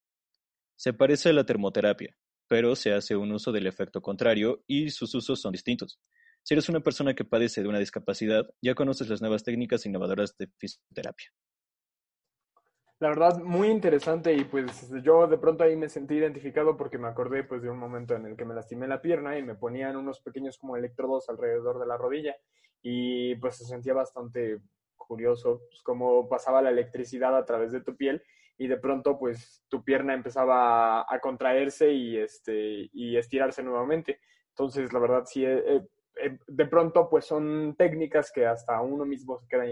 Se 0.77 0.93
parece 0.93 1.31
a 1.31 1.33
la 1.33 1.47
termoterapia, 1.47 2.15
pero 2.47 2.77
se 2.77 2.93
hace 2.93 3.17
un 3.17 3.33
uso 3.33 3.53
del 3.53 3.67
efecto 3.67 4.03
contrario 4.03 4.63
y 4.67 4.91
sus 4.91 5.15
usos 5.15 5.41
son 5.41 5.53
distintos. 5.53 5.99
Si 6.47 6.55
eres 6.55 6.69
una 6.69 6.79
persona 6.79 7.13
que 7.13 7.25
padece 7.25 7.61
de 7.61 7.69
una 7.69 7.81
discapacidad, 7.81 8.49
ya 8.63 8.77
conoces 8.77 9.09
las 9.09 9.21
nuevas 9.21 9.43
técnicas 9.43 9.85
innovadoras 9.85 10.37
de 10.39 10.47
fisioterapia. 10.59 11.27
La 13.01 13.09
verdad, 13.09 13.41
muy 13.41 13.67
interesante 13.67 14.33
y 14.33 14.45
pues 14.45 14.89
yo 15.03 15.27
de 15.27 15.39
pronto 15.39 15.65
ahí 15.65 15.75
me 15.75 15.89
sentí 15.89 16.15
identificado 16.15 16.77
porque 16.77 16.99
me 16.99 17.09
acordé 17.09 17.43
pues 17.43 17.63
de 17.63 17.69
un 17.69 17.79
momento 17.79 18.15
en 18.15 18.27
el 18.27 18.37
que 18.37 18.45
me 18.45 18.55
lastimé 18.55 18.87
la 18.87 19.03
pierna 19.03 19.37
y 19.37 19.43
me 19.43 19.57
ponían 19.57 19.97
unos 19.97 20.21
pequeños 20.21 20.57
como 20.57 20.77
electrodos 20.77 21.29
alrededor 21.29 21.81
de 21.81 21.87
la 21.87 21.97
rodilla 21.97 22.37
y 22.81 23.35
pues 23.35 23.57
se 23.57 23.65
sentía 23.65 23.95
bastante 23.95 24.61
curioso 24.95 25.63
pues, 25.69 25.83
cómo 25.83 26.29
pasaba 26.29 26.63
la 26.63 26.71
electricidad 26.71 27.37
a 27.37 27.45
través 27.45 27.73
de 27.73 27.81
tu 27.81 27.97
piel 27.97 28.23
y 28.57 28.69
de 28.69 28.77
pronto 28.77 29.19
pues 29.19 29.65
tu 29.69 29.83
pierna 29.83 30.15
empezaba 30.15 31.01
a, 31.13 31.19
contraerse 31.21 31.91
y 31.91 32.17
este 32.19 32.89
y 32.93 33.17
estirarse 33.17 33.65
nuevamente. 33.65 34.21
Entonces, 34.51 34.93
la 34.95 35.01
verdad 35.01 35.25
sí 35.27 35.45
eh, 35.45 35.83
de 36.47 36.67
pronto 36.67 37.09
pues 37.09 37.25
son 37.25 37.75
técnicas 37.77 38.31
que 38.33 38.47
hasta 38.47 38.81
uno 38.81 39.05
mismo 39.05 39.39
se 39.39 39.47
queda 39.47 39.65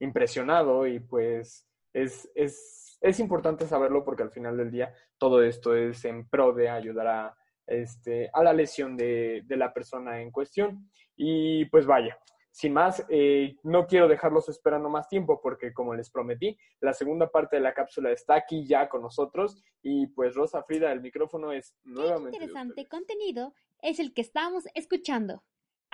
impresionado 0.00 0.86
y 0.86 1.00
pues 1.00 1.66
es, 1.92 2.30
es, 2.34 2.98
es 3.00 3.20
importante 3.20 3.66
saberlo 3.66 4.04
porque 4.04 4.22
al 4.22 4.30
final 4.30 4.56
del 4.56 4.70
día 4.70 4.94
todo 5.18 5.42
esto 5.42 5.74
es 5.74 6.04
en 6.04 6.28
pro 6.28 6.52
de 6.52 6.68
ayudar 6.68 7.06
a, 7.06 7.36
este, 7.66 8.30
a 8.32 8.42
la 8.42 8.52
lesión 8.52 8.96
de, 8.96 9.42
de 9.44 9.56
la 9.56 9.72
persona 9.72 10.20
en 10.20 10.30
cuestión. 10.30 10.90
Y 11.14 11.66
pues 11.66 11.86
vaya, 11.86 12.18
sin 12.52 12.74
más, 12.74 13.04
eh, 13.08 13.56
no 13.62 13.86
quiero 13.86 14.08
dejarlos 14.08 14.48
esperando 14.50 14.90
más 14.90 15.08
tiempo 15.08 15.40
porque, 15.42 15.72
como 15.72 15.94
les 15.94 16.10
prometí, 16.10 16.56
la 16.80 16.92
segunda 16.92 17.30
parte 17.30 17.56
de 17.56 17.62
la 17.62 17.72
cápsula 17.72 18.10
está 18.10 18.34
aquí 18.34 18.66
ya 18.66 18.90
con 18.90 19.00
nosotros. 19.00 19.62
Y 19.82 20.08
pues, 20.08 20.34
Rosa 20.34 20.62
Frida, 20.62 20.92
el 20.92 21.00
micrófono 21.00 21.50
es 21.50 21.74
nuevamente. 21.82 22.38
Qué 22.38 22.44
interesante 22.44 22.88
contenido 22.88 23.54
es 23.80 23.98
el 23.98 24.12
que 24.12 24.20
estamos 24.20 24.64
escuchando. 24.74 25.42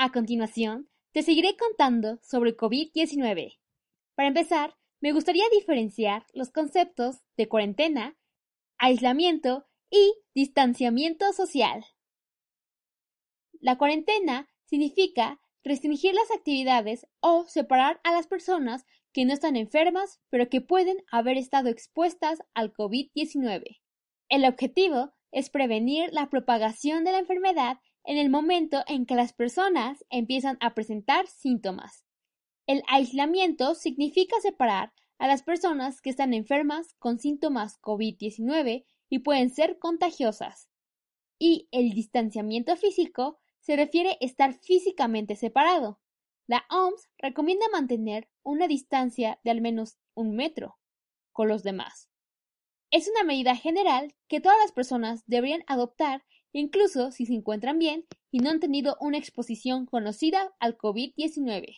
A 0.01 0.13
continuación, 0.13 0.89
te 1.13 1.25
seguiré 1.25 1.57
contando 1.57 2.21
sobre 2.23 2.57
COVID-19. 2.57 3.59
Para 4.15 4.29
empezar, 4.29 4.77
me 5.01 5.11
gustaría 5.11 5.43
diferenciar 5.51 6.25
los 6.33 6.53
conceptos 6.53 7.17
de 7.37 7.49
cuarentena, 7.49 8.17
aislamiento 8.79 9.67
y 9.91 10.15
distanciamiento 10.37 11.33
social. 11.33 11.85
La 13.61 13.77
cuarentena 13.77 14.49
significa 14.67 15.41
restringir 15.65 16.15
las 16.15 16.31
actividades 16.31 17.09
o 17.19 17.47
separar 17.49 18.01
a 18.05 18.13
las 18.13 18.29
personas 18.29 18.87
que 19.13 19.25
no 19.25 19.33
están 19.33 19.57
enfermas 19.57 20.21
pero 20.31 20.49
que 20.49 20.61
pueden 20.61 20.99
haber 21.11 21.37
estado 21.37 21.71
expuestas 21.71 22.39
al 22.55 22.73
COVID-19. 22.73 23.81
El 24.29 24.45
objetivo 24.45 25.13
es 25.33 25.51
prevenir 25.51 26.11
la 26.13 26.31
propagación 26.31 27.03
de 27.03 27.11
la 27.11 27.19
enfermedad 27.19 27.79
en 28.09 28.17
el 28.17 28.31
momento 28.31 28.83
en 28.87 29.05
que 29.05 29.15
las 29.15 29.35
personas 29.35 30.03
empiezan 30.09 30.57
a 30.61 30.73
presentar 30.73 31.27
síntomas. 31.27 32.07
El 32.67 32.83
aislamiento 32.89 33.75
significa 33.75 34.41
separar 34.41 34.95
a 35.19 35.27
las 35.27 35.43
personas 35.43 36.01
que 36.01 36.09
están 36.09 36.33
enfermas 36.33 36.95
con 36.99 37.19
síntomas 37.19 37.79
COVID-19 37.83 38.87
y 39.11 39.19
pueden 39.19 39.51
ser 39.51 39.79
contagiosas. 39.79 40.71
Y 41.39 41.69
el 41.71 41.91
distanciamiento 41.91 42.77
físico 42.77 43.41
se 43.61 43.77
refiere 43.77 44.13
a 44.13 44.17
estar 44.21 44.55
físicamente 44.55 45.37
separado. 45.37 46.01
La 46.47 46.65
OMS 46.71 47.11
recomienda 47.19 47.67
mantener 47.71 48.31
una 48.43 48.69
distancia 48.69 49.39
de 49.45 49.51
al 49.51 49.61
menos 49.61 49.99
un 50.15 50.35
metro 50.35 50.79
con 51.33 51.47
los 51.47 51.63
demás. 51.63 52.09
Es 52.91 53.07
una 53.07 53.23
medida 53.23 53.55
general 53.55 54.15
que 54.29 54.41
todas 54.41 54.57
las 54.63 54.73
personas 54.73 55.25
deberían 55.27 55.63
adoptar 55.67 56.25
incluso 56.53 57.11
si 57.11 57.27
se 57.27 57.35
encuentran 57.35 57.79
bien 57.79 58.07
y 58.31 58.41
no 58.41 58.51
han 58.51 58.61
tenido 58.61 58.97
una 59.01 59.19
exposición 59.19 59.87
conocida 59.87 60.55
al 60.59 60.77
COVID-19. 60.77 61.77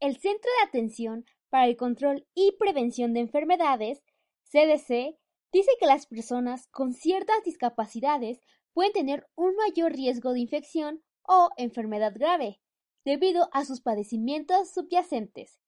El 0.00 0.16
Centro 0.16 0.50
de 0.58 0.68
Atención 0.68 1.24
para 1.48 1.66
el 1.66 1.76
Control 1.76 2.26
y 2.34 2.52
Prevención 2.58 3.12
de 3.12 3.20
Enfermedades, 3.20 4.02
CDC, 4.50 5.16
dice 5.52 5.70
que 5.78 5.86
las 5.86 6.06
personas 6.06 6.66
con 6.68 6.92
ciertas 6.92 7.44
discapacidades 7.44 8.40
pueden 8.72 8.92
tener 8.92 9.28
un 9.34 9.54
mayor 9.56 9.92
riesgo 9.92 10.32
de 10.32 10.40
infección 10.40 11.02
o 11.22 11.50
enfermedad 11.56 12.12
grave, 12.14 12.60
debido 13.04 13.48
a 13.52 13.64
sus 13.64 13.80
padecimientos 13.80 14.72
subyacentes. 14.72 15.60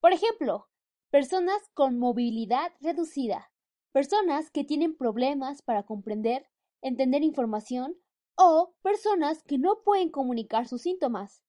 Por 0.00 0.12
ejemplo, 0.12 0.68
personas 1.10 1.68
con 1.74 1.98
movilidad 1.98 2.72
reducida, 2.80 3.50
personas 3.92 4.50
que 4.50 4.64
tienen 4.64 4.96
problemas 4.96 5.62
para 5.62 5.84
comprender, 5.84 6.46
entender 6.82 7.22
información 7.22 7.96
o 8.36 8.74
personas 8.82 9.42
que 9.42 9.58
no 9.58 9.82
pueden 9.82 10.10
comunicar 10.10 10.68
sus 10.68 10.82
síntomas. 10.82 11.42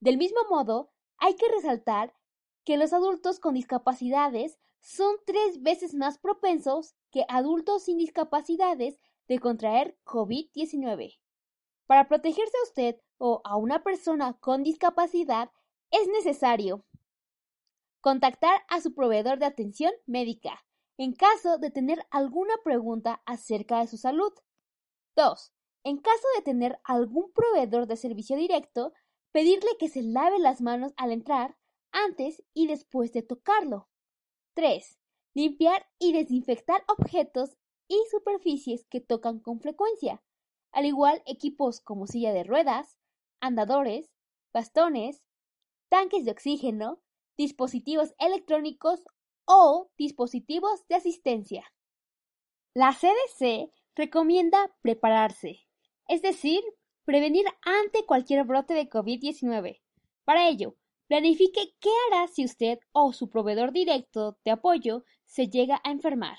Del 0.00 0.18
mismo 0.18 0.40
modo, 0.48 0.92
hay 1.16 1.34
que 1.34 1.48
resaltar 1.48 2.14
que 2.64 2.76
los 2.76 2.92
adultos 2.92 3.40
con 3.40 3.54
discapacidades 3.54 4.58
son 4.80 5.16
tres 5.26 5.62
veces 5.62 5.94
más 5.94 6.18
propensos 6.18 6.94
que 7.10 7.24
adultos 7.28 7.84
sin 7.84 7.98
discapacidades 7.98 9.00
de 9.26 9.38
contraer 9.38 9.98
COVID-19. 10.04 11.18
Para 11.86 12.08
protegerse 12.08 12.56
a 12.56 12.68
usted 12.68 12.96
o 13.18 13.40
a 13.44 13.56
una 13.56 13.82
persona 13.82 14.34
con 14.38 14.62
discapacidad, 14.62 15.50
es 15.90 16.06
necesario 16.08 16.84
contactar 18.00 18.62
a 18.68 18.80
su 18.80 18.94
proveedor 18.94 19.38
de 19.38 19.46
atención 19.46 19.92
médica 20.06 20.64
en 20.98 21.12
caso 21.12 21.58
de 21.58 21.70
tener 21.70 22.04
alguna 22.10 22.54
pregunta 22.64 23.22
acerca 23.24 23.80
de 23.80 23.86
su 23.86 23.96
salud. 23.96 24.32
2. 25.18 25.52
En 25.82 25.98
caso 25.98 26.26
de 26.36 26.42
tener 26.42 26.78
algún 26.84 27.32
proveedor 27.32 27.88
de 27.88 27.96
servicio 27.96 28.36
directo, 28.36 28.92
pedirle 29.32 29.70
que 29.78 29.88
se 29.88 30.02
lave 30.02 30.38
las 30.38 30.60
manos 30.60 30.92
al 30.96 31.10
entrar, 31.10 31.56
antes 31.90 32.42
y 32.54 32.68
después 32.68 33.12
de 33.12 33.22
tocarlo. 33.22 33.88
3. 34.54 34.96
Limpiar 35.34 35.86
y 35.98 36.12
desinfectar 36.12 36.84
objetos 36.86 37.56
y 37.88 38.00
superficies 38.12 38.86
que 38.86 39.00
tocan 39.00 39.40
con 39.40 39.60
frecuencia, 39.60 40.22
al 40.70 40.86
igual 40.86 41.20
equipos 41.26 41.80
como 41.80 42.06
silla 42.06 42.32
de 42.32 42.44
ruedas, 42.44 42.96
andadores, 43.40 44.12
bastones, 44.52 45.24
tanques 45.88 46.26
de 46.26 46.30
oxígeno, 46.30 47.00
dispositivos 47.36 48.14
electrónicos 48.18 49.02
o 49.46 49.90
dispositivos 49.96 50.86
de 50.86 50.94
asistencia. 50.94 51.64
La 52.74 52.92
CDC 52.92 53.72
recomienda 53.98 54.72
prepararse, 54.80 55.66
es 56.06 56.22
decir, 56.22 56.62
prevenir 57.04 57.44
ante 57.62 58.06
cualquier 58.06 58.44
brote 58.44 58.72
de 58.72 58.88
COVID-19. 58.88 59.80
Para 60.24 60.48
ello, 60.48 60.76
planifique 61.08 61.74
qué 61.80 61.90
hará 62.06 62.28
si 62.28 62.44
usted 62.44 62.78
o 62.92 63.12
su 63.12 63.28
proveedor 63.28 63.72
directo 63.72 64.38
de 64.44 64.52
apoyo 64.52 65.04
se 65.24 65.48
llega 65.48 65.80
a 65.82 65.90
enfermar. 65.90 66.38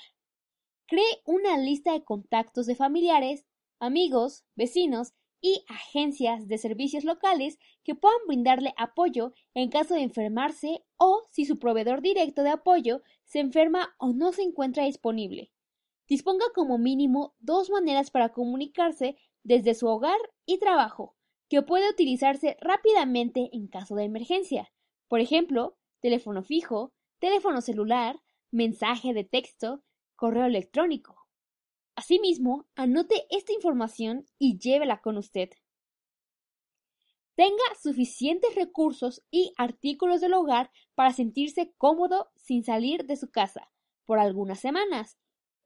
Cree 0.86 1.20
una 1.26 1.58
lista 1.58 1.92
de 1.92 2.02
contactos 2.02 2.64
de 2.64 2.76
familiares, 2.76 3.44
amigos, 3.78 4.46
vecinos 4.56 5.12
y 5.42 5.62
agencias 5.68 6.48
de 6.48 6.56
servicios 6.56 7.04
locales 7.04 7.58
que 7.84 7.94
puedan 7.94 8.20
brindarle 8.26 8.72
apoyo 8.78 9.34
en 9.52 9.68
caso 9.68 9.94
de 9.94 10.02
enfermarse 10.02 10.82
o 10.96 11.24
si 11.30 11.44
su 11.44 11.58
proveedor 11.58 12.00
directo 12.00 12.42
de 12.42 12.50
apoyo 12.50 13.02
se 13.24 13.40
enferma 13.40 13.94
o 13.98 14.14
no 14.14 14.32
se 14.32 14.42
encuentra 14.42 14.84
disponible. 14.84 15.52
Disponga 16.10 16.46
como 16.56 16.76
mínimo 16.76 17.36
dos 17.38 17.70
maneras 17.70 18.10
para 18.10 18.30
comunicarse 18.30 19.16
desde 19.44 19.76
su 19.76 19.86
hogar 19.86 20.18
y 20.44 20.58
trabajo, 20.58 21.16
que 21.48 21.62
puede 21.62 21.88
utilizarse 21.88 22.56
rápidamente 22.60 23.48
en 23.52 23.68
caso 23.68 23.94
de 23.94 24.06
emergencia. 24.06 24.72
Por 25.06 25.20
ejemplo, 25.20 25.78
teléfono 26.00 26.42
fijo, 26.42 26.92
teléfono 27.20 27.60
celular, 27.60 28.20
mensaje 28.50 29.14
de 29.14 29.22
texto, 29.22 29.84
correo 30.16 30.46
electrónico. 30.46 31.28
Asimismo, 31.94 32.66
anote 32.74 33.28
esta 33.30 33.52
información 33.52 34.26
y 34.36 34.58
llévela 34.58 35.00
con 35.00 35.16
usted. 35.16 35.50
Tenga 37.36 37.62
suficientes 37.80 38.56
recursos 38.56 39.22
y 39.30 39.52
artículos 39.56 40.20
del 40.20 40.34
hogar 40.34 40.72
para 40.96 41.12
sentirse 41.12 41.72
cómodo 41.78 42.32
sin 42.34 42.64
salir 42.64 43.04
de 43.04 43.14
su 43.14 43.30
casa 43.30 43.70
por 44.06 44.18
algunas 44.18 44.58
semanas. 44.58 45.19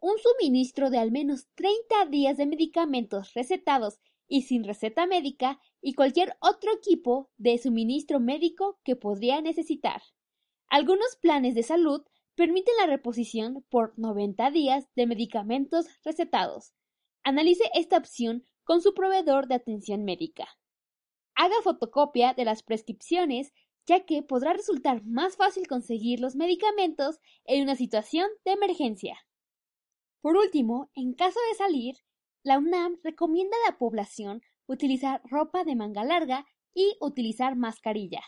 Un 0.07 0.19
suministro 0.19 0.91
de 0.91 0.99
al 0.99 1.11
menos 1.11 1.49
30 1.55 2.05
días 2.11 2.37
de 2.37 2.45
medicamentos 2.45 3.33
recetados 3.33 4.01
y 4.29 4.43
sin 4.43 4.63
receta 4.63 5.07
médica 5.07 5.59
y 5.81 5.95
cualquier 5.95 6.37
otro 6.41 6.75
equipo 6.75 7.31
de 7.39 7.57
suministro 7.57 8.21
médico 8.21 8.79
que 8.85 8.97
podría 8.97 9.41
necesitar. 9.41 10.03
Algunos 10.69 11.17
planes 11.17 11.55
de 11.55 11.63
salud 11.63 12.03
permiten 12.35 12.75
la 12.79 12.87
reposición 12.87 13.65
por 13.71 13.99
90 13.99 14.51
días 14.51 14.87
de 14.95 15.07
medicamentos 15.07 15.87
recetados. 16.05 16.75
Analice 17.23 17.65
esta 17.73 17.97
opción 17.97 18.45
con 18.63 18.83
su 18.83 18.93
proveedor 18.93 19.49
de 19.49 19.55
atención 19.55 20.05
médica. 20.05 20.47
Haga 21.35 21.57
fotocopia 21.63 22.35
de 22.35 22.45
las 22.45 22.63
prescripciones 22.63 23.55
ya 23.87 24.05
que 24.05 24.23
podrá 24.23 24.53
resultar 24.53 25.03
más 25.07 25.37
fácil 25.37 25.67
conseguir 25.67 26.21
los 26.21 26.37
medicamentos 26.37 27.21
en 27.47 27.63
una 27.63 27.75
situación 27.75 28.29
de 28.45 28.53
emergencia. 28.53 29.17
Por 30.25 30.39
último, 30.39 30.91
en 30.95 31.13
caso 31.13 31.39
de 31.51 31.55
salir, 31.55 31.97
la 32.43 32.59
UNAM 32.59 32.97
recomienda 33.03 33.55
a 33.59 33.71
la 33.71 33.77
población 33.77 34.41
utilizar 34.67 35.21
ropa 35.25 35.65
de 35.65 35.77
manga 35.77 36.03
larga 36.03 36.47
y 36.73 36.97
utilizar 36.99 37.57
mascarilla. 37.57 38.23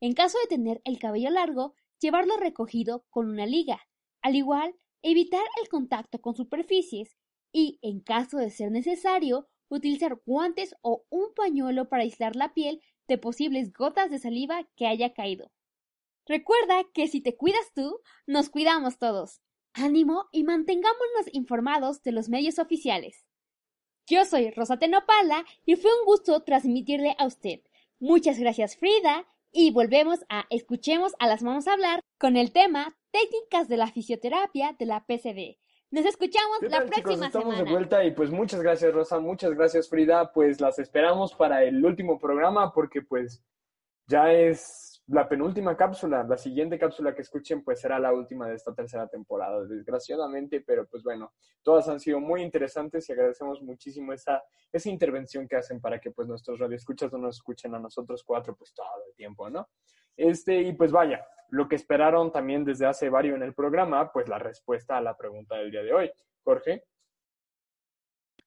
En 0.00 0.14
caso 0.14 0.36
de 0.42 0.48
tener 0.48 0.80
el 0.84 0.98
cabello 0.98 1.30
largo, 1.30 1.76
llevarlo 2.00 2.36
recogido 2.38 3.04
con 3.08 3.30
una 3.30 3.46
liga. 3.46 3.78
Al 4.20 4.34
igual, 4.34 4.74
evitar 5.00 5.44
el 5.62 5.68
contacto 5.68 6.20
con 6.20 6.34
superficies 6.34 7.16
y, 7.52 7.78
en 7.82 8.00
caso 8.00 8.38
de 8.38 8.50
ser 8.50 8.72
necesario, 8.72 9.46
utilizar 9.68 10.20
guantes 10.26 10.74
o 10.82 11.04
un 11.08 11.32
pañuelo 11.36 11.88
para 11.88 12.02
aislar 12.02 12.34
la 12.34 12.52
piel 12.52 12.80
de 13.06 13.16
posibles 13.16 13.72
gotas 13.72 14.10
de 14.10 14.18
saliva 14.18 14.68
que 14.74 14.88
haya 14.88 15.14
caído. 15.14 15.52
Recuerda 16.26 16.82
que 16.92 17.06
si 17.06 17.20
te 17.20 17.36
cuidas 17.36 17.72
tú, 17.76 18.00
nos 18.26 18.50
cuidamos 18.50 18.98
todos. 18.98 19.40
Ánimo 19.80 20.28
y 20.32 20.44
mantengámonos 20.44 21.32
informados 21.32 22.02
de 22.02 22.12
los 22.12 22.28
medios 22.28 22.58
oficiales. 22.58 23.24
Yo 24.06 24.24
soy 24.24 24.50
Rosa 24.50 24.78
Tenopala 24.78 25.44
y 25.66 25.76
fue 25.76 25.90
un 25.98 26.06
gusto 26.06 26.40
transmitirle 26.42 27.14
a 27.18 27.26
usted. 27.26 27.60
Muchas 28.00 28.38
gracias 28.38 28.76
Frida 28.76 29.26
y 29.52 29.70
volvemos 29.70 30.20
a 30.28 30.46
Escuchemos 30.50 31.12
a 31.18 31.26
las 31.26 31.42
manos 31.42 31.68
hablar 31.68 32.00
con 32.18 32.36
el 32.36 32.52
tema 32.52 32.96
Técnicas 33.10 33.68
de 33.68 33.76
la 33.76 33.88
fisioterapia 33.88 34.74
de 34.78 34.86
la 34.86 35.04
PCD. 35.04 35.58
Nos 35.90 36.04
escuchamos 36.04 36.62
la 36.62 36.84
próxima 36.84 37.26
Estamos 37.26 37.54
semana. 37.54 37.64
de 37.64 37.70
vuelta 37.70 38.04
y 38.04 38.12
pues 38.12 38.30
muchas 38.30 38.62
gracias 38.62 38.92
Rosa, 38.92 39.20
muchas 39.20 39.54
gracias 39.54 39.88
Frida, 39.88 40.32
pues 40.32 40.60
las 40.60 40.78
esperamos 40.78 41.34
para 41.34 41.64
el 41.64 41.84
último 41.84 42.18
programa 42.18 42.72
porque 42.72 43.02
pues 43.02 43.42
ya 44.06 44.32
es 44.32 44.87
la 45.08 45.26
penúltima 45.28 45.76
cápsula, 45.76 46.22
la 46.22 46.36
siguiente 46.36 46.78
cápsula 46.78 47.14
que 47.14 47.22
escuchen 47.22 47.64
pues 47.64 47.80
será 47.80 47.98
la 47.98 48.12
última 48.12 48.46
de 48.46 48.54
esta 48.54 48.74
tercera 48.74 49.08
temporada, 49.08 49.64
desgraciadamente, 49.64 50.60
pero 50.60 50.86
pues 50.86 51.02
bueno, 51.02 51.32
todas 51.62 51.88
han 51.88 51.98
sido 51.98 52.20
muy 52.20 52.42
interesantes 52.42 53.08
y 53.08 53.12
agradecemos 53.12 53.62
muchísimo 53.62 54.12
esa, 54.12 54.42
esa 54.70 54.88
intervención 54.90 55.48
que 55.48 55.56
hacen 55.56 55.80
para 55.80 55.98
que 55.98 56.10
pues 56.10 56.28
nuestros 56.28 56.58
radioescuchas 56.58 57.10
no 57.12 57.18
nos 57.18 57.36
escuchen 57.36 57.74
a 57.74 57.78
nosotros 57.78 58.22
cuatro 58.22 58.54
pues 58.54 58.74
todo 58.74 58.86
el 59.08 59.14
tiempo, 59.14 59.48
¿no? 59.48 59.68
Este, 60.14 60.60
y 60.60 60.72
pues 60.74 60.92
vaya, 60.92 61.24
lo 61.50 61.68
que 61.68 61.76
esperaron 61.76 62.30
también 62.30 62.64
desde 62.64 62.86
hace 62.86 63.08
varios 63.08 63.36
en 63.36 63.42
el 63.42 63.54
programa, 63.54 64.12
pues 64.12 64.28
la 64.28 64.38
respuesta 64.38 64.98
a 64.98 65.00
la 65.00 65.16
pregunta 65.16 65.56
del 65.56 65.70
día 65.70 65.82
de 65.82 65.94
hoy. 65.94 66.10
Jorge. 66.42 66.84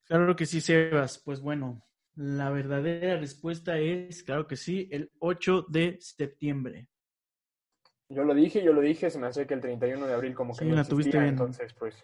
Claro 0.03 0.35
que 0.35 0.45
sí, 0.45 0.61
Sebas. 0.61 1.17
Pues 1.23 1.41
bueno, 1.41 1.81
la 2.15 2.49
verdadera 2.49 3.17
respuesta 3.17 3.77
es, 3.79 4.23
claro 4.23 4.47
que 4.47 4.55
sí, 4.57 4.87
el 4.91 5.11
8 5.19 5.65
de 5.69 5.97
septiembre. 5.99 6.87
Yo 8.09 8.23
lo 8.25 8.33
dije, 8.33 8.61
yo 8.63 8.73
lo 8.73 8.81
dije, 8.81 9.09
se 9.09 9.17
me 9.19 9.27
hace 9.27 9.47
que 9.47 9.53
el 9.53 9.61
31 9.61 10.05
de 10.05 10.13
abril 10.13 10.35
como 10.35 10.53
que 10.53 10.65
Sí, 10.65 10.69
no 10.69 10.75
la 10.75 10.83
tuviste 10.83 11.17
bien. 11.17 11.29
entonces 11.29 11.73
pues... 11.73 12.03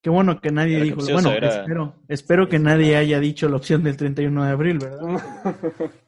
Qué 0.00 0.10
bueno 0.10 0.40
que 0.40 0.50
nadie 0.50 0.76
Era 0.76 0.84
dijo. 0.84 0.96
capciosa, 0.96 1.22
Bueno, 1.28 1.36
era- 1.36 1.60
espero, 1.60 1.94
espero 2.08 2.48
que 2.48 2.58
nadie 2.58 2.96
haya 2.96 3.20
dicho 3.20 3.48
la 3.48 3.56
opción 3.56 3.84
del 3.84 3.96
31 3.96 4.44
de 4.44 4.50
abril, 4.50 4.78
¿verdad? 4.80 4.98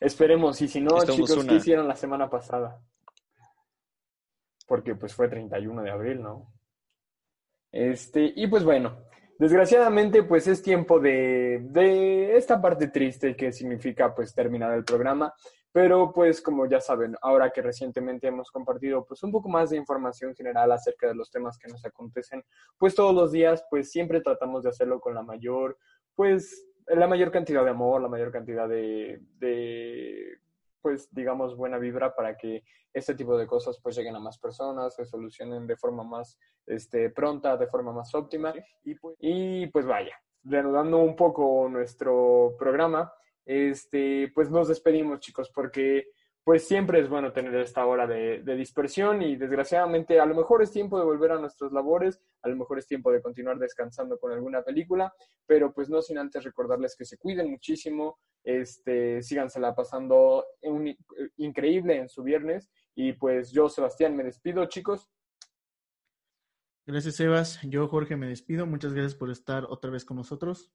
Esperemos, 0.00 0.60
y 0.62 0.68
si 0.68 0.80
no, 0.80 0.96
Estamos 0.96 1.28
chicos, 1.28 1.44
¿qué 1.44 1.54
hicieron 1.56 1.86
la 1.86 1.96
semana 1.96 2.30
pasada? 2.30 2.80
Porque 4.66 4.94
pues 4.94 5.14
fue 5.14 5.28
31 5.28 5.82
de 5.82 5.90
abril, 5.90 6.22
¿no? 6.22 6.50
Este, 7.70 8.32
y 8.34 8.46
pues 8.46 8.64
bueno, 8.64 8.96
desgraciadamente 9.38 10.22
pues 10.22 10.46
es 10.46 10.62
tiempo 10.62 11.00
de, 11.00 11.60
de 11.62 12.36
esta 12.36 12.60
parte 12.60 12.88
triste 12.88 13.36
que 13.36 13.52
significa 13.52 14.14
pues 14.14 14.34
terminar 14.34 14.72
el 14.72 14.84
programa, 14.84 15.32
pero 15.72 16.12
pues 16.12 16.40
como 16.40 16.66
ya 16.66 16.80
saben, 16.80 17.16
ahora 17.20 17.50
que 17.50 17.60
recientemente 17.60 18.28
hemos 18.28 18.50
compartido 18.50 19.04
pues 19.04 19.22
un 19.24 19.32
poco 19.32 19.48
más 19.48 19.70
de 19.70 19.76
información 19.76 20.34
general 20.34 20.70
acerca 20.70 21.08
de 21.08 21.16
los 21.16 21.30
temas 21.30 21.58
que 21.58 21.68
nos 21.68 21.84
acontecen, 21.84 22.44
pues 22.78 22.94
todos 22.94 23.14
los 23.14 23.32
días 23.32 23.64
pues 23.68 23.90
siempre 23.90 24.20
tratamos 24.20 24.62
de 24.62 24.70
hacerlo 24.70 25.00
con 25.00 25.14
la 25.14 25.22
mayor, 25.22 25.76
pues 26.14 26.68
la 26.86 27.06
mayor 27.06 27.32
cantidad 27.32 27.64
de 27.64 27.70
amor, 27.70 28.00
la 28.00 28.08
mayor 28.08 28.30
cantidad 28.30 28.68
de, 28.68 29.20
de 29.38 30.38
pues 30.84 31.08
digamos 31.14 31.56
buena 31.56 31.78
vibra 31.78 32.14
para 32.14 32.36
que 32.36 32.62
este 32.92 33.14
tipo 33.14 33.38
de 33.38 33.46
cosas 33.46 33.80
pues 33.82 33.96
lleguen 33.96 34.16
a 34.16 34.20
más 34.20 34.36
personas, 34.38 34.94
se 34.94 35.06
solucionen 35.06 35.66
de 35.66 35.78
forma 35.78 36.04
más 36.04 36.38
este, 36.66 37.08
pronta, 37.08 37.56
de 37.56 37.66
forma 37.66 37.90
más 37.90 38.14
óptima. 38.14 38.52
Y 38.84 38.94
pues, 38.94 39.16
y 39.18 39.66
pues 39.68 39.86
vaya, 39.86 40.14
reanudando 40.42 40.98
un 40.98 41.16
poco 41.16 41.70
nuestro 41.70 42.54
programa, 42.58 43.10
este, 43.46 44.30
pues 44.34 44.50
nos 44.50 44.68
despedimos 44.68 45.20
chicos 45.20 45.50
porque 45.54 46.08
pues 46.44 46.68
siempre 46.68 47.00
es 47.00 47.08
bueno 47.08 47.32
tener 47.32 47.54
esta 47.54 47.86
hora 47.86 48.06
de, 48.06 48.42
dispersión 48.54 49.22
y 49.22 49.36
desgraciadamente 49.36 50.20
a 50.20 50.26
lo 50.26 50.34
mejor 50.34 50.62
es 50.62 50.70
tiempo 50.70 50.98
de 50.98 51.04
volver 51.06 51.32
a 51.32 51.38
nuestras 51.38 51.72
labores, 51.72 52.20
a 52.42 52.48
lo 52.48 52.56
mejor 52.56 52.78
es 52.78 52.86
tiempo 52.86 53.10
de 53.10 53.22
continuar 53.22 53.58
descansando 53.58 54.18
con 54.18 54.30
alguna 54.30 54.62
película, 54.62 55.12
pero 55.46 55.72
pues 55.72 55.88
no 55.88 56.02
sin 56.02 56.18
antes 56.18 56.44
recordarles 56.44 56.96
que 56.96 57.06
se 57.06 57.16
cuiden 57.16 57.50
muchísimo, 57.50 58.18
este, 58.44 59.22
sígansela 59.22 59.74
pasando 59.74 60.44
un, 60.62 60.94
increíble 61.38 61.96
en 61.96 62.10
su 62.10 62.22
viernes 62.22 62.70
y 62.94 63.14
pues 63.14 63.50
yo 63.50 63.70
Sebastián 63.70 64.14
me 64.14 64.24
despido 64.24 64.66
chicos. 64.66 65.10
Gracias 66.86 67.16
Sebas, 67.16 67.60
yo 67.62 67.88
Jorge 67.88 68.16
me 68.16 68.28
despido, 68.28 68.66
muchas 68.66 68.92
gracias 68.92 69.14
por 69.14 69.30
estar 69.30 69.64
otra 69.64 69.90
vez 69.90 70.04
con 70.04 70.18
nosotros. 70.18 70.70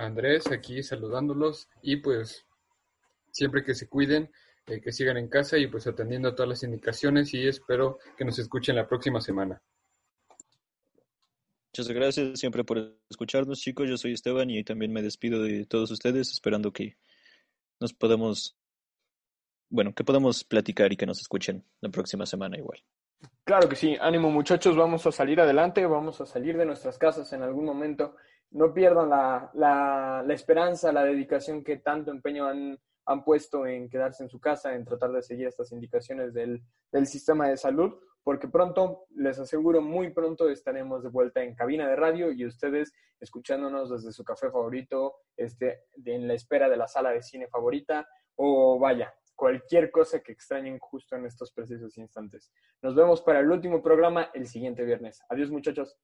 Andrés 0.00 0.50
aquí 0.50 0.82
saludándolos 0.82 1.68
y 1.82 1.96
pues 1.96 2.46
siempre 3.30 3.64
que 3.64 3.74
se 3.74 3.88
cuiden, 3.88 4.30
eh, 4.66 4.80
que 4.80 4.92
sigan 4.92 5.16
en 5.16 5.28
casa 5.28 5.58
y 5.58 5.66
pues 5.66 5.86
atendiendo 5.86 6.28
a 6.28 6.34
todas 6.34 6.48
las 6.48 6.62
indicaciones 6.62 7.32
y 7.34 7.46
espero 7.46 7.98
que 8.16 8.24
nos 8.24 8.38
escuchen 8.38 8.76
la 8.76 8.88
próxima 8.88 9.20
semana. 9.20 9.62
Muchas 11.72 11.88
gracias 11.94 12.40
siempre 12.40 12.64
por 12.64 12.96
escucharnos 13.08 13.60
chicos, 13.60 13.88
yo 13.88 13.96
soy 13.96 14.12
Esteban 14.12 14.50
y 14.50 14.64
también 14.64 14.92
me 14.92 15.02
despido 15.02 15.42
de 15.42 15.66
todos 15.66 15.90
ustedes 15.90 16.32
esperando 16.32 16.72
que 16.72 16.96
nos 17.78 17.92
podamos, 17.92 18.56
bueno, 19.68 19.94
que 19.94 20.02
podamos 20.02 20.42
platicar 20.44 20.92
y 20.92 20.96
que 20.96 21.06
nos 21.06 21.20
escuchen 21.20 21.64
la 21.80 21.90
próxima 21.90 22.26
semana 22.26 22.58
igual. 22.58 22.82
Claro 23.44 23.68
que 23.68 23.76
sí, 23.76 23.96
ánimo 24.00 24.30
muchachos, 24.30 24.76
vamos 24.76 25.06
a 25.06 25.12
salir 25.12 25.40
adelante, 25.40 25.86
vamos 25.86 26.20
a 26.20 26.26
salir 26.26 26.56
de 26.56 26.66
nuestras 26.66 26.98
casas 26.98 27.32
en 27.32 27.42
algún 27.42 27.66
momento 27.66 28.16
no 28.50 28.72
pierdan 28.74 29.10
la, 29.10 29.50
la, 29.54 30.34
esperanza, 30.34 30.92
la 30.92 31.04
dedicación 31.04 31.62
que 31.62 31.76
tanto 31.78 32.10
empeño 32.10 32.46
han, 32.46 32.78
han, 33.06 33.24
puesto 33.24 33.66
en 33.66 33.88
quedarse 33.88 34.22
en 34.22 34.28
su 34.28 34.40
casa, 34.40 34.74
en 34.74 34.84
tratar 34.84 35.12
de 35.12 35.22
seguir 35.22 35.46
estas 35.46 35.72
indicaciones 35.72 36.34
del, 36.34 36.62
del, 36.90 37.06
sistema 37.06 37.48
de 37.48 37.56
salud, 37.56 37.94
porque 38.22 38.48
pronto, 38.48 39.06
les 39.14 39.38
aseguro, 39.38 39.80
muy 39.80 40.10
pronto 40.10 40.48
estaremos 40.48 41.02
de 41.02 41.08
vuelta 41.10 41.42
en 41.42 41.54
cabina 41.54 41.88
de 41.88 41.96
radio 41.96 42.32
y 42.32 42.44
ustedes 42.44 42.92
escuchándonos 43.20 43.90
desde 43.90 44.12
su 44.12 44.24
café 44.24 44.50
favorito, 44.50 45.16
este, 45.36 45.84
en 46.04 46.26
la 46.26 46.34
espera 46.34 46.68
de 46.68 46.76
la 46.76 46.88
sala 46.88 47.10
de 47.10 47.22
cine 47.22 47.48
favorita, 47.48 48.08
o 48.36 48.78
vaya, 48.78 49.14
cualquier 49.40 49.90
cosa 49.90 50.20
que 50.20 50.32
extrañen 50.32 50.78
justo 50.78 51.16
en 51.16 51.24
estos 51.24 51.52
precisos 51.52 51.96
instantes. 51.98 52.52
Nos 52.82 52.94
vemos 52.94 53.22
para 53.22 53.40
el 53.40 53.50
último 53.50 53.82
programa 53.82 54.30
el 54.34 54.46
siguiente 54.46 54.84
viernes. 54.84 55.22
Adiós 55.28 55.50
muchachos. 55.50 55.96